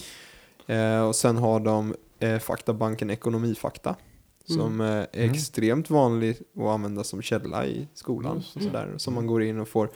Eh, 0.68 1.02
och 1.08 1.16
sen 1.16 1.38
har 1.38 1.60
de 1.60 1.96
eh, 2.20 2.40
faktabanken 2.40 3.10
Ekonomifakta. 3.10 3.96
Som 4.46 4.82
eh, 4.82 4.88
är 4.88 5.08
Mm. 5.14 5.32
extremt 5.32 5.90
vanlig 5.90 6.38
att 6.56 6.64
använda 6.64 7.04
som 7.04 7.22
källa 7.22 7.66
i 7.66 7.88
skolan. 7.94 8.36
Just 8.38 8.56
Och 8.56 8.62
sådär, 8.62 8.94
som 8.98 9.14
man 9.14 9.28
går 9.28 9.44
in 9.44 9.60
och 9.60 9.68
får. 9.68 9.92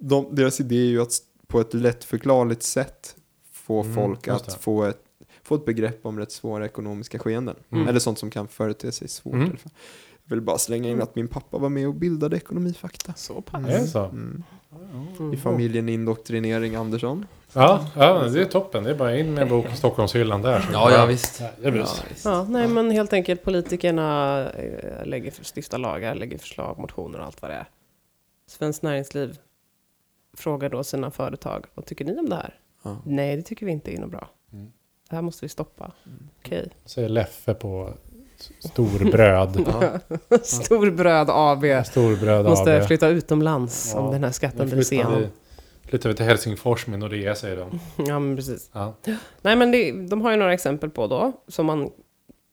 De, 0.00 0.34
deras 0.34 0.60
idé 0.60 0.76
är 0.76 0.86
ju 0.90 1.02
att 1.02 1.12
på 1.46 1.60
ett 1.60 1.74
lättförklarligt 1.74 2.62
sätt 2.62 3.16
få 3.52 3.80
Mm, 3.80 3.94
folk 3.94 4.28
att 4.28 4.62
få 4.62 4.84
ett, 4.84 5.00
få 5.42 5.54
ett 5.54 5.64
begrepp 5.64 6.06
om 6.06 6.18
rätt 6.18 6.32
svåra 6.32 6.64
ekonomiska 6.66 7.18
skeenden. 7.18 7.56
Mm. 7.70 7.88
Eller 7.88 8.00
sånt 8.00 8.18
som 8.18 8.30
kan 8.30 8.48
förete 8.48 8.92
sig 8.92 9.08
svårt. 9.08 9.34
Mm. 10.26 10.28
Jag 10.28 10.36
vill 10.36 10.44
bara 10.44 10.58
slänga 10.58 10.88
in 10.88 11.02
att 11.02 11.14
min 11.16 11.28
pappa 11.28 11.58
var 11.58 11.68
med 11.68 11.88
och 11.88 11.94
bildade 11.94 12.36
Ekonomifakta. 12.36 13.12
Så 13.16 13.40
pass. 13.40 13.68
Är 13.68 13.86
så? 13.86 14.04
Mm. 14.04 14.42
Mm. 15.18 15.34
I 15.34 15.36
familjen 15.36 15.88
Indoktrinering 15.88 16.74
Andersson. 16.74 17.26
Ja, 17.52 17.86
ja, 17.96 18.22
det 18.22 18.40
är 18.40 18.44
toppen. 18.44 18.84
Det 18.84 18.90
är 18.90 18.94
bara 18.94 19.16
in 19.18 19.34
med 19.34 19.48
bok 19.48 19.66
i 19.72 19.76
Stockholmshyllan 19.76 20.42
där. 20.42 20.60
så- 21.00 21.06
visst. 21.06 21.40
Ja, 21.40 21.48
det 21.60 21.68
är 21.68 21.72
bra. 21.72 21.86
Ja, 22.24 22.44
nej 22.48 22.68
men 22.68 22.90
helt 22.90 23.12
enkelt 23.12 23.42
politikerna 23.42 24.38
eh, 24.50 25.06
lägger, 25.06 25.32
stiftar 25.54 25.78
lagar, 25.78 26.14
lägger 26.14 26.38
förslag, 26.38 26.78
motioner 26.78 27.18
och 27.18 27.24
allt 27.26 27.42
vad 27.42 27.50
det 27.50 27.54
är. 27.54 27.68
Svenskt 28.46 28.82
Näringsliv 28.82 29.38
frågar 30.36 30.68
då 30.70 30.84
sina 30.84 31.10
företag, 31.10 31.64
vad 31.74 31.84
tycker 31.86 32.04
ni 32.04 32.18
om 32.18 32.28
det 32.28 32.36
här? 32.36 32.58
Ja. 32.82 32.96
Nej, 33.04 33.36
det 33.36 33.42
tycker 33.42 33.66
vi 33.66 33.72
inte 33.72 33.94
är 33.94 34.00
något 34.00 34.10
bra. 34.10 34.28
Mm. 34.52 34.72
Det 35.10 35.14
här 35.16 35.22
måste 35.22 35.44
vi 35.44 35.48
stoppa. 35.48 35.92
Okej. 36.40 36.68
Säger 36.84 37.08
Leffe 37.08 37.54
på 37.54 37.94
storbröd. 38.58 39.64
Ja. 39.66 39.98
Storbröd 40.42 41.30
AB 41.30 41.64
Storbröd 41.86 42.44
måste 42.44 42.76
AB. 42.80 42.86
flytta 42.86 43.08
utomlands 43.08 43.92
Ja, 43.94 44.00
om 44.00 44.12
den 44.12 44.24
här 44.24 44.30
skatten 44.32 44.78
igenom. 44.92 45.18
vi, 45.18 45.28
flyttar 45.88 46.08
vi 46.08 46.14
till 46.14 46.24
Helsingfors 46.24 46.86
med 46.86 46.98
Nordea 46.98 47.34
säger 47.34 47.56
de. 47.56 47.80
Ja, 48.06 48.18
men 48.18 48.36
precis. 48.36 48.70
Ja. 48.72 48.94
Nej, 49.42 49.56
men 49.56 49.70
det, 49.70 49.92
de 50.08 50.20
har 50.20 50.30
ju 50.30 50.36
några 50.36 50.52
exempel 50.54 50.90
på 50.90 51.06
då, 51.06 51.32
som 51.48 51.66
man 51.66 51.90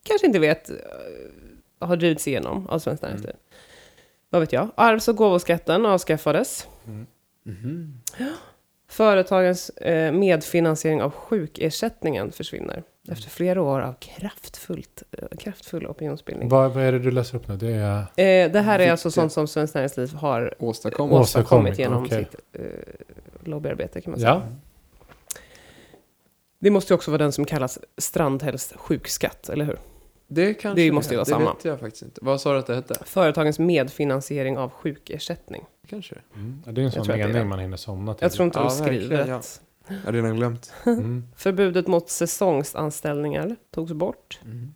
kanske 0.03 0.27
inte 0.27 0.39
vet 0.39 0.69
eh, 0.69 0.75
har 1.87 1.95
drivits 1.95 2.27
igenom 2.27 2.67
av 2.67 2.79
Svenskt 2.79 3.03
Mm. 3.03 3.11
Näringsliv. 3.15 3.35
Vad 4.29 4.41
vet 4.41 4.53
jag? 4.53 4.69
Arvs 4.75 5.07
och 5.07 5.15
gåvoskatten 5.15 5.85
avskaffades. 5.85 6.67
Mm. 6.87 7.05
Mhm. 7.45 7.97
Företagens 8.89 9.69
eh, 9.69 10.11
medfinansiering 10.11 11.01
av 11.01 11.11
sjukersättningen 11.11 12.31
försvinner. 12.31 12.83
Efter 13.11 13.29
flera 13.29 13.61
år 13.61 13.79
av 13.81 13.93
kraftfullt, 13.99 15.03
eh, 15.11 15.37
kraftfull 15.39 15.87
opinionsbildning. 15.87 16.49
Vad, 16.49 16.71
vad 16.73 16.83
är 16.83 16.91
det 16.91 16.99
du 16.99 17.11
läser 17.11 17.37
upp 17.37 17.47
nu? 17.47 17.57
Det 17.57 17.71
är... 17.71 17.97
Eh, 18.45 18.51
det 18.51 18.59
här 18.61 18.79
är 18.79 18.91
alltså 18.91 19.11
sånt 19.11 19.31
som 19.33 19.47
Svenskt 19.47 19.75
Näringsliv 19.75 20.13
har 20.13 20.55
Åstadkom. 20.59 21.09
Ås- 21.11 21.19
åstadkommit 21.19 21.21
Åstadkommit, 21.21 21.79
genom 21.79 22.03
okej. 22.05 22.27
sitt 22.31 22.35
eh, 22.53 22.65
lobbyarbete 23.43 24.01
kan 24.01 24.11
man 24.11 24.19
säga. 24.19 24.29
Ja. 24.29 24.41
Det 26.59 26.69
måste 26.69 26.93
ju 26.93 26.95
också 26.95 27.11
vara 27.11 27.17
den 27.23 27.31
som 27.31 27.45
kallas 27.45 27.79
Strandhälls 27.97 28.73
sjukskatt, 28.77 29.49
eller 29.49 29.65
hur? 29.65 29.79
Det, 30.27 30.53
kanske 30.53 30.81
Det 30.81 30.91
måste 30.91 31.13
ju 31.13 31.17
vara 31.17 31.23
det 31.25 31.29
samma. 31.31 31.53
vet 31.53 31.65
jag 31.65 31.79
faktiskt 31.79 32.03
inte. 32.03 32.19
Vad 32.23 32.41
sa 32.41 32.53
du 32.53 32.59
att 32.59 32.67
det 32.67 32.75
hette? 32.75 32.95
Företagens 33.05 33.59
medfinansiering 33.59 34.57
av 34.57 34.69
sjukersättning. 34.69 35.63
Kanske. 35.89 36.15
Mm. 36.35 36.63
Ja, 36.65 36.71
Det 36.71 36.81
är 36.81 36.85
en 36.85 36.91
sån 36.91 37.07
det 37.07 37.17
mening 37.17 37.33
det. 37.33 37.45
man 37.45 37.59
hinner 37.59 37.77
somna 37.77 38.13
till. 38.13 38.23
Jag 38.25 38.31
tror 38.31 38.45
inte 38.45 38.59
Ja, 38.59 38.63
de 38.63 38.69
skriver 38.71 39.25
rätt. 39.25 39.61
Jag 39.87 39.95
har 40.05 40.13
redan 40.13 40.35
glömt. 40.35 40.73
Mm. 40.85 41.23
Förbudet 41.35 41.87
mot 41.87 42.09
säsongsanställningar 42.09 43.55
togs 43.71 43.91
bort. 43.93 44.39
Mm. 44.45 44.73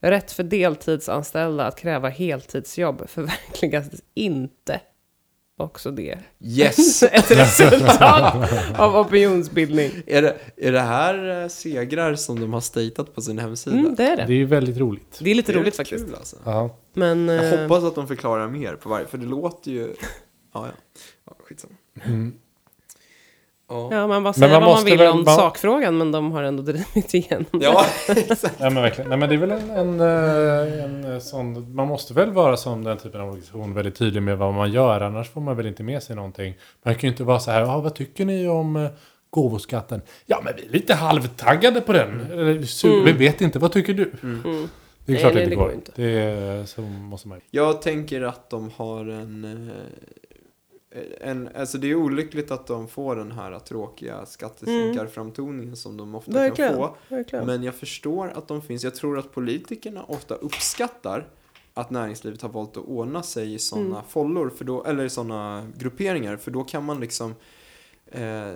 Rätt 0.00 0.32
för 0.32 0.42
deltidsanställda 0.42 1.66
att 1.66 1.78
kräva 1.78 2.08
heltidsjobb 2.08 3.08
förverkligas 3.08 3.86
inte. 4.14 4.80
Också 5.58 5.90
det. 5.90 6.18
Yes! 6.40 7.02
Ett 7.12 7.30
resultat 7.30 8.50
av 8.78 8.96
opinionsbildning. 8.96 9.90
är, 10.06 10.22
det, 10.22 10.36
är 10.56 10.72
det 10.72 10.80
här 10.80 11.42
eh, 11.42 11.48
segrar 11.48 12.14
som 12.14 12.40
de 12.40 12.52
har 12.52 12.60
statat 12.60 13.14
på 13.14 13.20
sin 13.22 13.38
hemsida? 13.38 13.76
Mm, 13.76 13.94
det 13.94 14.02
är 14.02 14.16
Det 14.16 14.22
är 14.22 14.26
det. 14.26 14.34
ju 14.34 14.44
väldigt 14.44 14.76
roligt. 14.76 15.18
Det 15.20 15.30
är 15.30 15.34
lite 15.34 15.52
Det 15.52 15.58
är 15.58 15.60
roligt 15.60 15.76
faktiskt. 15.76 16.06
Kul, 16.06 16.14
alltså. 16.14 16.36
Ja. 16.44 16.76
Men... 16.92 17.28
Jag 17.28 17.54
eh, 17.54 17.60
hoppas 17.60 17.84
att 17.84 17.94
de 17.94 18.08
förklarar 18.08 18.48
mer 18.48 18.74
på 18.74 18.88
varje, 18.88 19.06
för 19.06 19.18
det 19.18 19.26
låter 19.26 19.70
ju... 19.70 19.94
Ja, 20.54 20.66
ja. 20.66 20.72
ja 21.26 21.36
skitsamma. 21.38 21.74
Mm. 22.04 22.34
Ja, 23.68 23.88
Ja, 23.92 24.06
man 24.06 24.08
bara 24.08 24.20
Men 24.20 24.34
säger 24.34 24.52
man 24.52 24.52
vad 24.52 24.62
man 24.62 24.70
måste 24.74 24.90
vill 24.90 24.98
väl- 24.98 25.12
om 25.12 25.24
man- 25.24 25.36
sakfrågan, 25.36 25.98
men 25.98 26.12
de 26.12 26.32
har 26.32 26.42
ändå 26.42 26.62
drivit 26.62 27.14
igenom 27.14 27.44
ja 27.52 27.84
exakt. 28.08 28.56
Ja, 28.60 28.70
men 28.70 28.82
verkligen. 28.82 29.08
Nej, 29.10 29.18
men 29.18 29.28
det 29.28 29.34
är 29.34 29.38
väl 29.38 29.50
en, 29.50 29.70
en, 29.70 30.00
eh, 30.00 30.84
en 30.84 31.12
eh, 31.12 31.18
sån... 31.18 31.74
Man 31.74 31.88
måste 31.88 32.14
väl 32.14 32.30
vara 32.32 32.56
som 32.56 32.84
den 32.84 32.98
typen 32.98 33.20
av 33.20 33.28
organisation 33.28 33.74
väldigt 33.74 33.96
tydlig 33.96 34.22
med 34.22 34.38
vad 34.38 34.54
man 34.54 34.72
gör. 34.72 35.00
Annars 35.00 35.30
får 35.30 35.40
man 35.40 35.56
väl 35.56 35.66
inte 35.66 35.82
med 35.82 36.02
sig 36.02 36.16
någonting. 36.16 36.54
Man 36.82 36.94
kan 36.94 37.00
ju 37.02 37.08
inte 37.08 37.24
vara 37.24 37.40
så 37.40 37.50
här, 37.50 37.60
"Ja, 37.60 37.78
vad 37.80 37.94
tycker 37.94 38.24
ni 38.24 38.48
om 38.48 38.76
eh, 38.76 38.88
gåvoskatten? 39.30 40.02
Ja, 40.26 40.40
men 40.44 40.52
vi 40.56 40.66
är 40.66 40.70
lite 40.72 40.94
halvtaggade 40.94 41.80
på 41.80 41.92
den. 41.92 42.20
Mm. 42.32 43.04
Vi 43.04 43.12
vet 43.12 43.40
inte, 43.40 43.58
vad 43.58 43.72
tycker 43.72 43.94
du? 43.94 44.12
Mm. 44.22 44.42
Det 45.04 45.12
är 45.12 45.14
Nej, 45.14 45.20
klart 45.20 45.34
nej, 45.34 45.40
det 45.40 45.42
inte 45.44 45.50
det 45.50 45.56
går. 45.56 45.64
går 45.64 45.74
inte. 45.74 45.92
Det 45.94 46.10
är, 46.20 46.64
så 46.64 46.80
måste 46.82 47.28
man 47.28 47.40
Jag 47.50 47.82
tänker 47.82 48.22
att 48.22 48.50
de 48.50 48.70
har 48.76 49.00
en... 49.08 49.70
eh, 50.90 51.28
en 51.28 51.48
alltså 51.54 51.78
det 51.78 51.90
är 51.90 51.94
olyckligt 51.94 52.50
att 52.50 52.66
de 52.66 52.88
får 52.88 53.16
den 53.16 53.32
här 53.32 53.58
tråkiga 53.58 54.26
skattesänkarframtoningen 54.26 55.76
som 55.76 55.96
de 55.96 56.14
ofta 56.14 56.32
Verkligen. 56.32 56.70
kan 56.70 56.78
få. 56.78 56.96
Verkligen. 57.08 57.46
Men 57.46 57.62
jag 57.62 57.74
förstår 57.74 58.28
att 58.28 58.48
de 58.48 58.62
finns. 58.62 58.84
Jag 58.84 58.94
tror 58.94 59.18
att 59.18 59.32
politikerna 59.32 60.04
ofta 60.04 60.34
uppskattar 60.34 61.28
att 61.74 61.90
näringslivet 61.90 62.42
har 62.42 62.48
valt 62.48 62.76
att 62.76 62.84
ordna 62.84 63.22
sig 63.22 63.54
i 63.54 63.58
sådana 63.58 64.02
follor, 64.02 64.50
för 64.50 64.64
då, 64.64 64.84
eller 64.84 65.04
i 65.04 65.10
sådana 65.10 65.66
grupperingar, 65.76 66.36
för 66.36 66.50
då 66.50 66.64
kan 66.64 66.84
man 66.84 67.00
liksom 67.00 67.34
eh, 68.06 68.50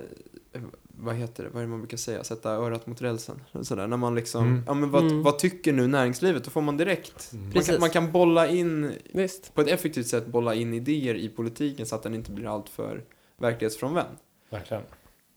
vad 1.01 1.15
heter 1.15 1.43
det, 1.43 1.49
vad 1.49 1.61
är 1.61 1.65
det 1.65 1.69
man 1.71 1.79
brukar 1.79 1.97
säga, 1.97 2.23
sätta 2.23 2.51
örat 2.51 2.87
mot 2.87 3.01
rälsen. 3.01 3.41
Sådär, 3.61 3.87
när 3.87 3.97
man 3.97 4.15
liksom, 4.15 4.45
Mm. 4.47 4.63
ja 4.67 4.73
men 4.73 4.91
vad, 4.91 5.03
Mm. 5.03 5.23
vad 5.23 5.39
tycker 5.39 5.73
nu 5.73 5.87
näringslivet? 5.87 6.43
Då 6.43 6.49
får 6.51 6.61
man 6.61 6.77
direkt, 6.77 7.29
Mm. 7.33 7.51
man 7.53 7.63
kan, 7.63 7.79
man 7.79 7.89
kan 7.89 8.11
bolla 8.11 8.47
in, 8.47 8.91
Visst. 9.13 9.53
på 9.53 9.61
ett 9.61 9.67
effektivt 9.67 10.07
sätt 10.07 10.27
bolla 10.27 10.55
in 10.55 10.73
idéer 10.73 11.15
i 11.15 11.29
politiken 11.29 11.85
så 11.85 11.95
att 11.95 12.03
den 12.03 12.13
inte 12.13 12.31
blir 12.31 12.53
alltför 12.53 13.03
verklighetsfrånvänd. 13.37 14.17
Verkligen. 14.49 14.83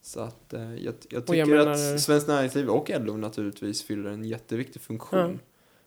Så 0.01 0.19
att 0.19 0.53
eh, 0.53 0.61
jag, 0.75 0.93
jag 1.09 1.29
Och 1.29 1.35
jag 1.35 1.45
tycker 1.47 1.57
menar- 1.57 1.71
att 1.93 2.01
Svenskt 2.01 2.27
Näringsliv 2.27 2.67
och 2.69 2.89
LO 2.99 3.17
naturligtvis 3.17 3.83
fyller 3.83 4.09
en 4.09 4.23
jätteviktig 4.23 4.81
funktion. 4.81 5.39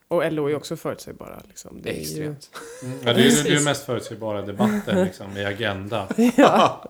Och 0.08 0.32
LO 0.32 0.48
är 0.48 0.54
också 0.56 0.76
förutsägbara. 0.76 1.42
Liksom. 1.48 1.80
Det 1.82 1.90
är 1.90 1.94
ju... 1.94 2.00
Extremt. 2.00 2.50
Mm. 2.82 2.98
Ja, 3.04 3.12
det 3.12 3.20
är 3.20 3.24
ju 3.24 3.42
det 3.42 3.56
är 3.56 3.64
mest 3.64 3.84
förutsägbara 3.86 4.42
debatten 4.42 5.04
liksom, 5.04 5.36
i 5.36 5.44
Agenda. 5.44 6.08
Ja. 6.36 6.84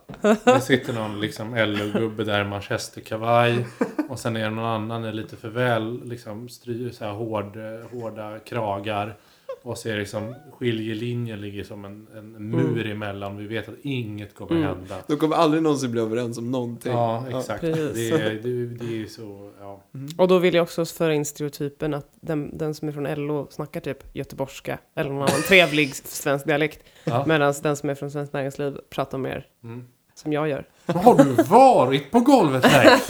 Det 0.45 0.61
sitter 0.61 0.93
någon 0.93 1.21
liksom, 1.21 1.55
LO-gubbe 1.55 2.25
där 2.25 2.41
i 2.41 2.45
manchesterkavaj. 2.45 3.67
Och 4.09 4.19
sen 4.19 4.37
är 4.37 4.45
det 4.45 4.51
någon 4.51 4.65
annan 4.65 5.05
är 5.05 5.13
lite 5.13 5.37
för 5.37 5.49
väl 5.49 6.01
liksom, 6.05 6.49
stry, 6.49 6.93
så 6.93 7.05
här, 7.05 7.13
hård, 7.13 7.57
eh, 7.57 8.01
hårda 8.01 8.39
kragar. 8.39 9.17
Och 9.63 9.79
så 9.79 9.89
är 9.89 9.93
det 9.93 9.99
liksom 9.99 10.35
skiljelinjen 10.53 11.41
ligger 11.41 11.65
som 11.65 11.85
en, 11.85 12.07
en 12.17 12.51
mur 12.51 12.87
emellan. 12.87 13.37
Vi 13.37 13.47
vet 13.47 13.69
att 13.69 13.75
inget 13.83 14.35
kommer 14.35 14.53
Mm. 14.53 14.63
hända. 14.69 14.97
De 15.09 15.17
kommer 15.17 15.37
aldrig 15.37 15.63
någonsin 15.63 15.91
bli 15.91 16.01
överens 16.01 16.39
om 16.39 16.51
någonting. 16.51 16.93
Ja, 16.93 17.25
exakt. 17.39 17.61
precis. 17.61 18.11
det, 18.11 18.17
är, 18.21 18.35
det, 18.43 18.67
det 18.67 19.03
är 19.03 19.07
så, 19.07 19.51
ja. 19.61 19.83
Och 20.19 20.29
då 20.29 20.39
vill 20.39 20.55
jag 20.55 20.63
också 20.63 20.85
föra 20.85 21.15
in 21.15 21.25
stereotypen 21.25 21.95
att 21.95 22.09
den, 22.21 22.59
den 22.59 22.75
som 22.75 22.89
är 22.89 22.93
från 22.93 23.27
LO 23.27 23.47
snackar 23.51 23.81
typ 23.81 24.17
göteborgska 24.17 24.79
eller 24.95 25.11
någon 25.11 25.23
annan 25.23 25.43
trevlig 25.49 25.95
svensk 26.05 26.47
dialekt. 26.47 26.81
Ja. 27.05 27.25
Medan 27.27 27.55
den 27.63 27.77
som 27.77 27.91
är 27.91 27.95
från 27.95 28.11
Svenskt 28.11 28.33
Näringsliv 28.33 28.79
pratar 28.91 29.19
mer 29.19 29.47
Mm. 29.65 29.85
som 30.15 30.33
jag 30.33 30.49
gör. 30.49 30.67
Har 30.95 31.15
du 31.15 31.43
varit 31.43 32.11
på 32.11 32.21
golvet 32.21 32.63
Leif? 32.73 33.09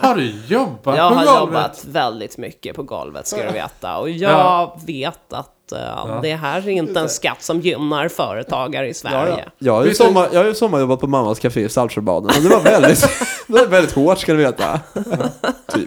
Har 0.00 0.14
du 0.14 0.34
jobbat 0.46 0.96
Jag 0.96 1.12
på 1.12 1.18
har 1.18 1.24
golvet? 1.24 1.40
jobbat 1.40 1.84
väldigt 1.84 2.38
mycket 2.38 2.76
på 2.76 2.82
golvet 2.82 3.26
ska 3.26 3.42
du 3.46 3.52
veta. 3.52 3.96
Och 3.98 4.10
jag 4.10 4.30
Ja. 4.30 4.76
vet 4.86 5.32
att 5.32 5.72
eh, 5.72 5.78
Ja. 5.80 6.18
det 6.22 6.34
här 6.34 6.58
är 6.68 6.72
inte 6.72 7.00
en 7.00 7.08
skatt 7.08 7.42
som 7.42 7.60
gynnar 7.60 8.08
företagare 8.08 8.88
i 8.88 8.94
Sverige. 8.94 9.44
Jag 9.58 9.72
har 9.72 9.84
ju, 9.84 9.90
är- 9.90 9.94
sommar, 9.94 10.28
jag 10.32 10.40
har 10.40 10.44
ju 10.46 10.54
sommarjobbat 10.54 11.00
på 11.00 11.06
mammas 11.06 11.38
café 11.38 11.60
i 11.60 11.68
Saltsjöbaden 11.68 12.30
och 12.36 12.42
det 12.42 12.48
var 12.48 12.60
väldigt, 12.62 13.00
det 13.46 13.52
var 13.52 13.66
väldigt 13.66 13.92
hårt 13.94 14.18
ska 14.18 14.32
du 14.32 14.38
veta. 14.38 14.80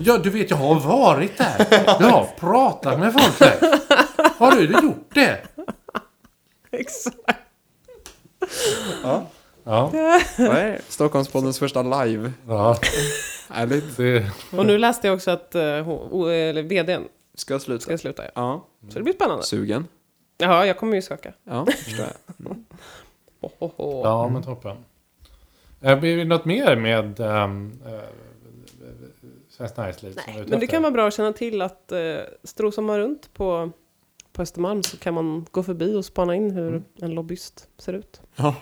Ja, 0.01 0.18
du 0.18 0.30
vet, 0.30 0.49
jag 0.49 0.58
har 0.58 0.76
varit 0.80 1.38
där. 1.38 1.68
Jag 1.99 2.08
har 2.10 2.28
pratat 2.39 2.99
med 2.99 3.14
folk 3.14 3.39
där. 3.39 3.80
Har 4.38 4.51
du 4.51 4.64
gjort 4.66 5.10
det? 5.14 5.38
Exakt. 6.72 7.18
Ja. 9.03 9.24
Ja. 9.68 9.91
Det? 10.38 10.82
Stockholmspoddens 10.88 11.59
första 11.59 12.03
live. 12.05 12.32
ja 12.47 12.78
Härligt. 13.49 13.97
det, 13.97 14.32
Och 14.57 14.65
nu 14.65 14.78
läste 14.78 15.07
jag 15.07 15.15
också 15.15 15.32
att 15.32 15.55
uh, 15.55 15.61
eller 15.61 16.63
vdn 16.63 17.03
Ska 17.36 17.59
sluta? 17.59 17.82
ska 17.84 17.97
sluta. 17.97 18.24
Ja. 18.24 18.32
Ja. 18.36 18.65
Så 18.89 18.97
det 18.97 19.03
blir 19.03 19.13
spännande. 19.13 19.43
Sugen? 19.43 19.88
Ja, 20.38 20.65
jag 20.65 20.78
kommer 20.78 20.95
ju 20.95 21.01
söka. 21.01 21.34
Ja, 21.43 21.65
förstår 21.65 22.05
jag. 22.05 22.55
Ho. 23.59 24.01
ja, 24.03 24.30
men 24.30 24.43
toppen. 24.43 24.78
Eh, 25.82 25.99
Blir 25.99 26.18
det 26.18 26.26
något 26.26 26.45
mer 26.45 26.76
med 26.76 27.20
um, 27.20 27.72
uh, 27.88 27.99
Svenskt 29.49 29.78
Näringsliv? 29.78 30.11
ute 30.11 30.49
Men 30.49 30.59
det 30.59 30.68
kan 30.68 30.82
vara 30.82 30.91
bra 30.91 31.07
att 31.07 31.13
känna 31.13 31.34
till 31.34 31.61
att 31.61 31.91
uh, 31.93 32.18
strosar 32.43 32.82
man 32.82 32.97
runt 32.99 33.34
på, 33.34 33.72
på 34.34 34.41
Östermalm 34.41 34.84
så 34.84 34.97
kan 34.97 35.13
man 35.13 35.45
gå 35.51 35.63
förbi 35.63 35.95
och 35.95 36.05
spana 36.05 36.36
in 36.36 36.51
hur 36.51 36.68
Mm. 36.68 36.84
en 37.01 37.11
lobbyist 37.11 37.68
ser 37.78 37.93
ut. 37.93 38.22
Ja. 38.36 38.55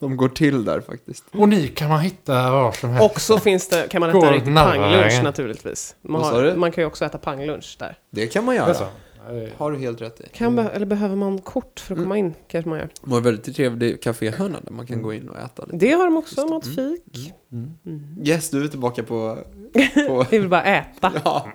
De 0.00 0.16
går 0.16 0.28
till 0.28 0.64
där 0.64 0.80
faktiskt. 0.80 1.24
Och 1.32 1.48
ni 1.48 1.68
kan 1.68 1.88
man 1.88 2.00
hitta 2.00 2.50
var 2.52 2.72
som 2.72 2.90
helst. 2.90 3.10
Och 3.14 3.20
så 3.20 3.38
finns 3.38 3.68
det, 3.68 3.88
kan 3.90 4.00
man 4.00 4.10
äta 4.10 4.18
Går 4.18 4.26
en 4.26 4.32
riktig 4.34 4.52
närmare. 4.52 4.78
panglunch 4.92 5.22
naturligtvis. 5.22 5.96
Man, 6.02 6.22
har, 6.24 6.54
man 6.56 6.72
kan 6.72 6.82
ju 6.82 6.86
också 6.88 7.04
äta 7.04 7.18
panglunch 7.18 7.76
där. 7.78 7.98
Det 8.10 8.26
kan 8.26 8.44
man 8.44 8.54
göra. 8.56 8.74
Har 9.56 9.72
du 9.72 9.78
helt 9.78 10.00
rätt 10.00 10.20
i. 10.20 10.24
Kan 10.32 10.56
be- 10.56 10.62
eller 10.68 10.86
behöver 10.86 11.16
man 11.16 11.38
kort 11.38 11.80
för 11.80 11.94
att 11.94 12.00
komma 12.02 12.18
in? 12.18 12.34
Kanske 12.48 12.68
man 12.68 12.78
gör. 12.78 12.88
De 13.02 13.12
har 13.12 13.20
väldigt 13.20 13.56
trevlig 13.56 14.02
kaféhörna 14.02 14.58
där 14.62 14.72
man 14.72 14.86
kan 14.86 15.02
gå 15.02 15.12
in 15.12 15.28
och 15.28 15.36
äta 15.38 15.64
lite. 15.64 15.76
Det 15.86 15.92
har 15.92 16.04
de 16.04 16.16
också, 16.16 16.34
Just 16.40 16.48
det. 16.48 16.54
matfik. 16.54 17.34
Yes, 18.24 18.50
du 18.50 18.64
är 18.64 18.68
tillbaka 18.68 19.02
på, 19.02 19.38
på 20.08 20.26
Vi 20.30 20.38
vill 20.38 20.48
bara 20.48 20.62
äta. 20.64 21.12
ja, 21.24 21.48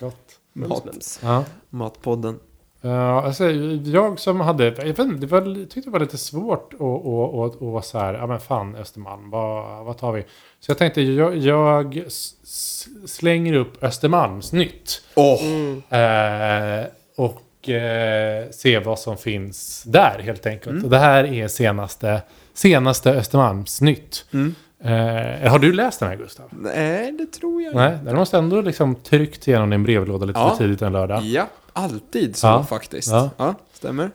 Gott. 0.00 0.16
Mums, 0.52 0.68
mat, 0.70 0.84
mums. 0.84 1.20
Ja. 1.22 1.44
Matpodden. 1.70 2.38
Ja, 2.82 3.22
alltså, 3.22 3.50
jag 3.84 4.18
som 4.18 4.40
hade, 4.40 4.64
jag, 4.64 4.70
vet, 4.84 4.98
inte, 4.98 5.20
det 5.20 5.26
var, 5.26 5.40
jag 5.40 5.70
tyckte 5.70 5.80
det 5.80 5.90
var 5.90 6.00
lite 6.00 6.18
svårt 6.18 6.74
att, 6.74 6.80
att, 6.80 7.34
att, 7.34 7.54
att 7.54 7.60
vara 7.62 7.82
så 7.82 7.98
här, 7.98 8.14
ja 8.14 8.26
men 8.26 8.40
fan 8.40 8.76
Östermalm, 8.76 9.30
vad, 9.30 9.84
vad 9.84 9.98
tar 9.98 10.12
vi? 10.12 10.22
Så 10.60 10.70
jag 10.70 10.78
tänkte, 10.78 11.02
jag, 11.02 11.36
jag 11.36 12.02
slänger 13.06 13.54
upp 13.54 13.84
Östermalms 13.84 14.52
nytt. 14.52 15.02
Åh! 15.14 15.42
Mm. 15.42 15.82
Eh, 15.90 16.86
och 17.16 17.68
eh, 17.68 18.50
se 18.50 18.78
vad 18.78 18.98
som 18.98 19.16
finns 19.16 19.82
där 19.86 20.18
helt 20.24 20.46
enkelt. 20.46 20.84
Och 20.84 20.90
det 20.90 20.98
här 20.98 21.24
är 21.24 21.48
senaste, 21.48 22.22
senaste 22.54 23.10
Östermalms 23.10 23.80
nytt. 23.80 24.24
Mm. 24.32 24.54
Eh, 24.84 25.50
har 25.50 25.58
du 25.58 25.72
läst 25.72 26.00
den 26.00 26.08
här 26.08 26.16
Gustav? 26.16 26.48
Nej, 26.50 27.12
det 27.12 27.26
tror 27.26 27.62
jag 27.62 27.74
Nej, 27.74 27.98
den 28.04 28.16
måste 28.16 28.38
ändå 28.38 28.60
liksom 28.60 28.94
tryckt 28.94 29.48
igenom 29.48 29.70
din 29.70 29.82
brevlåda 29.82 30.26
lite 30.26 30.38
Ja. 30.38 30.50
för 30.50 30.56
tidigt 30.56 30.82
en 30.82 30.92
lördag. 30.92 31.22
Ja, 31.22 31.46
alltid 31.72 32.36
så 32.36 32.46
Ja. 32.46 32.64
faktiskt. 32.64 33.10
Ja. 33.10 33.30
Ja. 33.36 33.54
stämmer. 33.72 34.10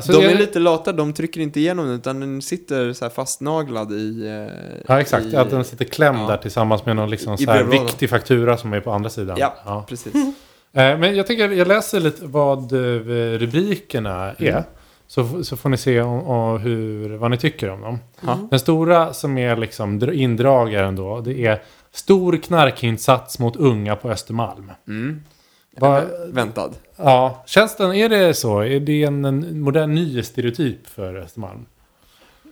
Så 0.00 0.12
de 0.12 0.22
jag- 0.22 0.32
är 0.32 0.38
lite 0.38 0.58
lata, 0.58 0.92
de 0.92 1.12
trycker 1.12 1.40
inte 1.40 1.60
igenom 1.60 1.86
den 1.86 1.94
utan 1.94 2.20
den 2.20 2.42
sitter 2.42 2.92
så 2.92 3.10
fastnaglad 3.10 3.92
i... 3.92 4.26
eh, 4.26 4.82
Ja, 4.88 5.00
exakt. 5.00 5.26
I, 5.26 5.36
att 5.36 5.50
den 5.50 5.64
sitter 5.64 5.84
klämd 5.84 6.18
ja. 6.20 6.26
där 6.26 6.36
tillsammans 6.36 6.86
med 6.86 6.96
någon 6.96 7.10
liksom 7.10 7.38
så 7.38 7.64
viktig 7.70 8.10
faktura 8.10 8.56
som 8.56 8.72
är 8.72 8.80
på 8.80 8.92
andra 8.92 9.10
sidan. 9.10 9.36
Ja, 9.40 9.84
precis. 9.88 10.14
Eh, 10.14 10.98
Men 10.98 11.16
jag 11.16 11.26
tänker, 11.26 11.48
jag 11.50 11.68
läser 11.68 12.00
lite 12.00 12.26
vad 12.26 12.72
rubrikerna 13.42 14.32
är. 14.38 14.50
Mm. 14.50 14.62
Så, 15.06 15.44
så 15.44 15.56
får 15.56 15.68
ni 15.68 15.76
se 15.76 16.00
om, 16.00 16.22
om 16.22 16.58
hur, 16.60 17.16
vad 17.16 17.30
ni 17.30 17.36
tycker 17.36 17.70
om 17.70 17.80
dem. 17.80 17.98
Ja. 18.20 18.38
Den 18.50 18.58
stora 18.60 19.12
som 19.12 19.38
är 19.38 19.56
liksom 19.56 20.00
dr- 20.00 20.12
indragaren 20.12 20.96
då, 20.96 21.20
det 21.20 21.46
är 21.46 21.62
Stor 21.92 22.36
knarkinsats 22.36 23.38
mot 23.38 23.56
unga 23.56 23.96
på 23.96 24.10
Östermalm. 24.10 24.72
Mm. 24.88 25.22
Va, 25.80 26.02
Väntad. 26.26 26.70
ja, 26.96 27.42
känns 27.46 27.76
den, 27.76 27.92
är 27.94 28.08
det 28.08 28.34
så? 28.34 28.60
Är 28.60 28.80
det 28.80 29.04
en, 29.04 29.24
en 29.24 29.60
modern 29.60 29.94
ny 29.94 30.22
stereotyp 30.22 30.86
för 30.88 31.14
Östermalm? 31.14 31.66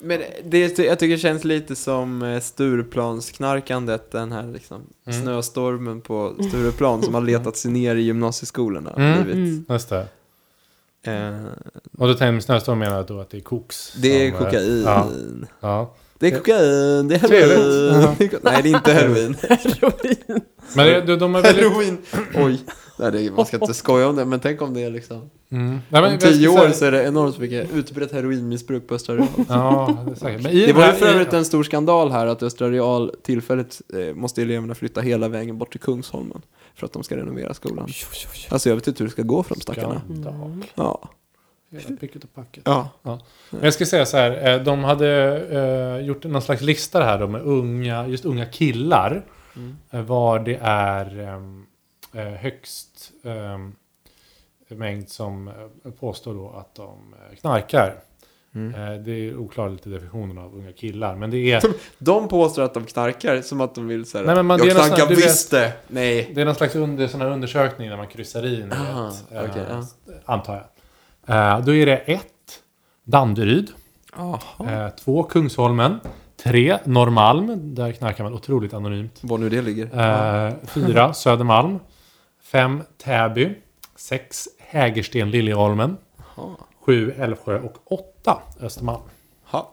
Men 0.00 0.20
det, 0.44 0.78
jag 0.78 0.98
tycker 0.98 1.14
det 1.14 1.18
känns 1.18 1.44
lite 1.44 1.76
som 1.76 2.22
eh, 2.22 2.40
Stureplansknarkandet, 2.40 4.10
den 4.10 4.32
här 4.32 4.46
liksom 4.52 4.82
Mm. 5.06 5.22
snöstormen 5.22 6.00
på 6.00 6.34
Stureplan 6.48 7.02
som 7.02 7.14
har 7.14 7.20
letat 7.20 7.56
sig 7.56 7.70
ner 7.70 7.96
i 7.96 8.02
gymnasieskolorna. 8.02 8.90
Mm. 8.96 9.14
Blivit. 9.24 9.34
Mm. 9.34 9.64
Just 9.68 9.88
det. 9.88 10.06
Eh, 11.02 11.44
Och 11.98 12.08
då 12.08 12.14
tänker 12.14 12.32
med 12.32 12.44
snöstorm 12.44 12.78
menar 12.78 12.96
jag 12.96 13.06
då 13.06 13.20
att 13.20 13.30
det 13.30 13.36
är 13.36 13.40
koks. 13.40 13.92
det 13.96 14.26
är 14.26 14.30
som, 14.30 14.38
eh, 14.38 14.44
kokain. 14.44 14.82
Ja, 14.84 15.08
ja. 15.60 15.94
Det 16.18 16.26
är 16.26 16.30
kokain, 16.38 17.08
det 17.08 17.14
är 17.14 17.18
heroin. 17.18 18.02
Ja. 18.20 18.38
Nej, 18.42 18.62
det 18.62 18.68
är 18.68 18.76
inte 18.76 18.92
heroin. 18.92 19.36
Heroin. 19.48 20.40
Men 20.76 20.86
det, 20.86 21.00
de, 21.00 21.16
de 21.18 21.34
är 21.34 21.42
väldigt... 21.42 21.64
heroin! 21.64 21.98
Oj. 22.34 22.60
Nej, 22.98 23.12
det 23.12 23.30
man 23.30 23.46
ska 23.46 23.56
inte 23.56 23.74
skoja 23.74 24.08
om 24.08 24.16
det, 24.16 24.24
men 24.24 24.40
tänk 24.40 24.62
om 24.62 24.74
det 24.74 24.80
är 24.84 24.90
liksom... 24.90 25.30
Mm. 25.50 25.68
Nej, 25.88 26.02
men 26.02 26.12
Om 26.12 26.18
tio 26.18 26.48
år 26.48 26.58
säga- 26.58 26.72
så 26.72 26.84
är 26.84 26.92
det 26.92 27.04
enormt 27.04 27.38
mycket 27.38 27.74
utbrett 27.74 28.12
heroinmissbruk 28.12 28.88
på 28.88 28.94
Östra 28.94 29.14
Real. 29.16 29.26
Ja, 29.48 29.98
det 30.06 30.10
är 30.10 30.14
säkert. 30.14 30.42
Men 30.42 30.52
Det 30.54 30.72
var 30.72 30.86
ju 30.86 30.92
för 30.92 31.06
övrigt 31.06 31.32
en 31.32 31.44
stor 31.44 31.62
skandal 31.62 32.10
här 32.10 32.26
att 32.26 32.42
Östra 32.42 32.70
Real 32.70 33.12
tillfälligt 33.22 33.80
eh, 33.94 34.14
måste 34.14 34.42
eleverna 34.42 34.74
flytta 34.74 35.00
hela 35.00 35.28
vägen 35.28 35.58
bort 35.58 35.70
till 35.70 35.80
Kungsholmen 35.80 36.42
för 36.74 36.86
att 36.86 36.92
de 36.92 37.02
ska 37.02 37.16
renovera 37.16 37.54
skolan. 37.54 37.88
Alltså 38.50 38.68
jag 38.68 38.76
vet 38.76 38.86
inte 38.88 39.02
hur 39.02 39.08
det 39.08 39.12
ska 39.12 39.22
gå 39.22 39.42
för 39.42 39.54
de 39.54 39.60
stackarna. 39.60 40.02
Skandal. 40.06 40.64
Ja. 40.74 41.08
Picket 42.00 42.24
och 42.24 42.34
packet. 42.34 42.62
Ja. 42.66 42.88
Men 43.02 43.18
jag 43.62 43.74
ska 43.74 43.86
säga 43.86 44.06
så 44.06 44.16
här, 44.16 44.54
eh, 44.58 44.62
de 44.62 44.84
hade 44.84 45.08
eh, 46.00 46.06
gjort 46.06 46.24
någon 46.24 46.42
slags 46.42 46.62
lista 46.62 47.02
här 47.04 47.18
då 47.18 47.26
med 47.28 47.42
unga, 47.42 48.06
just 48.08 48.24
unga 48.24 48.46
killar. 48.46 49.24
Mm. 49.56 49.76
eh, 49.90 50.00
Var 50.02 50.38
det 50.38 50.58
är 50.62 51.18
ehm, 51.18 51.60
eh, 51.60 51.65
högst 52.22 53.12
ehm, 53.24 53.74
mängd 54.68 55.08
som 55.08 55.48
eh, 55.48 55.90
påstår 55.90 56.34
då 56.34 56.50
att 56.50 56.74
de 56.74 57.14
eh, 57.30 57.36
knarkar. 57.36 57.94
Mm. 58.54 58.74
Eh, 58.74 59.00
det 59.00 59.12
är 59.12 59.36
oklart 59.36 59.70
lite 59.70 59.88
definitionen 59.88 60.38
av 60.38 60.54
unga 60.54 60.72
killar. 60.72 61.16
Men 61.16 61.30
det 61.30 61.52
är, 61.52 61.62
De 61.98 62.28
påstår 62.28 62.62
att 62.62 62.74
de 62.74 62.84
knarkar 62.84 63.42
som 63.42 63.60
att 63.60 63.74
de 63.74 63.86
vill 63.86 64.04
säga 64.04 64.24
Nej, 64.24 64.34
men 64.34 64.46
man- 64.46 64.58
det 64.58 64.66
Jag 64.66 64.76
knarkar 64.76 65.06
visst 65.06 65.50
det! 65.50 65.72
Nej. 65.88 66.30
det 66.34 66.40
är 66.40 66.44
någon 66.44 66.54
slags 66.54 66.74
under, 66.76 67.08
sån 67.08 67.20
här 67.20 67.30
undersökning 67.30 67.90
där 67.90 67.96
man 67.96 68.06
kryssar 68.06 68.46
i. 68.46 68.66
Aha, 68.72 69.12
vet, 69.30 69.44
eh, 69.44 69.50
okej, 69.50 69.64
ja. 69.70 69.84
Antar 70.24 70.54
jag. 71.26 71.36
Eh, 71.36 71.64
då 71.64 71.74
är 71.74 71.86
det 71.86 71.96
ett 71.96 72.22
Danderyd. 73.04 73.70
Jaha. 74.16 74.40
Eh, 74.84 74.88
två 74.90 75.22
Kungsholmen. 75.22 76.00
Tre 76.42 76.78
Norrmalm. 76.84 77.74
Där 77.74 77.92
knarkar 77.92 78.24
man 78.24 78.34
otroligt 78.34 78.74
anonymt. 78.74 79.18
Var 79.20 79.38
nu 79.38 79.48
det 79.48 79.62
ligger. 79.62 79.84
Eh, 80.46 80.52
fyra 80.66 81.12
Södermalm. 81.14 81.78
Fem 82.50 82.82
Täby. 83.04 83.54
Sex 83.96 84.48
Hägersten 84.58 85.30
Liljeholmen. 85.30 85.96
Jaha. 86.36 86.50
7 86.86 87.12
Älvsjö 87.18 87.60
och 87.60 87.92
8 87.92 88.38
Östermalm. 88.60 89.00
Ha. 89.44 89.72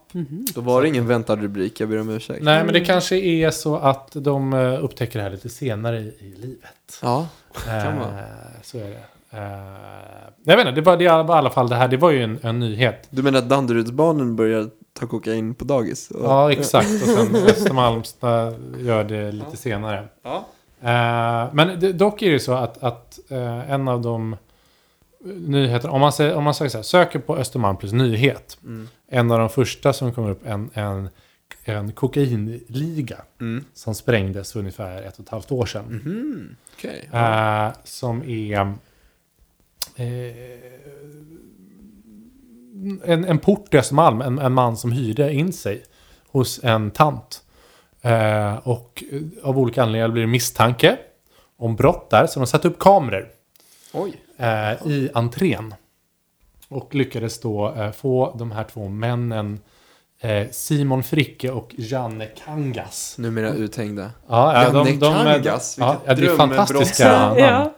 Då 0.56 0.62
var 0.62 0.82
det 0.82 0.88
ingen 0.88 1.08
väntad 1.08 1.36
rubrik, 1.42 1.80
jag 1.80 1.90
ber 1.90 2.00
om 2.02 2.10
ursäkt. 2.10 2.44
Nej, 2.44 2.64
men 2.64 2.74
det 2.74 2.80
kanske 2.80 3.16
är 3.18 3.52
så 3.52 3.76
att 3.76 4.10
de 4.14 4.54
eh, 4.54 4.84
upptäcker 4.84 5.20
det 5.20 5.24
här 5.24 5.32
lite 5.32 5.50
senare 5.50 6.00
i, 6.00 6.08
i 6.20 6.36
livet. 6.42 7.00
Ja, 7.02 7.28
Eh, 7.68 7.84
kan 7.84 8.00
vara. 8.00 8.20
så 8.62 8.78
är 8.78 8.84
det. 8.90 9.04
Eh, 9.38 9.40
jag 10.44 10.58
vet 10.58 10.68
inte, 10.68 10.72
det 10.72 10.82
var, 10.82 10.98
det 10.98 11.08
var 11.24 11.36
i 11.36 11.38
alla 11.38 11.50
fall 11.50 11.70
det 11.70 11.76
här. 11.76 11.88
Det 11.88 11.98
var 11.98 12.12
ju 12.12 12.24
en, 12.24 12.40
en 12.42 12.60
nyhet. 12.60 13.08
Du 13.10 13.24
menar 13.24 13.40
att 13.40 13.50
Danderydsbarnen 13.50 14.36
börjar 14.36 14.70
ta 14.94 15.08
kokain 15.08 15.56
på 15.56 15.66
dagis? 15.66 16.12
Och- 16.12 16.26
Ja, 16.26 16.52
exakt. 16.52 16.90
Och 16.90 17.08
sen 17.10 17.36
Östermalms 17.36 18.18
eh, 18.24 18.54
gör 18.86 19.04
det 19.04 19.32
lite 19.32 19.58
senare. 19.58 20.08
Ja. 20.24 20.46
Eh, 20.84 21.54
men 21.54 21.98
dock 21.98 22.22
är 22.22 22.32
det 22.32 22.40
så 22.40 22.54
att, 22.54 22.84
att 22.84 23.20
eh, 23.30 23.72
en 23.72 23.88
av 23.88 24.02
de 24.02 24.36
nyheter, 25.26 25.90
om 25.90 26.02
man, 26.02 26.12
säger, 26.14 26.36
om 26.36 26.44
man 26.44 26.54
säger 26.54 26.70
så 26.70 26.78
här, 26.78 26.84
söker 26.84 27.20
på 27.20 27.38
Östermalm 27.38 27.78
plus 27.78 27.92
nyhet. 27.94 28.58
Mm. 28.64 28.88
En 29.08 29.32
av 29.32 29.40
de 29.40 29.50
första 29.50 29.94
som 29.94 30.14
kommer 30.14 30.30
upp, 30.30 30.46
en, 30.46 30.70
en, 30.74 31.10
en 31.66 31.92
kokainliga 31.92 33.18
Mm. 33.42 33.66
som 33.74 33.96
sprängdes 33.96 34.52
för 34.54 34.60
ungefär 34.60 35.02
ett 35.02 35.14
och 35.20 35.24
ett 35.26 35.30
halvt 35.30 35.52
år 35.52 35.66
sedan. 35.66 35.86
Mhm. 35.86 36.56
Okej. 36.78 37.10
Eh, 37.14 37.70
som 37.84 38.24
är 38.24 38.74
en, 43.04 43.26
en 43.26 43.40
port 43.40 43.74
i 43.74 43.78
Östermalm, 43.78 44.22
en, 44.22 44.40
en 44.40 44.54
man 44.54 44.78
som 44.78 44.92
hyrde 44.92 45.34
in 45.34 45.54
sig 45.54 45.84
hos 46.28 46.60
en 46.64 46.92
tant. 46.92 47.43
Eh, 48.06 48.56
och 48.68 49.04
av 49.44 49.60
olika 49.60 49.84
anledningar 49.84 50.08
blir 50.08 50.22
det 50.22 50.28
misstanke 50.28 50.98
om 51.58 51.76
brott 51.76 52.10
där, 52.10 52.28
så 52.28 52.40
de 52.40 52.48
satte 52.48 52.68
upp 52.68 52.80
kameror 52.80 53.30
Oj. 53.94 54.22
eh, 54.38 54.88
i 54.88 55.10
entrén. 55.14 55.76
Och 56.68 56.96
lyckades 56.96 57.40
då 57.40 57.74
eh, 57.74 57.92
få 57.92 58.36
de 58.40 58.52
här 58.52 58.64
två 58.64 58.90
männen 58.90 59.60
eh, 60.20 60.48
Simon 60.52 61.04
Fricke 61.04 61.52
och 61.52 61.72
Janne 61.78 62.26
Kangas. 62.46 63.16
Numera 63.18 63.50
uthängda. 63.50 64.12
Ja, 64.28 64.54
ja, 64.54 64.64
Janne 64.64 64.92
de, 64.92 65.00
de, 65.00 65.14
Kangas, 65.14 65.78
ja, 65.80 65.92
vilket 65.92 66.08
ja, 66.08 66.28
det 66.28 66.34
är 66.34 66.38
fantastiska 66.38 67.12
namn. 67.12 67.40
Ja. 67.40 67.74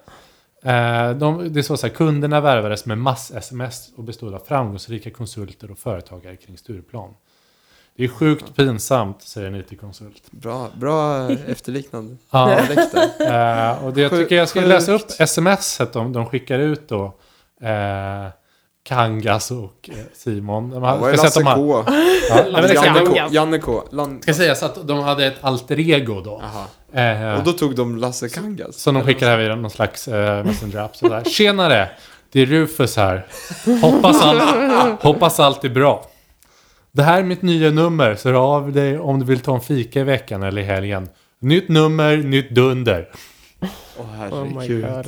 Eh, 0.66 1.16
de, 1.16 1.54
det 1.54 1.60
är 1.60 1.62
så, 1.62 1.78
så 1.78 1.88
här, 1.88 1.94
kunderna 1.94 2.42
värvades 2.42 2.86
med 2.86 2.98
mass-sms 2.98 3.92
och 3.96 4.04
bestod 4.04 4.34
av 4.34 4.40
framgångsrika 4.40 5.12
konsulter 5.12 5.72
och 5.72 5.78
företagare 5.78 6.36
kring 6.36 6.58
Stureplan. 6.58 7.14
Det 7.98 8.04
är 8.04 8.08
sjukt 8.08 8.56
pinsamt, 8.56 9.22
säger 9.22 9.48
en 9.48 9.56
IT-konsult. 9.56 10.32
Bra, 10.32 10.68
bra 10.76 11.30
efterliknande 11.48 12.16
Ja, 12.32 12.50
eh, 12.52 13.86
och 13.86 13.94
det 13.94 14.02
jag 14.02 14.12
Sjukt, 14.12 14.24
tycker 14.24 14.36
jag 14.36 14.50
ska 14.50 14.62
läsa 14.62 14.92
upp 14.92 15.02
sjukt. 15.18 15.30
smset 15.30 15.94
de, 15.94 16.14
de 16.14 16.26
skickar 16.26 16.60
ut 16.60 16.90
då. 16.90 17.06
Eh, 17.62 18.28
Kangas 18.84 19.52
och 19.52 19.90
eh, 19.90 19.96
Simon. 20.14 20.70
De 20.70 20.84
har, 20.84 20.98
Vad 20.98 21.14
är 21.14 21.18
säga 21.18 21.24
Lasse 21.24 21.56
K? 21.56 21.84
Ja, 23.18 23.28
Janne 23.32 23.60
K. 23.60 23.84
Land... 23.92 24.24
ska 24.24 24.34
sägas 24.34 24.64
att 24.64 24.88
de 24.88 25.00
hade 25.00 25.26
ett 25.26 25.38
alter 25.42 25.80
ego 25.80 26.22
då. 26.22 26.42
Aha. 26.44 27.02
Eh, 27.02 27.38
Och 27.38 27.44
då 27.44 27.52
tog 27.52 27.76
de 27.76 27.98
Lasse 27.98 28.30
Kangas? 28.30 28.76
Som 28.78 28.94
de 28.96 29.04
skickar 29.04 29.28
här 29.28 29.38
via 29.38 29.56
någon 29.56 29.72
slags 29.72 30.08
eh, 30.08 30.44
messenger-app. 30.46 31.28
Tjenare! 31.28 31.90
Det 32.32 32.42
är 32.42 32.46
Rufus 32.46 32.98
här. 32.98 33.26
Hoppas 33.82 34.22
allt, 34.24 35.02
hoppas 35.04 35.40
allt 35.40 35.64
är 35.64 35.70
bra. 35.70 36.06
Det 36.96 37.04
här 37.04 37.20
är 37.20 37.24
mitt 37.24 37.42
nya 37.42 37.72
nummer, 37.72 38.16
så 38.16 38.30
hör 38.30 38.56
av 38.56 38.72
dig 38.72 39.00
om 39.00 39.20
du 39.20 39.26
vill 39.26 39.40
ta 39.40 39.56
en 39.56 39.62
fika 39.62 40.00
i 40.00 40.04
veckan 40.04 40.44
eller 40.44 40.62
i 40.62 40.66
helgen. 40.66 41.10
Nytt 41.40 41.70
nummer, 41.70 42.18
nytt 42.18 42.50
dunder. 42.56 43.10
Åh 43.62 43.68
Oh 44.00 44.06
herregud. 44.18 44.86
god. 44.86 45.06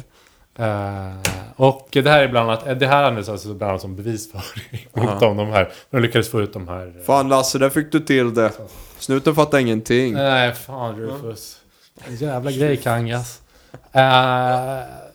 Eh, 0.65 1.11
och 1.55 1.87
det 1.91 2.09
här 2.09 2.23
är 2.23 2.27
bland 2.27 2.51
annat, 2.51 2.79
det 2.79 2.87
här 2.87 3.03
används 3.03 3.29
alltså 3.29 3.53
bland 3.53 3.69
annat 3.69 3.81
som 3.81 3.95
bevisföring 3.95 4.87
mot 4.93 5.19
dem, 5.19 5.37
de 5.37 5.47
här. 5.47 5.69
De 5.89 6.01
lyckades 6.01 6.29
få 6.31 6.41
ut 6.41 6.53
de 6.53 6.67
här. 6.67 6.93
eh, 6.97 7.03
Fan 7.05 7.29
Lasse, 7.29 7.57
där 7.59 7.69
fick 7.69 7.91
du 7.91 7.99
till 7.99 8.33
det. 8.33 8.51
Snuten 8.99 9.35
fattar 9.35 9.57
ingenting. 9.59 10.13
Nej, 10.13 10.53
fan 10.53 10.95
Rufus. 10.95 11.59
En 12.07 12.15
jävla 12.15 12.51
grej 12.51 12.77
Kangas. 12.77 13.41
Eh, 13.91 13.99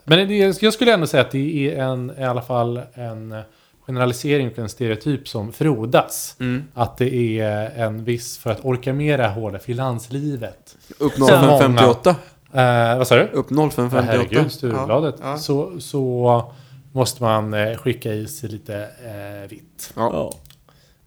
men 0.05 0.29
det, 0.29 0.37
jag 0.63 0.73
skulle 0.75 0.93
ändå 0.95 1.07
säga 1.07 1.21
att 1.21 1.31
det 1.31 1.71
är 1.71 1.83
en, 1.83 2.13
i 2.19 2.25
alla 2.25 2.43
fall 2.43 2.81
en 2.95 3.43
generalisering 3.87 4.51
och 4.51 4.59
en 4.59 4.69
stereotyp 4.69 5.29
som 5.29 5.53
frodas. 5.53 6.37
Mm. 6.41 6.65
Att 6.75 6.97
det 6.97 7.41
är 7.41 7.71
en 7.85 8.05
viss, 8.05 8.39
för 8.39 8.51
att 8.51 8.65
orka 8.65 8.93
med 8.93 9.21
det 9.21 9.27
här 9.27 9.35
hårda 9.35 9.59
finanslivet. 9.59 10.77
Upp 10.99 11.13
Så 11.13 11.21
många. 11.21 11.59
0558. 11.59 12.17
Eh, 12.53 12.99
vad 12.99 13.09
sa 13.09 13.15
du? 13.17 13.23
Upp 13.23 13.47
Ja, 13.51 13.71
0558. 13.71 14.03
herregud, 14.13 14.53
Sturebladet. 14.53 15.15
Ja. 15.23 15.39
Så, 15.39 15.81
så 15.81 16.53
måste 16.93 17.23
man 17.23 17.55
eh, 17.55 17.77
skicka 17.77 18.13
i 18.15 18.27
sig 18.27 18.49
lite 18.49 18.75
eh, 19.05 19.51
vitt. 19.51 19.93
Ja. 19.97 20.33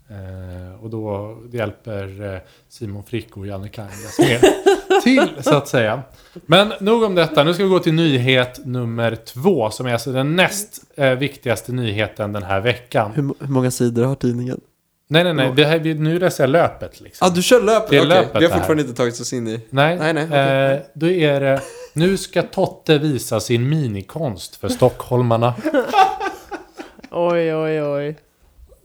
Eh, 0.10 0.84
och 0.84 0.90
då 0.90 1.38
det 1.52 1.58
hjälper 1.58 2.34
eh, 2.34 2.40
Simon 2.70 3.04
Frick 3.04 3.38
och 3.38 3.48
Janne 3.48 3.70
Kangas 3.70 4.20
med 4.20 4.42
till, 5.04 5.30
så 5.42 5.56
att 5.56 5.68
säga. 5.68 6.02
Men 6.46 6.74
nog 6.80 7.04
om 7.04 7.16
detta. 7.16 7.44
Nu 7.44 7.54
ska 7.54 7.64
vi 7.64 7.70
gå 7.70 7.80
till 7.80 7.94
nyhet 7.94 8.66
nummer 8.66 9.16
två, 9.16 9.70
som 9.70 9.86
är 9.86 9.94
alltså 9.94 10.12
den 10.12 10.36
näst 10.36 10.84
eh, 10.96 11.10
viktigaste 11.12 11.72
nyheten 11.72 12.34
den 12.34 12.44
här 12.44 12.62
veckan. 12.62 13.12
Hur, 13.16 13.34
hur 13.40 13.48
många 13.48 13.72
sidor 13.72 14.04
har 14.04 14.16
tidningen? 14.16 14.62
Nej, 15.08 15.24
nej, 15.24 15.34
nej. 15.34 15.54
Det 15.56 15.66
här, 15.66 15.80
vi, 15.80 15.94
nu 15.94 16.20
läser 16.20 16.44
jag 16.44 16.50
löpet. 16.50 17.02
Liksom. 17.02 17.28
Ah, 17.28 17.32
du 17.36 17.42
kör 17.44 17.62
löpet? 17.62 17.90
Det 17.90 17.98
är 17.98 18.00
Okej, 18.00 18.10
löpet 18.10 18.42
Vi 18.42 18.46
har 18.46 18.52
här. 18.52 18.58
fortfarande 18.60 18.84
inte 18.84 18.96
tagit 18.96 19.22
oss 19.22 19.34
in 19.34 19.48
i... 19.48 19.62
Nej, 19.70 19.98
Nej, 20.00 20.14
nej, 20.14 20.26
okej. 20.26 20.74
eh, 20.76 20.80
då 20.94 21.08
är 21.10 21.40
det... 21.42 21.62
Nu 21.94 22.18
ska 22.18 22.42
Totte 22.42 22.98
visa 22.98 23.40
sin 23.40 23.70
minikonst 23.70 24.56
för 24.56 24.70
stockholmarna. 24.70 25.54
Oj, 27.12 27.56
oj, 27.56 27.84
oj. 27.84 28.16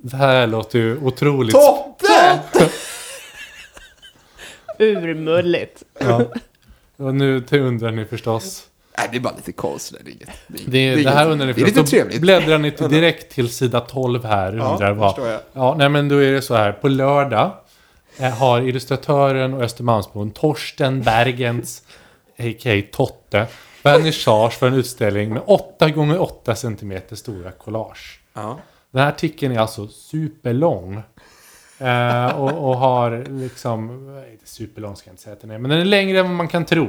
Det 0.03 0.17
här 0.17 0.47
låter 0.47 0.79
ju 0.79 0.99
otroligt... 0.99 1.55
Totte! 1.55 2.41
Urmulligt. 4.79 5.83
Ja. 5.99 6.23
Och 6.97 7.15
nu 7.15 7.45
undrar 7.53 7.91
ni 7.91 8.05
förstås. 8.05 8.67
Nej, 8.99 9.09
det 9.11 9.17
är 9.17 9.21
bara 9.21 9.35
lite 9.37 9.53
konstnärligt. 9.53 10.19
Det, 10.47 10.59
inget- 10.59 10.73
Det, 10.73 10.79
är 10.79 10.97
det, 11.05 11.11
här 11.11 11.31
undrar 11.31 11.47
ni 11.47 11.53
Det 11.53 11.61
är 11.61 11.65
förstås. 11.65 11.77
lite 11.77 11.81
Då 11.81 11.87
trevligt. 12.03 12.21
bläddrar 12.21 12.59
ni 12.59 12.71
till 12.71 12.89
direkt 12.89 13.33
till 13.33 13.49
sida 13.49 13.81
12 13.81 14.25
här. 14.25 14.53
Undrar 14.53 14.89
Ja, 14.89 14.95
vad. 14.95 15.11
förstår 15.15 15.29
jag. 15.33 15.41
Ja, 15.53 15.75
nej 15.79 15.89
men 15.89 16.09
då 16.09 16.17
är 16.23 16.33
det 16.33 16.43
så 16.43 16.55
här. 16.55 16.73
På 16.73 16.89
lördag 16.89 17.51
eh, 18.19 18.31
har 18.39 18.61
illustratören 18.61 19.55
och 19.55 19.63
Östermalmsbon 19.63 20.31
Torsten 20.31 21.03
Bergens, 21.03 21.83
a.k.a. 22.39 22.83
Totte, 22.93 23.47
vernissage 23.83 24.53
för 24.53 24.67
en 24.67 24.75
utställning 24.75 25.33
med 25.33 25.43
8 25.47 25.91
gånger 25.91 26.21
8 26.23 26.55
cm 26.55 27.01
stora 27.13 27.51
collage. 27.51 28.21
Ja. 28.35 28.59
Den 28.91 29.03
här 29.03 29.09
artikeln 29.09 29.55
är 29.55 29.59
alltså 29.59 29.89
superlång. 29.89 31.03
Eh, 31.79 32.41
och, 32.41 32.69
och 32.69 32.77
har 32.77 33.25
liksom, 33.29 34.09
eh, 34.19 34.33
inte 34.33 34.49
superlång 34.49 34.97
ska 34.97 35.09
jag 35.09 35.13
inte 35.13 35.23
säga 35.23 35.33
att 35.33 35.41
den 35.41 35.51
är, 35.51 35.59
men 35.59 35.71
den 35.71 35.81
är 35.81 35.85
längre 35.85 36.19
än 36.19 36.27
vad 36.27 36.37
man 36.37 36.49
kan 36.49 36.65
tro. 36.65 36.89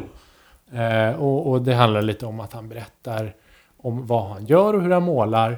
Eh, 0.74 1.22
och, 1.22 1.52
och 1.52 1.62
det 1.62 1.74
handlar 1.74 2.02
lite 2.02 2.26
om 2.26 2.40
att 2.40 2.54
han 2.54 2.70
berättar 2.70 3.36
om 3.78 4.08
vad 4.08 4.30
han 4.30 4.46
gör 4.46 4.74
och 4.74 4.82
hur 4.82 4.90
han 4.90 5.04
målar. 5.04 5.52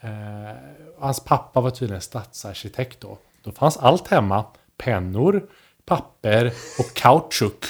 Eh, 0.00 0.56
hans 0.98 1.20
pappa 1.20 1.60
var 1.60 1.70
tydligen 1.70 2.00
stadsarkitekt 2.00 3.00
då. 3.00 3.18
Då 3.42 3.52
fanns 3.52 3.76
allt 3.76 4.08
hemma. 4.08 4.44
Pennor, 4.76 5.48
papper 5.84 6.46
och 6.78 6.94
kautschuk. 6.94 7.64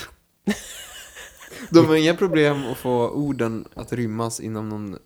De 1.71 1.87
har 1.87 1.97
inga 1.97 2.15
problem 2.15 2.71
att 2.73 2.79
få 2.79 3.09
orden 3.09 3.69
att 3.75 3.93
rymmas 3.93 4.41
inom 4.41 4.69
någon 4.69 4.99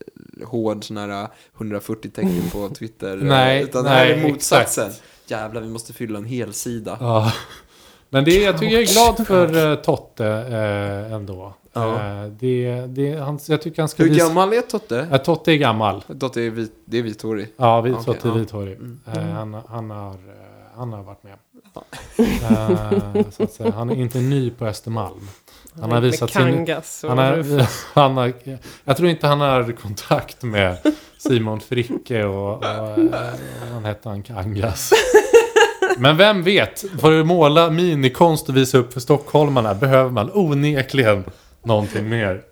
hård 0.44 0.84
sån 0.84 0.96
här 0.96 1.28
140 1.56 2.10
tecken 2.10 2.42
på 2.52 2.68
Twitter. 2.74 3.16
Nej, 3.16 3.62
Utan 3.62 3.84
det 3.84 3.90
nej, 3.90 4.14
här 4.14 4.24
är 4.24 4.28
motsatsen. 4.28 4.86
exakt. 4.86 5.02
Jävlar, 5.26 5.60
vi 5.60 5.68
måste 5.68 5.92
fylla 5.92 6.18
en 6.18 6.24
hel 6.24 6.52
sida. 6.52 6.96
Ja. 7.00 7.32
Men 8.08 8.24
det, 8.24 8.42
jag 8.42 8.58
tycker 8.58 8.72
jag 8.72 8.82
är 8.82 8.92
glad 8.92 9.26
för 9.26 9.70
uh, 9.70 9.76
Totte 9.76 10.26
eh, 10.26 11.12
ändå. 11.12 11.54
Ja. 11.72 11.94
Eh, 11.94 12.26
det, 12.26 12.86
det, 12.86 13.16
han, 13.16 13.38
jag 13.48 13.62
tycker 13.62 13.82
han 13.82 13.88
ska 13.88 14.02
Hur 14.02 14.10
visa... 14.10 14.28
gammal 14.28 14.52
är 14.52 14.60
Totte? 14.60 15.08
Ja, 15.10 15.18
Totte 15.18 15.52
är 15.52 15.56
gammal. 15.56 16.02
Totte 16.20 16.42
är, 16.42 16.50
vit, 16.50 16.72
det 16.84 16.98
är 16.98 17.02
vithårig. 17.02 17.48
Ja, 17.56 17.80
vi, 17.80 17.92
Okej, 17.92 18.04
Totte 18.04 18.28
är 18.28 18.32
ja. 18.32 18.38
vithårig. 18.38 18.78
Eh, 19.06 19.22
han, 19.22 19.54
han, 19.68 19.90
har, 19.90 20.16
han 20.76 20.92
har 20.92 21.02
varit 21.02 21.22
med. 21.22 21.34
Eh, 22.18 23.30
så 23.30 23.42
att 23.42 23.52
säga. 23.52 23.70
Han 23.70 23.90
är 23.90 23.96
inte 23.96 24.18
ny 24.18 24.50
på 24.50 24.66
Östermalm. 24.66 25.28
Han 25.80 25.92
har 25.92 26.00
visat 26.00 26.30
sin... 26.30 26.66
Han 27.02 27.18
har, 27.18 27.66
han 27.94 28.16
har, 28.16 28.32
jag 28.84 28.96
tror 28.96 29.08
inte 29.08 29.26
han 29.26 29.40
har 29.40 29.72
kontakt 29.72 30.42
med 30.42 30.76
Simon 31.18 31.60
Fricke 31.60 32.24
och, 32.24 32.56
och 32.56 32.64
eh, 32.64 33.34
han 33.72 33.84
hette 33.84 34.08
han 34.08 34.22
Kangas. 34.22 34.92
Men 35.98 36.16
vem 36.16 36.42
vet, 36.42 36.84
för 37.00 37.20
att 37.20 37.26
måla 37.26 37.70
minikonst 37.70 38.48
och 38.48 38.56
visa 38.56 38.78
upp 38.78 38.92
för 38.92 39.00
stockholmarna 39.00 39.74
behöver 39.74 40.10
man 40.10 40.30
onekligen 40.34 41.24
någonting 41.62 42.08
mer. 42.08 42.42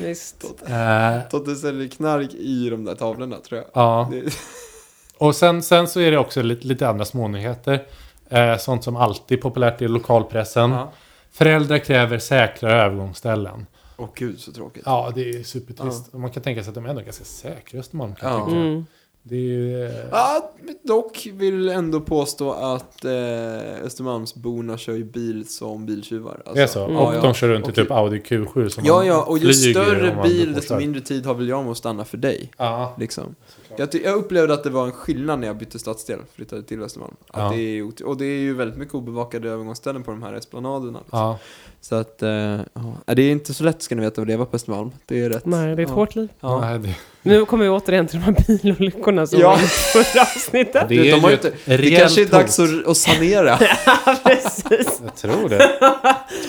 Visst. 0.00 0.44
Eh, 0.66 1.20
Totte 1.30 1.54
säljer 1.54 1.88
knark 1.88 2.34
i 2.34 2.70
de 2.70 2.84
där 2.84 2.94
tavlorna, 2.94 3.36
tror 3.36 3.60
jag. 3.60 3.70
ja. 3.72 4.10
Och 5.18 5.36
sen, 5.36 5.62
sen 5.62 5.88
så 5.88 6.00
är 6.00 6.10
det 6.10 6.18
också 6.18 6.42
lite, 6.42 6.66
lite 6.66 6.88
andra 6.88 7.04
smånyheter. 7.04 7.82
Eh, 8.28 8.56
sånt 8.56 8.84
som 8.84 8.96
alltid 8.96 9.38
är 9.38 9.42
populärt 9.42 9.82
i 9.82 9.88
lokalpressen. 9.88 10.70
ja. 10.70 10.92
Föräldrar 11.32 11.78
kräver 11.78 12.18
säkrare 12.18 12.82
övergångsställen. 12.82 13.66
Åh 13.96 14.08
gud, 14.14 14.40
så 14.40 14.52
tråkigt. 14.52 14.82
Ja, 14.86 15.12
det 15.14 15.30
är 15.30 15.42
supertrist. 15.42 16.14
Och 16.14 16.20
Man 16.20 16.30
kan 16.30 16.42
tänka 16.42 16.62
sig 16.62 16.68
att 16.68 16.74
de 16.74 16.84
är 16.84 16.88
ändå 16.90 17.02
ganska 17.02 17.24
säkra 17.24 17.76
i 17.76 17.80
Östermalm. 17.80 18.14
Kan 18.14 18.30
Ja. 18.32 18.50
Mm. 18.50 18.86
Det 19.24 19.34
är 19.36 19.40
ju... 19.40 19.86
eh, 19.86 19.92
Ja, 20.10 20.52
dock 20.82 21.28
vill 21.32 21.68
ändå 21.68 22.00
påstå 22.00 22.52
att 22.52 23.04
eh, 23.04 23.84
Östermalmsborna 23.84 24.78
kör 24.78 24.92
ju 24.94 25.04
bil 25.04 25.48
som 25.48 25.86
biltjuvar. 25.86 26.32
Alltså, 26.34 26.54
Det 26.54 26.62
är 26.62 26.66
så? 26.66 26.84
Mm. 26.84 26.96
Och 26.96 27.14
ja, 27.14 27.20
de 27.20 27.34
kör 27.34 27.48
runt 27.48 27.68
i 27.68 27.72
typ 27.72 27.90
Audi 27.90 28.18
Q7 28.18 28.68
som 28.68 28.84
Ja, 28.84 29.04
ja, 29.04 29.22
och 29.24 29.38
ju 29.38 29.52
större 29.54 30.22
bil 30.22 30.52
desto 30.52 30.76
mindre 30.76 31.00
tid 31.00 31.26
har 31.26 31.34
väl 31.34 31.48
jag 31.48 31.62
med 31.64 31.70
att 31.70 31.76
stanna 31.78 32.04
för 32.04 32.16
dig. 32.16 32.50
Ja, 32.56 32.94
Liksom. 32.98 33.34
Jag, 33.76 33.88
jag 34.04 34.14
upplevde 34.14 34.54
att 34.54 34.64
det 34.64 34.70
var 34.70 34.84
en 34.86 34.92
skillnad 34.92 35.38
när 35.38 35.46
jag 35.46 35.56
bytte 35.56 35.78
stadsdel, 35.78 36.18
flyttade 36.34 36.62
till 36.62 36.82
Östermalm. 36.82 37.14
Att 37.28 37.40
Ja. 37.42 37.50
det 37.56 37.78
är, 37.78 38.06
och 38.06 38.16
det 38.16 38.24
är 38.24 38.38
ju 38.40 38.54
väldigt 38.54 38.78
mycket 38.78 38.94
obevakade 38.94 39.50
övergångsställen 39.50 40.02
på 40.02 40.10
de 40.10 40.22
här 40.22 40.32
esplanaderna. 40.34 40.98
Liksom. 40.98 41.18
ja. 41.18 41.38
Så 41.80 41.94
att, 41.94 42.22
eh, 42.22 42.30
ja. 42.30 42.60
Nej, 43.06 43.16
det 43.16 43.22
är 43.22 43.30
inte 43.32 43.54
så 43.54 43.64
lätt 43.64 43.82
ska 43.82 43.94
ni 43.94 44.00
veta 44.00 44.20
att 44.22 44.26
leva 44.28 44.44
på 44.46 44.56
Östermalm. 44.56 44.90
Det 45.06 45.20
är 45.24 45.30
rätt. 45.30 45.46
Nej, 45.46 45.76
det 45.76 45.82
är 45.82 45.84
ett 45.84 45.88
ja. 45.88 45.94
hårt 45.94 46.14
liv. 46.14 46.28
Ja. 46.40 46.60
Nej, 46.60 46.78
det, 46.78 46.94
Nu 47.22 47.44
kommer 47.44 47.64
vi 47.64 47.70
återigen 47.70 48.06
till 48.06 48.18
de 48.20 48.24
här 48.24 48.36
bilolyckorna 48.46 49.26
som 49.26 49.40
Ja. 49.40 49.48
var 49.50 49.56
i 49.56 49.66
förra 49.66 50.22
avsnittet. 50.22 50.88
det 50.88 50.94
är 51.10 51.12
de 51.14 51.20
har 51.20 51.28
ju 51.30 51.34
inte- 51.34 51.52
Det 51.64 51.90
kanske 51.96 52.22
är 52.22 52.26
dags 52.26 52.58
att, 52.60 52.86
att 52.86 52.96
sanera. 52.96 53.56
Precis. 54.24 55.00
Jag 55.04 55.16
tror 55.16 55.48
det. 55.48 55.58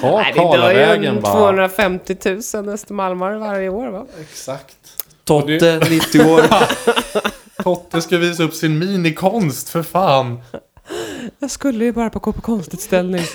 Ta 0.02 0.12
Nej, 0.18 0.34
det 0.36 0.40
dör 0.42 0.46
ju 0.46 0.52
Karlavägen 0.52 1.16
en 1.16 1.22
bara. 1.22 1.34
250 1.34 2.16
000 2.56 2.70
östermalmare 2.70 3.38
varje 3.38 3.70
år 3.70 3.88
va? 3.88 4.06
Exakt. 4.22 4.78
Totte, 5.24 5.80
90 5.90 6.22
år. 6.22 6.44
Totte 7.64 8.02
ska 8.02 8.18
visa 8.18 8.44
upp 8.44 8.54
sin 8.54 8.80
minikonst, 8.80 9.70
för 9.70 9.84
fan. 9.84 10.42
Jag 11.40 11.52
skulle 11.52 11.86
ju 11.86 11.92
bara 11.92 12.10
på 12.10 12.20
gå 12.20 12.32
på 12.32 12.42
konstutställning. 12.42 13.24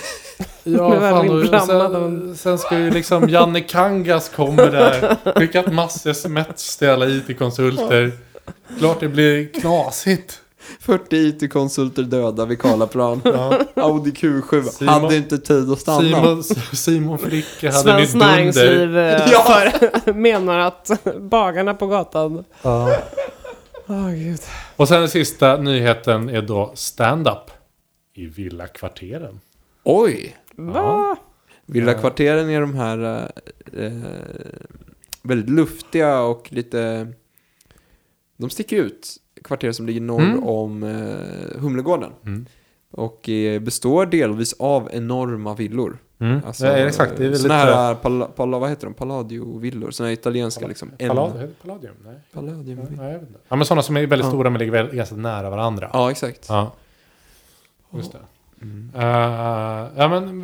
Ja, 0.65 1.01
fan, 1.01 1.31
och 1.31 1.61
sen, 1.67 2.37
sen 2.37 2.59
ska 2.59 2.79
ju 2.79 2.91
liksom 2.91 3.29
Janne 3.29 3.61
Kangas 3.61 4.29
kommer 4.29 4.71
där. 4.71 5.17
Skickat 5.35 5.73
massor 5.73 6.13
semesterställa 6.13 7.09
IT-konsulter. 7.09 8.13
Klart 8.79 9.01
det 9.01 9.09
blir 9.09 9.61
knasigt. 9.61 10.41
40 10.81 11.17
IT-konsulter 11.17 12.03
döda 12.03 12.45
vid 12.45 12.59
Karlaplan. 12.59 13.21
Ja. 13.25 13.61
Audi 13.75 14.11
Q7 14.11 14.63
Simon- 14.63 14.89
hade 14.89 15.17
inte 15.17 15.39
tid 15.39 15.71
att 15.73 15.81
stanna. 15.81 16.01
Simon, 16.03 16.45
Simon 16.73 17.19
Fricke 17.19 17.71
hade 17.71 17.83
Svenskt 17.83 18.15
nytt 18.15 18.23
dunder. 18.23 18.27
näringsliv 18.37 18.99
eh, 18.99 19.29
Ja. 19.33 19.43
för, 20.05 20.13
menar 20.13 20.59
att 20.59 20.91
bagarna 21.21 21.75
på 21.75 21.87
gatan... 21.87 22.45
Ja. 22.63 22.97
Åh 23.87 24.11
gud. 24.11 24.41
Och 24.77 24.89
sen 24.89 25.01
den 25.01 25.09
sista 25.09 25.57
nyheten 25.57 26.29
är 26.29 26.43
då 26.43 26.73
stand-up 26.75 27.51
i 28.15 28.27
villakvarteren. 28.27 29.41
Oj! 29.85 30.37
Va? 30.57 31.17
Villakvarteren 31.67 32.51
är 32.51 32.61
de 32.61 32.75
här 32.75 33.29
eh, 33.73 33.85
eh, 33.85 33.93
väldigt 35.23 35.51
luftiga 35.51 36.21
och 36.21 36.53
lite... 36.53 37.13
De 38.37 38.51
sticker 38.51 38.77
ut. 38.77 39.17
Kvarter 39.49 39.73
som 39.73 39.87
ligger 39.87 40.01
norr 40.01 40.21
Mm. 40.23 40.45
om 40.45 40.83
eh, 40.83 41.61
Humlegården. 41.61 42.11
Mm. 42.27 42.47
Och 42.91 43.29
eh, 43.29 43.61
består 43.61 44.07
delvis 44.07 44.53
av 44.59 44.89
enorma 44.93 45.55
villor. 45.55 45.99
Mm. 46.21 46.41
Alltså, 46.47 46.67
ja, 46.67 46.73
exakt, 46.73 47.17
det 47.17 47.25
är 47.27 47.31
lite... 47.31 47.53
här, 47.53 47.95
pala, 47.95 48.27
pala, 48.27 48.59
vad 48.59 48.71
heter 48.71 48.87
de? 48.87 48.95
Palladio-villor. 48.95 49.91
Såna 49.91 50.07
här 50.09 50.13
italienska 50.15 50.67
liksom. 50.67 50.91
En- 50.99 51.09
Palladium? 51.09 51.51
Palladium? 51.63 51.95
Nej. 52.05 52.15
Palladium. 52.33 52.79
Nej, 52.91 53.15
inte. 53.15 53.33
Ja, 53.49 53.57
men 53.57 53.65
sådana 53.67 53.83
som 53.83 53.97
är 53.97 54.07
väldigt 54.07 54.27
Ja. 54.27 54.31
stora 54.31 54.51
men 54.51 54.59
ligger 54.59 54.73
väl 54.73 54.87
ganska 54.97 55.17
nära 55.17 55.51
varandra. 55.51 55.91
Ja, 55.93 56.11
exakt. 56.11 56.47
Ja. 56.49 56.73
Just 57.97 58.13
det. 58.13 58.19
Mm. 58.63 58.91
Eh, 58.95 59.03
ja, 59.97 60.09
men, 60.09 60.41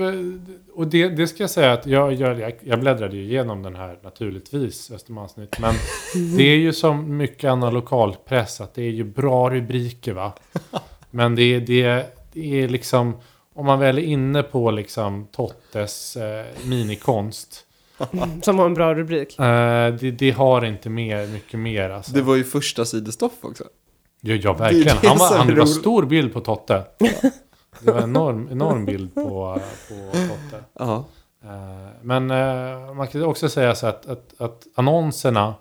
och 0.74 0.86
det, 0.86 1.08
det 1.08 1.26
ska 1.26 1.42
jag 1.42 1.50
säga 1.50 1.72
att 1.72 1.86
jag, 1.86 2.12
jag, 2.14 2.54
jag- 2.62 2.80
bläddrade 2.80 3.16
ju 3.16 3.22
igenom 3.22 3.62
den 3.62 3.74
här 3.76 3.98
naturligtvis, 4.02 4.90
Östermalmsnytt. 4.90 5.58
Men 5.58 5.74
det 6.36 6.42
är 6.42 6.56
ju 6.56 6.72
som 6.72 7.16
mycket 7.16 7.50
annan 7.50 7.74
lokalpress, 7.74 8.60
att 8.60 8.74
det 8.74 8.82
är 8.82 8.90
ju 8.90 9.04
bra 9.04 9.50
rubriker 9.50 10.12
va. 10.12 10.32
Men 11.10 11.34
det, 11.34 11.60
det, 11.60 12.06
det 12.32 12.62
är 12.62 12.68
liksom, 12.68 13.16
om 13.54 13.66
man 13.66 13.78
väl 13.78 13.98
är 13.98 14.02
inne 14.02 14.42
på 14.42 14.70
liksom 14.70 15.26
Tottes 15.32 16.16
eh, 16.16 16.44
minikonst. 16.64 17.60
Som 18.42 18.58
har 18.58 18.66
en 18.66 18.74
bra 18.74 18.94
rubrik. 18.94 19.38
eh, 19.38 19.94
det, 19.94 20.10
det 20.10 20.30
har 20.30 20.64
inte 20.64 20.90
mer, 20.90 21.26
mycket 21.26 21.60
mer 21.60 21.90
alltså. 21.90 22.12
Det 22.12 22.22
var 22.22 22.36
ju 22.36 22.44
första 22.44 22.84
sidestoff 22.84 23.32
också. 23.40 23.64
Ja, 24.20 24.34
ja 24.34 24.52
Det 24.52 24.58
verkligen. 24.58 24.96
det 25.02 25.08
Han 25.08 25.18
var, 25.18 25.36
han, 25.36 25.46
det 25.46 25.54
var 25.54 25.66
stor 25.66 26.02
bild 26.06 26.32
på 26.32 26.40
Totte. 26.40 26.84
Det 27.84 27.92
var 27.92 27.98
en 27.98 28.04
enorm, 28.10 28.48
enorm 28.52 28.84
bild 28.84 29.14
på, 29.14 29.60
på 29.88 29.94
Totte. 30.12 30.64
Ja. 30.78 31.04
Eh, 31.44 31.88
Men 32.02 32.30
eh, 32.30 32.94
man 32.94 33.06
kan 33.08 33.22
också 33.22 33.48
säga 33.48 33.74
så 33.74 33.86
att, 33.86 34.06
att, 34.06 34.34
att 34.40 34.66
annonserna 34.74 35.54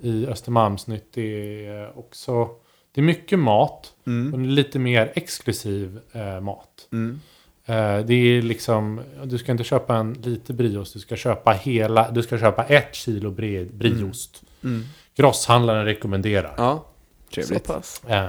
i 0.00 0.26
Östermalmsnytt 0.26 1.16
är 1.18 1.98
också... 1.98 2.48
Det 2.92 3.00
är 3.00 3.04
mycket 3.04 3.38
mat, 3.38 3.92
Mm. 4.06 4.30
men 4.30 4.54
lite 4.54 4.78
mer 4.78 5.12
exklusiv 5.14 6.00
eh, 6.12 6.40
mat. 6.40 6.88
Mm. 6.92 7.20
Eh, 7.66 7.98
det 8.06 8.14
är 8.14 8.42
liksom, 8.42 9.00
du 9.24 9.38
ska 9.38 9.52
inte 9.52 9.64
köpa 9.64 9.96
en 9.96 10.12
lite 10.12 10.52
brieost, 10.52 10.92
du 10.92 10.98
ska 10.98 11.16
köpa 11.16 11.52
hela, 11.52 12.10
du 12.10 12.22
ska 12.22 12.38
köpa 12.38 12.64
ett 12.64 12.94
kilo 12.94 13.30
bre, 13.30 13.64
brieost. 13.64 14.42
Mm. 14.64 14.82
Grosshandlaren 15.16 15.84
rekommenderar. 15.84 16.54
Ja, 16.56 16.84
Så 17.28 17.34
trevligt. 17.34 17.66
pass. 17.66 18.02
Eh, 18.08 18.28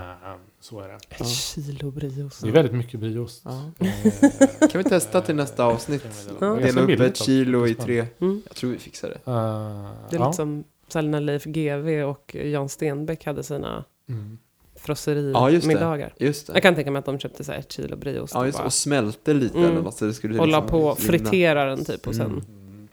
så 0.70 0.80
är 0.80 0.88
det. 0.88 0.98
Ja. 1.10 1.16
Ett 1.26 1.28
kilo 1.28 1.92
brieost. 1.92 2.42
Det 2.42 2.48
är 2.48 2.52
väldigt 2.52 2.74
mycket 2.74 3.00
brieost. 3.00 3.42
Ja. 3.46 3.72
Eh, 4.60 4.68
Kan 4.70 4.84
vi 4.84 4.90
testa 4.90 5.22
till 5.22 5.36
nästa 5.36 5.64
avsnitt? 5.64 6.04
Ja. 6.40 6.54
Dela 6.56 6.82
upp 6.82 6.90
ett 7.00 7.18
kilo 7.18 7.68
i 7.68 7.74
tre. 7.74 8.06
Mm. 8.20 8.42
Jag 8.48 8.56
tror 8.56 8.70
vi 8.72 8.78
fixar 8.78 9.10
det. 9.10 9.32
Eh, 9.32 9.92
Det 10.10 10.16
är 10.16 10.20
ja. 10.20 10.26
lite 10.28 10.36
som 10.38 10.64
när 11.12 11.22
Leif 11.22 11.44
GW 11.44 12.04
och 12.04 12.36
Jan 12.44 12.70
Stenbeck 12.70 13.26
hade 13.26 13.44
sina 13.44 13.84
Mm. 14.10 14.38
Ja, 14.74 14.80
frosserimiddagar. 14.80 16.14
Det. 16.18 16.48
Jag 16.54 16.62
kan 16.62 16.76
tänka 16.76 16.92
mig 16.92 17.00
att 17.00 17.06
de 17.06 17.20
köpte 17.20 17.44
så 17.44 17.52
här 17.52 17.60
ett 17.60 17.72
kilo 17.72 17.96
brieost 17.98 18.34
Ja, 18.34 18.40
och, 18.40 18.46
just, 18.46 18.60
och 18.60 18.74
smälte 18.74 19.34
lite 19.34 19.58
Mm. 19.58 19.72
eller 19.72 19.82
något. 19.82 19.96
Så 19.98 20.06
det 20.06 20.14
skulle 20.14 20.40
och 20.40 20.48
la 20.48 20.58
liksom 20.60 20.70
på, 20.72 20.78
linna. 20.80 20.96
fritera 20.96 21.66
den 21.66 21.86
typ 21.86 22.08
och 22.08 22.16
sen 22.16 22.26
Mm. 22.26 22.88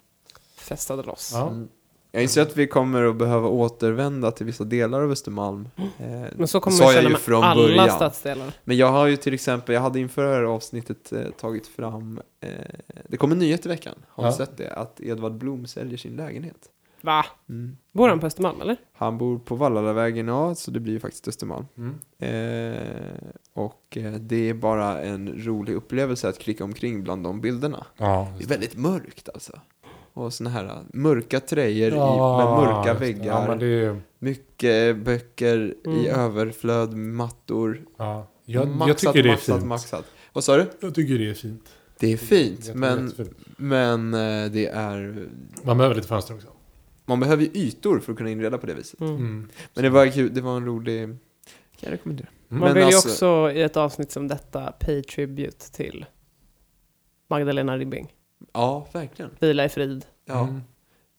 festade 0.56 1.02
loss. 1.02 1.30
Ja. 1.34 1.48
Mm. 1.48 1.68
Jag 2.14 2.22
inser 2.22 2.42
att 2.42 2.56
vi 2.56 2.66
kommer 2.66 3.04
att 3.04 3.16
behöva 3.16 3.48
återvända 3.48 4.30
till 4.30 4.46
vissa 4.46 4.64
delar 4.64 5.02
av 5.02 5.10
Östermalm. 5.10 5.68
Eh, 5.76 6.22
Men 6.36 6.48
så 6.48 6.60
kommer 6.60 6.76
jag 6.82 6.92
känna 6.94 7.08
med 7.08 7.18
från 7.18 7.44
alla 7.44 7.62
början. 7.62 7.90
stadsdelar. 7.90 8.52
Men 8.64 8.76
jag 8.76 8.92
har 8.92 9.06
ju 9.06 9.16
till 9.16 9.34
exempel, 9.34 9.74
jag 9.74 9.82
hade 9.82 10.00
inför 10.00 10.24
det 10.24 10.34
här 10.34 10.42
avsnittet 10.42 11.12
eh, 11.12 11.20
tagit 11.40 11.66
fram, 11.66 12.20
eh, 12.40 12.48
det 13.08 13.16
kommer 13.16 13.34
en 13.34 13.38
nyhet 13.38 13.66
i 13.66 13.68
veckan, 13.68 13.94
har 14.08 14.24
Ja. 14.24 14.30
du 14.30 14.36
sett 14.36 14.56
det? 14.56 14.70
Att 14.72 15.00
Edvard 15.00 15.32
Blom 15.34 15.66
säljer 15.66 15.98
sin 15.98 16.16
lägenhet. 16.16 16.70
Va? 17.00 17.24
Mm. 17.48 17.76
Bor 17.92 18.08
han 18.08 18.20
på 18.20 18.26
Östermalm 18.26 18.60
eller? 18.60 18.76
Han 18.92 19.18
bor 19.18 19.38
på 19.38 19.54
Vallalavägen, 19.54 20.28
ja, 20.28 20.54
så 20.54 20.70
det 20.70 20.80
blir 20.80 20.92
ju 20.92 21.00
faktiskt 21.00 21.28
Östermalm. 21.28 21.66
Mm. 21.76 21.94
Eh, 22.18 22.78
och 23.54 23.96
eh, 23.96 24.12
det 24.12 24.48
är 24.50 24.54
bara 24.54 25.02
en 25.02 25.44
rolig 25.44 25.74
upplevelse 25.74 26.28
att 26.28 26.38
klicka 26.38 26.64
omkring 26.64 27.02
bland 27.02 27.24
de 27.24 27.40
bilderna. 27.40 27.86
Ja, 27.96 28.28
Det 28.38 28.44
är 28.44 28.48
väldigt 28.48 28.76
mörkt 28.76 29.28
alltså. 29.34 29.52
Och 30.16 30.32
såna 30.32 30.50
här 30.50 30.64
uh, 30.64 30.78
mörka 30.92 31.40
tröjor 31.40 31.92
i, 31.92 31.96
Ja, 31.96 32.36
med 32.38 32.66
mörka 32.74 32.94
väggar. 32.94 33.24
Ja, 33.26 33.46
men 33.48 33.58
det 33.58 33.66
är, 33.66 34.00
Mycket 34.18 34.96
böcker 34.96 35.74
i 35.84 35.88
Mm. 35.88 36.06
överflöd, 36.20 36.94
mattor. 36.94 37.82
ja. 37.96 38.26
Jag, 38.44 38.68
maxat, 38.68 38.88
jag 38.88 39.14
tycker 39.14 39.22
det 39.22 39.28
är 39.28 39.32
maxat, 39.32 39.56
fint. 39.56 39.66
maxat. 39.68 40.04
Vad 40.32 40.44
sa 40.44 40.56
du? 40.56 40.66
Jag 40.80 40.94
tycker 40.94 41.18
det 41.18 41.30
är 41.30 41.34
fint. 41.34 41.68
Det 41.98 42.12
är 42.12 42.16
fint, 42.16 42.74
men, 42.74 43.12
det 43.16 43.26
men 43.56 44.14
eh, 44.14 44.50
det 44.50 44.66
är... 44.66 45.26
Man 45.62 45.76
behöver 45.78 45.94
lite 45.96 46.08
fönster 46.08 46.34
också. 46.34 46.48
Man 47.06 47.20
behöver 47.20 47.42
ju 47.42 47.50
ytor 47.54 47.98
för 48.00 48.12
att 48.12 48.18
kunna 48.18 48.30
inreda 48.30 48.58
på 48.58 48.66
det 48.66 48.74
viset. 48.74 49.00
Mm. 49.00 49.14
Mm. 49.16 49.48
Men 49.74 49.84
det 49.84 49.90
var 49.90 50.06
kul, 50.06 50.34
det 50.34 50.40
var 50.40 50.56
en 50.56 50.66
rolig... 50.66 51.08
Kan 51.08 51.16
jag 51.80 51.92
rekommendera. 51.92 52.26
Mm. 52.50 52.60
Man 52.60 52.68
Men 52.68 52.74
vill 52.74 52.82
ju 52.90 52.96
alltså- 52.96 53.08
också 53.08 53.52
i 53.58 53.62
ett 53.62 53.76
avsnitt 53.76 54.10
som 54.10 54.28
detta 54.28 54.72
pay 54.72 55.02
tribute 55.02 55.72
till 55.72 56.06
Magdalena 57.30 57.76
Ribbing. 57.78 58.12
Ja, 58.52 58.86
verkligen. 58.92 59.30
Vila 59.38 59.64
i 59.64 59.68
frid. 59.68 60.04
Ja. 60.24 60.40
Mm. 60.40 60.62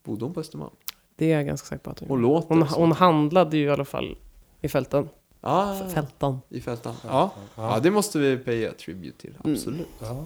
Bodde 0.03 0.26
hon 0.26 0.34
på 0.34 0.39
Östermalm? 0.39 0.72
Det 1.15 1.31
är 1.31 1.35
jag 1.38 1.45
ganska 1.45 1.65
säker 1.68 1.84
på 1.84 1.89
att 1.89 1.99
hon 1.99 2.10
Hon 2.10 2.22
låter 2.22 2.56
hon, 2.56 2.68
så. 2.69 2.80
hon 2.80 2.91
handlade 2.91 3.57
ju 3.57 3.65
i 3.65 3.69
alla 3.69 3.85
fall 3.85 4.18
i 4.61 4.68
fälten. 4.69 5.10
Ah, 5.41 5.76
Fälten. 5.93 6.38
i 6.49 6.61
fältan. 6.61 6.95
Ja. 7.07 7.31
ja, 7.56 7.73
Ja. 7.73 7.80
det 7.80 7.91
måste 7.91 8.19
vi 8.19 8.38
paya 8.38 8.72
tribute 8.73 9.18
till. 9.22 9.38
Mm. 9.43 9.53
Absolut. 9.56 9.88
Ja. 10.02 10.26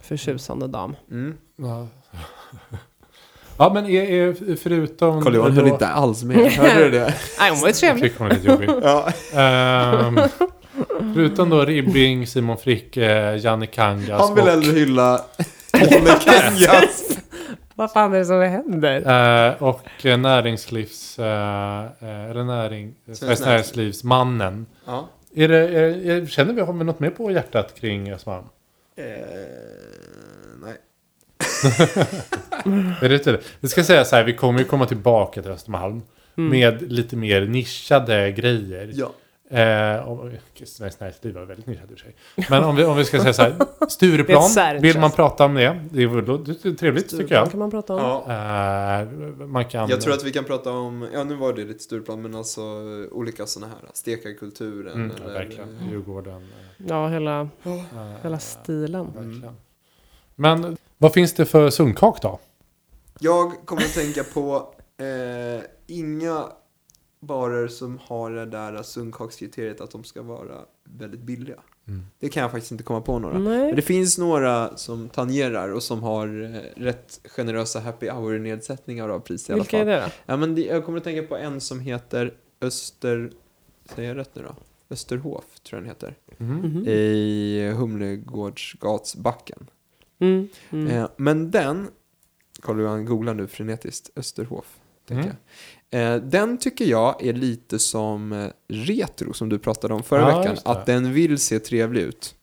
Förtjusande 0.00 0.66
dam. 0.66 0.96
Mm. 1.10 1.36
Ja. 1.56 1.86
ja, 3.58 3.70
men 3.74 3.86
är, 3.86 4.02
är, 4.02 4.56
förutom... 4.56 5.22
Carl-Johan 5.22 5.52
höll 5.52 5.64
då- 5.64 5.72
inte 5.72 5.88
alls 5.88 6.22
med. 6.24 6.36
Hörde 6.52 6.84
du 6.84 6.90
det? 6.90 7.14
Nej, 7.38 7.50
hon 7.50 7.60
var 7.60 7.68
ju 7.68 7.72
trevlig. 7.74 8.12
hon 8.18 8.28
lite 8.28 8.46
jobbig. 8.48 8.70
Ja. 8.82 9.12
Ehm, 9.34 10.18
förutom 11.14 11.50
då 11.50 11.64
Ribbing, 11.64 12.26
Simon 12.26 12.56
Fricke, 12.58 13.36
Janne 13.36 13.66
Kangas 13.66 14.20
Han 14.20 14.34
vill 14.34 14.44
och, 14.44 14.50
ändå 14.50 14.66
hylla 14.66 15.24
Janne 15.90 16.18
Kangas. 16.24 17.18
Vad 17.74 17.92
fan 17.92 18.14
är 18.14 18.18
det 18.18 18.24
som 18.24 18.40
händer? 18.40 19.48
eh, 19.48 19.62
och 19.62 20.06
eh, 20.06 20.18
näringslivs... 20.18 21.18
Eh, 21.18 21.84
eh, 22.00 22.30
eller 22.30 22.44
näring... 22.44 22.94
Sveriges 23.04 23.20
Näringsliv. 23.20 23.46
Näringslivsmannen. 23.46 24.66
Ja. 24.86 25.08
Är 25.34 25.48
det, 25.48 25.58
är, 25.58 26.10
är, 26.10 26.26
känner 26.26 26.54
vi, 26.54 26.60
har 26.60 26.72
vi 26.72 26.84
något 26.84 27.00
mer 27.00 27.10
på 27.10 27.30
hjärtat 27.30 27.80
kring? 27.80 28.08
Eh, 28.08 28.16
nej. 30.62 30.76
Är 33.02 33.08
det 33.08 33.14
inte 33.14 33.32
det? 33.32 33.40
Vi 33.60 33.68
ska 33.68 33.84
säga 33.84 34.04
så 34.04 34.16
här, 34.16 34.24
vi 34.24 34.32
kommer 34.32 34.58
ju 34.58 34.64
komma 34.64 34.86
tillbaka 34.86 35.42
till 35.42 35.50
Östermalm. 35.50 36.02
med 36.34 36.92
lite 36.92 37.16
mer 37.16 37.46
nischade 37.46 38.32
grejer. 38.32 38.90
Ja. 38.94 39.12
Eh, 39.52 39.96
och, 40.08 40.30
Svenskt 40.64 41.00
Näringsliv 41.00 41.34
var 41.34 41.42
väldigt 41.44 41.66
nischat 41.66 41.90
i 41.90 41.96
sig. 41.96 42.14
Men 42.50 42.64
om 42.64 42.76
vi, 42.76 42.84
om 42.84 42.96
vi 42.96 43.04
ska 43.04 43.20
säga 43.20 43.32
så 43.32 43.42
här, 43.42 43.54
Stureplan, 43.88 44.80
vill 44.80 44.98
man 45.00 45.10
prata 45.10 45.44
om 45.44 45.54
det? 45.54 45.80
Det 45.90 46.02
är, 46.02 46.06
väl- 46.06 46.76
trevligt 46.76 47.04
tycker 47.04 47.16
Stureplan 47.16 47.38
jag. 47.42 47.50
kan 47.50 47.58
man 47.60 47.70
prata 47.70 47.94
om. 47.94 48.00
Ja. 48.00 49.00
Eh, 49.00 49.08
man 49.46 49.64
kan... 49.64 49.88
Jag 49.88 50.00
tror 50.00 50.14
att 50.14 50.24
vi 50.24 50.32
kan 50.32 50.44
prata 50.44 50.70
om, 50.70 51.08
ja 51.12 51.24
nu 51.24 51.34
var 51.34 51.52
det 51.52 51.64
lite 51.64 51.82
Stureplan, 51.84 52.22
men 52.22 52.34
alltså 52.34 52.62
olika 53.10 53.46
sådana 53.46 53.72
här, 53.72 53.90
stekarkulturen 53.92 54.92
Mm, 54.94 55.12
ja, 55.18 55.24
eller... 55.24 55.34
verkligen. 55.34 55.78
Djurgården. 55.90 56.36
eh, 56.36 56.86
Ja, 56.88 57.08
hela, 57.08 57.40
eh, 57.40 57.82
hela 58.22 58.38
stilen. 58.38 59.06
verkligen. 59.14 59.56
Men 60.34 60.76
vad 60.98 61.12
finns 61.12 61.34
det 61.34 61.46
för 61.46 61.70
sunkak 61.70 62.22
då? 62.22 62.38
Jag 63.18 63.52
kommer 63.64 63.82
att 63.82 63.94
tänka 63.94 64.24
på 64.24 64.74
eh, 64.98 65.62
inga 65.86 66.44
barer 67.20 67.68
som 67.68 67.98
har 68.04 68.30
det 68.30 68.46
där 68.46 68.82
sunkakskriteriet 68.82 69.80
att 69.80 69.90
de 69.90 70.04
ska 70.04 70.22
vara 70.22 70.58
väldigt 70.84 71.20
billiga. 71.20 71.60
Mm. 71.88 72.02
Det 72.18 72.28
kan 72.28 72.42
jag 72.42 72.50
faktiskt 72.50 72.72
inte 72.72 72.84
komma 72.84 73.00
på 73.00 73.18
några. 73.18 73.38
Nej. 73.38 73.66
Men 73.66 73.76
det 73.76 73.82
finns 73.82 74.18
några 74.18 74.76
som 74.76 75.08
tangerar 75.08 75.68
och 75.68 75.82
som 75.82 76.02
har 76.02 76.42
eh, 76.42 76.80
rätt 76.82 77.20
generösa 77.24 77.80
happy 77.80 78.08
hour-nedsättningar 78.10 79.08
av 79.08 79.20
pris 79.20 79.50
i 79.50 79.52
alla 79.52 79.62
Vilka 79.62 79.78
fall. 79.78 79.88
är 79.88 79.96
det 79.96 80.00
då? 80.06 80.12
Ja, 80.26 80.36
men 80.36 80.54
det, 80.54 80.62
jag 80.62 80.84
kommer 80.84 80.98
att 80.98 81.04
tänka 81.04 81.22
på 81.22 81.36
en 81.36 81.60
som 81.60 81.80
heter 81.80 82.34
Öster... 82.60 83.30
Säger 83.94 84.08
jag 84.08 84.16
rätt 84.16 84.30
nu 84.34 84.42
då? 84.42 84.54
Österhof, 84.90 85.44
tror 85.62 85.78
jag 85.78 85.82
den 85.82 85.88
heter. 85.90 86.14
Mm. 86.38 86.56
Mhm. 86.56 86.84
I 86.88 87.72
Humlegårdsgatsbacken. 87.76 89.66
Mm. 90.18 90.48
Mm. 90.70 90.86
Eh, 90.86 91.08
men 91.16 91.50
den, 91.50 91.88
Carl 92.62 92.80
Johan 92.80 93.04
googlar 93.04 93.34
nu 93.34 93.46
frenetiskt, 93.46 94.10
Österhof. 94.16 94.78
Tänker 95.08 95.22
Mm. 95.24 95.26
jag. 95.26 95.36
Eh, 95.90 96.16
den 96.16 96.58
tycker 96.58 96.84
jag 96.84 97.26
är 97.26 97.32
lite 97.32 97.78
som 97.78 98.32
eh, 98.32 98.46
retro 98.68 99.32
som 99.32 99.48
du 99.48 99.58
pratade 99.58 99.94
om 99.94 100.02
förra 100.02 100.30
Ja, 100.30 100.38
veckan. 100.38 100.56
Att 100.64 100.86
den 100.86 101.12
vill 101.12 101.38
se 101.38 101.58
trevlig 101.58 102.00
ut. 102.00 102.34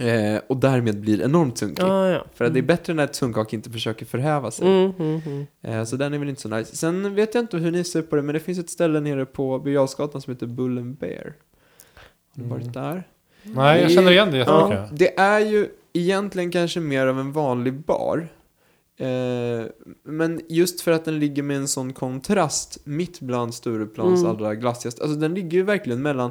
Eh, 0.00 0.40
och 0.46 0.56
därmed 0.56 1.00
blir 1.00 1.22
enormt 1.22 1.58
sunkig. 1.58 1.82
Ah, 1.84 2.08
ja. 2.08 2.24
För 2.34 2.44
att 2.44 2.54
det 2.54 2.60
är 2.60 2.62
bättre 2.62 2.94
när 2.94 3.04
ett 3.04 3.14
sunkak 3.14 3.52
inte 3.52 3.70
försöker 3.70 4.06
förhäva 4.06 4.50
sig. 4.50 4.66
Mm, 4.66 4.92
mm, 4.98 5.20
mm. 5.26 5.46
Eh, 5.62 5.84
så 5.84 5.96
den 5.96 6.14
är 6.14 6.18
väl 6.18 6.28
inte 6.28 6.40
så 6.40 6.48
nice. 6.48 6.76
Sen 6.76 7.14
vet 7.14 7.34
jag 7.34 7.42
inte 7.42 7.56
hur 7.56 7.70
ni 7.70 7.84
ser 7.84 8.02
på 8.02 8.16
det, 8.16 8.22
men 8.22 8.32
det 8.34 8.40
finns 8.40 8.58
ett 8.58 8.70
ställe 8.70 9.00
nere 9.00 9.26
på 9.26 9.58
Birger 9.58 9.86
som 10.20 10.32
heter 10.32 10.46
Bull 10.46 10.78
and 10.78 10.96
Bear. 10.96 11.24
Har 11.24 11.32
du 12.34 12.42
Mm. 12.44 12.50
varit 12.50 12.72
där? 12.74 13.08
Nej, 13.42 13.82
jag 13.82 13.90
känner 13.92 14.10
igen 14.12 14.30
det 14.30 14.36
jättemycket. 14.38 14.78
Ja, 14.78 14.88
det 14.92 15.18
är 15.18 15.40
ju 15.40 15.68
egentligen 15.92 16.50
kanske 16.50 16.80
mer 16.80 17.06
av 17.06 17.20
en 17.20 17.32
vanlig 17.32 17.74
bar. 17.74 18.28
Eh, 19.02 19.66
men 20.04 20.40
just 20.48 20.80
för 20.80 20.92
att 20.92 21.04
den 21.04 21.18
ligger 21.18 21.42
med 21.42 21.56
en 21.56 21.68
sån 21.68 21.92
kontrast 21.92 22.78
mitt 22.84 23.20
bland 23.20 23.54
Stureplans 23.54 24.20
Mm. 24.20 24.30
allra 24.30 24.54
glassigaste. 24.54 25.02
Alltså 25.02 25.18
den 25.18 25.34
ligger 25.34 25.50
ju 25.58 25.62
verkligen 25.62 26.02
mellan 26.02 26.30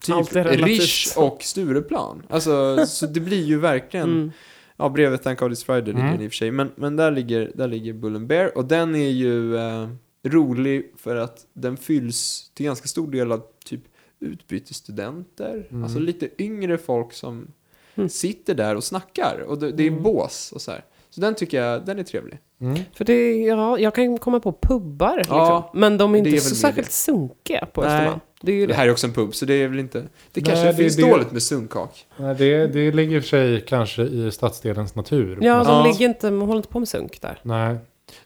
typ. 0.00 0.32
Rish 0.34 1.18
och 1.18 1.42
Stureplan. 1.42 2.22
Alltså, 2.30 2.86
så 2.86 3.06
det 3.06 3.20
blir 3.20 3.42
ju 3.44 3.58
verkligen, 3.58 4.08
Mm. 4.10 4.30
ja 4.76 4.88
bredvid 4.88 5.22
Thank 5.22 5.38
God 5.38 5.52
It's 5.52 5.64
Friday 5.66 5.86
ligger 5.86 6.00
Mm. 6.00 6.12
den 6.12 6.22
i 6.22 6.28
och 6.28 6.32
för 6.32 6.36
sig. 6.36 6.50
Men, 6.50 6.70
men 6.76 6.96
där, 6.96 7.10
ligger, 7.10 7.52
där 7.54 7.68
ligger 7.68 7.92
Bull 7.92 8.16
and 8.16 8.26
Bear 8.26 8.56
och 8.58 8.64
den 8.64 8.94
är 8.94 9.08
ju 9.10 9.56
eh, 9.56 9.88
rolig 10.24 10.92
för 10.96 11.16
att 11.16 11.46
den 11.52 11.76
fylls 11.76 12.50
till 12.54 12.66
ganska 12.66 12.88
stor 12.88 13.10
del 13.10 13.32
av 13.32 13.42
typ 13.64 13.80
utbytesstudenter. 14.20 15.66
Mm. 15.70 15.84
Alltså 15.84 15.98
lite 15.98 16.28
yngre 16.42 16.78
folk 16.78 17.12
som 17.12 17.46
Mm. 17.94 18.08
sitter 18.08 18.54
där 18.54 18.76
och 18.76 18.84
snackar. 18.84 19.44
Och 19.48 19.58
det, 19.58 19.72
det 19.72 19.82
är 19.82 19.88
Mm. 19.90 20.02
bås 20.02 20.52
och 20.54 20.60
så 20.62 20.70
här. 20.70 20.84
Så 21.14 21.20
den 21.20 21.34
tycker 21.34 21.62
jag, 21.62 21.86
den 21.86 21.98
är 21.98 22.02
trevlig. 22.02 22.38
Mm. 22.60 22.78
För 22.94 23.04
det, 23.04 23.36
ja, 23.36 23.78
jag 23.78 23.94
kan 23.94 24.18
komma 24.18 24.40
på 24.40 24.52
pubbar, 24.52 25.16
liksom. 25.16 25.36
Ja, 25.36 25.70
men 25.74 25.98
de 25.98 26.14
är 26.14 26.18
inte 26.18 26.30
är 26.30 26.36
så 26.40 26.54
särskilt 26.54 26.86
det. 26.88 26.92
sunkiga 26.92 27.66
på. 27.72 27.82
Östermalm. 27.84 28.20
Det 28.40 28.60
Det 28.60 28.66
det. 28.66 28.74
här 28.74 28.86
är 28.86 28.92
också 28.92 29.06
en 29.06 29.12
pub, 29.12 29.34
så 29.34 29.44
det 29.44 29.54
är 29.54 29.68
väl 29.68 29.78
inte... 29.78 29.98
Det 30.00 30.06
Nej, 30.34 30.44
kanske 30.44 30.66
det- 30.66 30.74
finns 30.74 30.96
det- 30.96 31.10
dåligt 31.10 31.32
med 31.32 31.42
sunkak. 31.42 32.06
Nej, 32.16 32.34
det, 32.34 32.66
det 32.66 32.92
ligger 32.92 33.20
för 33.20 33.28
sig 33.28 33.60
kanske 33.66 34.02
i 34.02 34.30
stadsdelens 34.32 34.94
natur. 34.94 35.38
Ja, 35.42 35.56
Men- 35.56 35.66
de 35.66 35.72
Ja. 35.72 35.86
ligger 35.86 36.08
inte, 36.08 36.26
de 36.30 36.40
håller 36.40 36.56
inte 36.56 36.68
på 36.68 36.78
med 36.78 36.88
sunk 36.88 37.20
där. 37.20 37.38
Nej. 37.42 37.76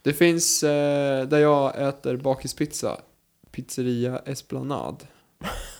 Det 0.02 0.12
finns, 0.12 0.62
eh, 0.62 1.26
där 1.26 1.38
jag 1.38 1.88
äter 1.88 2.16
bakispizza, 2.16 2.96
pizzeria 3.50 4.18
Esplanad 4.26 4.96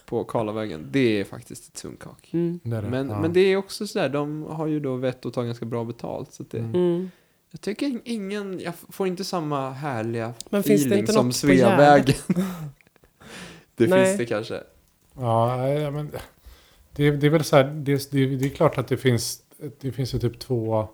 på 0.07 0.25
Karlavägen. 0.25 0.89
Det 0.91 1.21
är 1.21 1.25
faktiskt 1.25 1.69
ett 1.69 1.77
sunkak. 1.77 2.31
Mm. 2.33 2.61
Det 2.63 2.81
det. 2.81 2.91
Men, 2.91 3.09
ja. 3.09 3.21
men 3.21 3.33
det 3.33 3.41
är 3.41 3.57
också 3.57 3.87
sådär, 3.87 4.09
de 4.09 4.43
har 4.43 4.67
ju 4.67 4.81
då 4.81 4.97
vett 4.97 5.27
att 5.27 5.35
ta 5.35 5.43
ganska 5.43 5.67
bra 5.67 5.85
betalt. 5.85 6.33
Så 6.33 6.43
att 6.43 6.51
det, 6.51 6.59
Mm. 6.59 6.75
Mm. 6.75 7.11
Jag 7.51 7.61
tycker 7.61 8.01
ingen, 8.05 8.61
jag 8.61 8.75
får 8.89 9.07
inte 9.07 9.25
samma 9.25 9.71
härliga 9.71 10.35
Men 10.51 10.63
finns 10.63 10.83
det 10.83 10.87
feeling 10.87 10.99
inte 10.99 11.13
som 11.13 11.27
något 11.27 11.35
på 11.35 11.39
Sveavägen. 11.39 12.17
det 13.77 13.87
Nej. 13.87 14.05
finns 14.05 14.19
det 14.19 14.27
kanske. 14.27 14.61
Ja, 15.15 15.57
men 15.91 16.11
det, 16.93 17.11
det 17.11 17.27
är 17.27 17.31
väl 17.31 17.45
så 17.45 17.57
här, 17.57 17.65
det, 17.65 18.11
det, 18.11 18.27
det 18.27 18.47
är 18.47 18.51
klart 18.51 18.79
att 18.79 18.89
det 18.89 18.97
finns, 18.97 19.43
det 19.81 19.93
finns 19.93 20.15
ju 20.15 20.19
typ 20.19 20.39
två 20.39 20.89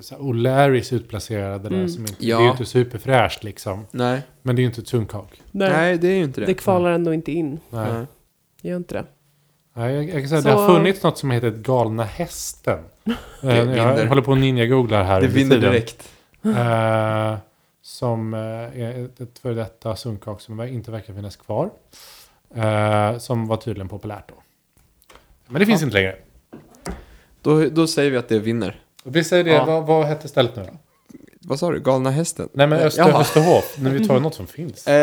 så 0.00 0.14
här 0.14 0.22
O'Larrys 0.22 0.94
utplacerade 0.94 1.68
där 1.68 1.76
Mm. 1.76 1.88
som 1.88 2.00
inte, 2.02 2.26
Ja. 2.26 2.36
det 2.36 2.42
är 2.42 2.44
ju 2.44 2.50
inte 2.50 2.64
superfräscht 2.66 3.44
liksom. 3.44 3.86
Nej, 3.90 4.22
Men 4.42 4.56
det 4.56 4.60
är 4.60 4.62
ju 4.62 4.68
inte 4.68 4.80
ett 4.80 4.88
sunkak. 4.88 5.42
Nej. 5.50 5.70
nej 5.72 5.98
det 5.98 6.08
är 6.08 6.16
ju 6.16 6.24
inte 6.24 6.40
det. 6.40 6.46
Det 6.46 6.54
kvalar 6.54 6.90
ändå 6.90 7.14
inte 7.14 7.32
in. 7.32 7.60
Nej. 7.70 7.92
Nej. 7.92 8.06
Gör 8.62 8.76
inte 8.76 8.94
det. 8.94 9.04
Nej, 9.74 9.94
jag, 9.94 10.04
jag 10.04 10.12
kan 10.12 10.28
säga 10.28 10.42
Så- 10.42 10.48
det 10.48 10.54
har 10.54 10.74
funnits 10.76 11.02
något 11.02 11.18
som 11.18 11.30
heter 11.30 11.50
galna 11.50 12.04
hästen. 12.04 12.78
Eh, 13.42 13.56
jag 13.58 14.06
håller 14.08 14.22
på 14.22 14.32
att 14.32 14.38
ninja-googlar 14.38 15.04
här 15.04 15.20
Det 15.20 15.26
vinner 15.26 15.58
direkt. 15.58 16.08
Eh, 16.44 17.36
som 17.82 18.34
eh, 18.34 18.40
är 18.40 19.04
ett- 19.22 19.38
före 19.38 19.54
detta 19.54 19.96
sunkak 19.96 20.40
som 20.40 20.60
inte 20.62 20.90
verkar 20.90 21.14
finnas 21.14 21.36
kvar. 21.36 21.70
Som 23.18 23.46
var 23.46 23.56
tydligen 23.56 23.88
populärt 23.88 24.28
då. 24.28 24.34
Men 25.46 25.60
det 25.60 25.66
finns 25.66 25.82
inte 25.82 25.94
längre. 25.94 26.16
Då, 27.42 27.64
då 27.68 27.86
säger 27.86 28.10
vi 28.10 28.16
att 28.16 28.28
det 28.28 28.38
vinner. 28.38 28.80
Vi 29.04 29.24
säger 29.24 29.44
det, 29.44 29.50
Ja. 29.50 29.64
vad, 29.64 29.86
vad 29.86 30.06
hette 30.06 30.28
stället 30.28 30.56
nu 30.56 30.62
då? 30.62 30.70
Vad 31.40 31.58
sa 31.58 31.70
du? 31.70 31.80
Galna 31.80 32.10
hästen? 32.10 32.48
Nej 32.52 32.66
men 32.66 32.78
Öster, 32.78 33.02
Jaha. 33.08 33.20
Österhof, 33.20 33.76
när 33.78 33.90
vi 33.90 34.06
tar 34.08 34.20
något 34.20 34.34
som 34.34 34.46
finns. 34.46 34.86
Eh, 34.86 34.94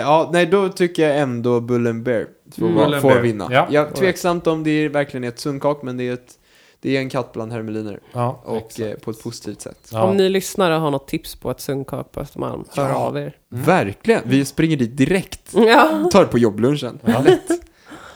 ja, 0.00 0.30
nej 0.32 0.46
då 0.46 0.68
tycker 0.68 1.08
jag 1.08 1.18
ändå 1.18 1.60
Bull 1.60 1.86
and 1.86 2.02
Bear 2.02 2.26
får, 2.56 2.62
Mm. 2.62 2.74
Bull 2.74 2.92
and 2.94 3.02
får 3.02 3.08
Bear. 3.10 3.20
vinna. 3.20 3.48
Ja, 3.50 3.66
jag 3.70 3.86
all 3.86 3.92
tveksamt 3.92 4.46
om 4.46 4.64
det 4.64 4.88
verkligen 4.88 5.24
är 5.24 5.28
ett 5.28 5.38
sunkak, 5.38 5.82
men 5.82 5.96
det 5.96 6.08
är, 6.08 6.12
ett, 6.12 6.38
det 6.80 6.96
är 6.96 7.00
en 7.00 7.08
katt 7.10 7.32
bland 7.32 7.52
hermeliner. 7.52 8.00
Ja, 8.12 8.42
Och 8.44 8.56
exakt. 8.56 8.78
eh, 8.80 8.92
på 8.92 9.10
ett 9.10 9.22
positivt 9.22 9.60
sätt. 9.60 9.88
Ja. 9.92 10.02
Om 10.02 10.16
ni 10.16 10.28
lyssnare 10.28 10.74
har 10.74 10.90
något 10.90 11.08
tips 11.08 11.36
på 11.36 11.50
ett 11.50 11.60
sunkak 11.60 12.12
på 12.12 12.20
Östermalm, 12.20 12.64
hör 12.76 12.88
Ja. 12.88 12.94
av 12.94 13.18
er. 13.18 13.36
Verkligen! 13.48 14.20
Vi 14.24 14.44
springer 14.44 14.76
dit 14.76 14.96
direkt. 14.96 15.40
Ja. 15.54 16.08
Tar 16.12 16.20
det 16.20 16.26
på 16.26 16.38
jobblunchen. 16.38 16.98
Ja. 17.04 17.20
Lätt. 17.20 17.48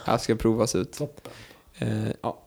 Här 0.05 0.19
ska 0.19 0.35
provas 0.35 0.75
ut. 0.75 0.93
Toppen. 0.93 1.33
Eh, 1.79 1.89
ja. 2.23 2.39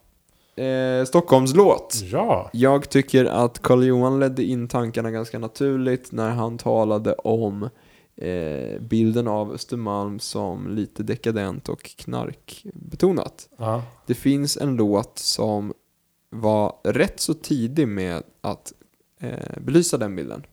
Eh, 0.65 1.05
Stockholmslåt. 1.05 2.01
Ja. 2.11 2.49
Jag 2.53 2.89
tycker 2.89 3.25
att 3.25 3.61
Carl 3.61 3.83
Johan 3.83 4.19
ledde 4.19 4.43
in 4.43 4.67
tankarna 4.67 5.11
ganska 5.11 5.39
naturligt 5.39 6.11
när 6.11 6.29
han 6.29 6.57
talade 6.57 7.13
om 7.13 7.69
eh, 8.15 8.81
bilden 8.81 9.27
av 9.27 9.53
Östermalm 9.53 10.19
som 10.19 10.75
lite 10.75 11.03
dekadent 11.03 11.69
och 11.69 11.83
knarkbetonat. 11.83 13.49
ja. 13.57 13.83
Det 14.07 14.13
finns 14.13 14.57
en 14.57 14.75
låt 14.75 15.19
som 15.19 15.73
var 16.29 16.75
rätt 16.83 17.19
så 17.19 17.33
tidig 17.33 17.87
med 17.87 18.23
att 18.41 18.73
eh, 19.19 19.61
belysa 19.61 19.97
den 19.97 20.15
bilden. 20.15 20.43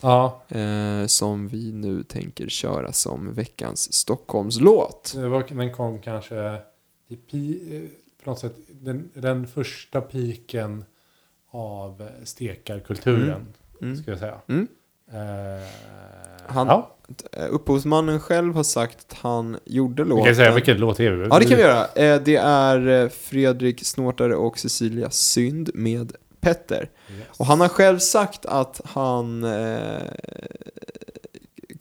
Ja, 0.00 0.42
Eh, 0.48 1.06
som 1.06 1.48
vi 1.48 1.72
nu 1.72 2.02
tänker 2.02 2.48
köra 2.48 2.92
som 2.92 3.34
veckans 3.34 3.92
Stockholmslåt. 3.92 5.12
den 5.48 5.72
kom 5.72 6.00
kanske 6.00 6.58
i 7.08 7.16
på 8.24 8.30
något 8.30 8.38
sätt 8.38 8.54
den, 8.68 9.10
den 9.14 9.46
första 9.46 10.00
piken 10.00 10.84
av 11.50 12.08
stekarkulturen. 12.24 13.46
Mm. 13.82 13.96
Ska 13.96 14.10
jag 14.10 14.20
säga. 14.20 14.34
Mm. 14.48 14.68
Eh, 15.12 15.66
Han- 16.46 16.66
ja, 16.66 16.96
Eh, 17.32 17.46
Upphovsmannen 17.50 18.20
själv 18.20 18.54
har 18.54 18.62
sagt 18.62 18.98
att 19.12 19.18
han 19.18 19.58
gjorde 19.64 20.02
vi 20.02 20.08
låten. 20.10 20.24
kan 20.24 20.36
säga 20.36 20.54
vilken 20.54 20.76
låt 20.78 20.96
det 20.96 21.06
är. 21.06 21.28
Ja, 21.30 21.38
det 21.38 21.44
kan 21.44 21.56
vi 21.56 21.62
göra. 21.62 21.84
Eh, 21.94 22.22
Det 22.22 22.36
är 22.36 22.88
eh, 23.02 23.08
Fredrik 23.08 23.86
Snortare 23.86 24.34
och 24.36 24.58
Cecilia 24.58 25.10
Synd 25.10 25.70
med 25.74 26.12
Petter. 26.40 26.90
Yes. 27.18 27.26
Och 27.38 27.46
han 27.46 27.60
har 27.60 27.68
själv 27.68 27.98
sagt 27.98 28.46
att 28.46 28.80
han 28.84 29.44
eh, 29.44 30.02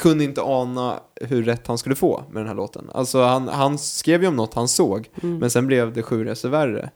kunde 0.01 0.23
inte 0.23 0.41
ana 0.41 0.99
hur 1.21 1.43
rätt 1.43 1.67
han 1.67 1.77
skulle 1.77 1.95
få 1.95 2.23
med 2.29 2.41
den 2.41 2.47
här 2.47 2.55
låten. 2.55 2.89
Alltså 2.93 3.23
han, 3.23 3.47
han 3.47 3.77
skrev 3.77 4.21
ju 4.21 4.27
om 4.27 4.35
något 4.35 4.53
han 4.53 4.67
såg, 4.67 5.09
Mm. 5.23 5.37
men 5.37 5.49
sen 5.49 5.67
blev 5.67 5.93
det 5.93 6.03
sju 6.03 6.23
resor 6.25 6.49
värre. 6.49 6.89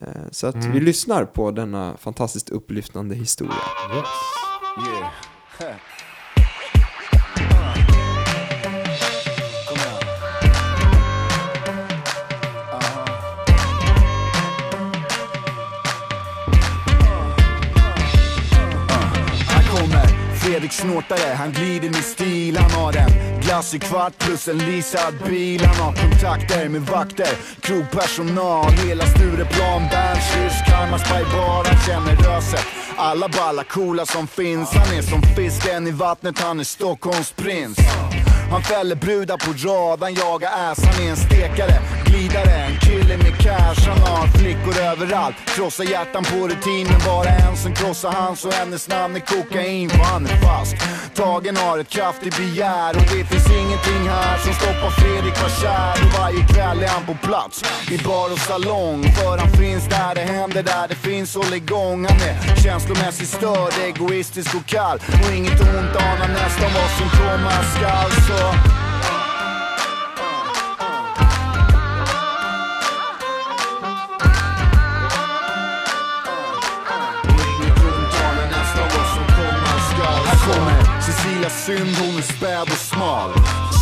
Eh, 0.00 0.08
så 0.30 0.46
att 0.46 0.54
Mm. 0.54 0.72
vi 0.72 0.80
lyssnar 0.80 1.24
på 1.24 1.50
denna 1.50 1.96
fantastiskt 1.96 2.50
upplyftande 2.50 3.14
historia. 3.14 3.54
Yes. 3.96 4.06
Yeah. 5.60 5.74
Fredrik 20.60 20.72
snortare, 20.72 21.34
han 21.34 21.52
glider 21.52 21.88
med 21.88 22.04
stil 22.04 22.56
Han 22.56 22.70
har 22.70 22.96
en 22.96 23.40
glassig 23.40 23.82
kvart 23.82 24.18
plus 24.18 24.48
en 24.48 24.58
leasad 24.58 25.14
bil. 25.26 25.64
Han 25.64 25.76
har 25.76 25.92
kontakter 25.92 26.68
med 26.68 26.80
vakter, 26.80 27.34
krogpersonal 27.60 28.72
Hela 28.72 29.06
Stureplan, 29.06 29.82
Bernshyss, 29.90 30.54
Karmarsberg 30.66 31.24
bar. 31.24 31.64
Han 31.64 31.86
känner 31.86 32.16
röset. 32.16 32.66
Alla 32.96 33.28
balla 33.28 33.64
coola 33.64 34.06
som 34.06 34.26
finns. 34.26 34.70
Han 34.72 34.98
är 34.98 35.02
som 35.02 35.22
fisken 35.22 35.86
i 35.86 35.90
vattnet, 35.90 36.38
han 36.38 36.60
är 36.60 36.64
Stockholms 36.64 37.32
prins. 37.32 37.78
Han 38.50 38.62
fäller 38.62 38.96
brudar 38.96 39.36
på 39.36 39.68
rad, 39.68 40.02
han 40.02 40.14
jagar 40.14 40.50
ass, 40.70 40.84
han 40.84 41.06
är 41.06 41.10
en 41.10 41.16
stekare. 41.16 41.99
Glidare, 42.10 42.64
en 42.66 42.76
kille 42.76 43.16
med 43.16 43.38
cash, 43.38 43.88
han 43.88 43.98
har 43.98 44.26
flickor 44.38 44.76
överallt. 44.78 45.36
Krossar 45.56 45.84
hjärtan 45.84 46.24
på 46.24 46.48
rutin, 46.48 46.86
men 46.90 47.00
bara 47.06 47.28
en 47.28 47.56
som 47.56 47.74
krossar 47.74 48.12
hans 48.12 48.44
Och 48.44 48.52
hennes 48.52 48.88
namn 48.88 49.16
är 49.16 49.20
kokain, 49.20 49.90
för 49.90 49.98
han 49.98 50.26
är 50.26 50.36
fast 50.36 50.74
Tagen 51.14 51.56
har 51.56 51.78
ett 51.78 51.88
kraftigt 51.88 52.36
begär 52.36 52.96
och 52.96 53.02
det 53.02 53.24
finns 53.24 53.50
ingenting 53.50 54.02
här 54.08 54.38
som 54.38 54.52
stoppar 54.54 54.90
Fredrik 54.90 55.42
var 55.42 55.48
kär 55.60 55.94
Och 56.04 56.20
varje 56.20 56.46
kväll 56.46 56.82
är 56.82 56.88
han 56.88 57.06
på 57.06 57.14
plats, 57.26 57.64
i 57.90 57.98
bar 57.98 58.32
och 58.32 58.38
salong. 58.38 59.02
För 59.02 59.38
han 59.38 59.50
finns 59.50 59.88
där 59.88 60.14
det 60.14 60.20
händer, 60.20 60.62
där 60.62 60.88
det 60.88 60.94
finns 60.94 61.34
håll 61.34 61.54
igång. 61.54 62.06
Han 62.10 62.20
är 62.30 62.56
känslomässigt 62.62 63.28
störd, 63.28 63.72
egoistisk 63.84 64.54
och 64.54 64.66
kall. 64.66 64.98
Och 65.22 65.34
inget 65.36 65.60
ont 65.60 65.96
anar 66.08 66.28
nästan 66.28 66.70
vad 66.78 66.90
som 66.98 67.08
komma 67.20 67.52
skall. 67.74 68.10
Så 68.28 68.40
Synd, 81.70 81.96
hon 81.96 82.18
är 82.18 82.22
späd 82.22 82.62
och 82.62 82.82
smal. 82.90 83.30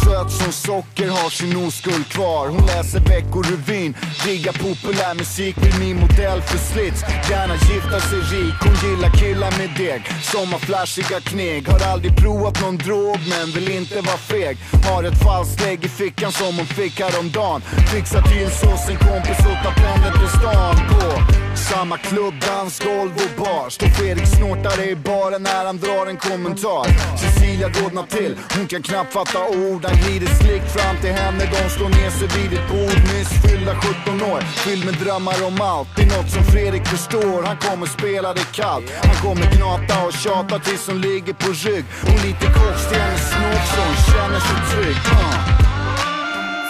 Söt 0.04 0.30
som 0.30 0.52
socker, 0.52 1.08
har 1.08 1.30
sin 1.30 1.56
oskuld 1.66 2.08
kvar. 2.08 2.48
Hon 2.48 2.66
läser 2.66 3.00
veckorevyn, 3.00 3.96
diggar 4.24 4.52
populär 4.52 5.14
musik 5.14 5.56
Vill 5.62 5.74
bli 5.74 5.94
modell 5.94 6.42
för 6.42 6.58
slits, 6.58 7.02
gärna 7.30 7.54
gifta 7.54 8.00
sig 8.00 8.18
rik 8.18 8.54
Hon 8.60 8.90
gillar 8.90 9.10
killar 9.10 9.52
med 9.58 9.70
deg, 9.76 10.02
som 10.22 10.52
har 10.52 10.58
flashiga 10.58 11.20
kneg 11.20 11.68
Har 11.68 11.92
aldrig 11.92 12.16
provat 12.16 12.60
någon 12.60 12.78
drog 12.78 13.18
men 13.28 13.50
vill 13.54 13.70
inte 13.70 14.00
vara 14.00 14.16
feg. 14.16 14.56
Har 14.88 15.04
ett 15.04 15.22
falskt 15.22 15.60
lägg 15.60 15.84
i 15.84 15.88
fickan 15.88 16.32
som 16.32 16.56
hon 16.56 16.66
fick 16.66 17.00
häromdagen. 17.00 17.60
Fixar 17.92 18.22
till 18.22 18.50
så 18.50 18.76
sin 18.86 18.98
kompis 18.98 19.38
och 19.38 19.58
tar 19.64 19.74
pendeln 19.82 20.18
till 20.18 20.38
stan. 20.38 20.76
På 20.90 21.47
samma 21.58 21.96
klubb, 21.98 22.34
dansgolv 22.40 23.12
och 23.24 23.44
bar. 23.44 23.70
Står 23.70 23.86
Fredrik 23.86 24.26
snortare 24.26 24.84
i 24.84 24.96
baren 24.96 25.42
när 25.42 25.64
han 25.64 25.78
drar 25.78 26.06
en 26.06 26.16
kommentar. 26.16 26.86
Cecilia 27.18 27.68
rodnar 27.68 28.06
till, 28.06 28.36
hon 28.56 28.66
kan 28.66 28.82
knappt 28.82 29.12
fatta 29.12 29.40
ord. 29.48 29.84
Han 29.84 29.96
glider 30.02 30.26
slick 30.26 30.62
fram 30.76 30.96
till 31.02 31.12
henne, 31.20 31.42
de 31.54 31.70
slår 31.70 31.88
ner 31.88 32.10
sig 32.10 32.28
vid 32.36 32.58
ett 32.58 32.68
bord. 32.68 32.98
Nyss 33.12 33.32
fyllda 33.44 33.74
17 33.74 34.22
år, 34.32 34.40
fylld 34.40 34.84
med 34.84 34.94
drömmar 34.94 35.38
om 35.46 35.60
allt. 35.60 35.88
Det 35.96 36.02
är 36.02 36.16
något 36.16 36.30
som 36.30 36.44
Fredrik 36.44 36.86
förstår, 36.86 37.42
han 37.42 37.56
kommer 37.56 37.86
spela 37.86 38.34
det 38.34 38.48
kallt. 38.52 38.86
Han 39.02 39.16
kommer 39.24 39.46
gnata 39.56 40.06
och 40.06 40.12
tjata 40.12 40.58
tills 40.58 40.86
hon 40.88 41.00
ligger 41.00 41.32
på 41.32 41.48
rygg. 41.64 41.84
Och 42.02 42.18
lite 42.26 42.46
koks 42.58 42.88
till 42.88 43.00
hennes 43.00 43.24
snort 43.30 43.64
så 43.72 43.80
hon 43.88 43.96
känner 44.12 44.40
sig 44.48 44.58
trygg. 44.72 45.00
Uh. 45.12 45.58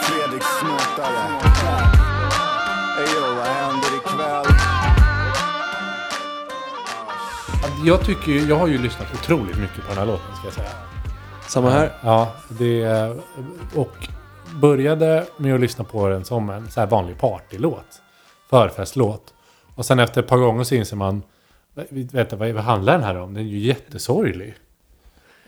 Fredrik 0.03 0.45
snortare. 0.61 1.98
Jag, 7.87 8.05
tycker, 8.05 8.33
ju- 8.33 8.49
jag 8.49 8.57
har 8.57 8.67
ju 8.69 8.79
lyssnat 8.79 9.09
otroligt 9.15 9.59
mycket 9.59 9.77
på 9.83 9.89
den 9.89 9.99
här 9.99 10.07
låten 10.07 10.37
ska 10.37 10.47
jag 10.47 10.55
säga. 10.55 10.69
Samma 11.49 11.71
här. 11.71 11.93
Ja, 12.03 12.33
det, 12.59 12.87
och 13.75 13.97
började 14.61 15.27
med 15.37 15.55
att 15.55 15.61
lyssna 15.61 15.85
på 15.85 16.09
den 16.09 16.25
som 16.25 16.51
en 16.51 16.71
så 16.71 16.81
här 16.81 16.87
vanlig 16.87 17.19
partylåt. 17.19 18.03
Förfestlåt. 18.51 19.35
Och 19.75 19.87
sen 19.87 19.99
efter 19.99 20.23
ett 20.23 20.29
par 20.29 20.39
gånger 20.39 20.65
så 20.65 20.75
inser 20.75 20.97
man, 20.97 21.23
vet 21.91 22.31
du, 22.31 22.37
vad 22.37 22.51
vad 22.51 22.65
handlar 22.65 22.93
den 22.93 23.03
här 23.03 23.17
om? 23.17 23.35
Den 23.35 23.45
är 23.45 23.49
ju 23.49 23.59
jättesorglig. 23.59 24.55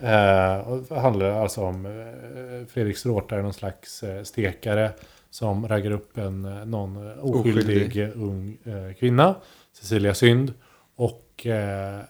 Eh, 0.01 0.57
och 0.59 0.78
det 0.89 1.01
handlar 1.01 1.31
alltså 1.43 1.61
om 1.65 1.86
eh, 1.86 2.73
Fredrik 2.73 2.97
Stråtare, 2.98 3.43
någon 3.43 3.52
slags 3.52 4.02
eh, 4.02 4.23
stekare 4.23 4.90
som 5.31 5.69
raggar 5.69 5.90
upp 5.90 6.19
en 6.19 6.44
eh, 6.44 6.65
någon 6.66 7.11
eh, 7.11 7.24
oskyldig, 7.24 7.86
Oskyldig. 7.86 8.12
ung 8.15 8.57
eh, 8.65 8.94
kvinna, 8.98 9.35
Cecilia 9.73 10.15
Synd. 10.15 10.55
Och 10.97 11.23
eh, 11.47 11.99
eh, 11.99 12.03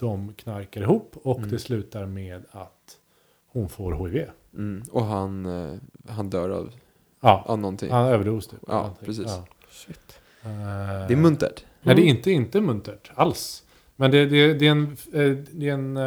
de 0.00 0.34
knarkar 0.34 0.80
ihop 0.80 1.16
och 1.22 1.40
det 1.40 1.58
slutar 1.58 2.06
med 2.06 2.44
att 2.50 2.96
hon 3.52 3.68
får 3.68 4.08
HIV. 4.08 4.28
Mm. 4.54 4.82
Och 4.90 5.04
han, 5.04 5.46
eh, 5.46 5.78
han 6.08 6.30
dör 6.30 6.48
av, 6.50 6.70
Ja, 7.20 7.44
av 7.46 7.58
någonting. 7.58 7.90
han 7.90 8.06
överdos 8.06 8.46
typ. 8.48 8.58
Ja, 8.66 8.74
Någonting. 8.76 9.06
precis. 9.06 9.26
Ja. 9.26 9.44
Eh, 10.42 11.06
Det 11.08 11.14
är 11.14 11.16
muntert. 11.16 11.64
Nej, 11.82 11.94
det 11.94 12.02
är 12.02 12.06
inte, 12.06 12.30
inte 12.30 12.60
muntert 12.60 13.10
alls. 13.14 13.62
Men 13.96 14.10
det, 14.10 14.26
det, 14.26 14.54
det 14.54 14.66
är 14.66 14.70
en... 14.70 14.96
Det 15.52 15.68
är 15.68 15.72
en 15.72 15.98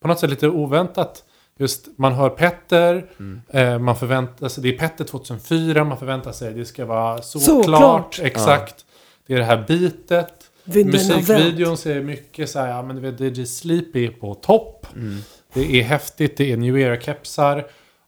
på 0.00 0.08
något 0.08 0.18
sätt 0.18 0.30
lite 0.30 0.48
oväntat. 0.48 1.24
Just 1.58 1.98
man 1.98 2.12
hör 2.12 2.30
Petter, 2.30 3.10
Mm. 3.18 3.40
eh, 3.48 3.78
man 3.78 3.96
förväntar 3.96 4.48
sig, 4.48 4.62
det 4.62 4.68
är 4.74 4.78
Petter 4.78 5.04
2004, 5.04 5.84
man 5.84 5.98
förväntar 5.98 6.32
sig 6.32 6.54
det 6.54 6.64
ska 6.64 6.84
vara 6.86 7.22
så, 7.22 7.40
Så 7.40 7.62
klart, 7.62 8.14
klart. 8.14 8.20
exakt. 8.26 8.86
Det 9.26 9.34
är 9.34 9.38
det 9.38 9.44
här 9.44 9.64
bitet. 9.68 10.45
Musikvideon 10.66 11.76
ser 11.76 12.02
mycket 12.02 12.50
så 12.50 12.58
här, 12.58 12.68
ja 12.68 12.82
men 12.82 12.96
du 12.96 13.10
vet 13.10 13.38
DJ 13.38 13.44
Sleepy 13.46 14.08
på 14.08 14.34
topp. 14.34 14.86
Mm. 14.96 15.18
Det 15.54 15.80
är 15.80 15.82
häftigt, 15.82 16.36
det 16.36 16.52
är 16.52 16.56
New 16.56 16.78
Era-kepsar. 16.78 17.64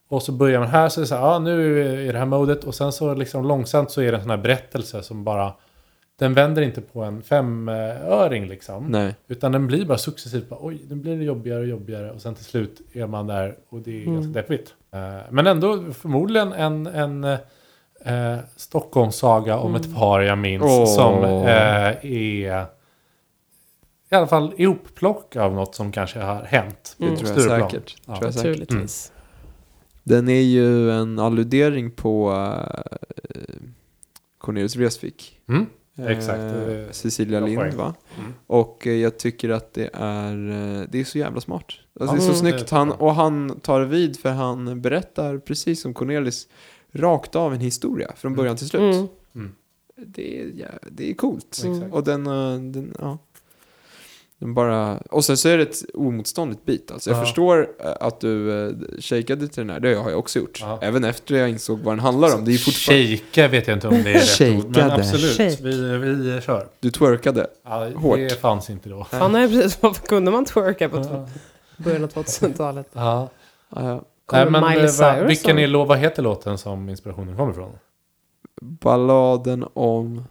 Och 0.08 0.22
så 0.22 0.32
börjar 0.32 0.60
man 0.60 0.68
här 0.68 0.88
så 0.88 1.00
är 1.00 1.02
det 1.02 1.06
så 1.06 1.14
här, 1.14 1.22
ja 1.22 1.38
nu 1.38 1.80
är 2.08 2.12
det 2.12 2.18
här 2.18 2.26
modet. 2.26 2.64
Och 2.64 2.74
sen 2.74 2.92
så 2.92 3.14
liksom 3.14 3.44
långsamt 3.48 3.90
så 3.90 4.00
är 4.00 4.12
det 4.12 4.16
en 4.18 4.22
sån 4.22 4.30
här 4.30 4.36
berättelse 4.36 5.02
som 5.02 5.24
bara, 5.24 5.52
den 6.18 6.34
vänder 6.34 6.62
inte 6.62 6.80
på 6.80 7.02
en 7.02 7.22
femöring 7.22 8.46
liksom. 8.48 8.86
Nej. 8.86 9.14
Utan 9.28 9.52
den 9.52 9.66
blir 9.66 9.84
bara 9.84 9.98
successivt, 9.98 10.48
bara, 10.48 10.58
oj, 10.62 10.80
den 10.84 11.00
blir 11.00 11.22
jobbigare 11.22 11.60
och 11.60 11.66
jobbigare. 11.66 12.10
Och 12.10 12.20
sen 12.20 12.34
till 12.34 12.44
slut 12.44 12.80
är 12.92 13.06
man 13.06 13.26
där 13.26 13.54
och 13.68 13.80
det 13.80 13.90
är 13.98 14.02
Mm. 14.02 14.14
ganska 14.14 14.32
deppigt. 14.32 14.74
Eh, 14.92 15.18
men 15.30 15.46
ändå 15.46 15.84
förmodligen 15.92 16.52
en, 16.52 16.86
en 16.86 17.36
eh, 18.04 18.36
Stockholmssaga 18.56 19.56
om 19.58 19.74
ett 19.74 19.94
par 19.94 20.20
jag 20.20 20.38
minns. 20.38 20.64
Åh. 20.64 20.86
Som 20.86 21.24
eh, 21.24 22.06
är 22.06 22.66
i 24.10 24.14
alla 24.14 24.26
fall 24.26 24.54
ihopplock 24.56 25.36
av 25.36 25.54
något 25.54 25.74
som 25.74 25.92
kanske 25.92 26.18
har 26.18 26.42
hänt. 26.42 26.96
Det 26.98 27.08
på 27.08 27.16
tror 27.16 27.28
jag 27.28 27.40
Stureplan. 27.40 27.70
säkert. 27.70 27.96
Ja. 28.06 28.16
Tror 28.16 28.26
jag 28.26 28.34
säkert. 28.34 28.58
Naturligtvis. 28.60 29.12
Den 30.02 30.28
är 30.28 30.40
ju 30.40 30.90
en 30.90 31.18
alludering 31.18 31.90
på 31.90 32.30
uh, 32.32 32.96
Cornelius 34.38 34.76
Vreeswijk. 34.76 35.40
Mm. 35.48 35.66
Eh, 35.98 36.06
Exakt, 36.06 36.38
är 36.38 36.88
Cecilia 36.92 37.40
Lind 37.40 37.74
va? 37.74 37.94
Mm. 38.18 38.34
Och 38.46 38.86
eh, 38.86 38.92
jag 38.92 39.18
tycker 39.18 39.48
att 39.50 39.74
det 39.74 39.90
är, 39.92 40.50
eh, 40.50 40.86
det 40.88 41.00
är 41.00 41.04
så 41.04 41.18
jävla 41.18 41.40
smart. 41.40 41.64
Alltså, 42.00 42.16
det 42.16 42.22
är 42.22 42.24
Mm, 42.24 42.34
så 42.34 42.40
snyggt. 42.40 42.70
Han, 42.70 42.92
och 42.92 43.14
han 43.14 43.60
tar 43.60 43.80
vid 43.80 44.18
för 44.20 44.30
han 44.30 44.80
berättar, 44.80 45.38
precis 45.38 45.82
som 45.82 45.94
Cornelis, 45.94 46.48
rakt 46.92 47.36
av 47.36 47.54
en 47.54 47.60
historia 47.60 48.12
från 48.16 48.34
början 48.34 48.56
till 48.56 48.68
slut. 48.68 49.10
Mm. 49.34 49.52
Det, 49.96 50.40
är, 50.40 50.52
ja, 50.56 50.66
det 50.90 51.10
är 51.10 51.14
coolt. 51.14 51.46
Exakt. 51.64 51.92
Och 51.94 52.04
den, 52.04 52.26
eh, 52.26 52.32
den, 52.60 52.94
ja. 52.98 53.18
Den 54.40 54.54
bara, 54.54 54.96
och 54.98 55.24
sen 55.24 55.36
så 55.36 55.48
är 55.48 55.56
det 55.56 55.62
ett 55.62 55.84
omotståndligt 55.94 56.64
beat. 56.64 56.90
Alltså 56.90 57.10
jag 57.10 57.18
Ja. 57.18 57.24
förstår 57.24 57.68
eh, 57.84 57.92
att 58.00 58.20
du 58.20 58.28
uh, 58.28 59.00
shakeade 59.00 59.48
till 59.48 59.60
den 59.66 59.70
här, 59.70 59.80
det 59.80 59.94
har 59.94 60.10
jag 60.10 60.18
också 60.18 60.38
gjort. 60.38 60.58
Ja. 60.60 60.78
Även 60.82 61.04
efter 61.04 61.34
jag 61.34 61.50
insåg 61.50 61.78
vad 61.78 61.92
den 61.94 62.00
handlar 62.00 62.34
om. 62.34 62.44
Det 62.44 62.52
är 62.54 62.58
fortfarande, 62.58 63.16
Shake 63.16 63.48
vet 63.48 63.66
jag 63.68 63.76
inte 63.76 63.88
om 63.88 63.94
det 64.02 64.10
är 64.12 64.14
rätt 64.14 64.64
ord. 64.64 64.64
Men 64.64 64.74
Shakeade. 64.74 64.94
absolut, 64.94 65.36
Shake. 65.36 65.62
vi, 65.62 66.14
vi 66.14 66.40
kör. 66.40 66.68
du 66.80 66.90
twerkade. 66.90 67.46
Ja, 67.64 67.88
Hårt. 67.94 68.16
det 68.18 68.40
fanns 68.40 68.70
inte 68.70 68.88
då. 68.88 69.04
Fan, 69.04 69.32
nej, 69.32 69.48
precis. 69.48 69.78
Varför 69.82 70.06
kunde 70.06 70.30
man 70.30 70.44
twerka 70.44 70.88
på 70.88 70.96
Ja. 70.96 71.28
början 71.76 72.04
av 72.04 72.10
2000-talet? 72.12 72.88
Ja. 72.92 73.28
Kommer 74.28 74.50
Nej, 74.50 74.60
men 74.60 74.70
Miley 74.70 74.84
eh, 74.84 74.90
Cyrus 74.90 75.30
vilken 75.30 75.58
är, 75.58 75.84
vad 75.86 75.98
heter 75.98 76.22
låten 76.22 76.58
som 76.58 76.88
inspirationen 76.88 77.36
kommer 77.36 77.52
ifrån? 77.52 77.78
Balladen 78.60 79.64
om 79.74 80.24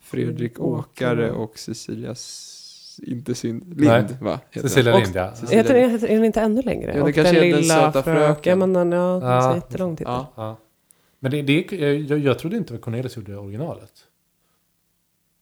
Fredrik 0.00 0.60
Åkare. 0.60 1.30
Och 1.30 1.58
Cecilias, 1.58 3.00
inte 3.02 3.34
synd, 3.34 3.80
Lind 3.80 3.90
Nej. 3.90 4.04
va? 4.20 4.40
heter 4.50 4.68
Cecilia 4.68 4.92
den. 4.92 5.02
Lind, 5.02 5.16
ja. 5.16 5.34
Cecilia 5.34 5.62
Heter 5.62 5.74
den, 5.74 5.90
heter, 5.90 6.08
är 6.08 6.14
den 6.14 6.24
inte 6.24 6.40
ännu 6.40 6.62
längre? 6.62 6.90
Ja, 6.90 6.94
det 6.94 7.00
och 7.02 7.12
den 7.12 7.34
Den 7.34 7.44
lilla 7.44 7.74
söta 7.74 8.02
fröken. 8.02 8.58
Men 8.58 8.72
den, 8.72 8.92
ja, 8.92 9.18
den 9.20 9.22
är 9.28 9.34
Ja. 9.34 9.54
jättelång 9.54 9.96
titel. 9.96 10.12
Ja. 10.12 10.32
Ja. 10.34 10.56
Men 11.20 11.30
det, 11.30 11.42
det, 11.42 11.72
jag, 11.72 12.18
jag 12.18 12.38
trodde 12.38 12.56
inte 12.56 12.74
att 12.74 12.80
Cornelis 12.80 13.16
gjorde 13.16 13.36
originalet. 13.36 13.92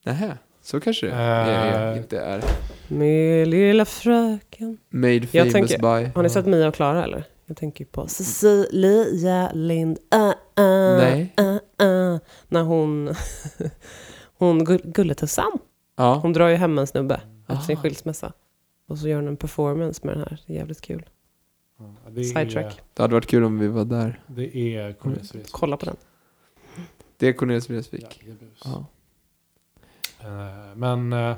Nähä, 0.04 0.38
så 0.62 0.80
kanske 0.80 1.06
det 1.06 1.12
är, 1.12 1.92
är, 1.92 1.96
inte 1.96 2.20
är. 2.20 2.42
Med 2.88 3.48
lilla 3.48 3.84
fröken. 3.84 4.78
Made 4.88 5.26
famous 5.26 5.52
tänker- 5.52 5.78
by. 5.78 6.10
Har 6.14 6.22
ni 6.22 6.28
sett 6.28 6.46
Mia 6.46 6.68
och 6.68 6.74
Klara 6.74 7.04
eller? 7.04 7.24
Jag 7.46 7.56
tänker 7.56 7.84
ju 7.84 7.90
på 7.90 8.06
Cecilia 8.08 9.52
Lind. 9.54 9.98
Uh, 10.14 10.20
uh, 10.20 10.34
Nej. 10.98 11.34
Uh, 11.40 11.86
uh, 11.88 12.18
när 12.48 12.62
hon... 12.62 13.14
hon 14.38 14.66
gull- 14.66 14.90
Gulletussan. 14.92 15.58
Ja. 15.96 16.14
Hon 16.14 16.32
drar 16.32 16.48
ju 16.48 16.54
hem 16.54 16.78
en 16.78 16.86
snubbe 16.86 17.20
efter 17.48 17.64
sin 17.64 17.76
Aha. 17.76 17.82
skilsmässa. 17.82 18.32
Och 18.86 18.98
så 18.98 19.08
gör 19.08 19.16
hon 19.16 19.28
en 19.28 19.36
performance 19.36 20.06
med 20.06 20.14
den 20.14 20.20
här. 20.20 20.42
Det 20.46 20.52
är 20.52 20.56
jävligt 20.56 20.80
kul. 20.80 21.06
Ja, 21.78 21.94
det 22.10 22.20
är, 22.20 22.24
Sidetrack. 22.24 22.80
Det 22.94 23.02
hade 23.02 23.14
varit 23.14 23.26
kul 23.26 23.44
om 23.44 23.58
vi 23.58 23.68
var 23.68 23.84
där. 23.84 24.20
Det 24.26 24.74
är 24.76 24.92
Cornelis 24.92 25.34
Vreeswijk. 25.34 25.52
Kolla 25.52 25.76
på 25.76 25.86
den. 25.86 25.96
Det 27.16 27.28
är 27.28 27.32
Cornelis 27.32 27.70
Vreeswijk. 27.70 28.24
Ja. 28.64 28.86
Eh, 30.20 30.76
Men 30.76 31.12
ja, 31.12 31.36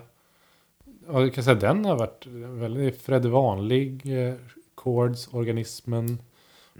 jag 1.06 1.34
kan 1.34 1.44
säga 1.44 1.54
den 1.56 1.84
har 1.84 1.96
varit 1.98 2.26
väldigt 2.26 3.02
Fred 3.02 3.26
Vanlig, 3.26 4.26
eh, 4.28 4.34
Chords, 4.94 5.28
Organismen, 5.32 6.18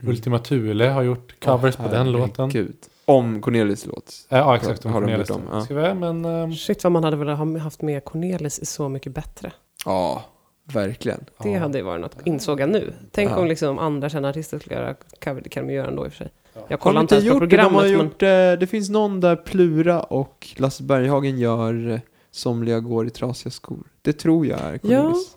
Ultima 0.03 0.39
Thule 0.39 0.89
har 0.89 1.03
gjort 1.03 1.45
covers 1.45 1.77
på 1.77 1.89
den 1.89 2.13
låten. 2.13 2.49
Gud. 2.49 2.77
Om 3.05 3.43
Cornelis 3.43 3.87
låt. 3.87 4.27
Eh, 4.29 4.39
Ja, 4.39 4.57
exakt. 4.57 4.85
Har 4.85 4.91
Har 4.91 5.01
de 5.01 5.07
Cornelis. 5.07 5.29
dem, 5.29 5.43
ja. 5.53 5.61
Ska 5.61 5.75
vi, 5.75 5.95
men, 5.95 6.25
ehm, 6.25 6.53
Shit 6.53 6.85
vad 6.85 6.93
man 6.93 7.05
hade 7.05 7.17
velat 7.17 7.39
ha 7.39 7.59
haft 7.59 7.83
med 7.83 8.05
Cornelis 8.05 8.59
i 8.59 8.67
Så 8.67 8.89
mycket 8.89 9.13
bättre. 9.15 9.53
Ja, 9.85 10.25
verkligen. 10.65 11.25
Det 11.43 11.51
ja. 11.51 11.59
hade 11.59 11.79
ju 11.79 11.85
varit 11.85 12.01
något, 12.01 12.17
insåg 12.25 12.61
jag 12.61 12.69
nu. 12.71 12.93
Tänk 13.11 13.31
Ja. 13.31 13.37
om 13.39 13.47
liksom 13.47 13.79
andra 13.79 14.09
kända 14.09 14.29
artister 14.29 14.59
skulle 14.59 14.75
göra 14.77 14.95
cover, 15.25 15.41
det 15.41 15.49
kan 15.49 15.67
de 15.67 15.73
göra 15.75 15.87
ändå 15.89 16.05
i 16.07 16.09
och 16.09 16.13
för 16.13 16.19
sig. 16.19 16.29
Ja. 16.55 16.61
Jag 16.69 16.81
kollar 16.81 17.01
inte 17.01 17.15
ens 17.15 17.29
på 17.29 17.35
gjort 17.35 17.51
det? 17.51 17.57
De 17.57 17.63
har 17.63 17.69
programmet 17.71 17.99
men... 17.99 18.07
gjort, 18.07 18.23
eh, 18.23 18.61
det 18.61 18.67
finns 18.71 18.91
någon 18.91 19.21
där 19.21 19.37
Plura 19.37 20.01
och 20.03 20.49
Lasse 20.57 20.83
Berghagen 20.83 21.39
gör 21.39 21.91
eh, 21.91 22.01
Somliga 22.31 22.81
går 22.81 23.07
i 23.07 23.11
trasiga 23.11 23.51
skor. 23.51 23.87
Det 24.03 24.13
tror 24.13 24.47
jag 24.47 24.61
är 24.61 24.79
Cornelis. 24.79 25.37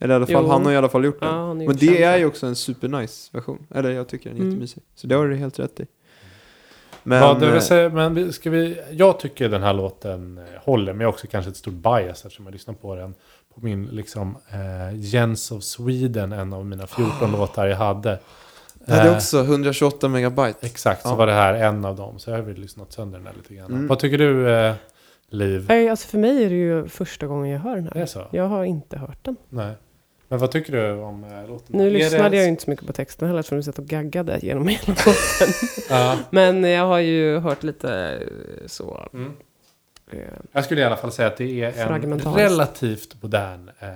Eller 0.00 0.14
i 0.14 0.16
alla 0.16 0.26
fall, 0.26 0.44
Jo. 0.44 0.48
han 0.50 0.64
har 0.64 0.72
i 0.72 0.76
alla 0.76 0.88
fall 0.88 1.04
gjort 1.04 1.18
Ja, 1.20 1.26
den. 1.26 1.36
har 1.36 1.54
Men 1.54 1.76
det 1.76 2.02
är 2.02 2.16
ju 2.18 2.26
också 2.26 2.46
en 2.46 2.56
supernice 2.56 3.30
version. 3.32 3.66
Eller 3.74 3.90
jag 3.90 4.08
tycker 4.08 4.30
den 4.30 4.36
är 4.36 4.40
Mm. 4.40 4.50
jättemysig. 4.52 4.82
Så 4.94 5.06
det 5.06 5.14
har 5.14 5.26
du 5.28 5.36
helt 5.36 5.58
rätt 5.58 5.80
i. 5.80 5.86
Men, 7.02 7.20
Men, 7.20 7.40
det 7.40 7.46
vill 7.46 7.54
eh, 7.54 7.60
säga, 7.60 7.88
men 7.88 8.32
ska 8.32 8.50
vi, 8.50 8.80
jag 8.90 9.20
tycker 9.20 9.48
den 9.48 9.62
här 9.62 9.72
låten 9.74 10.38
eh, 10.38 10.44
håller, 10.62 10.92
men 10.92 11.00
jag 11.00 11.08
har 11.08 11.12
också 11.12 11.26
kanske 11.26 11.50
ett 11.50 11.56
stort 11.56 11.74
bias 11.74 12.24
eftersom 12.24 12.44
jag 12.46 12.52
lyssnar 12.52 12.74
på 12.74 12.94
den 12.94 13.14
på 13.54 13.60
min 13.60 13.86
liksom 13.86 14.36
eh, 14.48 14.96
Jens 14.98 15.50
of 15.52 15.62
Sweden, 15.62 16.32
en 16.32 16.52
av 16.52 16.66
mina 16.66 16.86
14 16.86 17.32
låtar 17.38 17.66
jag 17.66 17.76
hade. 17.76 18.18
jag 18.86 18.94
hade 18.94 19.08
Eh, 19.10 19.16
också 19.16 19.40
128 19.44 20.08
megabyte. 20.08 20.66
Exakt, 20.66 21.02
så 21.02 21.08
Ja. 21.08 21.14
var 21.14 21.26
det 21.26 21.32
här 21.32 21.54
en 21.54 21.84
av 21.84 21.96
dem. 21.96 22.18
Så 22.18 22.30
jag 22.30 22.36
har 22.36 22.42
väl 22.42 22.56
lyssnat 22.56 22.92
sönder 22.92 23.18
den 23.18 23.24
där 23.24 23.32
lite 23.36 23.54
grann. 23.54 23.70
Mm. 23.72 23.86
Vad 23.86 23.98
tycker 23.98 24.18
du, 24.18 24.50
eh, 24.50 24.74
Liv? 25.32 25.64
Nej, 25.68 25.88
alltså 25.88 26.08
för 26.08 26.18
mig 26.18 26.44
är 26.44 26.50
det 26.50 26.56
ju 26.56 26.88
första 26.88 27.26
gången 27.26 27.50
jag 27.52 27.60
hör 27.60 27.74
den 27.76 27.84
Det 27.84 27.90
är 27.94 27.98
här. 27.98 28.06
så? 28.06 28.26
Jag 28.32 28.44
har 28.48 28.64
inte 28.64 28.98
hört 28.98 29.24
den. 29.24 29.36
Nej. 29.48 29.74
Men 30.30 30.38
vad 30.38 30.50
tycker 30.50 30.72
du 30.72 30.92
om 31.02 31.24
eh, 31.24 31.48
låten? 31.48 31.76
Nu 31.78 31.86
Är 31.86 31.90
lyssnade 31.90 32.28
det- 32.28 32.36
jag 32.36 32.42
ju 32.44 32.48
inte 32.48 32.62
så 32.62 32.70
mycket 32.70 32.86
på 32.86 32.92
texten 32.92 33.28
heller 33.28 33.40
eftersom 33.40 33.56
du 33.58 33.62
satt 33.62 33.78
och 33.78 33.86
gaggade 33.86 34.38
genom 34.42 34.68
hela 34.68 34.82
låten. 34.86 35.54
Ja. 35.90 36.18
Men 36.30 36.64
jag 36.64 36.86
har 36.86 36.98
ju 36.98 37.38
hört 37.38 37.62
lite 37.62 38.20
eh, 38.62 38.66
så. 38.66 39.08
Mm. 39.12 39.32
eh, 40.12 40.18
Jag 40.52 40.64
skulle 40.64 40.80
i 40.80 40.84
alla 40.84 40.96
fall 40.96 41.12
säga 41.12 41.28
att 41.28 41.36
det 41.36 41.62
är 41.62 41.78
en 41.88 42.34
relativt 42.36 43.22
modern 43.22 43.70
eh, 43.78 43.88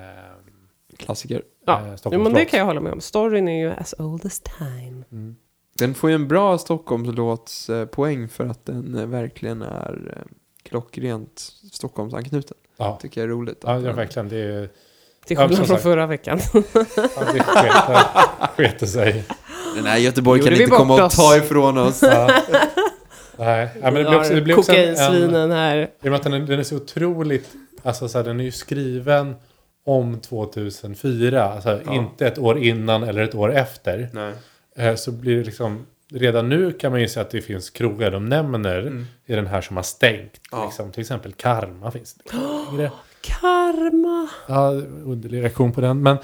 Klassiker. 0.96 1.42
Ja, 1.66 1.80
eh, 1.86 1.94
Jo, 2.12 2.22
men 2.22 2.32
det 2.32 2.44
kan 2.44 2.58
jag 2.58 2.66
hålla 2.66 2.80
med 2.80 2.92
om. 2.92 3.00
Storyn 3.00 3.48
är 3.48 3.60
ju 3.60 3.70
as 3.72 3.94
old 3.98 4.26
as 4.26 4.40
time. 4.40 5.04
Mm. 5.12 5.36
Den 5.78 5.94
får 5.94 6.10
ju 6.10 6.14
en 6.14 6.28
bra 6.28 6.58
Stockholmslåtspoäng 6.58 8.28
för 8.28 8.46
att 8.46 8.66
den 8.66 8.94
eh, 8.98 9.06
verkligen 9.06 9.62
är 9.62 10.24
klockrent 10.62 11.38
Stockholmsanknuten. 11.72 12.56
Ja. 12.76 12.98
Tycker 13.02 13.20
jag 13.20 13.28
är 13.30 13.34
roligt. 13.34 13.60
Ja, 13.62 13.80
ja, 13.80 13.92
verkligen. 13.92 14.28
Det, 14.28 14.36
är, 14.38 14.68
Till 15.26 15.36
Ja, 15.36 15.48
skillnad 15.48 15.56
som 15.56 15.76
från 15.76 15.78
förra 15.82 16.06
veckan. 16.06 16.40
ja, 16.52 16.62
det 17.34 17.40
sket, 18.56 18.88
sig. 18.90 19.24
Nej, 19.82 20.02
Göteborg 20.04 20.38
Gjorde 20.40 20.50
kan 20.50 20.58
vi 20.58 20.64
inte 20.64 20.76
komma 20.76 20.88
bort 20.88 21.00
och 21.00 21.06
oss? 21.06 21.16
ta 21.16 21.36
ifrån 21.36 21.78
oss. 21.78 22.02
Ja. 22.02 22.30
Nej, 23.38 23.68
ja, 23.82 23.90
men 23.90 23.94
det 23.94 24.04
blir 24.04 24.18
också, 24.18 24.34
det 24.34 24.40
blir 24.40 24.58
också 24.58 24.72
en, 24.72 25.34
en, 25.34 25.50
här. 25.50 25.76
I 25.78 25.86
och 26.00 26.04
med 26.04 26.14
att 26.14 26.22
den 26.22 26.32
är, 26.32 26.38
den 26.40 26.58
är 26.58 26.62
så 26.62 26.76
otroligt, 26.76 27.48
alltså 27.82 28.08
så 28.08 28.18
här, 28.18 28.24
den 28.24 28.40
är 28.40 28.44
ju 28.44 28.52
skriven 28.52 29.34
om 29.86 30.20
2004, 30.20 31.44
alltså 31.44 31.80
Ja. 31.86 31.94
inte 31.94 32.26
ett 32.26 32.38
år 32.38 32.58
innan 32.58 33.02
eller 33.02 33.22
ett 33.22 33.34
år 33.34 33.52
efter. 33.54 34.08
Nej. 34.12 34.32
Eh, 34.76 34.94
så 34.94 35.12
blir 35.12 35.36
det 35.36 35.44
liksom, 35.44 35.86
redan 36.12 36.48
nu 36.48 36.72
kan 36.72 36.90
man 36.92 37.00
ju 37.00 37.08
se 37.08 37.20
att 37.20 37.30
det 37.30 37.40
finns 37.42 37.70
krogar 37.70 38.10
de 38.10 38.26
nämner 38.28 38.78
Mm. 38.80 39.06
i 39.26 39.34
den 39.34 39.46
här 39.46 39.60
som 39.60 39.76
har 39.76 39.82
stängt. 39.82 40.40
Ja. 40.52 40.64
Liksom, 40.64 40.92
till 40.92 41.00
exempel 41.00 41.32
Karma 41.32 41.90
finns 41.90 42.14
det. 42.14 42.30
Karma. 43.24 44.28
Ja, 44.46 44.68
underlig 45.04 45.42
reaktion 45.42 45.72
på 45.72 45.80
den. 45.80 46.02
Men 46.02 46.16
eh, 46.16 46.22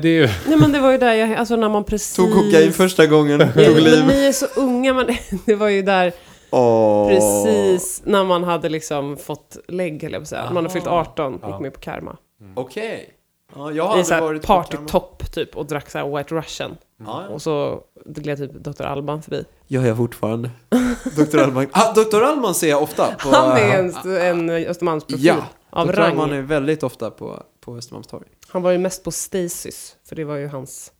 det 0.00 0.08
är 0.08 0.20
ju... 0.20 0.28
Nej 0.46 0.56
men 0.58 0.72
det 0.72 0.80
var 0.80 0.90
ju 0.92 0.98
där 0.98 1.14
jag, 1.14 1.34
alltså 1.34 1.56
när 1.56 1.68
man 1.68 1.84
precis... 1.84 2.16
Tog 2.16 2.32
kokain 2.32 2.72
första 2.72 3.06
gången, 3.06 3.38
tog 3.38 3.48
men 3.56 3.74
liv. 3.74 4.04
ni 4.06 4.24
är 4.26 4.32
så 4.32 4.46
unga, 4.56 4.94
men 4.94 5.06
det 5.46 5.54
var 5.54 5.68
ju 5.68 5.82
där 5.82 6.12
Åh. 6.50 7.08
precis 7.08 8.02
när 8.04 8.24
man 8.24 8.44
hade 8.44 8.68
liksom 8.68 9.16
fått 9.16 9.56
lägg, 9.68 10.04
eller 10.04 10.18
jag 10.18 10.26
säga. 10.26 10.44
Man 10.44 10.56
hade 10.56 10.68
fyllt 10.70 10.86
18, 10.86 11.38
Ja. 11.42 11.48
gick 11.48 11.60
med 11.60 11.74
på 11.74 11.80
Karma. 11.80 12.16
Okej. 12.54 13.10
Ja, 13.56 13.72
jag 13.72 13.84
har 13.86 13.98
I 14.00 14.04
så 14.04 14.20
varit 14.20 14.42
på 14.42 14.46
Karma. 14.46 14.62
partytopp 14.62 15.32
typ 15.32 15.56
och 15.56 15.66
drack 15.66 15.90
så 15.90 15.98
här 15.98 16.16
White 16.16 16.34
Russian. 16.34 16.76
Ja. 17.06 17.22
Och 17.28 17.42
så 17.42 17.80
gled 18.06 18.38
typ 18.38 18.52
Dr. 18.52 18.82
Alban 18.82 19.22
förbi. 19.22 19.44
Gör 19.66 19.86
jag 19.86 19.96
fortfarande. 19.96 20.50
Dr. 21.16 21.38
Allman. 21.38 21.66
Ah, 21.72 21.92
Dr. 21.92 22.22
Allman 22.22 22.54
ser 22.54 22.68
jag 22.68 22.82
ofta. 22.82 23.06
På, 23.06 23.28
Han 23.28 23.56
är 23.56 23.78
en, 23.78 24.16
en 24.48 24.50
Östermalmsprofil. 24.50 25.26
Ja, 25.26 25.36
av 25.70 25.86
Dr. 25.86 25.92
rang. 25.92 26.10
Allman 26.10 26.32
är 26.32 26.42
väldigt 26.42 26.82
ofta 26.82 27.10
på, 27.10 27.42
på 27.60 27.76
Östermalmstorg. 27.76 28.26
Han 28.48 28.62
var 28.62 28.70
ju 28.70 28.78
mest 28.78 29.04
på 29.04 29.10
Stasis, 29.10 29.96
för 30.04 30.16
det 30.16 30.24
var 30.24 30.36
ju 30.36 30.46
hans 30.48 30.92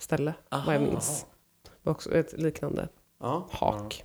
ställe, 0.00 0.32
vad 0.66 0.74
jag 0.74 0.82
minns. 0.82 1.26
Det 1.62 1.70
var 1.82 1.92
också 1.92 2.10
ett 2.14 2.32
liknande 2.40 2.88
Ja. 3.20 3.46
hak. 3.50 4.04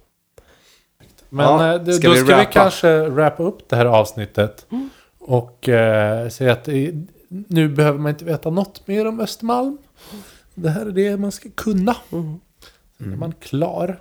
Men 1.29 1.45
Ja, 1.45 1.73
eh, 1.75 1.81
då 1.83 1.91
ska 1.91 2.07
då 2.07 2.13
vi 2.13 2.19
ska 2.19 2.37
vi 2.37 2.45
kanske 2.45 3.09
wrappa 3.09 3.43
upp 3.43 3.69
det 3.69 3.75
här 3.75 3.85
avsnittet. 3.85 4.67
Och 5.19 5.69
eh, 5.69 6.29
säga 6.29 6.53
att 6.53 6.63
det, 6.63 6.93
nu 7.29 7.69
behöver 7.69 7.99
man 7.99 8.09
inte 8.09 8.25
veta 8.25 8.49
något 8.49 8.87
mer 8.87 9.07
om 9.07 9.19
Östermalm. 9.19 9.77
Det 10.55 10.69
här 10.69 10.85
är 10.85 10.91
det 10.91 11.17
man 11.17 11.31
ska 11.31 11.49
kunna. 11.55 11.95
Mm. 12.11 12.39
Sen 12.97 13.13
är 13.13 13.17
man 13.17 13.31
klar. 13.39 13.99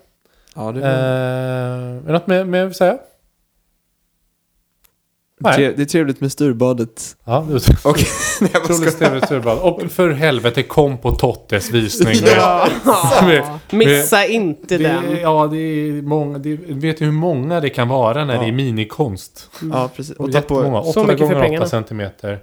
Ja, 0.54 0.72
det 0.72 0.80
Eh, 0.80 0.86
är, 0.88 1.78
är 1.96 2.02
det 2.06 2.12
något 2.12 2.26
mer, 2.26 2.44
mer 2.44 2.66
att 2.66 2.76
säga? 2.76 2.98
Nej. 5.40 5.74
det 5.76 5.82
är 5.82 5.86
trevligt 5.86 6.20
med 6.20 6.32
styrbadet. 6.32 7.16
Ja, 7.24 7.46
det 7.48 7.54
är 7.54 7.62
jag 8.52 8.62
bara 8.62 8.62
otroligt 8.74 8.98
trevligt 8.98 9.24
sturbad. 9.24 9.58
Och 9.58 9.82
för 9.90 10.10
helvete, 10.10 10.62
kom 10.62 10.98
på 10.98 11.12
Tottes 11.14 11.70
visning. 11.70 12.14
Ja. 12.36 12.68
Med- 13.22 13.58
Missa 13.70 14.26
inte 14.26 14.78
Det, 14.78 14.84
den. 14.84 15.16
ja, 15.22 15.46
det 15.46 15.56
är 15.58 16.02
många. 16.02 16.38
Det, 16.38 16.54
vet 16.68 16.98
du 16.98 17.04
hur 17.04 17.12
många 17.12 17.60
det 17.60 17.70
kan 17.70 17.88
vara 17.88 18.24
när 18.24 18.34
Ja. 18.34 18.40
det 18.40 18.46
är 18.48 18.52
minikonst? 18.52 19.50
Ja, 19.72 19.90
precis. 19.96 20.16
Och 20.16 20.24
Och 20.24 20.32
ta 20.32 20.40
på, 20.40 20.54
jättemånga. 20.54 20.82
Så 20.92 21.00
8 21.00 21.02
mycket 21.12 21.18
för 21.18 21.24
gånger 21.26 21.36
8 21.36 21.42
pengarna. 21.48 21.66
centimeter. 21.66 22.38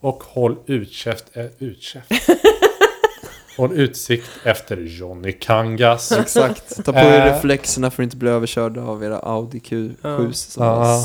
Och 0.00 0.24
håll 0.26 0.56
utkäft, 0.66 1.24
äh, 1.32 1.44
utkäft. 1.58 2.10
håll 3.56 3.72
utsikt 3.72 4.26
efter 4.44 4.76
Johnny 4.76 5.32
Kangas. 5.32 6.12
exakt. 6.12 6.84
Ta 6.84 6.92
på 6.92 6.98
er 6.98 7.20
Eh. 7.20 7.24
reflexerna 7.34 7.90
för 7.90 8.02
att 8.02 8.04
inte 8.06 8.16
bli 8.16 8.30
överkörda 8.30 8.80
av 8.82 9.04
era 9.04 9.18
Audi 9.18 9.58
Q7. 9.58 10.56
Ja. 10.58 11.00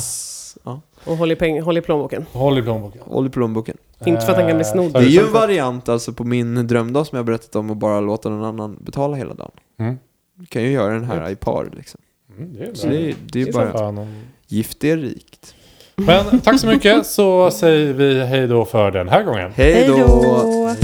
Och 1.05 1.17
håll 1.17 1.31
i, 1.31 1.35
peng- 1.35 1.61
håll 1.61 1.77
i 1.77 1.81
plånboken. 1.81 2.25
Håll 2.31 2.59
i 2.59 2.61
plånboken. 2.61 3.01
Håll 3.05 3.27
i 3.27 3.29
plånboken. 3.29 3.77
Inte 4.05 4.21
för 4.21 4.31
att 4.31 4.37
han 4.37 4.47
kan 4.47 4.57
bli 4.57 4.65
Eh, 4.67 4.71
snodd. 4.71 4.93
Det 4.93 4.99
är 4.99 5.03
ju 5.03 5.19
en 5.19 5.33
variant 5.33 5.89
alltså 5.89 6.13
på 6.13 6.23
min 6.23 6.67
drömdag 6.67 7.07
som 7.07 7.15
jag 7.15 7.25
berättat 7.25 7.55
om 7.55 7.69
och 7.69 7.75
bara 7.77 7.99
låta 7.99 8.29
någon 8.29 8.45
annan 8.45 8.77
betala 8.81 9.15
hela 9.15 9.33
dagen. 9.33 9.51
Mm. 9.79 9.97
Du 10.35 10.45
kan 10.45 10.61
ju 10.63 10.71
göra 10.71 10.93
den 10.93 11.03
här 11.03 11.29
i 11.29 11.35
par 11.35 11.69
liksom. 11.77 12.01
Mm, 12.37 12.53
det 12.53 12.63
är 12.63 12.73
Så 12.73 12.87
det 12.87 13.09
är, 13.09 13.15
det 13.31 13.41
är 13.41 13.45
Så 13.45 13.59
bara 13.59 14.07
gift 14.47 14.83
är 14.83 14.97
rikt. 14.97 15.55
Men 15.95 16.39
tack 16.39 16.59
så 16.59 16.67
mycket 16.67 17.05
så 17.05 17.51
säger 17.51 17.93
vi 17.93 18.25
hej 18.25 18.47
då 18.47 18.65
för 18.65 18.91
den 18.91 19.09
här 19.09 19.23
gången. 19.23 19.51
Hej 19.55 19.87
då! 19.87 20.75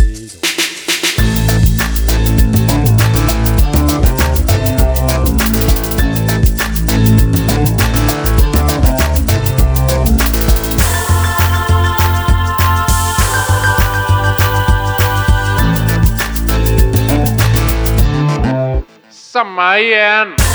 Hej 19.38 19.44
då. 19.44 19.50
Samma 19.50 19.80
igen! 19.80 20.47